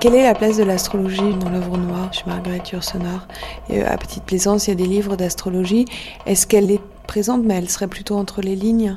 Quelle 0.00 0.14
est 0.14 0.22
la 0.22 0.34
place 0.34 0.56
de 0.56 0.62
l'astrologie 0.62 1.34
dans 1.34 1.50
l'œuvre 1.50 1.76
noire 1.76 2.10
chez 2.10 2.24
Marguerite 2.26 2.70
Yourcenar? 2.70 3.28
Euh, 3.68 3.84
À 3.86 3.98
petite 3.98 4.24
plaisance, 4.24 4.66
il 4.66 4.70
y 4.70 4.72
a 4.72 4.76
des 4.76 4.86
livres 4.86 5.14
d'astrologie. 5.14 5.84
Est-ce 6.24 6.46
qu'elle 6.46 6.70
est 6.70 6.80
présente, 7.06 7.42
mais 7.44 7.56
elle 7.56 7.68
serait 7.68 7.86
plutôt 7.86 8.16
entre 8.16 8.40
les 8.40 8.56
lignes? 8.56 8.96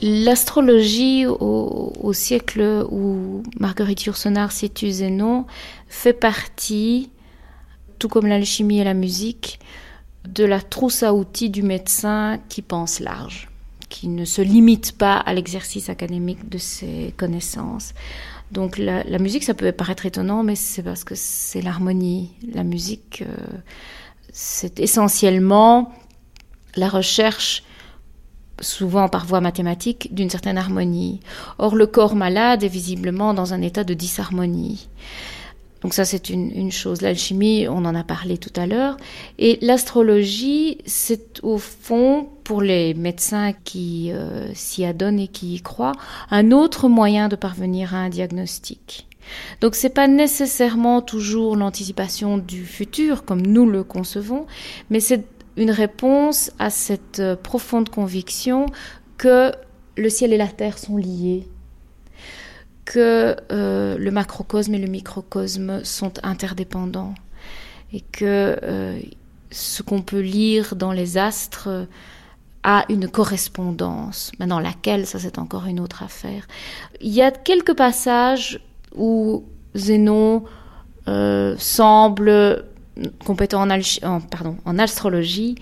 L'astrologie 0.00 1.26
au, 1.26 2.12
siècle 2.12 2.86
où 2.90 3.42
Marguerite 3.58 4.04
Yourcenar 4.04 4.52
situe 4.52 4.90
Zénon 4.90 5.46
fait 5.88 6.12
partie, 6.12 7.10
tout 7.98 8.08
comme 8.08 8.26
l'alchimie 8.26 8.78
et 8.78 8.84
la 8.84 8.94
musique, 8.94 9.58
de 10.26 10.44
la 10.44 10.60
trousse 10.60 11.02
à 11.02 11.14
outils 11.14 11.50
du 11.50 11.62
médecin 11.62 12.38
qui 12.48 12.62
pense 12.62 13.00
large, 13.00 13.48
qui 13.88 14.08
ne 14.08 14.24
se 14.24 14.40
limite 14.40 14.96
pas 14.96 15.16
à 15.16 15.34
l'exercice 15.34 15.88
académique 15.88 16.48
de 16.48 16.58
ses 16.58 17.12
connaissances. 17.16 17.92
Donc 18.52 18.78
la, 18.78 19.18
musique, 19.18 19.44
ça 19.44 19.54
peut 19.54 19.70
paraître 19.72 20.06
étonnant, 20.06 20.42
mais 20.42 20.54
c'est 20.54 20.82
parce 20.82 21.04
que 21.04 21.14
c'est 21.14 21.60
l'harmonie. 21.60 22.30
La 22.54 22.64
musique, 22.64 23.22
euh, 23.26 23.34
c'est 24.32 24.80
essentiellement 24.80 25.92
la 26.76 26.88
recherche, 26.88 27.62
souvent 28.60 29.08
par 29.08 29.26
voie 29.26 29.40
mathématique, 29.40 30.14
d'une 30.14 30.30
certaine 30.30 30.58
harmonie. 30.58 31.20
Or, 31.58 31.76
le 31.76 31.86
corps 31.86 32.14
malade 32.14 32.64
est 32.64 32.68
visiblement 32.68 33.34
dans 33.34 33.54
un 33.54 33.62
état 33.62 33.84
de 33.84 33.94
disharmonie. 33.94 34.88
Donc 35.82 35.94
ça, 35.94 36.04
c'est 36.04 36.30
une, 36.30 36.72
chose. 36.72 37.02
L'alchimie, 37.02 37.68
on 37.68 37.84
en 37.84 37.94
a 37.94 38.02
parlé 38.02 38.36
tout 38.36 38.52
à 38.56 38.66
l'heure. 38.66 38.96
Et 39.38 39.58
l'astrologie, 39.62 40.78
c'est 40.86 41.40
au 41.42 41.58
fond, 41.58 42.28
pour 42.42 42.62
les 42.62 42.94
médecins 42.94 43.52
qui 43.64 44.10
euh, 44.12 44.52
s'y 44.54 44.84
adonnent 44.84 45.20
et 45.20 45.28
qui 45.28 45.54
y 45.54 45.60
croient, 45.60 45.92
un 46.30 46.50
autre 46.50 46.88
moyen 46.88 47.28
de 47.28 47.36
parvenir 47.36 47.94
à 47.94 47.98
un 47.98 48.08
diagnostic. 48.08 49.06
Donc 49.60 49.74
c'est 49.74 49.90
pas 49.90 50.08
nécessairement 50.08 51.02
toujours 51.02 51.54
l'anticipation 51.54 52.38
du 52.38 52.64
futur 52.64 53.24
comme 53.24 53.42
nous 53.42 53.68
le 53.68 53.84
concevons, 53.84 54.46
mais 54.90 55.00
c'est 55.00 55.24
une 55.58 55.72
réponse 55.72 56.52
à 56.58 56.70
cette 56.70 57.18
euh, 57.18 57.36
profonde 57.36 57.88
conviction 57.90 58.66
que 59.18 59.52
le 59.96 60.08
ciel 60.08 60.32
et 60.32 60.36
la 60.36 60.46
terre 60.46 60.78
sont 60.78 60.96
liés, 60.96 61.48
que 62.84 63.36
euh, 63.52 63.98
le 63.98 64.10
macrocosme 64.10 64.74
et 64.74 64.78
le 64.78 64.86
microcosme 64.86 65.84
sont 65.84 66.12
interdépendants 66.22 67.14
et 67.92 68.00
que 68.00 68.56
euh, 68.62 69.00
ce 69.50 69.82
qu'on 69.82 70.02
peut 70.02 70.20
lire 70.20 70.76
dans 70.76 70.92
les 70.92 71.18
astres 71.18 71.88
a 72.62 72.84
une 72.88 73.08
correspondance. 73.08 74.30
Maintenant, 74.38 74.60
laquelle, 74.60 75.06
ça 75.06 75.18
c'est 75.18 75.38
encore 75.38 75.66
une 75.66 75.80
autre 75.80 76.02
affaire. 76.02 76.46
Il 77.00 77.12
y 77.12 77.22
a 77.22 77.30
quelques 77.30 77.74
passages 77.74 78.60
où 78.94 79.44
Zénon 79.74 80.44
semble 81.56 82.66
compétent 83.24 83.66
en, 83.68 84.20
pardon, 84.20 84.56
en 84.64 84.78
astrologie 84.78 85.56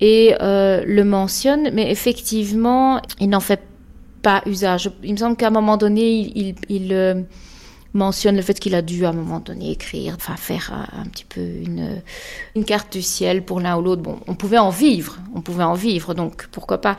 et 0.00 0.34
le 0.40 1.02
mentionne, 1.02 1.70
mais 1.72 1.90
effectivement, 1.90 3.00
il 3.20 3.30
n'en 3.30 3.40
fait 3.40 3.60
pas 4.24 4.42
usage. 4.46 4.90
Il 5.04 5.12
me 5.12 5.18
semble 5.18 5.36
qu'à 5.36 5.46
un 5.46 5.50
moment 5.50 5.76
donné, 5.76 6.32
il, 6.68 6.92
euh, 6.92 7.22
mentionne 7.94 8.36
le 8.36 8.42
fait 8.42 8.58
qu'il 8.58 8.74
a 8.74 8.82
dû 8.82 9.06
à 9.06 9.10
un 9.10 9.12
moment 9.12 9.40
donné 9.40 9.70
écrire, 9.70 10.14
enfin 10.16 10.36
faire 10.36 10.88
un, 10.92 11.04
petit 11.06 11.24
peu 11.24 11.40
une, 11.40 12.02
une, 12.54 12.64
carte 12.64 12.92
du 12.92 13.02
ciel 13.02 13.44
pour 13.44 13.60
l'un 13.60 13.76
ou 13.76 13.82
l'autre. 13.82 14.02
Bon, 14.02 14.18
on 14.26 14.34
pouvait 14.34 14.58
en 14.58 14.70
vivre, 14.70 15.18
on 15.34 15.40
pouvait 15.40 15.64
en 15.64 15.74
vivre, 15.74 16.12
donc 16.12 16.48
pourquoi 16.48 16.80
pas. 16.80 16.96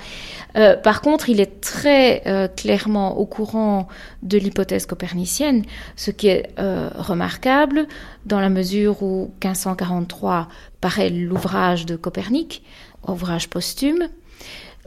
Euh, 0.55 0.75
par 0.75 1.01
contre, 1.01 1.29
il 1.29 1.39
est 1.39 1.61
très 1.61 2.23
euh, 2.25 2.47
clairement 2.47 3.17
au 3.17 3.25
courant 3.25 3.87
de 4.23 4.37
l'hypothèse 4.37 4.85
copernicienne, 4.85 5.63
ce 5.95 6.11
qui 6.11 6.27
est 6.27 6.49
remarquable 6.57 7.87
dans 8.25 8.39
la 8.39 8.49
mesure 8.49 9.03
où 9.03 9.33
1543 9.43 10.47
paraît 10.81 11.09
l'ouvrage 11.09 11.85
de 11.85 11.95
Copernic, 11.95 12.63
ouvrage 13.07 13.49
posthume. 13.49 14.07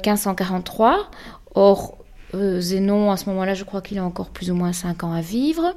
1543, 0.05 1.11
or 1.55 1.99
euh, 2.35 2.61
Zénon, 2.61 3.11
à 3.11 3.17
ce 3.17 3.29
moment-là, 3.31 3.55
je 3.55 3.65
crois 3.65 3.81
qu'il 3.81 3.99
a 3.99 4.05
encore 4.05 4.31
plus 4.31 4.51
ou 4.51 4.55
moins 4.55 4.73
5 4.73 5.05
ans 5.05 5.13
à 5.13 5.21
vivre. 5.21 5.75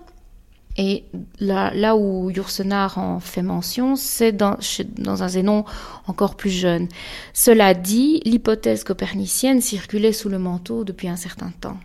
Et 0.77 1.03
là, 1.39 1.71
là 1.73 1.95
où 1.95 2.29
Yourcenar 2.29 2.97
en 2.97 3.19
fait 3.19 3.41
mention, 3.41 3.95
c'est 3.95 4.31
dans, 4.31 4.57
dans, 4.97 5.23
un 5.23 5.27
Zénon 5.27 5.65
encore 6.07 6.35
plus 6.35 6.49
jeune. 6.49 6.87
Cela 7.33 7.73
dit, 7.73 8.21
l'hypothèse 8.25 8.83
copernicienne 8.83 9.61
circulait 9.61 10.13
sous 10.13 10.29
le 10.29 10.39
manteau 10.39 10.83
depuis 10.83 11.09
un 11.09 11.17
certain 11.17 11.51
temps. 11.59 11.77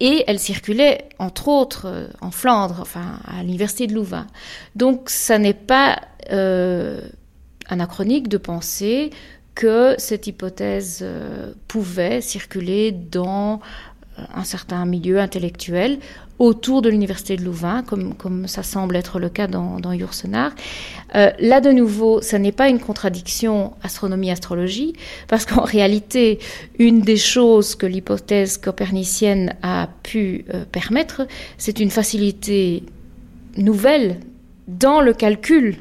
Et 0.00 0.24
elle 0.26 0.38
circulait, 0.38 1.08
entre 1.18 1.48
autres, 1.48 1.86
euh, 1.86 2.06
en 2.20 2.30
Flandre, 2.30 2.78
enfin, 2.80 3.18
à 3.26 3.42
l'université 3.42 3.86
de 3.88 3.94
Louvain. 3.94 4.26
Donc, 4.76 5.10
ça 5.10 5.38
n'est 5.38 5.54
pas 5.54 6.00
euh, 6.30 7.00
anachronique 7.68 8.28
de 8.28 8.38
penser 8.38 9.10
que 9.56 9.96
cette 9.98 10.28
hypothèse 10.28 11.00
euh, 11.02 11.52
pouvait 11.66 12.20
circuler 12.20 12.92
dans 12.92 13.60
un 14.34 14.44
certain 14.44 14.84
milieu 14.84 15.20
intellectuel 15.20 15.98
autour 16.38 16.82
de 16.82 16.88
l'université 16.88 17.36
de 17.36 17.44
Louvain, 17.44 17.82
comme, 17.82 18.14
comme 18.14 18.46
ça 18.46 18.62
semble 18.62 18.94
être 18.94 19.18
le 19.18 19.28
cas 19.28 19.48
dans, 19.48 19.80
dans. 19.80 19.92
Euh, 19.92 21.30
là, 21.40 21.60
de 21.60 21.70
nouveau, 21.70 22.22
ça 22.22 22.38
n'est 22.38 22.52
pas 22.52 22.68
une 22.68 22.78
contradiction 22.78 23.72
astronomie-astrologie, 23.82 24.92
parce 25.26 25.46
qu'en 25.46 25.62
réalité, 25.64 26.38
une 26.78 27.00
des 27.00 27.16
choses 27.16 27.74
que 27.74 27.86
l'hypothèse 27.86 28.56
copernicienne 28.58 29.54
a 29.62 29.88
pu 30.02 30.44
permettre, 30.70 31.26
c'est 31.56 31.80
une 31.80 31.90
facilité 31.90 32.84
nouvelle 33.56 34.20
dans 34.68 35.00
le 35.00 35.12
calcul 35.12 35.76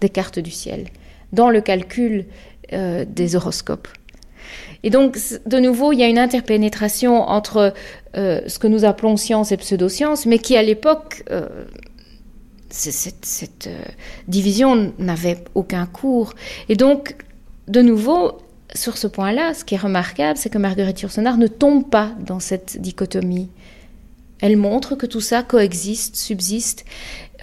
des 0.00 0.08
cartes 0.08 0.38
du 0.38 0.50
ciel, 0.50 0.88
dans 1.32 1.48
le 1.48 1.60
calcul 1.60 2.26
euh, 2.72 3.04
des 3.08 3.36
horoscopes. 3.36 3.88
Et 4.86 4.90
donc, 4.90 5.18
de 5.46 5.58
nouveau, 5.58 5.92
il 5.92 5.98
y 5.98 6.04
a 6.04 6.06
une 6.06 6.16
interpénétration 6.16 7.20
entre 7.22 7.74
euh, 8.16 8.40
ce 8.46 8.60
que 8.60 8.68
nous 8.68 8.84
appelons 8.84 9.16
science 9.16 9.50
et 9.50 9.56
pseudoscience, 9.56 10.26
mais 10.26 10.38
qui 10.38 10.56
à 10.56 10.62
l'époque, 10.62 11.24
euh, 11.32 11.64
cette, 12.70 13.68
division 14.28 14.92
n'avait 15.00 15.42
aucun 15.56 15.86
cours. 15.86 16.34
Et 16.68 16.76
donc, 16.76 17.16
de 17.66 17.82
nouveau, 17.82 18.38
sur 18.76 18.96
ce 18.96 19.08
point-là, 19.08 19.54
ce 19.54 19.64
qui 19.64 19.74
est 19.74 19.78
remarquable, 19.78 20.38
c'est 20.38 20.50
que 20.50 20.58
Marguerite 20.58 21.00
Yourcenar 21.00 21.36
ne 21.36 21.48
tombe 21.48 21.90
pas 21.90 22.12
dans 22.20 22.38
cette 22.38 22.80
dichotomie. 22.80 23.48
Elle 24.40 24.56
montre 24.56 24.94
que 24.94 25.06
tout 25.06 25.20
ça 25.20 25.42
coexiste, 25.42 26.14
subsiste, 26.14 26.84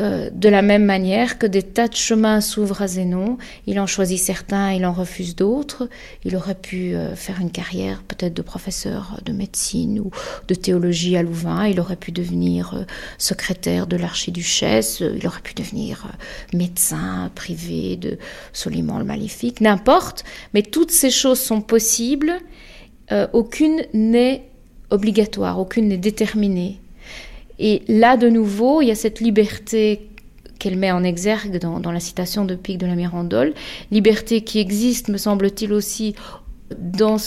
euh, 0.02 0.30
de 0.32 0.50
la 0.50 0.64
même 0.64 0.86
manière 0.86 1.38
que 1.38 1.46
des 1.46 1.62
tas 1.62 1.88
de 1.88 1.96
chemins 1.96 2.42
s'ouvrent 2.42 2.82
à 2.82 2.88
Zénon, 2.88 3.38
il 3.68 3.80
en 3.80 3.86
choisit 3.86 4.20
certains, 4.20 4.72
il 4.72 4.86
en 4.86 4.94
refuse 4.94 5.36
d'autres. 5.36 5.88
Il 6.26 6.36
aurait 6.36 6.56
pu 6.56 6.96
euh, 6.96 7.16
faire 7.16 7.40
une 7.40 7.52
carrière 7.52 8.02
peut-être 8.02 8.34
de 8.34 8.42
professeur 8.42 9.20
de 9.24 9.32
médecine 9.32 10.00
ou 10.00 10.10
de 10.48 10.56
théologie 10.56 11.16
à 11.16 11.22
Louvain, 11.22 11.68
il 11.68 11.80
aurait 11.80 11.96
pu 11.96 12.12
devenir 12.12 12.74
euh, 12.74 12.84
secrétaire 13.20 13.86
de 13.86 13.96
l'archiduchesse, 13.96 15.02
il 15.02 15.28
aurait 15.28 15.42
pu 15.42 15.54
devenir 15.54 16.08
médecin 16.54 17.30
privé 17.36 17.96
de 17.96 18.18
Soliman 18.52 18.98
le 18.98 19.06
Maléfique, 19.06 19.62
n'importe, 19.62 20.24
mais 20.54 20.64
toutes 20.64 20.92
ces 20.92 21.12
choses 21.12 21.40
sont 21.40 21.62
possibles, 21.62 22.34
aucune 23.34 23.84
n'est 23.94 24.50
obligatoire, 24.90 25.60
aucune 25.60 25.90
n'est 25.90 25.98
déterminée. 25.98 26.80
Et 27.60 27.84
là, 27.88 28.18
de 28.18 28.30
nouveau, 28.30 28.82
il 28.82 28.88
y 28.88 28.92
a 28.92 28.96
cette 28.96 29.20
liberté 29.20 30.10
qu'elle 30.60 30.78
met 30.78 30.92
en 30.92 31.04
exergue 31.04 31.60
dans, 31.60 31.92
la 31.92 32.00
citation 32.00 32.46
de 32.46 32.56
Pic 32.56 32.78
de 32.78 32.86
la 32.86 32.96
Mirandole, 32.96 33.54
liberté 33.92 34.42
qui 34.42 34.60
existe, 34.60 35.10
me 35.10 35.18
semble-t-il, 35.18 35.74
aussi 35.74 36.16
dans 36.78 37.18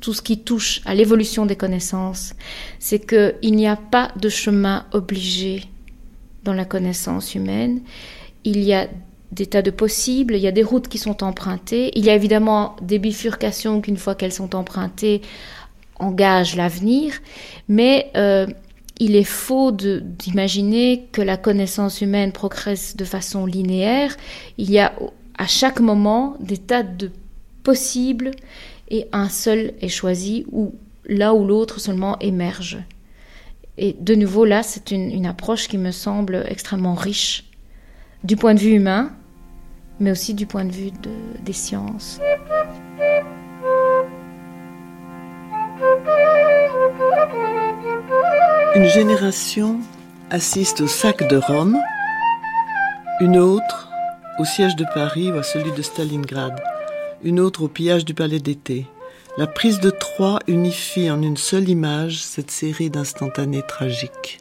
tout 0.00 0.14
ce 0.14 0.22
qui 0.22 0.38
touche 0.38 0.82
à 0.84 0.94
l'évolution 0.94 1.46
des 1.46 1.56
connaissances, 1.56 2.34
c'est 2.78 3.04
qu'il 3.04 3.56
n'y 3.56 3.66
a 3.66 3.76
pas 3.76 4.12
de 4.16 4.28
chemin 4.28 4.86
obligé 4.92 5.64
dans 6.44 6.52
la 6.52 6.64
connaissance 6.64 7.34
humaine. 7.34 7.80
Il 8.44 8.62
y 8.62 8.72
a 8.72 8.86
des 9.32 9.46
tas 9.46 9.62
de 9.62 9.72
possibles, 9.72 10.34
il 10.34 10.40
y 10.40 10.46
a 10.46 10.52
des 10.52 10.62
routes 10.62 10.86
qui 10.86 10.98
sont 10.98 11.24
empruntées, 11.24 11.90
il 11.98 12.04
y 12.04 12.10
a 12.10 12.14
évidemment 12.14 12.76
des 12.80 13.00
bifurcations 13.00 13.80
qu'une 13.80 13.96
fois 13.96 14.14
qu'elles 14.14 14.32
sont 14.32 14.54
empruntées 14.54 15.22
engagent 15.98 16.56
l'avenir, 16.56 17.14
mais 17.68 18.10
euh, 18.16 18.46
il 18.98 19.14
est 19.14 19.24
faux 19.24 19.72
d'imaginer 19.72 21.08
que 21.12 21.20
la 21.20 21.36
connaissance 21.36 22.00
humaine 22.00 22.32
progresse 22.32 22.96
de 22.96 23.04
façon 23.04 23.46
linéaire. 23.46 24.16
Il 24.58 24.70
y 24.70 24.78
a 24.78 24.92
à 25.36 25.46
chaque 25.46 25.80
moment 25.80 26.36
des 26.40 26.56
tas 26.56 26.82
de 26.82 27.10
possibles 27.62 28.30
et 28.88 29.06
un 29.12 29.28
seul 29.28 29.74
est 29.80 29.88
choisi 29.88 30.46
ou 30.50 30.74
l'un 31.04 31.32
ou 31.32 31.46
l'autre 31.46 31.78
seulement 31.78 32.18
émerge. 32.20 32.78
Et 33.78 33.94
de 34.00 34.14
nouveau, 34.14 34.46
là, 34.46 34.62
c'est 34.62 34.90
une, 34.90 35.26
approche 35.26 35.68
qui 35.68 35.76
me 35.76 35.90
semble 35.90 36.44
extrêmement 36.48 36.94
riche 36.94 37.44
du 38.24 38.36
point 38.36 38.54
de 38.54 38.60
vue 38.60 38.72
humain, 38.72 39.10
mais 40.00 40.10
aussi 40.10 40.32
du 40.32 40.46
point 40.46 40.64
de 40.64 40.72
vue 40.72 40.90
des 41.44 41.52
sciences. 41.52 42.18
Une 48.76 48.88
génération 48.88 49.80
assiste 50.28 50.82
au 50.82 50.86
sac 50.86 51.26
de 51.30 51.38
Rome, 51.38 51.78
une 53.20 53.38
autre 53.38 53.88
au 54.38 54.44
siège 54.44 54.76
de 54.76 54.84
Paris 54.92 55.32
ou 55.32 55.38
à 55.38 55.42
celui 55.42 55.72
de 55.72 55.80
Stalingrad, 55.80 56.62
une 57.22 57.40
autre 57.40 57.62
au 57.62 57.68
pillage 57.68 58.04
du 58.04 58.12
palais 58.12 58.38
d'été. 58.38 58.86
La 59.38 59.46
prise 59.46 59.80
de 59.80 59.88
Troie 59.88 60.40
unifie 60.46 61.10
en 61.10 61.22
une 61.22 61.38
seule 61.38 61.70
image 61.70 62.22
cette 62.22 62.50
série 62.50 62.90
d'instantanés 62.90 63.62
tragiques. 63.66 64.40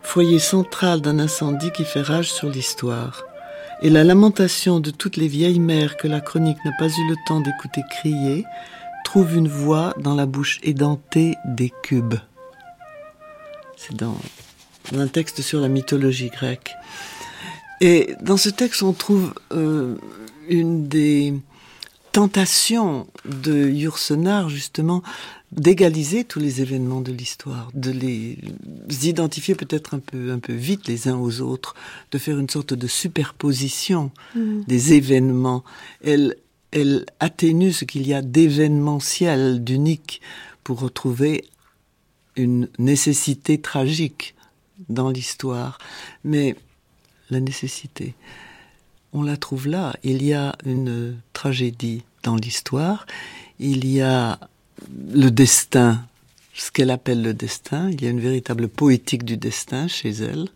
Foyer 0.00 0.38
central 0.38 1.00
d'un 1.00 1.18
incendie 1.18 1.72
qui 1.72 1.84
fait 1.84 2.02
rage 2.02 2.30
sur 2.30 2.48
l'histoire. 2.48 3.24
Et 3.82 3.90
la 3.90 4.04
lamentation 4.04 4.78
de 4.78 4.90
toutes 4.90 5.16
les 5.16 5.26
vieilles 5.26 5.58
mères 5.58 5.96
que 5.96 6.06
la 6.06 6.20
chronique 6.20 6.64
n'a 6.64 6.72
pas 6.78 6.86
eu 6.86 7.08
le 7.08 7.16
temps 7.26 7.40
d'écouter 7.40 7.82
crier 7.90 8.44
trouve 9.08 9.34
une 9.36 9.48
voix 9.48 9.94
dans 9.98 10.14
la 10.14 10.26
bouche 10.26 10.60
édentée 10.62 11.34
des 11.46 11.72
cubes. 11.82 12.16
C'est 13.74 13.96
dans 13.96 14.18
un 14.94 15.06
texte 15.06 15.40
sur 15.40 15.60
la 15.60 15.68
mythologie 15.68 16.28
grecque. 16.28 16.74
Et 17.80 18.14
dans 18.20 18.36
ce 18.36 18.50
texte, 18.50 18.82
on 18.82 18.92
trouve 18.92 19.32
euh, 19.50 19.94
une 20.50 20.88
des 20.88 21.32
tentations 22.12 23.06
de 23.24 23.70
Yourcenar, 23.70 24.50
justement, 24.50 25.02
d'égaliser 25.52 26.24
tous 26.24 26.38
les 26.38 26.60
événements 26.60 27.00
de 27.00 27.12
l'histoire, 27.12 27.70
de 27.72 27.90
les 27.90 28.36
identifier 29.08 29.54
peut-être 29.54 29.94
un 29.94 30.00
peu, 30.00 30.32
un 30.32 30.38
peu 30.38 30.52
vite 30.52 30.86
les 30.86 31.08
uns 31.08 31.16
aux 31.16 31.40
autres, 31.40 31.74
de 32.10 32.18
faire 32.18 32.38
une 32.38 32.50
sorte 32.50 32.74
de 32.74 32.86
superposition 32.86 34.10
mm. 34.34 34.64
des 34.66 34.92
événements. 34.92 35.64
Elle, 36.04 36.36
elle 36.72 37.06
atténue 37.20 37.72
ce 37.72 37.84
qu'il 37.84 38.06
y 38.06 38.14
a 38.14 38.22
d'événementiel, 38.22 39.64
d'unique, 39.64 40.20
pour 40.64 40.80
retrouver 40.80 41.44
une 42.36 42.68
nécessité 42.78 43.60
tragique 43.60 44.34
dans 44.88 45.10
l'histoire. 45.10 45.78
Mais 46.24 46.56
la 47.30 47.40
nécessité, 47.40 48.14
on 49.12 49.22
la 49.22 49.36
trouve 49.36 49.66
là. 49.66 49.94
Il 50.02 50.22
y 50.22 50.34
a 50.34 50.56
une 50.64 51.16
tragédie 51.32 52.02
dans 52.22 52.36
l'histoire, 52.36 53.06
il 53.58 53.86
y 53.86 54.00
a 54.00 54.38
le 55.12 55.30
destin, 55.30 56.04
ce 56.54 56.70
qu'elle 56.70 56.90
appelle 56.90 57.22
le 57.22 57.34
destin, 57.34 57.90
il 57.90 58.02
y 58.02 58.06
a 58.06 58.10
une 58.10 58.20
véritable 58.20 58.68
poétique 58.68 59.24
du 59.24 59.36
destin 59.36 59.88
chez 59.88 60.10
elle, 60.10 60.48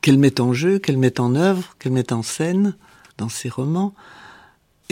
qu'elle 0.00 0.18
met 0.18 0.40
en 0.40 0.52
jeu, 0.52 0.78
qu'elle 0.78 0.98
met 0.98 1.20
en 1.20 1.34
œuvre, 1.34 1.76
qu'elle 1.78 1.92
met 1.92 2.12
en 2.12 2.22
scène 2.22 2.74
dans 3.18 3.28
ses 3.28 3.48
romans. 3.48 3.94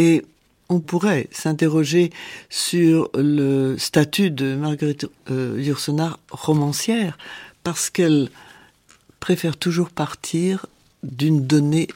Et 0.01 0.24
on 0.70 0.81
pourrait 0.81 1.28
s'interroger 1.31 2.10
sur 2.48 3.10
le 3.12 3.77
statut 3.77 4.31
de 4.31 4.55
Marguerite 4.55 5.06
euh, 5.31 5.74
romancière, 6.31 7.18
parce 7.64 7.90
qu'elle 7.90 8.31
préfère 9.18 9.59
toujours 9.59 9.90
partir 9.90 10.64
d'une 11.02 11.47
donnée 11.47 11.89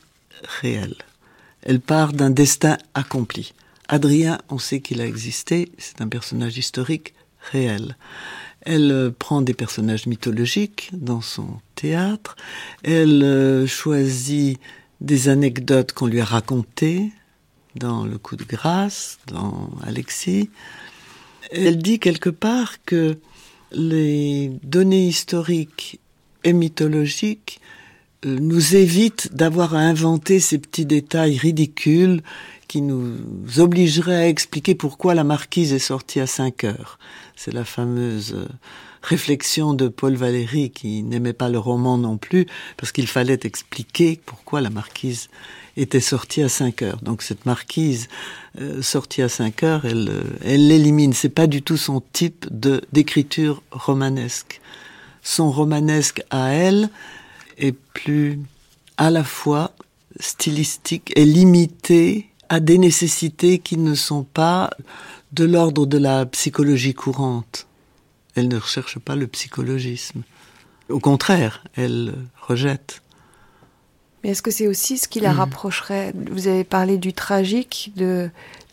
réelle. 0.61 0.97
Elle 1.63 1.81
part 1.81 2.13
d'un 2.13 2.29
destin 2.29 2.77
accompli. 2.93 3.55
Adrien, 3.89 4.39
on 4.51 4.59
sait 4.59 4.81
qu'il 4.81 5.01
a 5.01 5.07
existé, 5.07 5.73
c'est 5.79 6.03
un 6.03 6.09
personnage 6.09 6.59
historique 6.59 7.15
réel. 7.41 7.97
Elle 8.61 8.93
euh, 8.93 9.11
prend 9.19 9.41
des 9.41 9.55
personnages 9.55 10.07
mythologiques 10.07 10.91
dans 10.93 11.23
son 11.23 11.59
théâtre, 11.75 12.37
elle 12.83 13.23
euh, 13.23 13.67
choisit 13.67 14.61
des 15.01 15.31
anecdotes 15.31 15.93
qu'on 15.93 16.07
lui 16.07 16.21
a 16.21 16.27
racontées 16.27 17.11
dans 17.77 18.05
Le 18.05 18.19
coup 18.19 18.37
de 18.37 18.45
grâce, 18.45 19.19
dans 19.27 19.71
Alexis. 19.83 20.51
Elle 21.51 21.79
dit 21.79 21.99
quelque 21.99 22.31
part 22.31 22.83
que 22.85 23.19
les 23.73 24.53
données 24.63 25.07
historiques 25.07 26.01
et 26.45 26.53
mythologiques 26.53 27.61
euh, 28.25 28.39
nous 28.41 28.77
évitent 28.77 29.35
d'avoir 29.35 29.75
à 29.75 29.81
inventer 29.81 30.41
ces 30.41 30.59
petits 30.59 30.87
détails 30.87 31.37
ridicules 31.37 32.23
qui 32.69 32.81
nous 32.81 33.19
obligerait 33.59 34.17
à 34.17 34.29
expliquer 34.29 34.75
pourquoi 34.75 35.15
la 35.15 35.25
marquise 35.25 35.73
est 35.73 35.79
sortie 35.79 36.21
à 36.21 36.27
5 36.27 36.65
heures. 36.65 36.99
C'est 37.37 37.53
la 37.53 37.65
fameuse 37.65 38.35
euh, 38.35 38.47
réflexion 39.05 39.75
de 39.75 39.89
Paul 39.89 40.15
Valéry 40.15 40.71
qui 40.71 41.03
n'aimait 41.03 41.35
pas 41.35 41.51
le 41.51 41.59
roman 41.59 41.99
non 41.99 42.17
plus 42.17 42.47
parce 42.77 42.91
qu'il 42.91 43.07
fallait 43.07 43.39
expliquer 43.45 44.19
pourquoi 44.25 44.61
la 44.61 44.71
marquise 44.71 45.29
était 45.77 46.01
sortie 46.01 46.43
à 46.43 46.49
5 46.49 46.83
heures. 46.83 47.03
Donc 47.03 47.23
cette 47.23 47.47
marquise 47.47 48.09
euh, 48.61 48.81
sortie 48.81 49.23
à 49.23 49.29
5 49.29 49.63
heures, 49.63 49.85
elle 49.85 50.09
euh, 50.09 50.23
elle 50.43 50.69
l'élimine. 50.69 51.13
C'est 51.13 51.29
pas 51.29 51.47
du 51.47 51.63
tout 51.63 51.77
son 51.77 52.03
type 52.13 52.47
de 52.51 52.81
d'écriture 52.93 53.63
romanesque. 53.71 54.61
Son 55.23 55.51
romanesque 55.51 56.23
à 56.31 56.53
elle 56.53 56.89
est 57.59 57.77
plus 57.93 58.41
à 58.97 59.11
la 59.11 59.25
fois 59.25 59.73
stylistique 60.21 61.13
et 61.17 61.25
limité 61.25 62.31
à 62.49 62.61
des 62.61 62.79
nécessités 62.79 63.59
qui 63.59 63.77
ne 63.77 63.95
sont 63.95 64.23
pas 64.23 64.71
de 65.33 65.45
l'ordre 65.45 65.87
de 65.87 65.99
la 65.99 66.25
psychologie 66.27 66.95
courante. 66.95 67.67
Elle 68.35 68.49
ne 68.49 68.57
recherche 68.57 68.99
pas 68.99 69.17
le 69.17 69.27
psychologisme. 69.27 70.23
Au 70.89 71.01
contraire, 71.01 71.65
elle 71.77 72.15
rejette. 72.41 73.03
Mais 74.23 74.31
est-ce 74.31 74.43
que 74.43 74.51
c'est 74.51 74.67
aussi 74.67 74.99
ce 74.99 75.09
qui 75.09 75.21
la 75.21 75.33
mm. 75.33 75.39
rapprocherait? 75.39 76.13
Vous 76.31 76.49
avez 76.49 76.65
parlé 76.65 76.99
du 76.99 77.13
tragique, 77.13 77.93
de, 77.97 78.31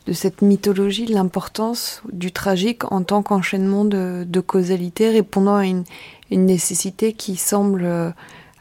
de 0.07 0.13
cette 0.13 0.41
mythologie, 0.41 1.05
de 1.05 1.13
l'importance 1.13 2.01
du 2.11 2.31
tragique 2.31 2.91
en 2.91 3.03
tant 3.03 3.21
qu'enchaînement 3.21 3.85
de, 3.85 4.25
de, 4.27 4.39
causalité 4.39 5.09
répondant 5.09 5.55
à 5.55 5.65
une, 5.65 5.83
une 6.31 6.45
nécessité 6.45 7.13
qui 7.13 7.35
semble 7.35 7.83
euh, 7.85 8.11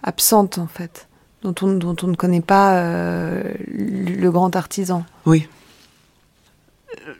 absente 0.02 0.58
en 0.58 0.66
fait 0.66 1.08
dont 1.42 1.54
on, 1.62 1.72
dont 1.72 1.96
on 2.02 2.08
ne 2.08 2.16
connaît 2.16 2.40
pas 2.40 2.76
euh, 2.76 3.42
le 3.66 4.30
grand 4.30 4.54
artisan. 4.56 5.04
Oui. 5.26 5.48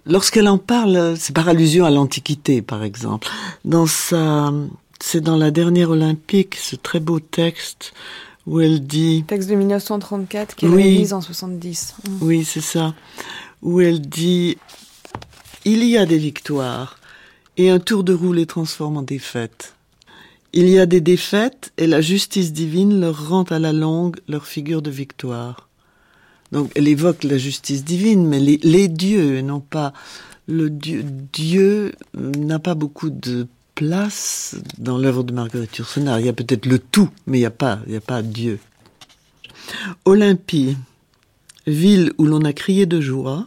Lorsqu'elle 0.07 0.49
en 0.49 0.59
parle, 0.59 1.15
c'est 1.17 1.35
par 1.35 1.49
allusion 1.49 1.85
à 1.85 1.91
l'Antiquité, 1.91 2.63
par 2.63 2.83
exemple. 2.83 3.29
Dans 3.65 3.87
sa, 3.87 4.53
c'est 5.01 5.21
dans 5.21 5.37
la 5.37 5.51
dernière 5.51 5.91
Olympique, 5.91 6.57
ce 6.57 6.77
très 6.77 7.01
beau 7.01 7.21
texte 7.21 7.93
où 8.47 8.61
elle 8.61 8.87
dit. 8.87 9.25
Texte 9.27 9.49
de 9.49 9.55
1934 9.55 10.57
qu'elle 10.57 10.71
oui, 10.71 10.83
réalise 10.83 11.13
en 11.13 11.21
70. 11.21 11.95
Mm. 12.09 12.19
Oui, 12.23 12.45
c'est 12.45 12.61
ça. 12.61 12.95
Où 13.63 13.81
elle 13.81 14.01
dit 14.01 14.57
il 15.65 15.85
y 15.85 15.99
a 15.99 16.07
des 16.07 16.19
victoires 16.19 16.99
et 17.57 17.71
un 17.71 17.79
tour 17.79 18.03
de 18.03 18.15
roue 18.15 18.33
les 18.33 18.47
transforme 18.47 18.97
en 18.97 19.03
défaites. 19.03 19.75
Il 20.53 20.69
y 20.69 20.79
a 20.79 20.87
des 20.87 21.01
défaites 21.01 21.73
et 21.77 21.87
la 21.87 22.01
justice 22.01 22.53
divine 22.53 22.99
leur 22.99 23.29
rend 23.29 23.43
à 23.45 23.59
la 23.59 23.73
longue 23.73 24.17
leur 24.27 24.47
figure 24.47 24.83
de 24.83 24.91
victoire. 24.91 25.69
Donc 26.53 26.71
elle 26.75 26.89
évoque 26.89 27.25
la 27.25 27.39
justice 27.39 27.85
divine, 27.85 28.27
mais 28.27 28.41
les, 28.41 28.89
dieux, 28.89 29.41
non 29.41 29.61
pas 29.61 29.93
le 30.47 30.71
dieu. 30.71 31.05
Dieu 31.33 31.93
n'a 32.15 32.59
pas 32.59 32.75
beaucoup 32.75 33.11
de 33.11 33.47
place 33.75 34.57
dans 34.79 34.99
l'œuvre 34.99 35.23
de 35.23 35.33
Marguerite 35.33 35.77
Yourcenar. 35.77 36.21
Il 36.21 36.27
y 36.27 36.29
a 36.29 36.35
peut-être 36.35 36.67
le 36.67 36.79
tout, 36.79 37.09
mais 37.27 37.39
il 37.39 37.43
n'y 37.43 37.47
a 37.47 37.51
pas, 37.51 37.81
il 37.87 37.93
n'y 37.93 37.97
a 37.97 38.03
pas 38.03 38.23
Dieu. 38.23 38.59
Olympie, 40.05 40.77
ville 41.67 42.13
où 42.19 42.25
l'on 42.25 42.45
a 42.45 42.53
crié 42.53 42.87
de 42.87 43.01
joie 43.01 43.47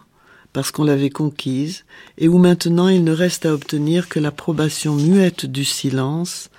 parce 0.54 0.70
qu'on 0.70 0.84
l'avait 0.84 1.10
conquise, 1.10 1.84
et 2.20 2.28
où 2.28 2.38
maintenant 2.38 2.88
il 2.88 3.04
ne 3.04 3.12
reste 3.12 3.48
à 3.48 3.54
obtenir 3.54 4.08
que 4.08 4.20
l'approbation 4.20 4.96
muette 4.96 5.48
du 5.48 5.66
silence 5.66 6.52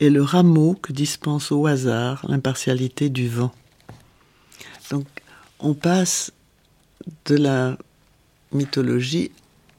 et 0.00 0.08
le 0.08 0.22
rameau 0.22 0.74
que 0.80 0.92
dispense 0.92 1.52
au 1.52 1.66
hasard 1.66 2.24
l'impartialité 2.28 3.10
du 3.10 3.28
vent. 3.28 3.52
On 5.60 5.74
passe 5.74 6.32
de 7.26 7.36
la 7.36 7.76
mythologie 8.52 9.30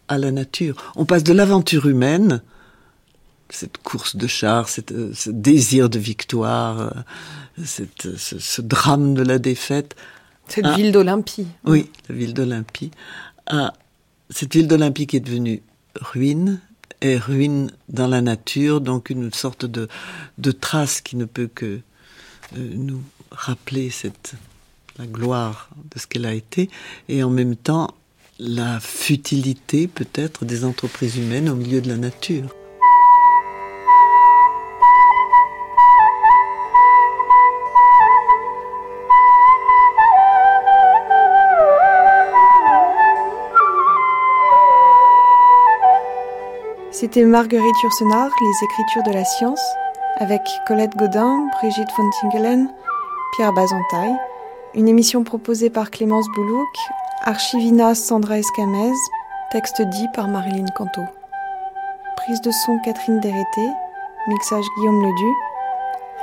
à 0.08 0.18
la 0.18 0.32
nature. 0.32 0.76
On 0.96 1.06
passe 1.06 1.24
de 1.24 1.34
l'aventure 1.34 1.88
humaine, 1.88 2.42
cette 3.50 3.78
course 3.78 4.16
de 4.16 4.28
chars, 4.28 4.70
euh, 4.92 5.12
ce 5.14 5.30
désir 5.30 5.90
de 5.90 6.00
victoire, 6.00 6.80
euh, 6.80 7.64
cette, 7.64 8.16
ce, 8.18 8.62
drame 8.62 9.14
de 9.14 9.24
la 9.24 9.40
défaite. 9.40 9.96
Cette 10.48 10.68
ville 10.68 10.92
d'Olympie. 10.92 11.48
Oui, 11.66 11.90
la 12.10 12.16
ville 12.16 12.34
d'Olympie. 12.34 12.92
À 13.48 13.74
cette 14.30 14.54
ville 14.54 14.68
d'Olympie 14.68 15.08
qui 15.08 15.18
est 15.18 15.22
devenue 15.22 15.62
ruine, 16.00 16.62
est 17.02 17.18
ruine 17.18 17.72
dans 17.90 18.08
la 18.08 18.22
nature, 18.22 18.82
donc 18.82 19.10
une 19.10 19.32
sorte 19.34 19.66
de, 19.66 19.88
de 20.38 20.52
trace 20.52 21.02
qui 21.02 21.16
ne 21.16 21.26
peut 21.26 21.48
que 21.48 21.66
euh, 22.58 22.74
nous 22.76 23.02
rappeler 23.32 23.90
cette, 23.90 24.34
la 25.00 25.06
gloire 25.06 25.70
de 25.94 26.00
ce 26.00 26.08
qu'elle 26.08 26.26
a 26.26 26.34
été, 26.34 26.70
et 27.10 27.24
en 27.24 27.30
même 27.30 27.56
temps 27.56 27.90
la 28.40 28.80
futilité 28.80 29.88
peut-être 29.88 30.46
des 30.46 30.64
entreprises 30.64 31.18
humaines 31.18 31.50
au 31.50 31.56
milieu 31.56 31.82
de 31.82 31.90
la 31.90 31.98
nature. 31.98 32.50
C'était 46.92 47.26
Marguerite 47.26 47.76
Yourcenar, 47.84 48.28
Les 48.42 48.66
Écritures 48.66 49.04
de 49.04 49.12
la 49.12 49.24
Science, 49.24 49.62
avec 50.16 50.42
Colette 50.68 50.96
Godin, 50.96 51.48
Brigitte 51.60 51.92
von 51.96 52.10
Tingelen, 52.20 52.70
Pierre 53.36 53.54
Bazentaille. 53.54 54.18
Une 54.78 54.88
émission 54.88 55.24
proposée 55.24 55.72
par 55.72 55.90
Clémence 55.90 56.28
Boulouk, 56.36 56.78
Archivina 57.24 57.96
Sandra 57.96 58.38
Escamez, 58.38 58.94
texte 59.52 59.82
dit 59.82 60.06
par 60.14 60.28
Marilyn 60.28 60.68
Canto. 60.76 61.02
Prise 62.16 62.42
de 62.42 62.52
son 62.52 62.78
Catherine 62.86 63.20
Dérété, 63.20 63.68
mixage 64.28 64.66
Guillaume 64.78 65.02
Ledu, 65.02 65.32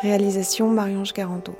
réalisation 0.02 0.70
Marie-Ange 0.70 1.14
Garanto. 1.14 1.52